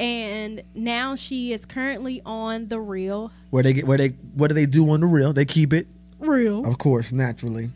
and 0.00 0.62
now 0.74 1.14
she 1.14 1.52
is 1.52 1.64
currently 1.66 2.22
on 2.24 2.68
The 2.68 2.80
Real. 2.80 3.30
where 3.50 3.62
they 3.62 3.74
get 3.74 3.86
where 3.86 3.98
they 3.98 4.08
what 4.34 4.48
do 4.48 4.54
they 4.54 4.66
do 4.66 4.90
on 4.90 5.00
the 5.00 5.06
real? 5.06 5.32
They 5.34 5.44
keep 5.44 5.72
it, 5.74 5.86
Real. 6.18 6.64
of 6.64 6.78
course, 6.78 7.12
naturally. 7.12 7.70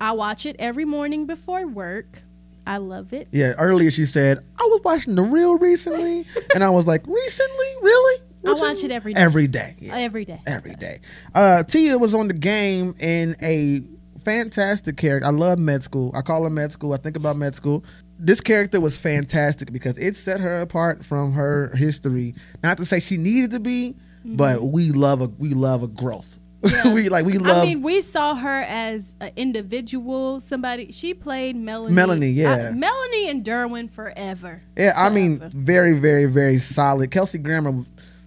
I 0.00 0.12
watch 0.12 0.46
it 0.46 0.56
every 0.58 0.84
morning 0.86 1.26
before 1.26 1.66
work. 1.66 2.22
I 2.68 2.76
love 2.76 3.14
it. 3.14 3.28
Yeah, 3.32 3.54
earlier 3.58 3.90
she 3.90 4.04
said 4.04 4.38
I 4.58 4.64
was 4.64 4.82
watching 4.84 5.14
the 5.14 5.22
real 5.22 5.56
recently, 5.56 6.26
and 6.54 6.62
I 6.62 6.68
was 6.68 6.86
like, 6.86 7.06
recently, 7.06 7.66
really? 7.80 8.22
I 8.46 8.52
watch 8.52 8.84
it 8.84 8.90
every 8.90 9.14
day. 9.14 9.20
Every 9.20 9.46
day. 9.46 9.76
Yeah. 9.78 9.96
Every 9.96 10.24
day. 10.24 10.40
every 10.46 10.74
day. 10.74 11.00
Uh, 11.34 11.62
Tia 11.62 11.98
was 11.98 12.14
on 12.14 12.28
the 12.28 12.34
game 12.34 12.94
in 13.00 13.34
a 13.42 13.80
fantastic 14.22 14.98
character. 14.98 15.26
I 15.26 15.30
love 15.30 15.58
med 15.58 15.82
school. 15.82 16.12
I 16.14 16.20
call 16.20 16.44
her 16.44 16.50
med 16.50 16.70
school. 16.72 16.92
I 16.92 16.98
think 16.98 17.16
about 17.16 17.36
med 17.36 17.54
school. 17.54 17.84
This 18.18 18.40
character 18.40 18.80
was 18.80 18.98
fantastic 18.98 19.72
because 19.72 19.96
it 19.98 20.16
set 20.16 20.40
her 20.40 20.60
apart 20.60 21.04
from 21.04 21.32
her 21.32 21.74
history. 21.74 22.34
Not 22.62 22.76
to 22.76 22.84
say 22.84 23.00
she 23.00 23.16
needed 23.16 23.50
to 23.52 23.60
be, 23.60 23.96
but 24.24 24.62
we 24.62 24.90
love 24.90 25.22
a 25.22 25.28
we 25.38 25.54
love 25.54 25.82
a 25.82 25.88
growth. 25.88 26.37
Yeah. 26.62 26.92
we 26.94 27.08
like 27.08 27.24
we 27.24 27.38
love 27.38 27.62
I 27.62 27.66
mean, 27.66 27.82
we 27.82 28.00
saw 28.00 28.34
her 28.34 28.62
as 28.68 29.14
an 29.20 29.30
individual. 29.36 30.40
Somebody 30.40 30.90
she 30.92 31.14
played 31.14 31.56
Melanie. 31.56 31.94
Melanie, 31.94 32.30
yeah. 32.30 32.70
I- 32.70 32.74
Melanie 32.74 33.28
and 33.30 33.44
Derwin 33.44 33.90
forever. 33.90 34.62
Yeah, 34.76 34.92
I 34.96 35.10
mean, 35.10 35.40
very, 35.50 35.98
very, 35.98 36.26
very 36.26 36.58
solid. 36.58 37.10
Kelsey 37.10 37.38
Grammer 37.38 37.84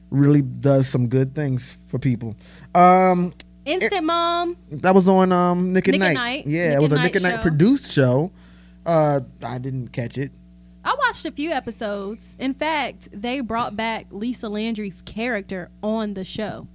really 0.09 0.41
does 0.41 0.87
some 0.87 1.07
good 1.07 1.35
things 1.35 1.77
for 1.87 1.99
people. 1.99 2.35
Um, 2.73 3.33
Instant 3.65 4.05
Mom. 4.05 4.57
that 4.71 4.95
was 4.95 5.07
on 5.07 5.31
um 5.31 5.73
Nick 5.73 5.87
at 5.87 5.91
Nick 5.91 6.01
Night. 6.01 6.13
Night. 6.13 6.47
Yeah, 6.47 6.69
Nick 6.69 6.77
it 6.77 6.81
was 6.81 6.93
at 6.93 6.99
a 6.99 7.03
Nick 7.03 7.15
Night 7.15 7.25
at 7.25 7.35
Night 7.35 7.41
produced 7.41 7.91
show. 7.91 8.31
Uh, 8.85 9.19
I 9.45 9.59
didn't 9.59 9.89
catch 9.89 10.17
it. 10.17 10.31
I 10.83 10.95
watched 10.95 11.25
a 11.25 11.31
few 11.31 11.51
episodes. 11.51 12.35
In 12.39 12.55
fact, 12.55 13.09
they 13.11 13.39
brought 13.41 13.75
back 13.75 14.07
Lisa 14.09 14.49
Landry's 14.49 15.01
character 15.03 15.69
on 15.83 16.15
the 16.15 16.23
show. 16.23 16.67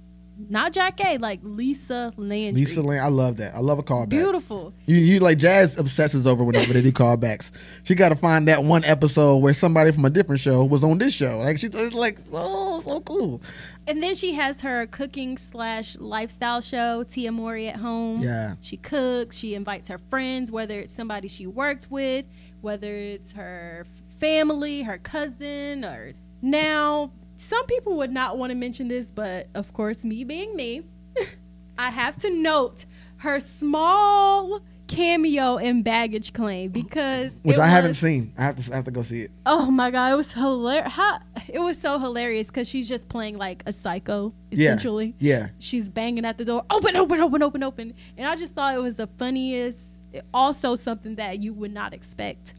Not 0.49 0.73
Jackée, 0.73 1.19
like 1.19 1.39
Lisa 1.43 2.13
Landry. 2.17 2.61
Lisa 2.61 2.81
Lane, 2.81 2.99
I 2.99 3.07
love 3.07 3.37
that. 3.37 3.55
I 3.55 3.59
love 3.59 3.79
a 3.79 3.83
callback. 3.83 4.09
Beautiful. 4.09 4.73
You, 4.85 4.97
you 4.97 5.19
like 5.19 5.37
Jazz 5.37 5.77
obsesses 5.77 6.27
over 6.27 6.43
whenever 6.43 6.73
they 6.73 6.81
do 6.81 6.91
callbacks. 6.91 7.51
She 7.83 7.95
got 7.95 8.09
to 8.09 8.15
find 8.15 8.47
that 8.47 8.63
one 8.63 8.83
episode 8.85 9.37
where 9.37 9.53
somebody 9.53 9.91
from 9.91 10.05
a 10.05 10.09
different 10.09 10.39
show 10.39 10.63
was 10.63 10.83
on 10.83 10.97
this 10.99 11.13
show. 11.13 11.39
Like 11.39 11.57
she, 11.57 11.67
it's 11.67 11.93
like 11.93 12.19
so 12.19 12.79
so 12.81 13.01
cool. 13.01 13.41
And 13.87 14.01
then 14.03 14.15
she 14.15 14.33
has 14.33 14.61
her 14.61 14.85
cooking 14.87 15.37
slash 15.37 15.97
lifestyle 15.97 16.61
show, 16.61 17.03
Tia 17.03 17.31
Mowry 17.31 17.67
at 17.67 17.77
home. 17.77 18.21
Yeah. 18.21 18.55
She 18.61 18.77
cooks. 18.77 19.37
She 19.37 19.55
invites 19.55 19.87
her 19.87 19.97
friends, 19.97 20.51
whether 20.51 20.79
it's 20.79 20.93
somebody 20.93 21.27
she 21.27 21.47
worked 21.47 21.87
with, 21.89 22.25
whether 22.61 22.93
it's 22.93 23.33
her 23.33 23.85
family, 24.19 24.83
her 24.83 24.97
cousin, 24.97 25.85
or 25.85 26.13
now 26.41 27.11
some 27.37 27.65
people 27.67 27.97
would 27.97 28.11
not 28.11 28.37
want 28.37 28.51
to 28.51 28.55
mention 28.55 28.87
this, 28.87 29.11
but 29.11 29.47
of 29.55 29.71
course, 29.73 30.03
me 30.03 30.23
being 30.23 30.55
me, 30.55 30.83
I 31.77 31.91
have 31.91 32.17
to 32.17 32.29
note 32.29 32.85
her 33.17 33.39
small 33.39 34.61
cameo 34.87 35.57
in 35.57 35.83
baggage 35.83 36.33
claim 36.33 36.71
because 36.71 37.35
Which 37.43 37.57
I 37.57 37.67
haven't 37.67 37.95
seen. 37.95 38.33
I 38.37 38.43
have 38.43 38.55
to 38.55 38.73
I 38.73 38.75
have 38.77 38.85
to 38.85 38.91
go 38.91 39.01
see 39.01 39.21
it. 39.21 39.31
Oh 39.45 39.69
my 39.69 39.91
god, 39.91 40.13
it 40.13 40.15
was 40.15 40.33
hilarious. 40.33 40.93
How, 40.93 41.19
it 41.47 41.59
was 41.59 41.79
so 41.79 41.99
hilarious 41.99 42.47
because 42.47 42.67
she's 42.67 42.87
just 42.87 43.09
playing 43.09 43.37
like 43.37 43.63
a 43.65 43.73
psycho, 43.73 44.33
essentially. 44.51 44.57
Yeah. 44.59 44.69
essentially. 44.69 45.15
Yeah. 45.19 45.47
She's 45.59 45.89
banging 45.89 46.25
at 46.25 46.37
the 46.37 46.45
door, 46.45 46.65
open, 46.69 46.95
open, 46.95 47.19
open, 47.19 47.43
open, 47.43 47.63
open. 47.63 47.93
And 48.17 48.27
I 48.27 48.35
just 48.35 48.55
thought 48.55 48.75
it 48.75 48.81
was 48.81 48.95
the 48.95 49.07
funniest. 49.07 49.93
Also, 50.33 50.75
something 50.75 51.15
that 51.15 51.41
you 51.41 51.53
would 51.53 51.73
not 51.73 51.93
expect 51.93 52.55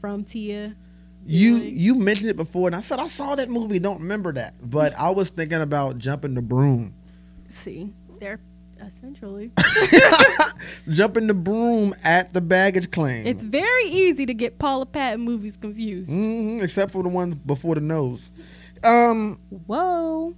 from 0.00 0.24
Tia. 0.24 0.76
You 1.24 1.56
you 1.56 1.94
mentioned 1.94 2.30
it 2.30 2.36
before, 2.36 2.68
and 2.68 2.74
I 2.76 2.80
said 2.80 2.98
I 2.98 3.06
saw 3.06 3.34
that 3.36 3.48
movie. 3.48 3.78
Don't 3.78 4.00
remember 4.00 4.32
that, 4.32 4.54
but 4.62 4.92
I 4.98 5.10
was 5.10 5.30
thinking 5.30 5.60
about 5.60 5.98
jumping 5.98 6.34
the 6.34 6.42
broom. 6.42 6.94
See, 7.48 7.92
they're 8.18 8.40
essentially. 8.84 9.52
Jumping 10.88 11.26
the 11.28 11.34
broom 11.34 11.94
at 12.04 12.32
the 12.32 12.40
baggage 12.40 12.90
claim. 12.90 13.26
it's 13.26 13.44
very 13.44 13.84
easy 13.84 14.26
to 14.26 14.34
get 14.34 14.58
Paula 14.58 14.86
Patton 14.86 15.20
movies 15.20 15.56
confused. 15.56 16.10
hmm 16.12 16.58
except 16.60 16.90
for 16.92 17.02
the 17.02 17.08
ones 17.08 17.34
before 17.34 17.74
the 17.76 17.80
nose. 17.80 18.32
Um, 18.84 19.38
Whoa. 19.66 20.34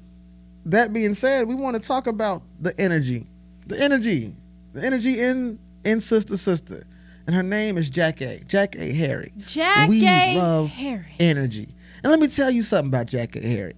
that 0.67 0.93
being 0.93 1.15
said, 1.15 1.49
we 1.49 1.55
want 1.55 1.77
to 1.77 1.83
talk 1.83 2.07
about 2.07 2.43
the 2.61 2.79
energy, 2.79 3.27
the 3.67 3.81
energy, 3.81 4.35
the 4.73 4.85
energy 4.85 5.21
in 5.21 5.59
in 5.85 6.01
Sister 6.01 6.37
Sister, 6.37 6.85
and 7.27 7.35
her 7.37 7.43
name 7.43 7.77
is 7.79 7.91
Jackée. 7.91 8.47
Jack 8.47 8.77
A. 8.77 8.93
Harry. 8.95 9.33
Jack 9.39 9.89
we 9.89 10.07
A. 10.07 10.37
love 10.37 10.69
Harry. 10.71 11.15
energy, 11.21 11.75
and 12.03 12.11
let 12.11 12.21
me 12.21 12.29
tell 12.29 12.51
you 12.51 12.63
something 12.63 12.89
about 12.89 13.07
Jackée. 13.07 13.43
Harry. 13.43 13.75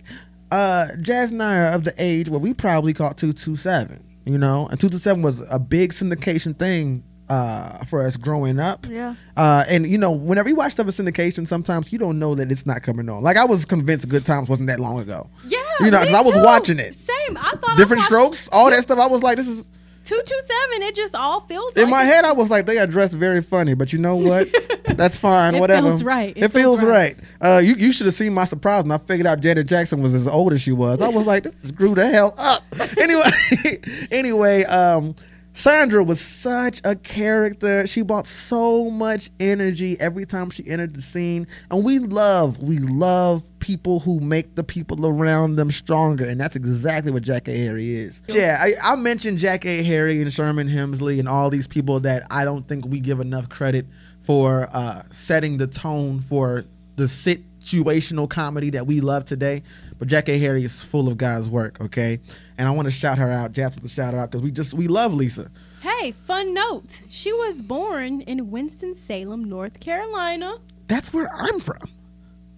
Uh, 0.51 0.87
Jazz 1.01 1.33
and 1.33 1.43
I 1.43 1.59
are 1.61 1.73
of 1.73 1.85
the 1.85 1.95
age 1.99 2.29
where 2.29 2.41
we 2.41 2.55
probably 2.55 2.93
caught 2.93 3.17
two 3.19 3.33
two 3.33 3.57
seven. 3.57 4.03
You 4.25 4.39
know, 4.39 4.67
and 4.71 4.79
two 4.81 4.89
two 4.89 4.99
seven 4.99 5.23
was 5.23 5.41
a 5.53 5.59
big 5.59 5.93
syndication 5.93 6.57
thing 6.59 7.05
uh, 7.29 7.85
for 7.85 8.05
us 8.05 8.17
growing 8.17 8.59
up. 8.61 8.87
Yeah. 8.89 9.15
Uh, 9.37 9.65
and 9.69 9.87
you 9.87 9.99
know, 9.99 10.11
whenever 10.13 10.49
you 10.49 10.57
watch 10.57 10.73
stuff 10.73 10.87
in 10.87 10.93
syndication, 11.07 11.47
sometimes 11.47 11.93
you 11.93 11.99
don't 11.99 12.19
know 12.19 12.35
that 12.37 12.51
it's 12.51 12.67
not 12.67 12.83
coming 12.83 13.09
on. 13.09 13.23
Like 13.23 13.37
I 13.37 13.45
was 13.45 13.65
convinced 13.65 14.09
Good 14.09 14.25
Times 14.27 14.49
wasn't 14.49 14.69
that 14.69 14.81
long 14.81 14.99
ago. 15.01 15.29
Yeah. 15.47 15.59
You 15.81 15.91
know, 15.91 15.99
'cause 15.99 16.09
me 16.13 16.15
I 16.19 16.23
was 16.23 16.35
watching 16.45 16.79
it. 16.81 16.95
Same. 16.95 17.37
I 17.37 17.53
thought 17.61 17.77
Different 17.77 18.03
strokes, 18.03 18.49
all 18.53 18.71
that 18.71 18.83
stuff. 18.83 18.99
I 18.99 19.07
was 19.07 19.23
like, 19.23 19.37
this 19.37 19.49
is 19.49 19.65
227. 20.07 20.83
It 20.83 20.95
just 20.95 21.15
all 21.15 21.41
feels 21.41 21.75
in 21.77 21.83
like 21.85 21.91
my 21.91 22.03
it. 22.03 22.07
head. 22.07 22.25
I 22.25 22.33
was 22.33 22.49
like, 22.51 22.65
they 22.67 22.79
are 22.79 22.87
dressed 22.87 23.15
very 23.15 23.43
funny, 23.43 23.75
but 23.75 23.93
you 23.93 23.99
know 23.99 24.17
what? 24.17 24.49
That's 24.97 25.17
fine. 25.17 25.57
It 25.57 25.61
whatever. 25.61 25.89
feels 25.89 26.05
right. 26.05 26.37
It, 26.37 26.45
It 26.45 26.53
feels, 26.53 26.81
feels 26.81 26.85
right. 26.91 27.17
Uh, 27.41 27.61
you 27.63 27.75
you 27.75 27.93
should 27.93 28.07
have 28.07 28.15
seen 28.15 28.33
my 28.33 28.45
surprise 28.45 28.85
when 28.85 28.93
I 28.93 28.99
figured 28.99 29.27
out 29.27 29.41
Janet 29.41 29.67
Jackson 29.67 30.01
was 30.01 30.15
as 30.15 30.29
old 30.29 30.53
as 30.53 30.61
she 30.63 30.73
was. 30.73 31.01
I 31.03 31.09
was 31.09 31.27
like, 31.27 31.43
this 31.43 31.55
grew 31.73 31.95
the 31.95 32.07
hell 32.09 32.35
up. 32.39 32.63
Anyway, 32.99 33.81
anyway, 34.11 34.65
um. 34.65 35.15
Sandra 35.57 36.05
was 36.05 36.21
such 36.21 36.83
a 36.85 36.95
character. 36.95 37.87
She 37.87 38.03
brought 38.03 38.27
so 38.27 38.91
much 38.91 39.31
energy 39.41 39.99
every 39.99 40.27
time 40.27 40.51
she 40.51 40.69
entered 40.69 40.95
the 40.95 41.01
scene. 41.01 41.47
And 41.71 41.83
we 41.83 41.99
love, 41.99 42.63
we 42.63 42.79
love 42.79 43.43
people 43.59 44.01
who 44.01 44.21
make 44.21 44.55
the 44.55 44.63
people 44.63 45.07
around 45.07 45.57
them 45.57 45.71
stronger. 45.71 46.27
And 46.27 46.39
that's 46.39 46.57
exactly 46.57 47.11
what 47.11 47.23
Jackée. 47.23 47.57
Harry 47.57 47.89
is. 47.97 48.23
Yeah, 48.29 48.59
I, 48.61 48.75
I 48.85 48.97
mentioned 48.97 49.39
Jackée. 49.39 49.83
Harry 49.83 50.21
and 50.21 50.31
Sherman 50.31 50.69
Hemsley 50.69 51.19
and 51.19 51.27
all 51.27 51.49
these 51.49 51.67
people 51.67 52.01
that 52.01 52.25
I 52.31 52.45
don't 52.45 52.69
think 52.69 52.87
we 52.87 53.01
give 53.01 53.21
enough 53.21 53.49
credit 53.49 53.87
for 54.21 54.69
uh, 54.75 55.05
setting 55.11 55.57
the 55.57 55.69
tone 55.69 56.21
for 56.21 56.67
the 56.97 57.05
situational 57.05 58.29
comedy 58.29 58.69
that 58.71 58.87
we 58.87 59.01
love 59.01 59.25
today. 59.25 59.63
But 59.99 60.09
Jackée. 60.09 60.39
Harry 60.39 60.65
is 60.65 60.85
full 60.85 61.09
of 61.09 61.17
God's 61.17 61.49
work, 61.49 61.81
okay? 61.81 62.21
And 62.59 62.67
I 62.67 62.71
want 62.71 62.87
to 62.87 62.93
shout 62.93 63.19
her 63.19 63.31
out, 63.31 63.53
Jasper 63.53 63.81
to 63.81 63.89
shout 63.89 64.15
her 64.15 64.21
out 64.21 64.31
because 64.31 64.43
we 64.43 64.51
just 64.51 64.75
we 64.75 64.89
love 64.89 65.13
Lisa. 65.15 65.51
Hey, 65.83 66.13
fun 66.13 66.55
note. 66.55 67.03
She 67.09 67.33
was 67.33 67.63
born 67.63 68.23
in 68.23 68.51
Winston-Salem, 68.51 69.45
North 69.45 69.79
Carolina. 69.81 70.57
That's 70.89 71.13
where 71.13 71.29
I'm 71.37 71.61
from. 71.61 71.83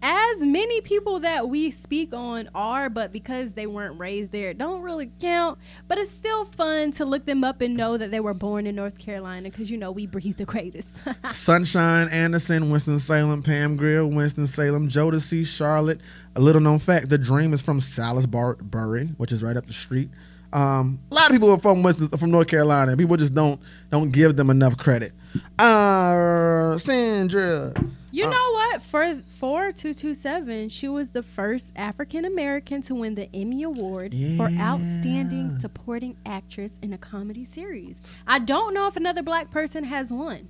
As 0.00 0.44
many 0.44 0.80
people 0.80 1.20
that 1.20 1.48
we 1.48 1.72
speak 1.72 2.14
on 2.14 2.48
are, 2.54 2.88
but 2.88 3.12
because 3.12 3.54
they 3.54 3.66
weren't 3.66 3.98
raised 3.98 4.30
there, 4.30 4.50
it 4.50 4.58
don't 4.58 4.82
really 4.82 5.10
count. 5.20 5.58
But 5.88 5.98
it's 5.98 6.10
still 6.10 6.44
fun 6.44 6.92
to 6.92 7.04
look 7.04 7.26
them 7.26 7.42
up 7.42 7.60
and 7.60 7.76
know 7.76 7.96
that 7.96 8.12
they 8.12 8.20
were 8.20 8.34
born 8.34 8.66
in 8.66 8.76
North 8.76 8.98
Carolina 8.98 9.50
because, 9.50 9.70
you 9.70 9.76
know, 9.76 9.90
we 9.90 10.06
breathe 10.06 10.36
the 10.36 10.44
greatest. 10.44 10.94
Sunshine 11.32 12.08
Anderson, 12.08 12.70
Winston 12.70 13.00
Salem, 13.00 13.42
Pam 13.42 13.76
Grier, 13.76 14.06
Winston 14.06 14.46
Salem, 14.46 14.88
Jodeci, 14.88 15.44
Charlotte. 15.44 16.00
A 16.36 16.40
little 16.40 16.60
known 16.60 16.78
fact: 16.78 17.08
The 17.08 17.18
Dream 17.18 17.52
is 17.52 17.62
from 17.62 17.80
Salisbury, 17.80 19.06
which 19.16 19.32
is 19.32 19.42
right 19.42 19.56
up 19.56 19.66
the 19.66 19.72
street. 19.72 20.10
Um, 20.52 20.98
a 21.10 21.14
lot 21.14 21.26
of 21.26 21.32
people 21.32 21.50
are 21.52 21.58
from 21.58 21.82
Winston, 21.82 22.08
from 22.16 22.30
North 22.30 22.46
Carolina. 22.48 22.92
and 22.92 22.98
People 22.98 23.16
just 23.16 23.34
don't 23.34 23.60
don't 23.90 24.10
give 24.10 24.36
them 24.36 24.50
enough 24.50 24.76
credit. 24.76 25.12
Uh, 25.58 26.78
Sandra. 26.78 27.72
you 28.10 28.24
Uh, 28.26 28.30
know 28.30 28.50
what? 28.52 28.82
For 28.82 29.20
for 29.26 29.72
227, 29.72 30.68
she 30.70 30.88
was 30.88 31.10
the 31.10 31.22
first 31.22 31.72
African 31.76 32.24
American 32.24 32.80
to 32.82 32.94
win 32.94 33.14
the 33.14 33.28
Emmy 33.34 33.62
Award 33.62 34.14
for 34.36 34.48
Outstanding 34.58 35.58
Supporting 35.58 36.16
Actress 36.24 36.78
in 36.82 36.92
a 36.92 36.98
Comedy 36.98 37.44
Series. 37.44 38.00
I 38.26 38.38
don't 38.38 38.72
know 38.74 38.86
if 38.86 38.96
another 38.96 39.22
black 39.22 39.50
person 39.50 39.84
has 39.84 40.10
won, 40.10 40.48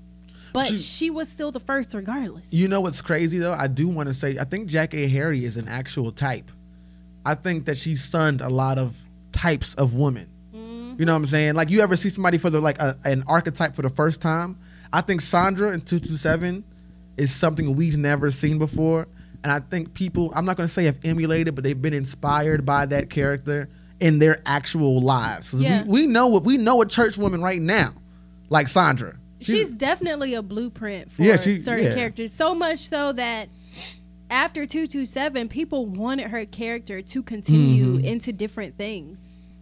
but 0.53 0.68
She- 0.68 0.78
she 0.78 1.11
was 1.11 1.28
still 1.28 1.51
the 1.51 1.61
first 1.61 1.92
regardless. 1.94 2.46
You 2.53 2.68
know 2.68 2.80
what's 2.80 3.03
crazy 3.03 3.38
though? 3.38 3.53
I 3.53 3.66
do 3.66 3.88
want 3.88 4.09
to 4.09 4.14
say 4.14 4.38
I 4.38 4.44
think 4.44 4.70
Jackée. 4.70 5.11
Harry 5.11 5.44
is 5.44 5.57
an 5.57 5.66
actual 5.66 6.12
type. 6.12 6.51
I 7.26 7.34
think 7.34 7.64
that 7.66 7.76
she 7.76 7.96
sunned 7.96 8.40
a 8.40 8.49
lot 8.49 8.78
of 8.78 8.94
types 9.39 9.74
of 9.74 9.95
women. 9.95 10.26
You 10.53 11.05
know 11.05 11.12
what 11.12 11.18
I'm 11.18 11.26
saying? 11.26 11.55
Like 11.55 11.70
you 11.70 11.80
ever 11.80 11.95
see 11.95 12.09
somebody 12.09 12.39
for 12.39 12.51
the 12.51 12.61
like 12.61 12.80
a, 12.80 12.97
an 13.05 13.22
archetype 13.28 13.76
for 13.76 13.82
the 13.82 13.91
first 13.91 14.20
time? 14.20 14.59
I 14.93 15.01
think 15.01 15.20
Sandra 15.20 15.68
in 15.72 15.80
227 15.82 16.64
is 17.16 17.32
something 17.32 17.76
we've 17.76 17.97
never 17.97 18.32
seen 18.32 18.59
before. 18.59 19.07
And 19.45 19.53
I 19.53 19.61
think 19.61 19.95
people, 19.95 20.32
I'm 20.34 20.45
not 20.45 20.57
going 20.57 20.66
to 20.66 20.72
say 20.72 20.84
have 20.86 20.99
emulated, 21.05 21.55
but 21.55 21.62
they've 21.62 21.80
been 21.80 21.95
inspired 21.95 22.66
by 22.66 22.84
that 22.86 23.11
character 23.11 23.68
in 24.01 24.18
their 24.18 24.43
actual 24.45 25.01
lives. 25.01 25.55
Yeah. 25.55 25.84
We, 25.84 26.01
we 26.03 26.07
know 26.09 26.26
what 26.26 26.43
we 26.43 26.57
know 26.57 26.82
a 26.82 26.86
church 26.86 27.16
woman 27.16 27.41
right 27.43 27.62
now, 27.62 27.93
like 28.51 28.66
Sandra. 28.66 29.16
She's 29.41 29.74
definitely 29.76 30.34
a 30.34 30.43
blueprint 30.43 31.12
for 31.12 31.22
Yeah, 31.22 31.36
she- 31.36 31.59
certain 31.61 31.84
yeah. 31.84 31.95
characters. 31.95 32.32
So 32.32 32.57
much 32.57 32.80
so 32.89 33.12
that 33.12 33.51
after 34.30 34.66
227, 34.66 35.49
people 35.49 35.86
wanted 35.86 36.28
her 36.32 36.45
character 36.45 37.03
to 37.03 37.22
continue 37.22 37.95
Mm-hmm. 37.99 38.05
into 38.05 38.32
different 38.32 38.76
things. 38.76 39.18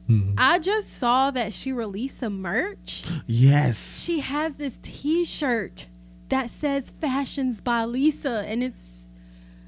Mm-hmm. 0.08 0.34
I 0.38 0.58
just 0.58 0.94
saw 0.98 1.30
that 1.32 1.52
she 1.52 1.72
released 1.72 2.18
some 2.18 2.40
merch. 2.40 3.02
yes. 3.26 4.00
She 4.02 4.20
has 4.20 4.56
this 4.56 4.78
t 4.82 5.24
shirt 5.24 5.88
that 6.28 6.50
says 6.50 6.92
Fashions 7.00 7.60
by 7.60 7.84
Lisa, 7.84 8.44
and 8.46 8.62
it's 8.62 9.08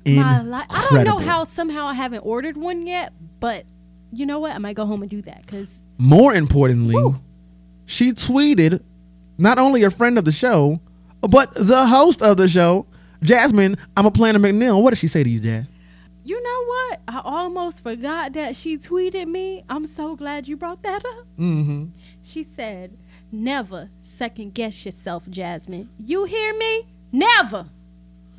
my 0.07 0.41
life. 0.43 0.67
I 0.71 0.89
don't 0.91 1.05
know 1.05 1.19
how 1.19 1.45
somehow 1.47 1.87
I 1.87 1.95
haven't 1.95 2.21
ordered 2.21 2.57
one 2.57 2.87
yet, 2.87 3.13
but 3.41 3.65
you 4.13 4.27
know 4.27 4.39
what? 4.41 4.55
I 4.55 4.59
might 4.59 4.75
go 4.77 4.87
home 4.87 5.03
and 5.03 5.11
do 5.11 5.21
that 5.23 5.43
because 5.45 5.83
More 5.99 6.35
importantly, 6.35 6.95
she 7.87 8.13
tweeted 8.13 8.83
not 9.37 9.59
only 9.59 9.83
a 9.83 9.91
friend 9.91 10.19
of 10.19 10.25
the 10.25 10.33
show, 10.33 10.81
but 11.21 11.53
the 11.55 11.87
host 11.87 12.23
of 12.23 12.37
the 12.37 12.49
show, 12.49 12.87
Jasmine. 13.23 13.77
I'm 13.97 14.07
a 14.07 14.11
planner 14.11 14.39
McNeil. 14.39 14.83
What 14.83 14.91
did 14.91 14.99
she 14.99 15.09
say 15.09 15.23
to 15.25 15.29
you, 15.31 15.39
Jazz? 15.41 15.67
You 16.29 16.43
know 16.43 16.65
what? 16.67 17.01
I 17.09 17.21
almost 17.25 17.83
forgot 17.83 18.35
that 18.35 18.55
she 18.55 18.77
tweeted 18.77 19.27
me. 19.29 19.65
I'm 19.67 19.87
so 19.87 20.15
glad 20.15 20.47
you 20.47 20.59
brought 20.59 20.83
that 20.83 21.03
up. 21.03 21.27
Mm-hmm. 21.39 21.87
She 22.23 22.43
said, 22.43 22.99
Never 23.33 23.89
second 24.03 24.53
guess 24.53 24.85
yourself, 24.85 25.27
Jasmine. 25.31 25.89
You 25.99 26.25
hear 26.27 26.53
me? 26.59 26.87
Never. 27.13 27.71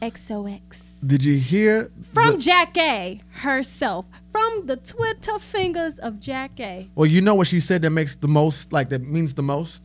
XOX. 0.03 0.94
Did 1.06 1.24
you 1.26 1.36
hear? 1.40 1.91
From 2.14 2.34
the- 2.34 2.38
Jackée 2.38 3.22
herself. 3.32 4.06
From 4.32 4.68
the 4.68 4.78
Twitter 4.78 5.40
fingers 5.40 5.98
of 5.98 6.20
Jackée. 6.20 6.90
well, 6.94 7.07
you 7.07 7.22
know 7.22 7.34
what 7.34 7.48
she 7.48 7.60
said 7.60 7.82
that 7.82 7.90
makes 7.90 8.16
the 8.16 8.28
most, 8.28 8.72
like 8.72 8.90
that 8.90 9.02
means 9.02 9.34
the 9.34 9.41
most. 9.44 9.84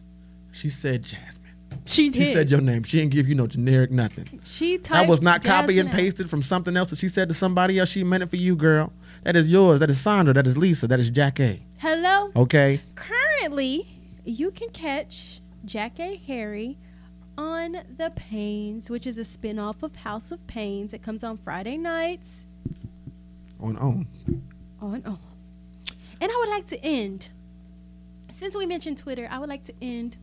She 0.52 0.68
said, 0.68 1.02
Jasmine, 1.02 1.43
She 1.86 2.10
She 2.10 2.24
said 2.24 2.50
your 2.50 2.62
name. 2.62 2.82
She 2.82 2.98
didn't 2.98 3.12
give 3.12 3.28
you 3.28 3.34
no 3.34 3.46
generic 3.46 3.90
nothing. 3.90 4.40
she 4.42 4.78
typed 4.78 4.88
That 5.02 5.08
was 5.08 5.20
not 5.20 5.44
copy 5.44 5.78
and 5.78 5.90
pasted 5.90 6.30
from 6.30 6.40
something 6.40 6.76
else 6.76 6.90
that 6.90 6.98
she 6.98 7.08
said 7.08 7.28
to 7.28 7.34
somebody 7.34 7.78
else. 7.78 7.90
She 7.90 8.04
meant 8.04 8.22
it 8.22 8.30
for 8.30 8.36
you, 8.36 8.56
girl. 8.56 8.92
That 9.24 9.36
is 9.36 9.52
yours. 9.52 9.80
That 9.80 9.90
is 9.90 10.00
Sandra. 10.00 10.32
That 10.32 10.46
is 10.46 10.56
Lisa. 10.56 10.86
That 10.86 10.98
is 10.98 11.10
Jackée. 11.10 11.60
Hello. 11.78 12.30
Okay. 12.34 12.80
Currently, 12.94 13.86
you 14.24 14.50
can 14.50 14.70
catch 14.70 15.40
Jackée. 15.66 16.24
Harry 16.24 16.78
on 17.36 17.72
The 17.96 18.12
Paynes, 18.16 18.88
which 18.88 19.06
is 19.06 19.18
a 19.18 19.24
spin-off 19.24 19.82
of 19.82 19.96
House 19.96 20.30
of 20.30 20.46
Paynes. 20.46 20.94
It 20.94 21.02
comes 21.02 21.22
on 21.24 21.36
Friday 21.36 21.76
nights 21.76 22.44
On 23.60 23.76
on. 23.76 24.06
on 24.80 25.02
oh. 25.04 25.18
And 26.20 26.30
I 26.30 26.36
would 26.38 26.48
like 26.48 26.66
to 26.68 26.82
end, 26.82 27.28
since 28.30 28.54
we 28.56 28.66
mentioned 28.66 28.96
Twitter, 28.98 29.28
I 29.30 29.38
would 29.38 29.48
like 29.48 29.64
to 29.64 29.74
end 29.82 30.16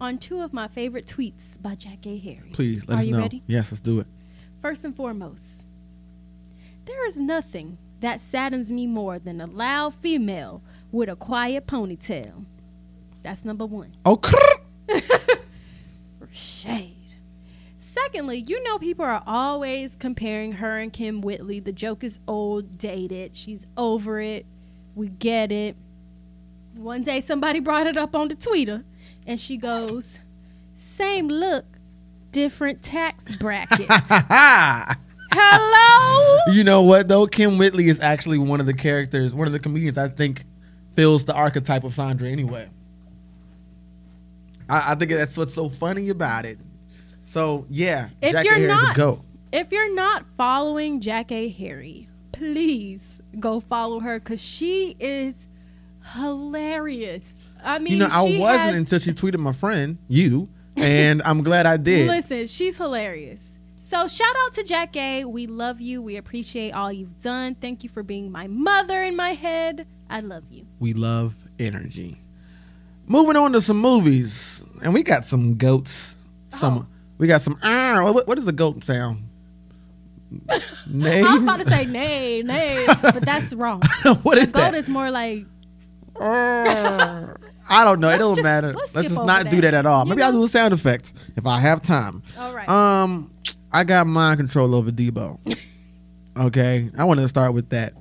on 0.00 0.18
two 0.18 0.40
of 0.40 0.52
my 0.52 0.68
favorite 0.68 1.06
tweets 1.06 1.60
by 1.60 1.74
Jackée. 1.74 2.22
Harry. 2.22 2.50
Please 2.52 2.88
let 2.88 2.96
Are 2.96 3.00
us 3.00 3.06
you 3.06 3.12
know. 3.12 3.20
ready? 3.20 3.42
Yes, 3.46 3.72
let's 3.72 3.80
do 3.80 4.00
it. 4.00 4.06
First 4.60 4.84
and 4.84 4.94
foremost, 4.94 5.64
there 6.84 7.06
is 7.06 7.18
nothing 7.18 7.78
that 8.00 8.20
saddens 8.20 8.70
me 8.72 8.86
more 8.86 9.18
than 9.18 9.40
a 9.40 9.46
loud 9.46 9.94
female 9.94 10.62
with 10.92 11.08
a 11.08 11.16
quiet 11.16 11.66
ponytail. 11.66 12.44
That's 13.22 13.44
number 13.44 13.66
one. 13.66 13.94
Oh. 14.04 14.20
For 14.86 16.28
shade. 16.32 16.94
Secondly, 17.78 18.44
you 18.46 18.62
know 18.62 18.78
people 18.78 19.04
are 19.04 19.22
always 19.26 19.96
comparing 19.96 20.52
her 20.52 20.78
and 20.78 20.92
Kym 20.92 21.20
Whitley. 21.22 21.58
The 21.58 21.72
joke 21.72 22.04
is 22.04 22.20
old, 22.28 22.78
dated. 22.78 23.36
She's 23.36 23.66
over 23.76 24.20
it. 24.20 24.46
We 24.94 25.08
get 25.08 25.50
it. 25.50 25.76
One 26.74 27.02
day 27.02 27.20
somebody 27.20 27.58
brought 27.60 27.86
it 27.88 27.96
up 27.96 28.14
on 28.14 28.28
the 28.28 28.36
Twitter 28.36 28.84
and 29.28 29.38
she 29.38 29.56
goes, 29.56 30.18
Same 30.74 31.28
look, 31.28 31.64
different 32.32 32.82
tax 32.82 33.36
bracket. 33.36 33.86
Hello? 35.30 36.52
you 36.52 36.64
know 36.64 36.82
what 36.82 37.06
though? 37.06 37.26
Kym 37.26 37.58
Whitley 37.58 37.86
is 37.86 38.00
actually 38.00 38.38
one 38.38 38.58
of 38.60 38.66
the 38.66 38.74
characters, 38.74 39.34
one 39.34 39.46
of 39.46 39.52
the 39.52 39.60
comedians 39.60 39.98
I 39.98 40.08
think 40.08 40.44
fills 40.94 41.24
the 41.26 41.34
archetype 41.34 41.84
of 41.84 41.92
Sandra 41.94 42.28
anyway. 42.28 42.68
I, 44.68 44.92
I 44.92 44.94
think 44.94 45.10
that's 45.12 45.36
what's 45.36 45.54
so 45.54 45.68
funny 45.68 46.08
about 46.08 46.46
it. 46.46 46.58
So 47.24 47.66
yeah, 47.68 48.08
If 48.22 48.32
Jackie 48.32 48.48
you're 48.48 48.56
Harris 48.58 48.82
not- 48.82 48.96
a 48.96 48.98
go. 48.98 49.22
If 49.50 49.72
you're 49.72 49.94
not 49.94 50.26
following 50.36 51.00
Jackée. 51.00 51.54
Harry, 51.56 52.06
please 52.32 53.20
go 53.40 53.60
follow 53.60 54.00
her 54.00 54.18
because 54.18 54.42
she 54.42 54.94
is 55.00 55.46
hilarious. 56.14 57.44
I 57.64 57.78
mean, 57.78 57.94
You 57.94 57.98
know, 58.00 58.08
I 58.10 58.22
wasn't 58.38 58.60
has- 58.60 58.76
until 58.78 58.98
she 58.98 59.12
tweeted 59.12 59.38
my 59.38 59.52
friend 59.52 59.98
you, 60.08 60.48
and 60.76 61.22
I'm 61.24 61.42
glad 61.42 61.66
I 61.66 61.76
did. 61.76 62.08
Listen, 62.08 62.46
she's 62.46 62.76
hilarious. 62.76 63.58
So 63.80 64.06
shout 64.06 64.34
out 64.44 64.52
to 64.54 64.62
Jackée. 64.62 65.24
We 65.24 65.46
love 65.46 65.80
you. 65.80 66.02
We 66.02 66.16
appreciate 66.16 66.72
all 66.72 66.92
you've 66.92 67.18
done. 67.20 67.54
Thank 67.54 67.82
you 67.84 67.88
for 67.88 68.02
being 68.02 68.30
my 68.30 68.46
mother 68.46 69.02
in 69.02 69.16
my 69.16 69.30
head. 69.30 69.86
I 70.10 70.20
love 70.20 70.44
you. 70.50 70.66
We 70.78 70.92
love 70.92 71.34
energy. 71.58 72.20
Moving 73.06 73.36
on 73.36 73.52
to 73.52 73.60
some 73.62 73.78
movies, 73.78 74.62
and 74.84 74.92
we 74.92 75.02
got 75.02 75.24
some 75.24 75.56
goats. 75.56 76.14
Some 76.50 76.78
Oh. 76.78 76.86
we 77.16 77.26
got 77.26 77.40
some. 77.40 77.58
"Arr." 77.62 78.04
What, 78.12 78.28
what 78.28 78.36
does 78.36 78.46
a 78.46 78.52
goat 78.52 78.84
sound? 78.84 79.24
Nay. 80.86 81.22
I 81.26 81.34
was 81.34 81.42
about 81.42 81.60
to 81.60 81.64
say 81.70 81.86
nay, 81.86 82.42
nay, 82.42 82.84
but 83.00 83.22
that's 83.22 83.54
wrong. 83.54 83.80
what 84.22 84.36
is 84.36 84.52
Goat 84.52 84.60
that? 84.60 84.74
is 84.74 84.88
more 84.88 85.10
like 85.10 85.46
Arr. 86.16 87.36
I 87.68 87.84
don't 87.84 88.00
know. 88.00 88.08
it 88.08 88.12
Let's 88.12 88.20
don't 88.22 88.34
just- 88.36 88.42
matter. 88.44 88.72
let's 88.74 88.94
Let's, 88.94 89.08
just 89.10 89.24
not 89.24 89.44
do 89.50 89.56
that. 89.60 89.72
that 89.72 89.74
at 89.74 89.86
all. 89.86 90.04
You 90.04 90.10
Maybe 90.10 90.22
I'll 90.22 90.32
do 90.32 90.44
a 90.44 90.48
sound 90.48 90.72
effect 90.74 91.12
if 91.36 91.46
I 91.46 91.58
have 91.60 91.82
time. 91.82 92.22
all 92.38 92.54
right. 92.54 92.68
Um, 92.68 93.30
I 93.72 93.84
got 93.84 94.06
mind 94.06 94.38
control 94.38 94.74
over 94.74 94.90
Debo. 94.90 95.38
okay, 96.38 96.90
I 96.96 97.04
want 97.04 97.20
to 97.20 97.28
start 97.28 97.52
with 97.54 97.68
that. 97.70 97.92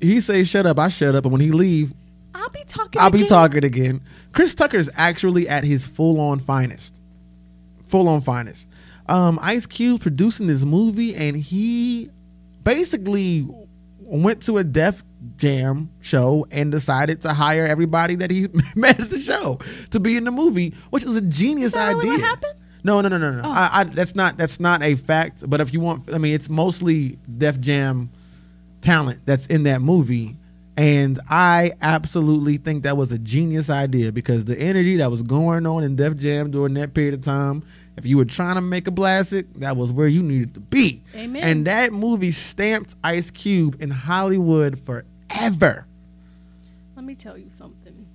He 0.00 0.20
say 0.20 0.44
shut 0.44 0.66
up, 0.66 0.78
I 0.78 0.88
shut 0.88 1.14
up, 1.14 1.24
and 1.24 1.32
when 1.32 1.40
he 1.40 1.50
leave, 1.52 1.92
I'll 2.34 2.50
be 2.50 2.64
talking. 2.66 3.00
I'll 3.00 3.10
be 3.10 3.24
talking 3.26 3.64
again. 3.64 4.00
Chris 4.32 4.54
Tucker 4.54 4.76
is 4.76 4.90
actually 4.96 5.48
at 5.48 5.64
his 5.64 5.86
full 5.86 6.20
on 6.20 6.38
finest. 6.40 7.00
Full 7.88 8.08
on 8.08 8.20
finest. 8.20 8.68
Um, 9.06 9.38
Ice 9.42 9.66
Cube 9.66 10.00
producing 10.00 10.46
this 10.46 10.64
movie, 10.64 11.14
and 11.14 11.36
he 11.36 12.10
basically 12.64 13.46
went 14.00 14.42
to 14.44 14.58
a 14.58 14.64
Def 14.64 15.02
Jam 15.36 15.90
show 16.00 16.46
and 16.50 16.70
decided 16.72 17.22
to 17.22 17.32
hire 17.32 17.66
everybody 17.66 18.14
that 18.16 18.30
he 18.30 18.48
met 18.76 19.00
at 19.00 19.10
the 19.10 19.18
show 19.18 19.58
to 19.90 20.00
be 20.00 20.16
in 20.16 20.24
the 20.24 20.30
movie, 20.30 20.74
which 20.90 21.04
is 21.04 21.16
a 21.16 21.20
genius 21.20 21.74
idea. 21.74 22.10
what 22.10 22.20
happened? 22.20 22.54
No, 22.84 23.00
no, 23.00 23.08
no, 23.08 23.18
no, 23.18 23.30
no. 23.30 23.42
Oh. 23.44 23.50
I, 23.50 23.70
I, 23.72 23.84
that's 23.84 24.14
not 24.14 24.36
that's 24.36 24.58
not 24.58 24.82
a 24.82 24.96
fact. 24.96 25.48
But 25.48 25.60
if 25.60 25.72
you 25.72 25.80
want, 25.80 26.12
I 26.12 26.18
mean, 26.18 26.34
it's 26.34 26.48
mostly 26.48 27.18
Def 27.38 27.60
Jam 27.60 28.10
talent 28.80 29.20
that's 29.24 29.46
in 29.46 29.62
that 29.64 29.80
movie. 29.80 30.36
And 30.76 31.20
I 31.28 31.72
absolutely 31.82 32.56
think 32.56 32.84
that 32.84 32.96
was 32.96 33.12
a 33.12 33.18
genius 33.18 33.68
idea 33.68 34.10
because 34.10 34.46
the 34.46 34.58
energy 34.58 34.96
that 34.96 35.10
was 35.10 35.22
going 35.22 35.66
on 35.66 35.84
in 35.84 35.96
Def 35.96 36.16
Jam 36.16 36.50
during 36.50 36.74
that 36.74 36.94
period 36.94 37.12
of 37.12 37.22
time, 37.22 37.62
if 37.98 38.06
you 38.06 38.16
were 38.16 38.24
trying 38.24 38.54
to 38.54 38.62
make 38.62 38.88
a 38.88 38.90
classic, 38.90 39.52
that 39.56 39.76
was 39.76 39.92
where 39.92 40.08
you 40.08 40.22
needed 40.22 40.54
to 40.54 40.60
be. 40.60 41.02
Amen. 41.14 41.42
And 41.42 41.66
that 41.66 41.92
movie 41.92 42.30
stamped 42.30 42.94
Ice 43.04 43.30
Cube 43.30 43.76
in 43.82 43.90
Hollywood 43.90 44.78
forever. 45.42 45.86
Let 46.96 47.04
me 47.04 47.14
tell 47.14 47.38
you 47.38 47.48
something. 47.50 48.06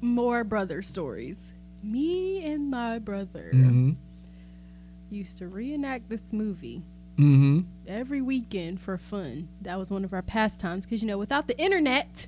More 0.00 0.44
brother 0.44 0.82
stories. 0.82 1.52
Me 1.82 2.44
and 2.44 2.70
my 2.70 2.98
brother 2.98 3.50
Mm-hmm. 3.54 3.92
used 5.10 5.38
to 5.38 5.48
reenact 5.48 6.08
this 6.08 6.32
movie 6.32 6.82
Mm-hmm. 7.18 7.60
every 7.86 8.20
weekend 8.20 8.80
for 8.80 8.98
fun. 8.98 9.48
That 9.62 9.78
was 9.78 9.88
one 9.88 10.04
of 10.04 10.12
our 10.12 10.22
pastimes 10.22 10.84
because 10.84 11.00
you 11.00 11.06
know, 11.06 11.16
without 11.18 11.46
the 11.46 11.56
internet 11.60 12.26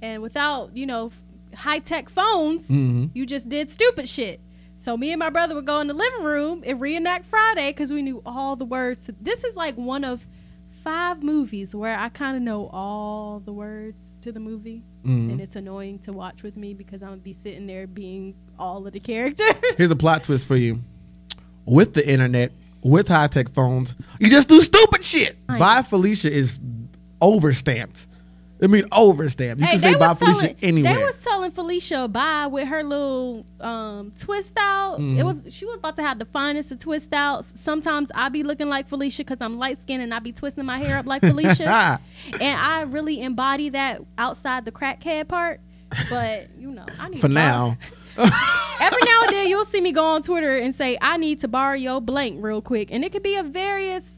and 0.00 0.22
without 0.22 0.74
you 0.74 0.86
know 0.86 1.10
high 1.54 1.78
tech 1.80 2.08
phones, 2.08 2.68
Mhm. 2.68 3.10
you 3.12 3.26
just 3.26 3.50
did 3.50 3.70
stupid 3.70 4.08
shit. 4.08 4.40
So 4.78 4.96
me 4.96 5.12
and 5.12 5.18
my 5.18 5.28
brother 5.28 5.54
would 5.54 5.66
go 5.66 5.78
in 5.80 5.88
the 5.88 5.94
living 5.94 6.24
room 6.24 6.62
and 6.66 6.80
reenact 6.80 7.26
Friday 7.26 7.68
because 7.70 7.92
we 7.92 8.00
knew 8.00 8.22
all 8.24 8.56
the 8.56 8.64
words. 8.64 9.10
This 9.20 9.44
is 9.44 9.56
like 9.56 9.76
one 9.76 10.04
of 10.04 10.26
five 10.84 11.22
movies 11.22 11.74
where 11.74 11.98
I 11.98 12.10
kind 12.10 12.36
of 12.36 12.42
know 12.42 12.68
all 12.68 13.40
the 13.40 13.52
words 13.52 14.16
to 14.20 14.30
the 14.30 14.38
movie, 14.40 14.84
Mhm. 15.04 15.32
and 15.32 15.40
it's 15.40 15.56
annoying 15.56 15.98
to 16.00 16.12
watch 16.12 16.42
with 16.42 16.56
me 16.56 16.74
because 16.74 17.02
I'm 17.02 17.08
gonna 17.08 17.20
be 17.22 17.32
sitting 17.32 17.66
there 17.66 17.86
being 17.86 18.34
all 18.58 18.86
of 18.86 18.92
the 18.92 19.00
characters. 19.00 19.50
Here's 19.78 19.90
a 19.90 19.96
plot 19.96 20.24
twist 20.24 20.46
for 20.46 20.56
you. 20.56 20.80
With 21.64 21.94
the 21.94 22.06
internet, 22.08 22.52
with 22.82 23.08
high 23.08 23.26
tech 23.28 23.48
phones, 23.54 23.94
you 24.20 24.28
just 24.28 24.48
do 24.50 24.60
stupid 24.60 25.02
shit. 25.02 25.36
I 25.48 25.58
Bye 25.58 25.82
Felicia 25.82 26.30
is 26.30 26.60
overstamped. 27.20 28.06
I 28.64 28.66
mean, 28.66 28.84
overstamped. 28.84 29.58
You 29.58 29.66
hey, 29.66 29.72
can 29.72 29.80
they 29.80 29.92
say 29.92 29.98
Bye 29.98 30.08
was 30.08 30.18
Felicia 30.18 30.40
telling 30.40 30.56
anywhere. 30.62 30.94
they 30.94 31.04
was 31.04 31.16
telling 31.18 31.50
Felicia 31.50 32.08
bye 32.08 32.46
with 32.46 32.66
her 32.66 32.82
little 32.82 33.44
um, 33.60 34.12
twist 34.18 34.54
out. 34.56 34.98
Mm-hmm. 34.98 35.18
It 35.18 35.24
was 35.24 35.42
she 35.50 35.66
was 35.66 35.78
about 35.78 35.96
to 35.96 36.02
have 36.02 36.18
the 36.18 36.24
finest 36.24 36.72
of 36.72 36.78
twist 36.78 37.12
outs. 37.12 37.52
Sometimes 37.60 38.10
I 38.14 38.30
be 38.30 38.42
looking 38.42 38.68
like 38.68 38.88
Felicia 38.88 39.22
because 39.22 39.38
I'm 39.40 39.58
light 39.58 39.78
skinned 39.78 40.02
and 40.02 40.14
I 40.14 40.18
be 40.18 40.32
twisting 40.32 40.64
my 40.64 40.78
hair 40.78 40.98
up 40.98 41.04
like 41.04 41.20
Felicia, 41.20 42.00
and 42.40 42.60
I 42.60 42.82
really 42.82 43.20
embody 43.20 43.68
that 43.70 44.00
outside 44.16 44.64
the 44.64 44.72
crackhead 44.72 45.28
part. 45.28 45.60
But 46.08 46.48
you 46.58 46.70
know, 46.70 46.86
I 46.98 47.10
need 47.10 47.20
for 47.20 47.28
to 47.28 47.34
now. 47.34 47.76
Every 48.16 49.02
now 49.02 49.22
and 49.24 49.32
then 49.32 49.48
you'll 49.48 49.64
see 49.64 49.80
me 49.80 49.92
go 49.92 50.04
on 50.04 50.22
Twitter 50.22 50.56
and 50.56 50.74
say 50.74 50.96
I 51.00 51.16
need 51.16 51.40
to 51.40 51.48
borrow 51.48 51.74
your 51.74 52.00
blank 52.00 52.42
real 52.42 52.62
quick, 52.62 52.88
and 52.92 53.04
it 53.04 53.12
could 53.12 53.22
be 53.22 53.36
a 53.36 53.42
various 53.42 54.08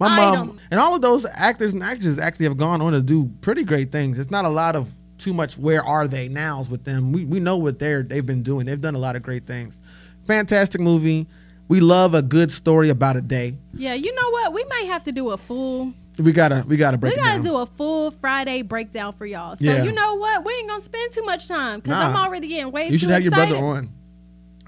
My 0.00 0.16
mom 0.16 0.34
item. 0.34 0.60
and 0.70 0.78
all 0.80 0.94
of 0.94 1.00
those 1.02 1.26
actors 1.32 1.72
and 1.74 1.82
actresses 1.82 2.18
actually 2.18 2.46
have 2.46 2.56
gone 2.56 2.80
on 2.80 2.92
to 2.92 3.00
do 3.02 3.30
pretty 3.40 3.64
great 3.64 3.90
things. 3.92 4.18
It's 4.18 4.30
not 4.30 4.44
a 4.44 4.48
lot 4.48 4.76
of 4.76 4.92
too 5.18 5.34
much 5.34 5.58
where 5.58 5.82
are 5.84 6.06
they 6.06 6.28
nows 6.28 6.70
with 6.70 6.84
them. 6.84 7.10
We 7.12 7.24
we 7.24 7.40
know 7.40 7.56
what 7.56 7.78
they're 7.78 8.02
they've 8.02 8.24
been 8.24 8.42
doing. 8.42 8.66
They've 8.66 8.80
done 8.80 8.94
a 8.94 8.98
lot 8.98 9.16
of 9.16 9.22
great 9.22 9.46
things. 9.46 9.80
Fantastic 10.26 10.80
movie. 10.80 11.26
We 11.68 11.80
love 11.80 12.14
a 12.14 12.22
good 12.22 12.50
story 12.50 12.88
about 12.88 13.16
a 13.16 13.20
day. 13.20 13.56
Yeah, 13.74 13.94
you 13.94 14.14
know 14.14 14.30
what? 14.30 14.52
We 14.52 14.64
might 14.64 14.86
have 14.86 15.04
to 15.04 15.12
do 15.12 15.30
a 15.30 15.36
full 15.36 15.92
We 16.18 16.32
gotta 16.32 16.64
we 16.66 16.76
gotta 16.76 16.96
break 16.98 17.16
we 17.16 17.22
gotta 17.22 17.42
do 17.42 17.56
a 17.56 17.66
full 17.66 18.10
Friday 18.12 18.62
breakdown 18.62 19.12
for 19.12 19.26
y'all. 19.26 19.56
So 19.56 19.64
Yeah. 19.64 19.82
you 19.84 19.92
know 19.92 20.14
what? 20.14 20.44
We 20.44 20.52
ain't 20.54 20.68
gonna 20.68 20.82
spend 20.82 21.12
too 21.12 21.24
much 21.24 21.46
time 21.48 21.80
because 21.80 21.98
I'm 21.98 22.16
already 22.16 22.46
getting 22.48 22.70
way 22.72 22.88
you 22.88 22.96
should 22.98 23.10
have 23.10 23.24
excited. 23.24 23.50
your 23.50 23.58
brother 23.60 23.78
on. 23.78 23.90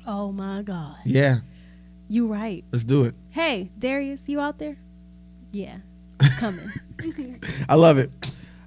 Oh 0.07 0.33
my 0.33 0.63
god, 0.63 0.97
Yeah, 1.05 1.37
you 2.09 2.27
right. 2.27 2.65
let's 2.73 2.85
do 2.85 3.05
it. 3.05 3.15
Hey 3.31 3.71
Darius, 3.79 4.29
you 4.29 4.41
out 4.41 4.59
there? 4.59 4.77
Yeah, 5.53 5.77
coming. 6.39 6.71
I 7.69 7.75
love 7.75 7.99
it. 7.99 8.11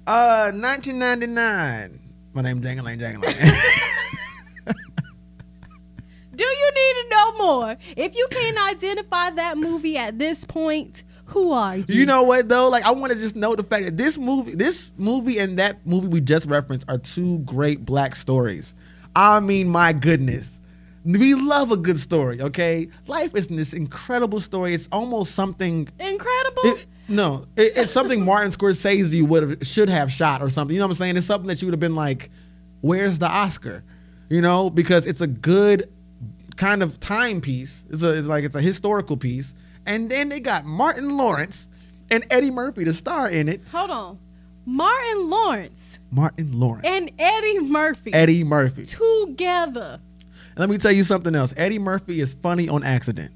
Uh, 0.06 0.50
1999. 0.52 2.00
My 2.34 2.42
name 2.42 2.60
Jangalang 2.60 3.00
Jangalang. 3.00 3.22
do 6.34 6.44
you 6.44 6.70
need 6.74 6.94
to 7.02 7.08
know 7.10 7.32
more? 7.38 7.76
If 7.96 8.16
you 8.16 8.26
can't 8.30 8.74
identify 8.74 9.30
that 9.30 9.56
movie 9.56 9.96
at 9.96 10.18
this 10.18 10.44
point, 10.44 11.04
who 11.26 11.52
are 11.52 11.76
you? 11.76 11.84
you 11.88 12.06
know 12.06 12.22
what 12.22 12.48
though? 12.48 12.68
Like 12.68 12.84
I 12.84 12.90
want 12.92 13.12
to 13.12 13.18
just 13.18 13.36
note 13.36 13.56
the 13.56 13.62
fact 13.62 13.86
that 13.86 13.96
this 13.96 14.18
movie, 14.18 14.54
this 14.54 14.92
movie, 14.98 15.38
and 15.38 15.58
that 15.58 15.86
movie 15.86 16.08
we 16.08 16.20
just 16.20 16.46
referenced 16.46 16.88
are 16.90 16.98
two 16.98 17.38
great 17.40 17.84
black 17.84 18.14
stories. 18.14 18.74
I 19.16 19.40
mean, 19.40 19.68
my 19.68 19.92
goodness, 19.92 20.60
We 21.04 21.34
love 21.34 21.70
a 21.70 21.76
good 21.76 21.98
story, 21.98 22.40
okay? 22.40 22.88
Life 23.06 23.34
is 23.34 23.48
this 23.48 23.74
incredible 23.74 24.40
story. 24.40 24.72
It's 24.72 24.88
almost 24.90 25.34
something 25.34 25.88
Incredible. 25.98 26.62
it, 26.64 26.86
no, 27.08 27.46
it, 27.56 27.72
it's 27.76 27.92
something 27.92 28.24
Martin 28.24 28.50
Scorsese 28.50 29.26
would 29.26 29.42
have 29.42 29.66
should 29.66 29.90
have 29.90 30.10
shot 30.10 30.40
or 30.40 30.48
something. 30.48 30.74
You 30.74 30.80
know 30.80 30.86
what 30.86 30.92
I'm 30.92 30.98
saying? 30.98 31.16
It's 31.16 31.26
something 31.26 31.48
that 31.48 31.60
you 31.60 31.66
would 31.66 31.74
have 31.74 31.80
been 31.80 31.94
like, 31.94 32.30
"Where's 32.80 33.18
the 33.18 33.28
Oscar?" 33.28 33.84
You 34.30 34.40
know, 34.40 34.70
because 34.70 35.06
it's 35.06 35.20
a 35.20 35.26
good 35.26 35.90
kind 36.56 36.82
of 36.82 36.98
timepiece. 37.00 37.84
It's 37.90 38.02
a 38.02 38.16
it's 38.16 38.26
like 38.26 38.44
it's 38.44 38.54
a 38.54 38.62
historical 38.62 39.18
piece, 39.18 39.54
and 39.84 40.08
then 40.10 40.30
they 40.30 40.40
got 40.40 40.64
Martin 40.64 41.18
Lawrence 41.18 41.68
and 42.10 42.24
Eddie 42.30 42.50
Murphy 42.50 42.84
to 42.84 42.94
star 42.94 43.28
in 43.28 43.48
it. 43.48 43.60
Hold 43.72 43.90
on. 43.90 44.18
Martin 44.66 45.28
Lawrence 45.28 45.98
Martin 46.10 46.58
Lawrence, 46.58 46.86
and 46.86 47.10
Eddie 47.18 47.60
Murphy 47.60 48.14
Eddie 48.14 48.44
Murphy. 48.44 48.86
together. 48.86 50.00
Let 50.56 50.70
me 50.70 50.78
tell 50.78 50.92
you 50.92 51.04
something 51.04 51.34
else. 51.34 51.52
Eddie 51.56 51.78
Murphy 51.78 52.20
is 52.20 52.34
funny 52.34 52.68
on 52.68 52.82
accident. 52.82 53.32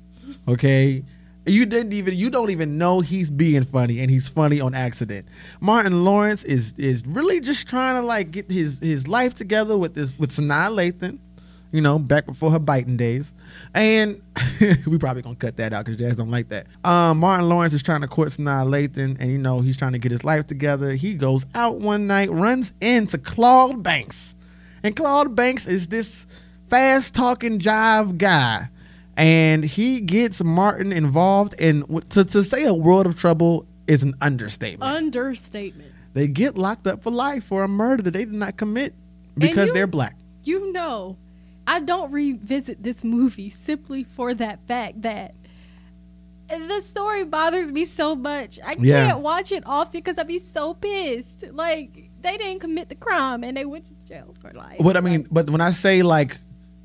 Okay? 0.46 1.02
You 1.46 1.64
didn't 1.66 1.94
even 1.94 2.14
you 2.14 2.28
don't 2.30 2.50
even 2.50 2.76
know 2.76 3.00
he's 3.00 3.30
being 3.30 3.64
funny 3.64 4.00
and 4.00 4.10
he's 4.10 4.28
funny 4.28 4.60
on 4.60 4.74
accident. 4.74 5.26
Martin 5.60 6.04
Lawrence 6.04 6.44
is 6.44 6.74
is 6.74 7.06
really 7.06 7.40
just 7.40 7.66
trying 7.66 7.94
to 7.94 8.02
like 8.02 8.30
get 8.30 8.50
his 8.50 8.78
his 8.80 9.08
life 9.08 9.34
together 9.34 9.78
with 9.78 9.94
this 9.94 10.18
with 10.18 10.30
Sanaa 10.30 10.68
Lathan, 10.68 11.18
you 11.72 11.80
know, 11.80 11.98
back 11.98 12.26
before 12.26 12.50
her 12.50 12.58
biting 12.58 12.98
days. 12.98 13.32
And 13.74 14.20
we 14.86 14.98
probably 14.98 15.22
gonna 15.22 15.36
cut 15.36 15.56
that 15.56 15.72
out 15.72 15.86
because 15.86 15.98
Jazz 15.98 16.16
don't 16.16 16.30
like 16.30 16.50
that. 16.50 16.66
Um, 16.84 17.18
Martin 17.18 17.48
Lawrence 17.48 17.72
is 17.72 17.82
trying 17.82 18.02
to 18.02 18.08
court 18.08 18.28
Sanaa 18.28 18.66
Lathan 18.66 19.18
and 19.18 19.30
you 19.30 19.38
know 19.38 19.62
he's 19.62 19.78
trying 19.78 19.94
to 19.94 19.98
get 19.98 20.12
his 20.12 20.24
life 20.24 20.46
together. 20.46 20.92
He 20.92 21.14
goes 21.14 21.46
out 21.54 21.78
one 21.80 22.06
night, 22.06 22.30
runs 22.30 22.74
into 22.82 23.16
Claude 23.16 23.82
Banks. 23.82 24.34
And 24.82 24.94
Claude 24.94 25.34
Banks 25.34 25.66
is 25.66 25.88
this 25.88 26.26
fast 26.68 27.14
talking 27.14 27.58
jive 27.58 28.18
guy. 28.18 28.68
And 29.16 29.64
he 29.64 30.00
gets 30.00 30.42
Martin 30.44 30.92
involved 30.92 31.54
in 31.60 31.82
to, 32.10 32.24
to 32.24 32.44
say 32.44 32.64
a 32.64 32.74
world 32.74 33.06
of 33.06 33.18
trouble 33.18 33.66
is 33.88 34.02
an 34.04 34.14
understatement. 34.20 34.90
Understatement. 34.92 35.90
they 36.14 36.28
get 36.28 36.56
locked 36.56 36.86
up 36.86 37.02
for 37.02 37.10
life 37.10 37.44
for 37.44 37.64
a 37.64 37.68
murder 37.68 38.02
that 38.04 38.12
they 38.12 38.24
did 38.24 38.32
not 38.34 38.56
commit 38.56 38.94
because 39.36 39.68
you- 39.68 39.72
they're 39.74 39.86
black. 39.88 40.16
You 40.44 40.72
know, 40.72 41.16
I 41.66 41.80
don't 41.80 42.10
revisit 42.12 42.82
this 42.82 43.02
movie 43.04 43.50
simply 43.50 44.04
for 44.04 44.34
that 44.34 44.60
fact 44.68 45.02
that 45.02 45.34
the 46.48 46.80
story 46.80 47.24
bothers 47.24 47.70
me 47.70 47.84
so 47.84 48.14
much. 48.14 48.58
I 48.64 48.74
Yeah. 48.78 49.08
can't 49.08 49.20
watch 49.20 49.52
it 49.52 49.64
often 49.66 49.98
because 50.00 50.16
I'd 50.18 50.26
be 50.28 50.38
so 50.38 50.74
pissed. 50.74 51.44
Like 51.52 52.10
they 52.22 52.36
didn't 52.38 52.60
commit 52.60 52.88
the 52.88 52.94
crime 52.94 53.44
and 53.44 53.56
they 53.56 53.64
went 53.66 53.84
to 53.86 53.94
jail 54.08 54.34
for 54.40 54.50
life. 54.52 54.78
But 54.80 54.96
I 54.96 55.00
mean, 55.00 55.26
but 55.30 55.50
when 55.50 55.60
I 55.60 55.72
say 55.72 56.02
like 56.02 56.38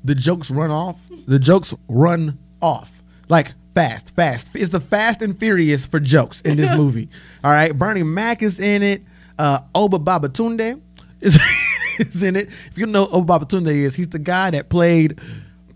the 0.04 0.14
jokes 0.14 0.50
run 0.50 0.70
off, 0.70 1.08
the 1.26 1.38
jokes 1.38 1.74
run 1.88 2.38
off 2.60 3.02
like 3.28 3.52
fast, 3.74 4.14
fast. 4.14 4.50
It's 4.54 4.70
the 4.70 4.80
Fast 4.80 5.22
and 5.22 5.38
Furious 5.38 5.86
for 5.86 5.98
jokes 5.98 6.40
in 6.42 6.56
this 6.56 6.72
movie. 6.76 7.08
All 7.42 7.50
right, 7.50 7.76
Bernie 7.76 8.02
Mac 8.02 8.42
is 8.42 8.60
in 8.60 8.82
it. 8.82 9.02
Uh, 9.38 9.58
Obba 9.74 9.98
Babatunde 10.04 10.80
is 11.20 11.40
is 11.98 12.22
in 12.22 12.36
it. 12.36 12.48
If 12.48 12.76
you 12.78 12.86
know 12.86 13.06
Obba 13.06 13.40
Babatunde 13.40 13.68
is, 13.72 13.94
he's 13.94 14.08
the 14.08 14.18
guy 14.18 14.50
that 14.50 14.68
played. 14.68 15.18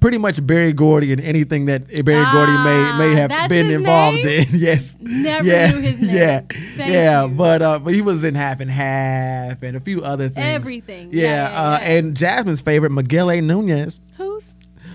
Pretty 0.01 0.17
much 0.19 0.47
Berry 0.47 0.73
Gordy 0.73 1.11
in 1.11 1.19
anything 1.19 1.65
that 1.65 1.89
Berry 1.89 2.25
Gordy 2.31 2.53
may 2.53 2.99
may 2.99 3.21
Ah, 3.25 3.27
have 3.29 3.49
been 3.49 3.69
involved 3.69 4.19
name? 4.25 4.43
in. 4.43 4.47
yes, 4.53 4.97
Never 5.01 5.45
yeah, 5.45 5.73
knew 5.73 5.81
his 5.81 6.01
name. 6.01 6.15
Yeah, 6.17 6.41
Thank 6.49 6.93
yeah, 6.93 7.25
you. 7.25 7.29
but 7.35 7.63
uh, 7.63 7.79
but 7.81 7.93
he 7.95 8.01
was 8.01 8.23
in 8.23 8.37
Half 8.37 8.61
and 8.61 8.71
Half 8.71 9.61
and 9.65 9.77
a 9.77 9.81
few 9.81 10.05
other 10.05 10.29
things. 10.29 10.47
Everything. 10.47 11.09
Yeah, 11.11 11.23
Yeah, 11.23 11.51
yeah, 11.51 11.61
uh, 11.61 11.79
yeah. 11.83 11.91
and 11.95 12.17
Jasmine's 12.17 12.61
favorite, 12.61 12.93
Miguel 12.93 13.29
A. 13.33 13.41
Nunez. 13.41 13.99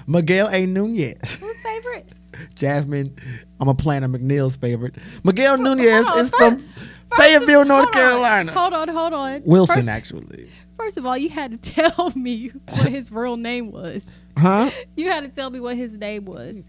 Miguel 0.08 0.50
A. 0.52 0.66
Nunez. 0.66 1.36
who's 1.36 1.62
favorite? 1.62 2.10
Jasmine, 2.56 3.16
I'm 3.60 3.68
a 3.68 3.76
Planner 3.76 4.08
McNeil's 4.08 4.56
favorite. 4.58 4.96
Miguel 5.24 5.58
Nunez 5.58 6.06
on, 6.08 6.20
is 6.20 6.30
from 6.32 6.58
first- 6.58 6.70
first 7.10 7.22
Fayetteville, 7.22 7.62
of- 7.62 7.68
North 7.68 7.84
hold 7.86 7.96
on, 7.96 8.10
Carolina. 8.12 8.52
Hold 8.52 8.74
on, 8.74 8.88
hold 8.88 9.14
on. 9.14 9.42
Wilson, 9.46 9.76
First, 9.76 9.88
actually. 9.88 10.50
first 10.78 10.98
of 10.98 11.06
all, 11.06 11.16
you 11.18 11.30
had 11.30 11.52
to 11.62 11.72
tell 11.92 12.12
me 12.16 12.50
what 12.70 12.90
his 12.90 13.12
real 13.12 13.38
name 13.38 13.72
was. 13.72 14.20
Huh? 14.38 14.72
You 14.96 15.12
had 15.12 15.24
to 15.24 15.30
tell 15.30 15.50
me 15.52 15.60
what 15.60 15.76
his 15.78 15.98
name 15.98 16.26
was. 16.26 16.64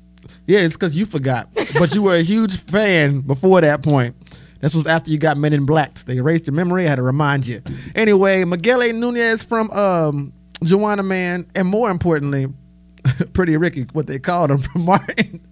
Yeah, 0.47 0.61
it's 0.61 0.75
because 0.75 0.95
you 0.97 1.07
forgot. 1.07 1.49
but 1.79 1.95
you 1.95 2.03
were 2.03 2.15
a 2.17 2.23
huge 2.23 2.59
fan 2.59 3.21
before 3.21 3.61
that 3.63 3.83
point. 3.83 4.17
This 4.61 4.75
was 4.75 4.87
after 4.87 5.11
you 5.11 5.19
got 5.19 5.37
Men 5.37 5.53
in 5.53 5.67
Black. 5.67 5.93
They 5.95 6.17
erased 6.17 6.47
your 6.47 6.55
memory. 6.55 6.87
I 6.87 6.89
had 6.91 6.97
to 6.97 7.03
remind 7.03 7.47
you. 7.47 7.61
Anyway, 7.95 8.45
Miguel 8.45 8.83
A. 8.83 8.93
Nunez 8.93 9.43
from 9.43 9.71
um, 9.73 10.33
Juwanna 10.63 11.05
Mann, 11.05 11.47
and 11.55 11.69
more 11.69 11.91
importantly, 11.91 12.47
Pretty 13.33 13.57
Ricky, 13.57 13.87
what 13.93 14.07
they 14.07 14.19
called 14.19 14.51
him 14.51 14.59
from 14.63 14.85
Martin. 14.85 15.47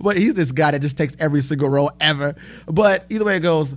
but 0.00 0.16
he's 0.16 0.34
this 0.34 0.52
guy 0.52 0.72
that 0.72 0.80
just 0.80 0.96
takes 0.98 1.14
every 1.18 1.40
single 1.40 1.68
role 1.68 1.90
ever. 2.00 2.34
But 2.66 3.06
either 3.08 3.24
way 3.24 3.36
it 3.36 3.40
goes, 3.40 3.74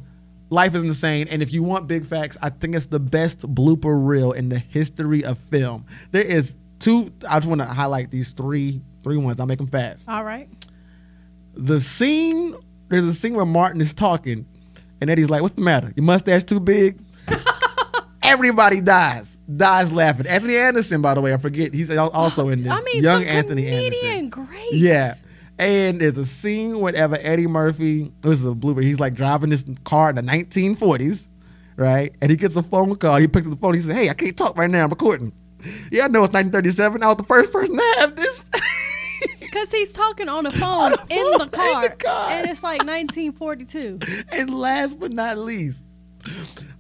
life 0.50 0.76
is 0.76 0.84
insane. 0.84 1.28
And 1.30 1.42
if 1.42 1.54
you 1.54 1.64
want 1.64 1.88
big 1.88 2.06
facts, 2.06 2.38
I 2.42 2.50
think 2.50 2.76
it's 2.76 2.88
the 2.88 3.00
best 3.00 3.42
blooper 3.54 3.96
reel 4.08 4.32
in 4.32 4.50
the 4.50 4.60
history 4.60 5.24
of 5.24 5.38
film. 5.38 5.86
There 6.12 6.24
is 6.24 6.58
two. 6.80 7.12
I 7.30 7.40
just 7.40 7.48
want 7.48 7.62
to 7.62 7.68
highlight 7.68 8.12
these 8.12 8.34
three 8.34 8.82
three 9.04 9.18
ones. 9.18 9.40
I'll 9.40 9.46
make 9.46 9.60
them 9.60 9.68
fast 9.68 10.10
All 10.10 10.24
right. 10.24 10.50
the 11.54 11.80
scene 11.80 12.56
there's 12.90 13.06
a 13.06 13.14
scene 13.14 13.34
where 13.36 13.46
Martin 13.46 13.80
is 13.82 13.94
talking 13.94 14.46
and 15.00 15.10
Eddie's 15.10 15.30
like, 15.30 15.42
What's 15.42 15.56
the 15.56 15.62
matter? 15.62 15.94
Your 15.96 16.04
mustache 16.04 16.44
too 16.44 16.60
big? 16.60 17.00
Everybody 18.24 18.82
dies. 18.82 19.38
Dies 19.58 19.92
laughing. 19.92 20.28
Anthony 20.28 20.58
Anderson, 20.58 21.02
by 21.02 21.14
the 21.16 21.22
way, 21.22 21.34
I 21.34 21.38
forget. 21.38 21.74
He's 21.74 21.90
also 21.96 22.50
in 22.50 22.64
this. 22.64 22.72
I 22.72 22.82
mean, 22.84 23.02
Young 23.04 23.24
some 23.24 23.36
Anthony 23.36 23.64
comedian, 23.64 23.94
Anderson. 24.06 24.30
great. 24.30 24.74
Yeah. 24.74 25.14
And 25.58 26.00
there's 26.00 26.18
a 26.18 26.26
scene 26.26 26.80
whenever 26.80 27.18
Eddie 27.20 27.48
Murphy, 27.48 28.12
this 28.22 28.34
is 28.40 28.46
a 28.46 28.52
blooper, 28.52 28.82
he's 28.84 29.00
like 29.00 29.14
driving 29.16 29.50
this 29.50 29.66
car 29.84 30.10
in 30.12 30.16
the 30.16 30.22
1940s, 30.22 31.28
right? 31.76 32.14
And 32.22 32.30
he 32.32 32.38
gets 32.38 32.56
a 32.56 32.64
phone 32.64 32.96
call. 32.96 33.18
He 33.18 33.28
picks 33.28 33.48
up 33.48 33.54
the 33.54 33.60
phone. 33.60 33.74
He 33.74 33.82
says, 33.82 33.96
Hey, 33.96 34.10
I 34.10 34.14
can't 34.14 34.38
talk 34.38 34.58
right 34.58 34.70
now. 34.70 34.84
I'm 34.84 34.90
recording. 34.90 35.34
Yeah, 35.92 36.06
I 36.06 36.08
know 36.08 36.24
it's 36.24 36.34
1937. 36.34 37.04
I 37.04 37.08
was 37.08 37.18
the 37.18 37.24
first 37.24 37.52
person 37.52 37.76
to 37.76 37.94
have 38.00 38.16
this. 38.16 38.46
Because 39.40 39.72
he's 39.72 39.92
talking 39.92 40.30
on 40.30 40.44
the 40.44 40.52
phone, 40.52 40.92
the 40.92 41.06
in, 41.10 41.18
phone, 41.18 41.38
the 41.40 41.44
in 41.44 41.82
the 41.82 41.96
car. 42.06 42.30
and 42.30 42.48
it's 42.48 42.62
like 42.62 42.82
1942. 42.86 44.00
and 44.32 44.54
last 44.54 45.00
but 45.00 45.12
not 45.12 45.40
least, 45.40 45.84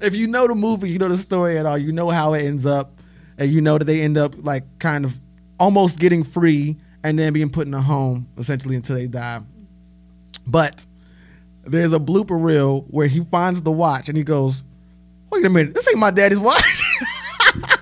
if 0.01 0.15
you 0.15 0.27
know 0.27 0.47
the 0.47 0.55
movie, 0.55 0.89
you 0.89 0.97
know 0.97 1.09
the 1.09 1.17
story 1.17 1.57
at 1.57 1.65
all, 1.65 1.77
you 1.77 1.91
know 1.91 2.09
how 2.09 2.33
it 2.33 2.45
ends 2.45 2.65
up, 2.65 2.91
and 3.37 3.51
you 3.51 3.61
know 3.61 3.77
that 3.77 3.85
they 3.85 4.01
end 4.01 4.17
up 4.17 4.33
like 4.43 4.63
kind 4.79 5.05
of 5.05 5.19
almost 5.59 5.99
getting 5.99 6.23
free 6.23 6.77
and 7.03 7.17
then 7.17 7.33
being 7.33 7.49
put 7.49 7.67
in 7.67 7.73
a 7.73 7.81
home 7.81 8.27
essentially 8.37 8.75
until 8.75 8.95
they 8.95 9.07
die. 9.07 9.41
But 10.45 10.85
there's 11.63 11.93
a 11.93 11.99
blooper 11.99 12.41
reel 12.41 12.81
where 12.89 13.07
he 13.07 13.23
finds 13.23 13.61
the 13.61 13.71
watch 13.71 14.09
and 14.09 14.17
he 14.17 14.23
goes, 14.23 14.63
"Wait 15.31 15.45
a 15.45 15.49
minute, 15.49 15.73
this 15.73 15.87
ain't 15.89 15.99
my 15.99 16.11
daddy's 16.11 16.39
watch." 16.39 16.83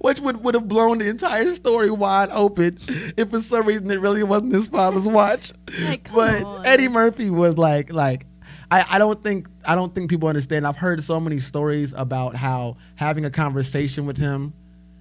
Which 0.00 0.18
would, 0.20 0.42
would 0.42 0.54
have 0.54 0.66
blown 0.66 0.98
the 0.98 1.08
entire 1.08 1.54
story 1.54 1.90
wide 1.90 2.28
open 2.32 2.74
if 3.16 3.30
for 3.30 3.40
some 3.40 3.66
reason 3.66 3.90
it 3.90 4.00
really 4.00 4.24
wasn't 4.24 4.52
his 4.52 4.66
father's 4.66 5.06
watch. 5.06 5.52
Like, 5.84 6.12
but 6.12 6.42
on. 6.42 6.66
Eddie 6.66 6.88
Murphy 6.88 7.30
was 7.30 7.56
like 7.56 7.92
like 7.92 8.26
I, 8.70 8.84
I 8.92 8.98
don't 8.98 9.22
think 9.22 9.48
I 9.64 9.74
don't 9.74 9.94
think 9.94 10.10
people 10.10 10.28
understand. 10.28 10.66
I've 10.66 10.76
heard 10.76 11.02
so 11.02 11.20
many 11.20 11.38
stories 11.38 11.92
about 11.96 12.34
how 12.36 12.76
having 12.96 13.24
a 13.24 13.30
conversation 13.30 14.06
with 14.06 14.16
him 14.16 14.54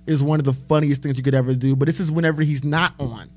is 0.06 0.22
one 0.22 0.40
of 0.40 0.46
the 0.46 0.54
funniest 0.54 1.04
things 1.04 1.18
you 1.18 1.24
could 1.24 1.36
ever 1.36 1.54
do. 1.54 1.76
But 1.76 1.86
this 1.86 2.00
is 2.00 2.12
whenever 2.12 2.42
he's 2.42 2.64
not 2.64 2.94
on, 3.00 3.30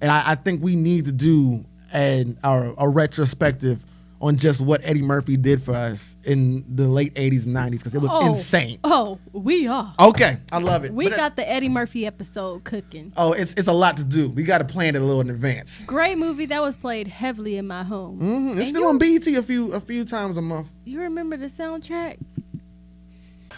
and 0.00 0.10
I, 0.10 0.32
I 0.32 0.34
think 0.34 0.62
we 0.62 0.76
need 0.76 1.06
to 1.06 1.12
do 1.12 1.64
an 1.92 2.38
our, 2.44 2.74
a 2.78 2.88
retrospective 2.88 3.84
on 4.22 4.36
just 4.36 4.60
what 4.60 4.80
Eddie 4.84 5.02
Murphy 5.02 5.36
did 5.36 5.60
for 5.60 5.74
us 5.74 6.16
in 6.24 6.64
the 6.74 6.86
late 6.86 7.12
'80s 7.14 7.44
and 7.44 7.56
'90s 7.56 7.78
because 7.78 7.94
it 7.94 8.00
was 8.00 8.10
Oh, 8.12 8.26
insane. 8.28 8.78
Oh, 8.84 9.18
we 9.32 9.66
are. 9.66 9.94
Okay, 9.98 10.36
I 10.52 10.58
love 10.58 10.84
it. 10.84 10.92
We 10.94 11.06
But, 11.06 11.14
uh, 11.14 11.16
got 11.16 11.36
the 11.36 11.50
Eddie 11.50 11.68
Murphy 11.68 12.06
episode 12.06 12.64
cooking. 12.64 13.12
oh, 13.16 13.32
it's 13.32 13.52
it's 13.54 13.68
a 13.68 13.72
lot 13.72 13.96
to 13.98 14.04
do. 14.04 14.30
We 14.30 14.44
got 14.44 14.58
to 14.58 14.64
plan 14.64 14.94
it 14.94 15.02
a 15.02 15.04
little 15.04 15.20
in 15.20 15.30
advance. 15.30 15.82
Great 15.84 16.16
movie 16.18 16.46
that 16.46 16.62
was 16.62 16.76
played 16.76 17.08
heavily 17.08 17.56
in 17.58 17.66
my 17.66 17.82
home. 17.82 18.18
hmm 18.18 18.48
It's 18.52 18.60
And 18.60 18.68
still 18.68 18.82
you, 18.82 18.88
on 18.88 18.98
BET 18.98 19.26
a 19.26 19.42
few 19.42 19.72
a 19.72 19.80
few 19.80 20.04
times 20.04 20.36
a 20.36 20.42
month. 20.42 20.68
You 20.84 21.00
remember 21.00 21.36
the 21.36 21.46
soundtrack? 21.46 22.18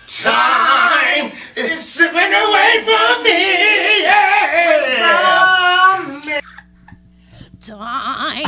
Time 0.07 1.33
is 1.57 1.89
slipping 1.89 2.17
away 2.17 2.85
from 2.85 3.23
me. 3.23 4.03
Yeah. 4.03 6.41
Time 7.65 8.45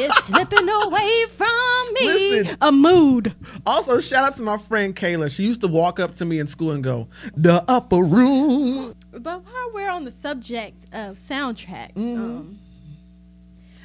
is 0.00 0.14
slipping 0.24 0.68
away 0.68 1.24
from 1.30 1.94
me. 1.94 2.06
Listen. 2.06 2.56
A 2.60 2.70
mood. 2.72 3.34
Also, 3.66 4.00
shout 4.00 4.24
out 4.24 4.36
to 4.36 4.42
my 4.42 4.58
friend 4.58 4.94
Kayla. 4.94 5.30
She 5.30 5.42
used 5.44 5.60
to 5.62 5.68
walk 5.68 5.98
up 6.00 6.14
to 6.16 6.24
me 6.24 6.38
in 6.38 6.46
school 6.46 6.70
and 6.72 6.82
go, 6.84 7.08
"The 7.36 7.64
upper 7.68 8.02
room." 8.02 8.94
But 9.12 9.44
while 9.44 9.70
we're 9.74 9.90
on 9.90 10.04
the 10.04 10.10
subject 10.10 10.84
of 10.92 11.16
soundtracks, 11.18 11.94
Mm-hmm. 11.94 12.22
um, 12.22 12.58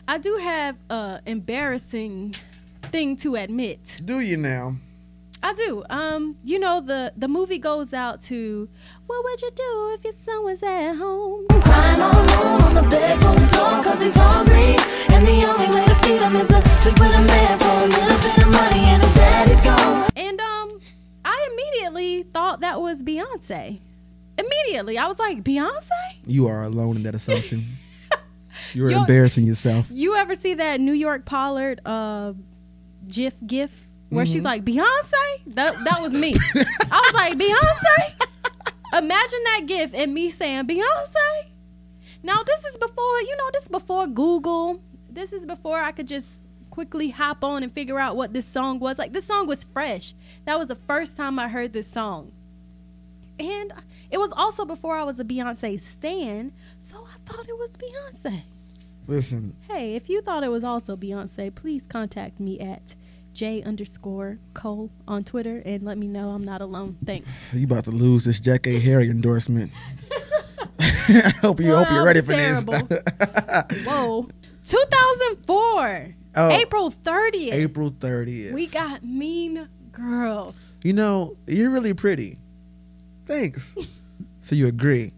I 0.07 0.17
do 0.17 0.37
have 0.37 0.75
an 0.89 1.21
embarrassing 1.25 2.35
thing 2.91 3.15
to 3.17 3.35
admit. 3.35 4.01
Do 4.05 4.19
you 4.19 4.37
now? 4.37 4.75
I 5.45 5.53
do. 5.53 5.83
Um, 5.89 6.37
you 6.43 6.57
know 6.57 6.79
the 6.79 7.11
the 7.17 7.27
movie 7.27 7.57
goes 7.59 7.93
out 7.93 8.21
to 8.21 8.69
what 9.07 9.23
would 9.23 9.41
you 9.41 9.51
do 9.53 9.95
if 9.97 10.03
your 10.05 10.13
son 10.25 10.43
was 10.45 10.63
at 10.63 10.93
home? 10.95 11.45
Crying 11.49 11.99
all 12.01 12.11
alone 12.13 12.61
on 12.61 12.75
the 12.75 12.81
bedroom 12.83 13.37
floor 13.49 13.83
cause 13.83 14.01
he's 14.01 14.15
hungry. 14.15 14.77
And 15.13 15.27
the 15.27 15.45
only 15.45 15.67
way 15.75 15.85
to 15.85 15.95
feed 16.03 16.21
him 16.21 16.35
is 16.37 16.47
to 16.47 16.61
sleep 16.79 16.97
with 16.99 17.13
a 17.13 17.21
man 17.27 17.59
for 17.59 17.65
a 17.67 17.87
little 17.87 18.19
bit 18.19 18.37
of 18.37 18.51
money 18.53 18.79
and 18.85 19.03
his 19.03 19.13
daddy's 19.15 19.61
gone. 19.63 20.07
And 20.15 20.39
um, 20.39 20.79
I 21.25 21.49
immediately 21.51 22.23
thought 22.23 22.61
that 22.61 22.79
was 22.81 23.03
Beyonce. 23.03 23.79
Immediately, 24.37 24.97
I 24.97 25.07
was 25.07 25.19
like, 25.19 25.43
Beyonce. 25.43 25.89
You 26.25 26.47
are 26.47 26.63
alone 26.63 26.95
in 26.95 27.03
that 27.03 27.15
assumption. 27.15 27.63
You're 28.73 28.89
You're- 28.91 29.01
embarrassing 29.01 29.45
yourself. 29.45 29.87
You 29.91 30.15
ever 30.15 30.35
see 30.35 30.53
that 30.53 30.79
New 30.79 30.93
York 30.93 31.25
Pollard 31.25 31.81
uh 31.85 32.33
GIF 33.09 33.33
GIF 33.45 33.89
where 34.13 34.25
she's 34.25 34.37
mm-hmm. 34.37 34.45
like 34.45 34.65
Beyonce? 34.65 35.53
That 35.55 35.73
that 35.83 36.01
was 36.01 36.13
me. 36.13 36.35
I 36.91 37.01
was 37.01 37.13
like 37.13 37.37
Beyonce. 37.37 38.97
Imagine 38.97 39.39
that 39.45 39.63
GIF 39.65 39.93
and 39.93 40.13
me 40.13 40.29
saying 40.29 40.67
Beyonce. 40.67 41.49
Now 42.21 42.41
this 42.43 42.63
is 42.65 42.77
before 42.77 43.19
you 43.21 43.35
know 43.37 43.49
this 43.53 43.63
is 43.63 43.69
before 43.69 44.07
Google. 44.07 44.81
This 45.09 45.33
is 45.33 45.45
before 45.45 45.79
I 45.79 45.91
could 45.91 46.07
just 46.07 46.41
quickly 46.69 47.11
hop 47.11 47.43
on 47.43 47.61
and 47.61 47.71
figure 47.71 47.99
out 47.99 48.15
what 48.15 48.33
this 48.33 48.47
song 48.47 48.79
was. 48.79 48.97
Like 48.97 49.13
this 49.13 49.25
song 49.25 49.45
was 49.45 49.63
fresh. 49.63 50.15
That 50.45 50.57
was 50.57 50.67
the 50.67 50.75
first 50.75 51.17
time 51.17 51.37
I 51.37 51.47
heard 51.47 51.73
this 51.73 51.87
song. 51.87 52.31
And 53.39 53.73
it 54.09 54.19
was 54.19 54.31
also 54.31 54.65
before 54.65 54.95
I 54.95 55.03
was 55.03 55.19
a 55.19 55.23
Beyonce 55.23 55.79
stan, 55.81 56.51
so 56.79 57.05
I 57.05 57.17
thought 57.25 57.47
it 57.47 57.57
was 57.57 57.71
Beyonce. 57.71 58.41
Listen, 59.05 59.55
Hey, 59.67 59.95
if 59.95 60.09
you 60.09 60.21
thought 60.21 60.43
it 60.43 60.49
was 60.49 60.63
also 60.63 60.95
Beyonce, 60.95 61.53
please 61.53 61.85
contact 61.85 62.39
me 62.39 62.59
at 62.59 62.95
J 63.33 63.63
underscore 63.63 64.37
Cole 64.53 64.89
on 65.07 65.23
Twitter 65.23 65.61
and 65.65 65.83
let 65.83 65.97
me 65.97 66.07
know 66.07 66.29
I'm 66.29 66.45
not 66.45 66.61
alone. 66.61 66.97
Thanks. 67.05 67.53
you 67.53 67.65
about 67.65 67.85
to 67.85 67.91
lose 67.91 68.25
this 68.25 68.39
Jackée. 68.39 68.81
Harry 68.81 69.09
endorsement. 69.09 69.71
I 70.79 71.31
hope 71.41 71.59
you 71.59 71.75
hope 71.75 71.89
you're 71.91 72.05
ready 72.05 72.21
for 72.21 72.33
terrible. 72.33 72.73
this. 72.87 73.85
Whoa. 73.85 74.27
2004, 74.63 76.15
Oh. 76.35 76.49
April 76.49 76.91
30th. 76.91 77.53
April 77.53 77.91
30th. 77.91 78.53
We 78.53 78.65
got 78.67 79.03
Mean 79.03 79.67
Girls. 79.91 80.55
You 80.83 80.93
know, 80.93 81.37
you're 81.45 81.69
really 81.69 81.93
pretty. 81.93 82.39
Thanks. 83.27 83.75
so 84.41 84.55
you 84.55 84.65
agree? 84.67 85.13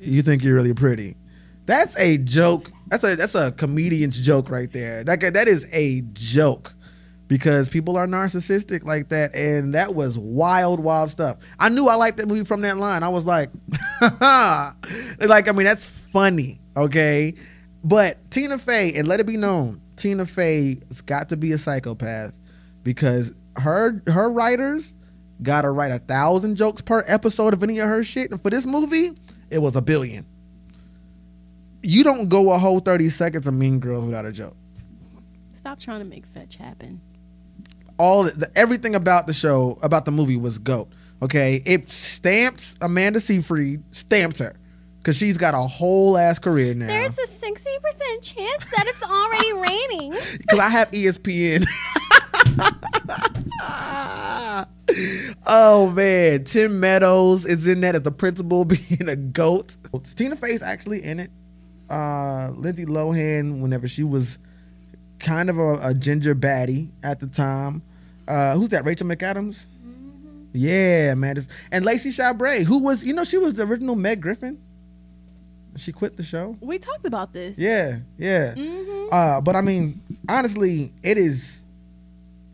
You 0.00 0.22
think 0.22 0.44
you're 0.44 0.54
really 0.54 0.74
pretty? 0.74 1.16
That's 1.64 1.98
a 1.98 2.18
joke. 2.18 2.70
That's 2.86 3.02
a 3.02 3.16
that's 3.16 3.34
a 3.34 3.50
comedian's 3.50 4.20
joke 4.20 4.48
right 4.50 4.72
there. 4.72 5.02
That 5.02 5.18
that 5.34 5.48
is 5.48 5.66
a 5.72 6.02
joke 6.12 6.75
because 7.28 7.68
people 7.68 7.96
are 7.96 8.06
narcissistic 8.06 8.84
like 8.84 9.08
that, 9.08 9.34
and 9.34 9.74
that 9.74 9.94
was 9.94 10.18
wild, 10.18 10.80
wild 10.80 11.10
stuff. 11.10 11.38
I 11.58 11.68
knew 11.68 11.88
I 11.88 11.96
liked 11.96 12.18
that 12.18 12.28
movie 12.28 12.44
from 12.44 12.62
that 12.62 12.76
line. 12.76 13.02
I 13.02 13.08
was 13.08 13.24
like, 13.24 13.50
like 14.00 15.48
I 15.48 15.52
mean, 15.52 15.64
that's 15.64 15.86
funny, 15.86 16.60
okay? 16.76 17.34
But 17.82 18.30
Tina 18.30 18.58
Fey, 18.58 18.92
and 18.96 19.08
let 19.08 19.20
it 19.20 19.26
be 19.26 19.36
known, 19.36 19.80
Tina 19.96 20.26
Fey's 20.26 21.00
got 21.02 21.28
to 21.30 21.36
be 21.36 21.52
a 21.52 21.58
psychopath 21.58 22.32
because 22.82 23.34
her 23.56 24.02
her 24.06 24.30
writers 24.30 24.94
gotta 25.42 25.70
write 25.70 25.92
a 25.92 25.98
thousand 25.98 26.56
jokes 26.56 26.80
per 26.80 27.04
episode 27.06 27.54
of 27.54 27.62
any 27.62 27.78
of 27.78 27.88
her 27.88 28.04
shit. 28.04 28.30
And 28.30 28.40
for 28.40 28.50
this 28.50 28.66
movie, 28.66 29.12
it 29.50 29.58
was 29.58 29.76
a 29.76 29.82
billion. 29.82 30.26
You 31.82 32.02
don't 32.02 32.28
go 32.28 32.52
a 32.52 32.58
whole 32.58 32.80
30 32.80 33.08
seconds 33.10 33.46
of 33.46 33.54
Mean 33.54 33.78
Girls 33.78 34.04
without 34.06 34.24
a 34.24 34.32
joke. 34.32 34.56
Stop 35.52 35.78
trying 35.78 36.00
to 36.00 36.04
make 36.04 36.26
fetch 36.26 36.56
happen. 36.56 37.00
All 37.98 38.24
the, 38.24 38.50
everything 38.56 38.94
about 38.94 39.26
the 39.26 39.34
show, 39.34 39.78
about 39.82 40.04
the 40.04 40.10
movie 40.10 40.36
was 40.36 40.58
goat. 40.58 40.88
Okay, 41.22 41.62
it 41.64 41.88
stamps 41.88 42.76
Amanda 42.82 43.20
Seyfried, 43.20 43.82
stamped 43.90 44.38
her, 44.38 44.54
cause 45.02 45.16
she's 45.16 45.38
got 45.38 45.54
a 45.54 45.58
whole 45.58 46.18
ass 46.18 46.38
career 46.38 46.74
now. 46.74 46.86
There's 46.86 47.18
a 47.18 47.26
60% 47.26 47.40
chance 48.20 48.70
that 48.70 48.84
it's 48.86 49.02
already 49.02 49.52
raining. 49.54 50.12
Cause 50.50 50.58
I 50.58 50.68
have 50.68 50.90
ESPN. 50.90 51.64
oh 55.46 55.90
man, 55.94 56.44
Tim 56.44 56.80
Meadows 56.80 57.44
is 57.44 57.66
in 57.66 57.80
that 57.80 57.94
as 57.94 58.02
the 58.02 58.12
principal 58.12 58.64
being 58.64 59.08
a 59.08 59.16
goat. 59.16 59.76
Tina 60.16 60.36
Fey's 60.36 60.62
actually 60.62 61.02
in 61.02 61.20
it. 61.20 61.30
Uh, 61.88 62.50
Lindsay 62.50 62.84
Lohan, 62.84 63.60
whenever 63.60 63.88
she 63.88 64.02
was 64.02 64.38
kind 65.18 65.48
of 65.48 65.58
a, 65.58 65.78
a 65.82 65.94
ginger 65.94 66.34
baddie 66.34 66.90
at 67.02 67.20
the 67.20 67.26
time. 67.26 67.82
Uh, 68.28 68.54
who's 68.54 68.68
that? 68.70 68.84
Rachel 68.84 69.06
McAdams. 69.06 69.66
Yeah, 70.52 71.14
man. 71.14 71.34
This- 71.34 71.48
And 71.70 71.84
Lacey 71.84 72.10
Chabert, 72.10 72.62
who 72.64 72.78
was, 72.78 73.04
you 73.04 73.12
know, 73.12 73.24
she 73.24 73.38
was 73.38 73.54
the 73.54 73.64
original 73.64 73.94
Meg 73.94 74.20
Griffin. 74.22 74.58
She 75.76 75.92
quit 75.92 76.16
the 76.16 76.22
show. 76.22 76.56
We 76.60 76.78
talked 76.78 77.04
about 77.04 77.34
this. 77.34 77.58
Yeah, 77.58 77.98
yeah. 78.16 78.54
Mhm. 78.54 79.08
Uh, 79.12 79.40
but 79.42 79.54
I 79.56 79.60
mean, 79.60 80.00
honestly, 80.28 80.92
it 81.02 81.18
is 81.18 81.64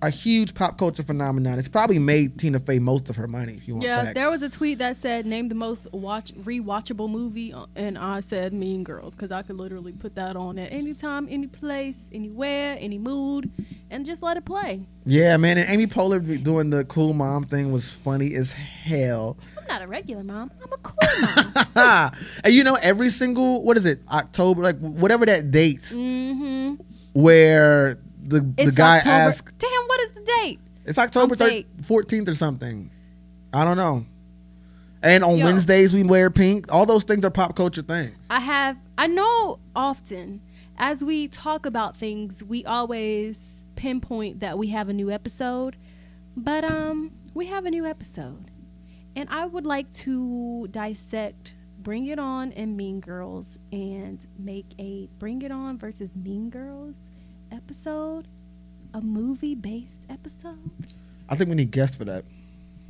a 0.03 0.11
huge 0.11 0.55
pop 0.55 0.77
culture 0.77 1.05
phenomenon. 1.05 1.57
It's 1.61 1.69
probably 1.69 2.01
made 2.01 2.36
Tina 2.36 2.59
Fey 2.59 2.81
most 2.81 3.09
of 3.09 3.15
her 3.15 3.28
money. 3.28 3.53
If 3.53 3.69
you 3.69 3.74
want 3.74 3.86
Yeah, 3.86 4.03
facts. 4.03 4.15
there 4.15 4.28
was 4.28 4.43
a 4.43 4.49
tweet 4.49 4.81
that 4.81 4.97
said 4.97 5.24
name 5.24 5.49
the 5.49 5.55
most 5.55 5.86
watch 5.93 6.35
rewatchable 6.35 7.09
movie, 7.09 7.53
uh, 7.53 7.66
and 7.77 7.97
I 7.97 8.19
said 8.19 8.53
Mean 8.53 8.82
Girls 8.82 9.15
because 9.15 9.31
I 9.31 9.43
could 9.43 9.57
literally 9.57 9.93
put 9.93 10.16
that 10.16 10.35
on 10.35 10.59
at 10.59 10.73
any 10.73 10.93
time, 10.93 11.28
any 11.31 11.47
place, 11.47 11.99
anywhere, 12.11 12.77
any 12.81 12.99
mood, 12.99 13.53
and 13.93 14.06
just 14.06 14.23
let 14.23 14.36
it 14.36 14.44
play. 14.44 14.81
yeah, 15.05 15.36
man. 15.36 15.59
And 15.59 15.69
Amy 15.69 15.86
Poehler 15.86 16.43
doing 16.43 16.70
the 16.70 16.85
cool 16.86 17.12
mom 17.12 17.44
thing 17.44 17.70
was 17.70 17.93
funny 17.93 18.35
as 18.35 18.52
hell. 18.52 19.36
I'm 19.59 19.66
not 19.69 19.82
a 19.82 19.86
regular 19.86 20.24
mom. 20.24 20.51
I'm 20.64 20.73
a 20.73 20.77
cool 20.78 21.74
mom. 21.74 22.12
and 22.44 22.55
you 22.55 22.64
know, 22.64 22.77
every 22.82 23.10
single 23.10 23.62
what 23.62 23.77
is 23.77 23.85
it? 23.85 24.01
October, 24.10 24.62
like 24.62 24.78
whatever 24.78 25.27
that 25.27 25.51
date 25.51 25.82
mm-hmm. 25.82 26.74
where 27.12 27.98
the 28.23 28.40
the 28.40 28.73
guy 28.73 28.97
October. 28.97 29.14
asked. 29.14 29.59
Damn, 29.59 29.82
what 29.86 30.01
is 30.01 30.10
the 30.12 30.24
date? 30.40 30.59
It's 30.86 30.98
October 30.98 31.36
fourteenth 31.82 32.28
or 32.28 32.35
something. 32.35 32.90
I 33.52 33.64
don't 33.64 33.77
know. 33.77 34.06
And 35.02 35.23
on 35.24 35.36
Yo. 35.36 35.44
Wednesdays 35.44 35.94
we 35.94 36.02
wear 36.02 36.31
pink. 36.31 36.73
All 36.73 36.86
those 36.86 37.05
things 37.05 37.24
are 37.24 37.31
pop 37.31 37.55
culture 37.55 37.82
things. 37.82 38.27
I 38.31 38.40
have. 38.40 38.78
I 38.97 39.06
know 39.06 39.59
often 39.77 40.40
as 40.78 41.05
we 41.05 41.28
talk 41.28 41.66
about 41.66 41.97
things, 41.97 42.43
we 42.43 42.64
always 42.64 43.61
pinpoint 43.86 44.38
that 44.38 44.56
we 44.56 44.68
have 44.68 44.88
a 44.88 44.92
new 44.92 45.10
episode, 45.10 45.74
but 46.36 46.62
um, 46.62 47.10
we 47.34 47.46
have 47.46 47.66
a 47.66 47.70
new 47.70 47.84
episode, 47.84 48.44
and 49.16 49.28
I 49.28 49.44
would 49.44 49.66
like 49.66 49.90
to 50.04 50.68
dissect 50.70 51.56
Bring 51.80 52.06
It 52.06 52.20
On 52.20 52.52
and 52.52 52.76
Mean 52.76 53.00
Girls 53.00 53.59
and 53.72 54.24
make 54.38 54.66
a 54.78 55.09
Bring 55.18 55.42
It 55.42 55.50
On 55.50 55.76
versus 55.78 56.14
Mean 56.14 56.48
Girls 56.48 56.94
episode, 57.50 58.28
a 58.94 59.00
movie 59.00 59.56
based 59.56 60.06
episode. 60.09 60.70
I 61.28 61.34
think 61.34 61.50
we 61.50 61.56
need 61.56 61.72
guests 61.72 61.96
for 61.96 62.04
that. 62.04 62.24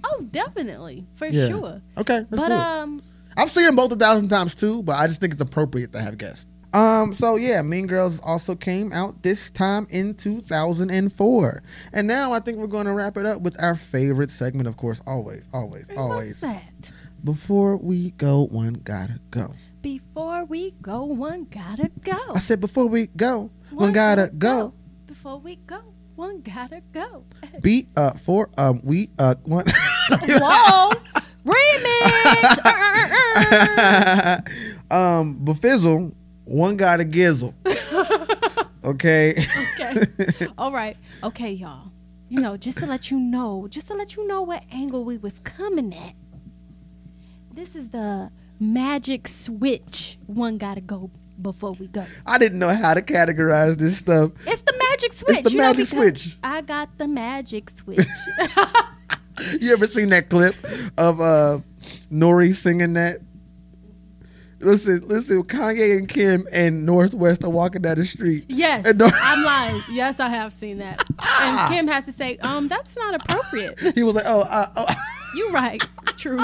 Oh, 0.04 0.26
definitely 0.30 1.06
for 1.14 1.26
Yeah. 1.26 1.48
sure. 1.48 1.80
Okay, 1.96 2.26
let's 2.30 2.42
but 2.42 2.48
do 2.48 2.52
it. 2.52 2.58
um, 2.58 3.02
I've 3.34 3.50
seen 3.50 3.64
them 3.64 3.76
both 3.76 3.92
a 3.92 3.96
thousand 3.96 4.28
times 4.28 4.54
too, 4.54 4.82
but 4.82 4.96
I 4.96 5.06
just 5.06 5.20
think 5.22 5.32
it's 5.32 5.40
appropriate 5.40 5.90
to 5.94 6.02
have 6.02 6.18
guests. 6.18 6.46
Um, 6.74 7.12
so 7.12 7.36
yeah, 7.36 7.62
Mean 7.62 7.86
Girls 7.86 8.20
also 8.20 8.54
came 8.54 8.92
out 8.92 9.22
this 9.22 9.50
time 9.50 9.86
in 9.90 10.14
2004. 10.14 11.62
And 11.92 12.08
now 12.08 12.32
I 12.32 12.40
think 12.40 12.58
we're 12.58 12.66
going 12.66 12.86
to 12.86 12.92
wrap 12.94 13.16
it 13.16 13.26
up 13.26 13.42
with 13.42 13.60
our 13.62 13.76
favorite 13.76 14.30
segment, 14.30 14.68
of 14.68 14.76
course, 14.76 15.02
always, 15.06 15.48
always, 15.52 15.88
what's 15.88 15.98
always. 15.98 16.40
that? 16.40 16.90
Before 17.24 17.76
we 17.76 18.10
go, 18.12 18.46
one 18.46 18.74
gotta 18.74 19.20
go. 19.30 19.54
Before 19.80 20.44
we 20.44 20.72
go, 20.82 21.04
one 21.04 21.44
gotta 21.44 21.90
go. 22.02 22.18
I 22.34 22.38
said 22.38 22.60
before 22.60 22.86
we 22.86 23.06
go, 23.08 23.50
one, 23.70 23.76
One 23.84 23.92
gotta 23.92 24.22
gotta 24.22 24.36
go. 24.36 24.74
Before 25.06 25.38
we 25.38 25.56
go, 25.56 25.80
one 26.16 26.38
gotta 26.38 26.82
go. 26.92 27.24
Beat 27.62 27.88
uh 27.96 28.12
for 28.14 28.48
um 28.58 28.80
we 28.82 29.10
uh 29.18 29.34
one 29.44 29.64
Whoa! 30.10 30.90
Remix! 31.44 32.58
Um 34.90 35.40
befizzle, 35.44 36.12
one 36.52 36.76
gotta 36.76 37.04
gizzle. 37.04 37.54
okay. 38.84 39.34
okay. 39.80 39.94
All 40.58 40.70
right. 40.70 40.96
Okay, 41.24 41.50
y'all. 41.50 41.90
You 42.28 42.40
know, 42.40 42.56
just 42.56 42.78
to 42.78 42.86
let 42.86 43.10
you 43.10 43.18
know, 43.18 43.66
just 43.68 43.88
to 43.88 43.94
let 43.94 44.16
you 44.16 44.26
know 44.26 44.42
what 44.42 44.62
angle 44.70 45.04
we 45.04 45.16
was 45.16 45.40
coming 45.40 45.94
at. 45.94 46.14
This 47.52 47.74
is 47.74 47.88
the 47.88 48.30
magic 48.60 49.28
switch. 49.28 50.18
One 50.26 50.58
gotta 50.58 50.80
go 50.82 51.10
before 51.40 51.72
we 51.72 51.86
go. 51.86 52.04
I 52.26 52.36
didn't 52.38 52.58
know 52.58 52.74
how 52.74 52.94
to 52.94 53.02
categorize 53.02 53.76
this 53.78 53.98
stuff. 53.98 54.32
It's 54.46 54.62
the 54.62 54.74
magic 54.90 55.12
switch. 55.14 55.38
It's 55.38 55.48
the 55.48 55.52
you 55.52 55.58
magic 55.58 55.86
switch. 55.86 56.36
I 56.42 56.60
got 56.60 56.98
the 56.98 57.08
magic 57.08 57.70
switch. 57.70 58.06
You 59.60 59.72
ever 59.72 59.86
seen 59.86 60.10
that 60.10 60.28
clip 60.28 60.54
of 60.98 61.20
uh 61.20 61.58
Nori 62.12 62.52
singing 62.52 62.92
that? 62.92 63.20
Listen, 64.62 65.06
listen. 65.08 65.42
Kanye 65.42 65.98
and 65.98 66.08
Kim 66.08 66.46
and 66.52 66.86
North 66.86 67.14
West 67.14 67.44
are 67.44 67.50
walking 67.50 67.82
down 67.82 67.96
the 67.96 68.04
street. 68.04 68.44
Yes, 68.48 68.86
And 68.86 68.98
Nor- 68.98 69.10
I'm 69.12 69.44
lying. 69.44 69.80
Yes, 69.90 70.20
I 70.20 70.28
have 70.28 70.52
seen 70.52 70.78
that. 70.78 71.02
And 71.40 71.72
Kim 71.74 71.86
has 71.88 72.06
to 72.06 72.12
say, 72.12 72.36
um, 72.38 72.68
that's 72.68 72.96
not 72.96 73.14
appropriate. 73.14 73.78
He 73.94 74.02
was 74.02 74.14
like, 74.14 74.24
"Oh, 74.26 74.40
uh, 74.42 74.66
oh. 74.76 74.86
You 75.34 75.50
right. 75.50 75.82
True. 76.18 76.38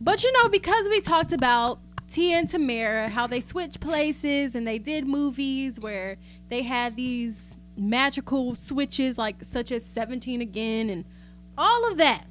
but 0.00 0.22
you 0.22 0.32
know, 0.32 0.48
because 0.48 0.88
we 0.88 1.00
talked 1.00 1.32
about 1.32 1.80
Tia 2.08 2.36
and 2.38 2.48
Tamera, 2.48 3.10
how 3.10 3.26
they 3.26 3.40
switched 3.40 3.80
places 3.80 4.54
and 4.54 4.66
they 4.66 4.78
did 4.78 5.06
movies 5.06 5.78
where 5.80 6.16
they 6.48 6.62
had 6.62 6.96
these 6.96 7.56
magical 7.76 8.54
switches, 8.54 9.18
like 9.18 9.42
such 9.44 9.70
as 9.72 9.84
17 9.84 10.40
again 10.40 10.90
and 10.90 11.04
all 11.58 11.90
of 11.90 11.98
that. 11.98 12.24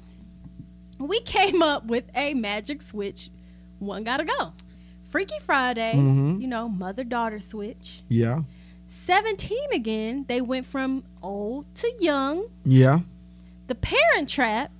We 0.98 1.20
came 1.20 1.62
up 1.62 1.86
with 1.86 2.04
a 2.14 2.34
magic 2.34 2.82
switch. 2.82 3.30
One 3.80 4.04
gotta 4.04 4.24
go. 4.24 4.52
Freaky 5.08 5.34
Friday, 5.44 5.94
Mhm. 5.96 6.40
you 6.40 6.46
know, 6.46 6.68
mother 6.68 7.02
daughter 7.02 7.40
switch. 7.40 8.02
yeah, 8.08 8.42
17 8.86 9.58
again, 9.72 10.24
they 10.28 10.40
went 10.40 10.66
from 10.66 11.02
old 11.22 11.66
to 11.76 11.92
young. 11.98 12.44
yeah." 12.64 13.00
The 13.66 13.74
Parent 13.74 14.28
Trap. 14.28 14.70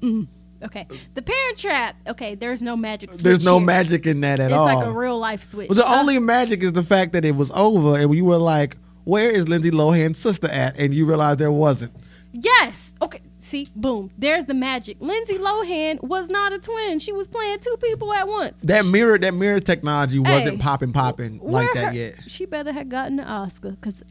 Mm, 0.00 0.26
okay. 0.64 0.86
The 1.14 1.22
Parent 1.22 1.58
Trap. 1.58 1.96
Okay, 2.08 2.34
there's 2.34 2.60
no 2.62 2.76
magic 2.76 3.12
switch. 3.12 3.22
There's 3.22 3.44
no 3.44 3.58
here. 3.58 3.66
magic 3.66 4.06
in 4.06 4.20
that 4.22 4.40
at 4.40 4.46
It's 4.50 4.54
all. 4.54 4.66
It's 4.68 4.76
like 4.78 4.86
a 4.86 4.90
real 4.92 5.18
life 5.18 5.42
switch. 5.42 5.68
Well, 5.68 5.76
the 5.76 5.88
Uh, 5.88 6.00
only 6.00 6.18
magic 6.18 6.62
is 6.62 6.72
the 6.72 6.82
fact 6.82 7.12
that 7.12 7.24
it 7.24 7.36
was 7.36 7.50
over, 7.54 7.98
and 7.98 8.12
you 8.14 8.24
were 8.24 8.36
like, 8.38 8.76
"Where 9.04 9.30
is 9.30 9.48
Lindsay 9.48 9.70
Lohan's 9.70 10.18
sister 10.18 10.48
at?" 10.48 10.78
And 10.78 10.92
you 10.92 11.06
realized 11.06 11.38
there 11.38 11.52
wasn't. 11.52 11.92
yes. 12.32 12.92
Okay. 13.02 13.20
See, 13.42 13.66
boom. 13.74 14.12
There's 14.16 14.44
the 14.46 14.54
magic. 14.54 14.98
Lindsay 15.00 15.36
Lohan 15.36 16.00
was 16.00 16.28
not 16.28 16.52
a 16.52 16.60
twin. 16.60 17.00
She 17.00 17.10
was 17.10 17.26
playing 17.26 17.58
two 17.58 17.76
people 17.82 18.12
at 18.12 18.28
once. 18.28 18.60
That 18.62 18.86
mirror, 18.86 19.18
that 19.18 19.34
mirror 19.34 19.58
technology 19.58 20.20
wasn't 20.20 20.60
popping, 20.60 20.92
popping 20.92 21.40
like 21.42 21.72
that 21.74 21.88
her- 21.88 21.92
yet. 21.92 22.14
She 22.28 22.46
better 22.46 22.70
have 22.70 22.88
gotten 22.88 23.18
an 23.18 23.26
Oscar 23.26 23.72
because 23.72 24.04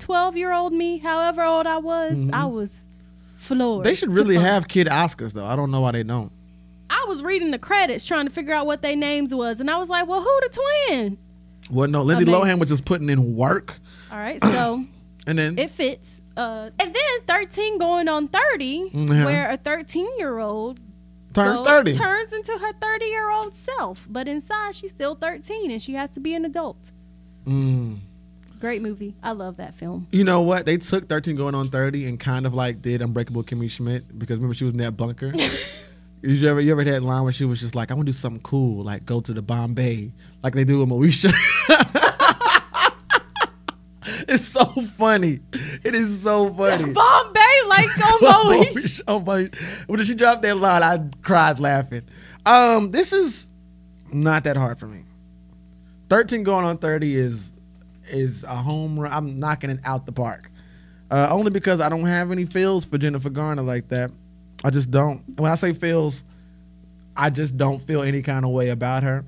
12 0.00 0.36
year 0.36 0.52
old 0.52 0.74
me, 0.74 0.98
however 0.98 1.42
old 1.42 1.66
I 1.66 1.78
was, 1.78 2.28
I 2.30 2.44
was 2.44 2.84
floored. 3.36 3.78
Mm-hmm. 3.78 3.82
They 3.84 3.94
should 3.94 4.14
really 4.14 4.36
have 4.36 4.68
kid 4.68 4.86
Oscars 4.88 5.32
though. 5.32 5.46
I 5.46 5.56
don't 5.56 5.70
know 5.70 5.80
why 5.80 5.92
they 5.92 6.02
don't. 6.02 6.30
I 6.90 7.06
was 7.08 7.22
reading 7.22 7.52
the 7.52 7.58
credits 7.58 8.04
trying 8.04 8.26
to 8.26 8.30
figure 8.30 8.52
out 8.52 8.66
what 8.66 8.82
their 8.82 8.96
names 8.96 9.34
was, 9.34 9.60
and 9.60 9.70
I 9.70 9.78
was 9.78 9.88
like, 9.88 10.06
well, 10.06 10.20
who 10.20 10.40
the 10.42 10.60
twin? 10.90 11.18
Well, 11.70 11.88
no, 11.88 12.02
Lindsay 12.02 12.30
Amazing. 12.30 12.56
Lohan 12.56 12.58
was 12.60 12.68
just 12.68 12.84
putting 12.84 13.08
in 13.08 13.34
work, 13.34 13.78
All 14.12 14.18
right, 14.18 14.44
so. 14.44 14.84
and 15.26 15.38
then 15.38 15.58
it 15.58 15.70
fits. 15.70 16.20
Uh, 16.36 16.70
and 16.80 16.94
then 16.94 17.20
13 17.26 17.78
going 17.78 18.08
on 18.08 18.26
30, 18.28 18.90
Mhm. 18.90 19.24
where 19.24 19.48
a 19.50 19.56
13 19.56 20.08
year 20.18 20.38
old 20.38 20.80
turns 21.32 21.60
thirty. 21.60 21.94
turns 21.94 22.32
into 22.32 22.52
her 22.58 22.72
30 22.80 23.04
year 23.06 23.30
old 23.30 23.54
self, 23.54 24.06
but 24.10 24.26
inside 24.28 24.74
she's 24.74 24.90
still 24.90 25.14
13 25.14 25.70
and 25.70 25.80
she 25.80 25.94
has 25.94 26.10
to 26.10 26.20
be 26.20 26.34
an 26.34 26.44
adult. 26.44 26.90
Mm. 27.46 27.98
Great 28.60 28.82
movie. 28.82 29.14
I 29.22 29.32
love 29.32 29.58
that 29.58 29.74
film. 29.74 30.06
You 30.10 30.24
know 30.24 30.40
what? 30.40 30.64
They 30.64 30.76
took 30.78 31.08
13 31.08 31.36
going 31.36 31.54
on 31.54 31.68
30 31.68 32.06
and 32.06 32.18
kind 32.18 32.46
of 32.46 32.54
like 32.54 32.80
did 32.82 33.02
Unbreakable 33.02 33.42
Kimmy 33.44 33.70
Schmidt 33.70 34.18
because 34.18 34.38
remember 34.38 34.54
she 34.54 34.64
was 34.64 34.72
in 34.72 34.78
that 34.78 34.96
bunker. 34.96 35.32
you 36.22 36.48
ever 36.48 36.60
you 36.60 36.72
ever 36.72 36.82
had 36.82 36.94
that 36.94 37.02
line 37.02 37.22
where 37.24 37.32
she 37.32 37.44
was 37.44 37.60
just 37.60 37.74
like, 37.74 37.90
I 37.90 37.94
want 37.94 38.06
to 38.06 38.12
do 38.12 38.16
something 38.16 38.40
cool, 38.42 38.82
like 38.82 39.04
go 39.04 39.20
to 39.20 39.32
the 39.32 39.42
Bombay, 39.42 40.12
like 40.42 40.54
they 40.54 40.64
do 40.64 40.78
with 40.80 40.88
Moesha. 40.88 41.32
it's 44.34 44.48
so 44.48 44.64
funny. 44.64 45.40
It 45.82 45.94
is 45.94 46.22
so 46.22 46.52
funny. 46.52 46.92
Bombay, 46.92 47.40
like. 47.68 47.86
Moesha, 47.88 49.02
oh 49.08 49.20
my! 49.20 49.48
When 49.86 50.02
she 50.02 50.14
dropped 50.14 50.42
that 50.42 50.56
line, 50.56 50.82
I 50.82 50.98
cried 51.22 51.60
laughing. 51.60 52.02
Um, 52.44 52.90
this 52.90 53.12
is 53.12 53.50
not 54.12 54.44
that 54.44 54.56
hard 54.56 54.78
for 54.78 54.86
me. 54.86 55.04
13 56.10 56.42
going 56.42 56.64
on 56.64 56.78
30 56.78 57.14
is 57.14 57.52
is 58.10 58.44
a 58.44 58.48
home 58.48 58.98
run. 58.98 59.12
I'm 59.12 59.38
knocking 59.38 59.70
it 59.70 59.80
out 59.84 60.06
the 60.06 60.12
park. 60.12 60.50
Uh, 61.10 61.28
only 61.30 61.50
because 61.50 61.80
I 61.80 61.88
don't 61.88 62.04
have 62.06 62.30
any 62.30 62.44
feels 62.44 62.84
for 62.84 62.98
Jennifer 62.98 63.30
Garner 63.30 63.62
like 63.62 63.88
that. 63.88 64.10
I 64.64 64.70
just 64.70 64.90
don't. 64.90 65.22
When 65.38 65.50
I 65.50 65.54
say 65.54 65.72
feels, 65.72 66.24
I 67.16 67.30
just 67.30 67.56
don't 67.56 67.80
feel 67.80 68.02
any 68.02 68.22
kind 68.22 68.44
of 68.44 68.50
way 68.50 68.70
about 68.70 69.02
her. 69.02 69.24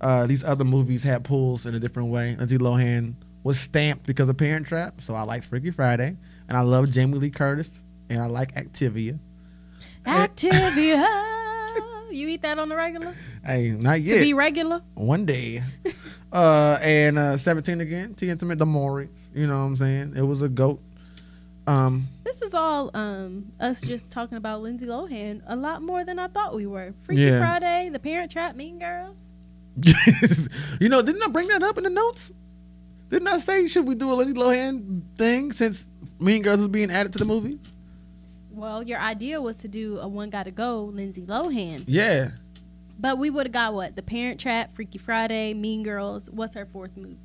Uh, 0.00 0.26
these 0.26 0.44
other 0.44 0.64
movies 0.64 1.02
had 1.02 1.24
pulls 1.24 1.66
in 1.66 1.74
a 1.74 1.80
different 1.80 2.10
way. 2.10 2.36
Lindsay 2.36 2.58
Lohan 2.58 3.14
was 3.46 3.60
stamped 3.60 4.04
because 4.04 4.28
of 4.28 4.36
Parent 4.36 4.66
Trap, 4.66 5.00
so 5.00 5.14
I 5.14 5.22
like 5.22 5.44
Freaky 5.44 5.70
Friday, 5.70 6.16
and 6.48 6.58
I 6.58 6.62
love 6.62 6.90
Jamie 6.90 7.16
Lee 7.16 7.30
Curtis, 7.30 7.84
and 8.10 8.20
I 8.20 8.26
like 8.26 8.52
Activia. 8.56 9.20
Activia. 10.04 11.06
you 12.10 12.26
eat 12.26 12.42
that 12.42 12.58
on 12.58 12.68
the 12.68 12.74
regular? 12.74 13.14
Hey, 13.44 13.70
not 13.70 14.00
yet. 14.00 14.16
To 14.16 14.20
be 14.22 14.34
regular? 14.34 14.82
One 14.94 15.26
day. 15.26 15.62
uh, 16.32 16.78
and 16.82 17.16
uh, 17.20 17.36
17 17.36 17.80
again, 17.80 18.14
T 18.14 18.28
Intimate, 18.28 18.58
the 18.58 18.66
Maury. 18.66 19.10
You 19.32 19.46
know 19.46 19.60
what 19.60 19.66
I'm 19.66 19.76
saying? 19.76 20.14
It 20.16 20.22
was 20.22 20.42
a 20.42 20.48
goat. 20.48 20.82
Um, 21.68 22.08
This 22.24 22.42
is 22.42 22.52
all 22.52 22.90
um, 22.94 23.52
us 23.60 23.80
just 23.80 24.10
talking 24.10 24.38
about 24.38 24.60
Lindsay 24.60 24.86
Lohan 24.86 25.42
a 25.46 25.54
lot 25.54 25.82
more 25.82 26.02
than 26.02 26.18
I 26.18 26.26
thought 26.26 26.52
we 26.52 26.66
were. 26.66 26.94
Freaky 27.02 27.22
Yeah. 27.22 27.38
Friday, 27.38 27.90
The 27.92 28.00
Parent 28.00 28.32
Trap, 28.32 28.56
Mean 28.56 28.80
Girls. 28.80 29.34
you 30.80 30.88
know, 30.88 31.00
didn't 31.00 31.22
I 31.22 31.28
bring 31.28 31.46
that 31.46 31.62
up 31.62 31.78
in 31.78 31.84
the 31.84 31.90
notes? 31.90 32.32
Didn't 33.08 33.28
I 33.28 33.38
say 33.38 33.66
should 33.68 33.86
we 33.86 33.94
do 33.94 34.12
a 34.12 34.14
Lindsay 34.14 34.34
Lohan 34.34 35.02
thing 35.16 35.52
since 35.52 35.88
Mean 36.18 36.42
Girls 36.42 36.60
is 36.60 36.68
being 36.68 36.90
added 36.90 37.12
to 37.12 37.18
the 37.18 37.24
movie? 37.24 37.58
Well, 38.50 38.82
your 38.82 38.98
idea 38.98 39.40
was 39.40 39.58
to 39.58 39.68
do 39.68 39.98
a 39.98 40.08
One 40.08 40.30
Gotta 40.30 40.50
Go, 40.50 40.84
Lindsay 40.84 41.22
Lohan. 41.22 41.84
Yeah. 41.86 42.30
But 42.98 43.18
we 43.18 43.28
would 43.30 43.46
have 43.46 43.52
got 43.52 43.74
what? 43.74 43.94
The 43.94 44.02
Parent 44.02 44.40
Trap, 44.40 44.74
Freaky 44.74 44.98
Friday, 44.98 45.52
Mean 45.54 45.82
Girls. 45.82 46.30
What's 46.30 46.54
her 46.54 46.66
fourth 46.66 46.96
movie? 46.96 47.18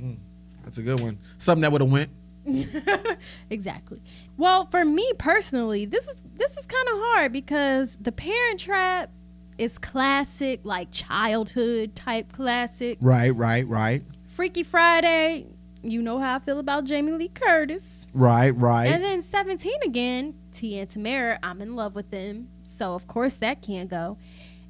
Mm, 0.00 0.16
that's 0.64 0.78
a 0.78 0.82
good 0.82 1.00
one. 1.00 1.18
Something 1.38 1.62
that 1.62 1.72
would 1.72 1.80
have 1.80 1.90
went. 1.90 2.10
exactly. 3.50 4.00
Well, 4.36 4.66
for 4.66 4.84
me 4.84 5.12
personally, 5.18 5.84
this 5.84 6.08
is 6.08 6.24
this 6.34 6.56
is 6.56 6.66
kind 6.66 6.88
of 6.88 6.94
hard 6.98 7.32
because 7.32 7.96
The 8.00 8.12
Parent 8.12 8.60
Trap 8.60 9.10
is 9.58 9.78
classic, 9.78 10.60
like 10.64 10.88
childhood 10.90 11.94
type 11.96 12.32
classic. 12.32 12.98
Right, 13.00 13.30
right, 13.30 13.66
right, 13.66 14.02
Freaky 14.26 14.62
Friday, 14.62 15.46
you 15.82 16.00
know 16.00 16.18
how 16.18 16.36
I 16.36 16.38
feel 16.38 16.58
about 16.60 16.84
Jamie 16.84 17.12
Lee 17.12 17.28
Curtis. 17.28 18.06
right, 18.14 18.50
right. 18.56 18.86
And 18.86 19.02
then 19.02 19.20
17 19.22 19.72
again, 19.84 20.34
T 20.52 20.78
and 20.78 20.88
Tamera, 20.88 21.38
I'm 21.42 21.60
in 21.60 21.74
love 21.76 21.94
with 21.94 22.10
them. 22.10 22.48
So, 22.62 22.94
of 22.94 23.06
course, 23.08 23.34
that 23.34 23.62
can't 23.62 23.88
go. 23.90 24.16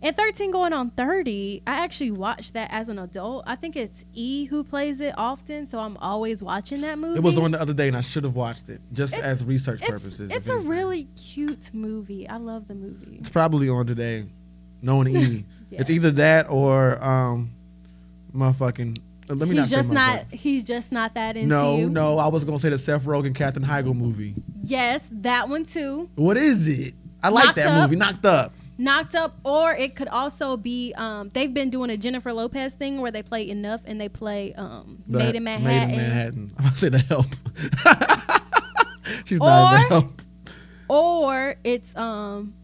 And 0.01 0.17
13 0.17 0.53
going 0.53 0.73
on 0.73 0.91
30, 0.91 1.65
I 1.67 1.83
actually 1.83 2.13
watched 2.13 2.55
that 2.55 2.69
as 2.71 2.89
an 2.89 3.01
adult. 3.01 3.43
I 3.49 3.57
think 3.57 3.75
it's 3.75 4.05
E 4.15 4.45
who 4.45 4.63
plays 4.63 5.01
it 5.01 5.13
often, 5.19 5.67
so 5.67 5.81
I'm 5.81 5.97
always 5.97 6.41
watching 6.41 6.83
that 6.83 6.99
movie. 7.01 7.19
it 7.19 7.23
was 7.23 7.37
on 7.37 7.51
the 7.51 7.61
other 7.61 7.75
day, 7.75 7.89
and 7.89 7.97
I 7.97 8.01
should 8.03 8.23
have 8.23 8.37
watched 8.37 8.69
it 8.69 8.81
just 8.93 9.13
It's- 9.15 9.29
as 9.29 9.45
research 9.45 9.81
It's, 9.83 9.91
purposes. 9.91 10.31
it's 10.31 10.49
a 10.49 10.57
really 10.57 11.09
cute 11.17 11.75
movie. 11.75 12.29
I 12.29 12.37
love 12.37 12.69
the 12.69 12.75
movie. 12.77 13.17
It's 13.19 13.29
probably 13.31 13.69
on 13.69 13.87
today. 13.89 14.27
Knowing 14.83 15.17
E, 15.17 15.45
Yeah. 15.71 15.81
it's 15.83 15.91
either 15.91 16.11
that 16.13 16.49
or 16.51 17.03
um, 17.05 17.51
motherfucking. 18.35 18.99
uh, 19.31 19.35
Let 19.35 19.49
me 19.49 19.57
not 19.57 19.63
he's 19.63 19.71
say 19.71 19.77
just 19.77 19.91
not 19.91 20.25
he's 20.33 20.63
just 20.63 20.93
not 20.93 21.15
that 21.15 21.37
into 21.37 21.49
No, 21.49 21.77
you. 21.77 21.91
no, 21.91 22.15
no. 22.15 22.19
I 22.19 22.29
was 22.29 22.45
gonna 22.45 22.59
say 22.59 22.71
the 22.71 22.79
Seth 22.79 23.05
Rogen, 23.05 23.35
Katherine 23.35 23.67
Heigl 23.67 23.95
movie. 23.95 24.35
Yes, 24.63 25.07
that 25.11 25.49
one 25.49 25.65
too. 25.65 26.09
What 26.15 26.37
is 26.39 26.67
it? 26.69 26.95
I 27.23 27.29
like 27.31 27.45
Knocked 27.47 27.57
that 27.57 27.67
Up. 27.67 27.83
movie. 27.91 27.97
Knocked 27.97 28.25
up. 28.27 28.53
Knocked 28.81 29.15
up, 29.17 29.37
or 29.45 29.73
it 29.75 29.97
could 29.97 30.07
also 30.09 30.57
be. 30.57 30.95
Um, 30.97 31.31
they've 31.35 31.53
been 31.53 31.69
doing 31.69 31.91
a 31.91 31.97
Jennifer 31.97 32.33
Lopez 32.33 32.75
thing 32.75 33.01
where 33.01 33.11
they 33.11 33.23
play 33.25 33.49
enough 33.51 33.81
and 33.85 34.01
they 34.01 34.09
play 34.09 34.55
um, 34.55 35.03
The- 35.09 35.19
Made 35.19 35.35
in 35.35 35.43
Manhattan, 35.45 35.89
Made 35.89 35.95
in 35.95 35.99
Manhattan. 36.01 36.53
I'm 36.59 36.65
gonna 36.65 36.77
say 36.77 36.89
the 36.89 36.99
help. 37.01 37.27
She's 39.25 39.41
not 39.41 39.75
in 39.75 39.83
the 39.83 39.89
help. 39.89 40.23
or 40.89 41.57
it's 41.65 41.95
um, 41.97 42.55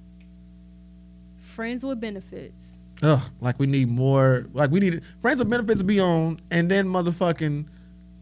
Friends 1.54 1.84
with 1.84 2.00
Benefits. 2.00 2.70
Ugh, 3.02 3.20
like 3.40 3.58
we 3.58 3.66
need 3.66 3.88
more. 3.88 4.46
Like 4.52 4.70
we 4.70 4.80
need 4.80 5.02
friends 5.20 5.38
with 5.38 5.48
benefits 5.48 5.78
to 5.78 5.84
be 5.84 6.00
on, 6.00 6.38
and 6.50 6.70
then 6.70 6.86
motherfucking 6.86 7.66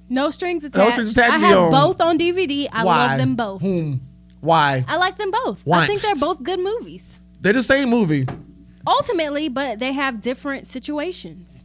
No 0.09 0.29
strings 0.31 0.65
attached. 0.65 0.85
No 0.85 0.91
Strings 0.91 1.13
Attached 1.13 1.33
I 1.33 1.39
have 1.39 1.59
on. 1.59 1.71
both 1.73 2.01
on 2.01 2.19
DVD. 2.19 2.69
I 2.73 2.85
why? 2.85 3.07
love 3.07 3.19
them 3.19 3.35
both. 3.37 3.63
Whom? 3.63 4.01
Why? 4.41 4.85
I 4.89 4.97
like 4.97 5.17
them 5.17 5.31
both. 5.31 5.65
Why? 5.65 5.85
I 5.85 5.87
think 5.87 6.01
they're 6.03 6.15
both 6.17 6.43
good 6.43 6.59
movies. 6.61 7.21
They're 7.41 7.53
the 7.53 7.63
same 7.63 7.89
movie, 7.91 8.27
Ultimately, 8.87 9.49
but 9.49 9.79
they 9.79 9.93
have 9.93 10.21
different 10.21 10.67
situations. 10.67 11.65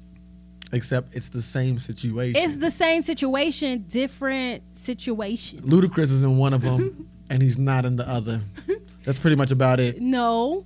except 0.71 1.15
it's 1.15 1.29
the 1.29 1.41
same 1.41 1.79
situation. 1.79 2.41
It's 2.41 2.57
the 2.59 2.71
same 2.71 3.01
situation, 3.01 3.85
different 3.87 4.63
situations. 4.77 5.61
Ludacris 5.63 6.11
is 6.11 6.23
in 6.23 6.37
one 6.37 6.53
of 6.53 6.61
them, 6.61 7.09
and 7.29 7.41
he's 7.41 7.57
not 7.57 7.85
in 7.85 7.95
the 7.95 8.07
other. 8.07 8.41
That's 9.05 9.17
pretty 9.19 9.35
much 9.35 9.51
about 9.51 9.79
it. 9.79 9.99
No. 10.01 10.65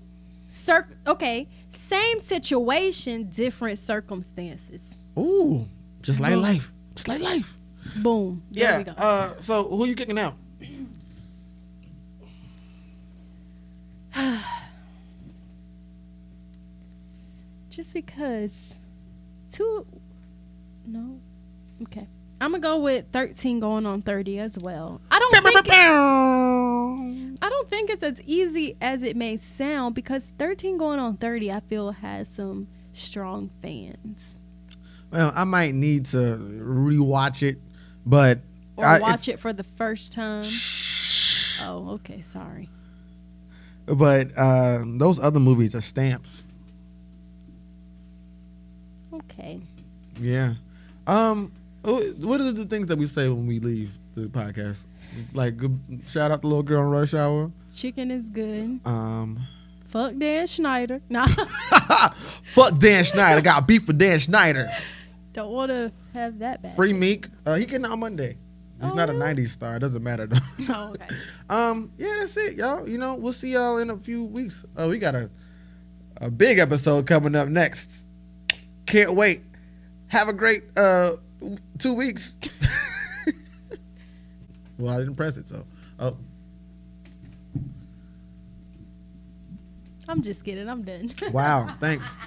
Cir- 0.52 0.90
okay, 1.08 1.48
same 1.70 2.20
situation, 2.20 3.30
different 3.30 3.80
circumstances. 3.80 4.98
Ooh, 5.18 5.66
just 6.02 6.20
like 6.20 6.34
Boom. 6.34 6.42
life. 6.42 6.74
Just 6.94 7.08
like 7.08 7.22
life. 7.22 7.58
Boom. 8.04 8.44
There 8.52 8.64
Yeah. 8.66 8.78
we 8.80 8.84
go. 8.84 8.92
Uh, 8.98 9.34
so 9.40 9.64
who 9.70 9.86
you 9.86 9.96
kicking 9.96 10.20
out? 10.20 10.36
just 17.70 17.94
because 17.94 18.80
two 19.50 19.86
no 20.86 21.20
okay 21.84 22.08
i'm 22.42 22.52
gonna 22.52 22.60
go 22.60 22.80
with 22.80 23.06
13 23.14 23.60
going 23.60 23.86
on 23.86 24.02
30 24.02 24.40
as 24.40 24.58
well 24.60 25.00
i 25.12 25.20
don't 25.20 25.32
think 25.44 25.68
it- 25.68 25.72
i 27.44 27.50
don't 27.50 27.70
think 27.70 27.90
it's 27.90 28.04
as 28.04 28.20
easy 28.26 28.76
as 28.82 29.04
it 29.04 29.16
may 29.16 29.38
sound 29.38 29.96
because 29.96 30.26
13 30.38 30.78
going 30.78 31.00
on 31.00 31.16
30 31.18 31.52
i 31.52 31.60
feel 31.62 31.92
has 31.92 32.28
some 32.28 32.68
strong 32.94 33.50
fans 33.62 34.36
Well, 35.12 35.32
I 35.36 35.44
might 35.46 35.74
need 35.76 36.06
to 36.08 36.18
rewatch 36.62 37.44
it, 37.44 37.60
but 38.06 38.40
or 38.78 38.86
I, 38.86 39.00
watch 39.00 39.28
it 39.28 39.40
for 39.40 39.54
the 39.54 39.64
first 39.64 40.12
time 40.14 40.50
oh 41.64 41.92
okay 41.96 42.22
sorry 42.22 42.70
But 43.86 44.32
uh, 44.38 44.84
those 44.86 45.20
other 45.20 45.40
movies 45.40 45.74
are 45.76 45.82
stamps. 45.82 46.46
okay 49.14 49.60
Yeah. 50.20 50.56
Um. 51.08 51.52
Wh- 51.84 52.20
What 52.20 52.42
are 52.42 52.52
the 52.52 52.66
things 52.66 52.88
that 52.88 52.98
we 52.98 53.06
say 53.08 53.28
when 53.28 53.48
we 53.48 53.60
leave 53.60 53.92
the 54.16 54.28
podcast? 54.28 54.86
Like, 55.34 55.60
shout 56.08 56.32
out 56.32 56.42
the 56.42 56.48
little 56.48 56.64
girl 56.64 56.82
in 56.84 56.90
Rush 56.90 57.14
Hour. 57.14 57.52
chicken 57.76 58.12
is 58.12 58.30
good 58.30 58.80
Um. 58.86 59.40
fuck 59.86 60.18
dan 60.18 60.48
schneider 60.48 61.02
nah 61.10 61.28
Fuck 62.54 62.78
Dan 62.80 63.04
Schneider. 63.04 63.42
Got 63.42 63.68
beef 63.68 63.88
with 63.88 63.98
Dan 63.98 64.20
Schneider. 64.20 64.70
don't 65.34 65.52
want 65.52 65.70
to 65.70 65.92
have 66.14 66.40
that 66.40 66.62
bad 66.62 66.76
Free 66.76 66.94
Meek. 66.94 67.28
Uh, 67.46 67.56
he 67.56 67.66
getting 67.66 67.86
out 67.86 67.98
Monday. 68.00 68.38
He's 68.82 68.92
Oh, 68.94 68.96
not 68.96 69.10
a 69.10 69.14
'90s 69.14 69.50
star. 69.50 69.76
It 69.76 69.80
doesn't 69.80 70.02
matter 70.04 70.26
though. 70.28 70.38
oh, 70.70 70.90
okay 70.94 71.16
Um, 71.50 71.92
yeah, 71.98 72.16
that's 72.20 72.36
it, 72.38 72.56
y'all. 72.56 72.88
You 72.88 72.98
know, 72.98 73.16
we'll 73.16 73.32
see 73.34 73.54
y'all 73.54 73.78
in 73.78 73.90
a 73.90 73.98
few 73.98 74.26
weeks. 74.26 74.66
Oh, 74.78 74.90
we 74.90 74.98
got 74.98 75.14
a 75.16 75.30
a 76.18 76.30
big 76.32 76.58
episode 76.60 77.06
coming 77.08 77.36
up 77.36 77.48
next. 77.48 78.06
Can't 78.86 79.16
wait. 79.16 79.42
Have 80.08 80.28
a 80.30 80.34
great 80.34 80.64
uh 80.78 81.12
two 81.78 81.94
weeks. 81.94 82.36
well, 84.78 84.94
I 84.94 85.00
didn't 85.00 85.16
press 85.16 85.38
it, 85.38 85.48
so. 85.48 85.66
Oh. 86.00 86.18
I'm 90.08 90.22
just 90.22 90.44
kidding. 90.44 90.68
I'm 90.68 90.84
done. 90.84 91.12
Wow, 91.32 91.74
thanks. 91.80 92.18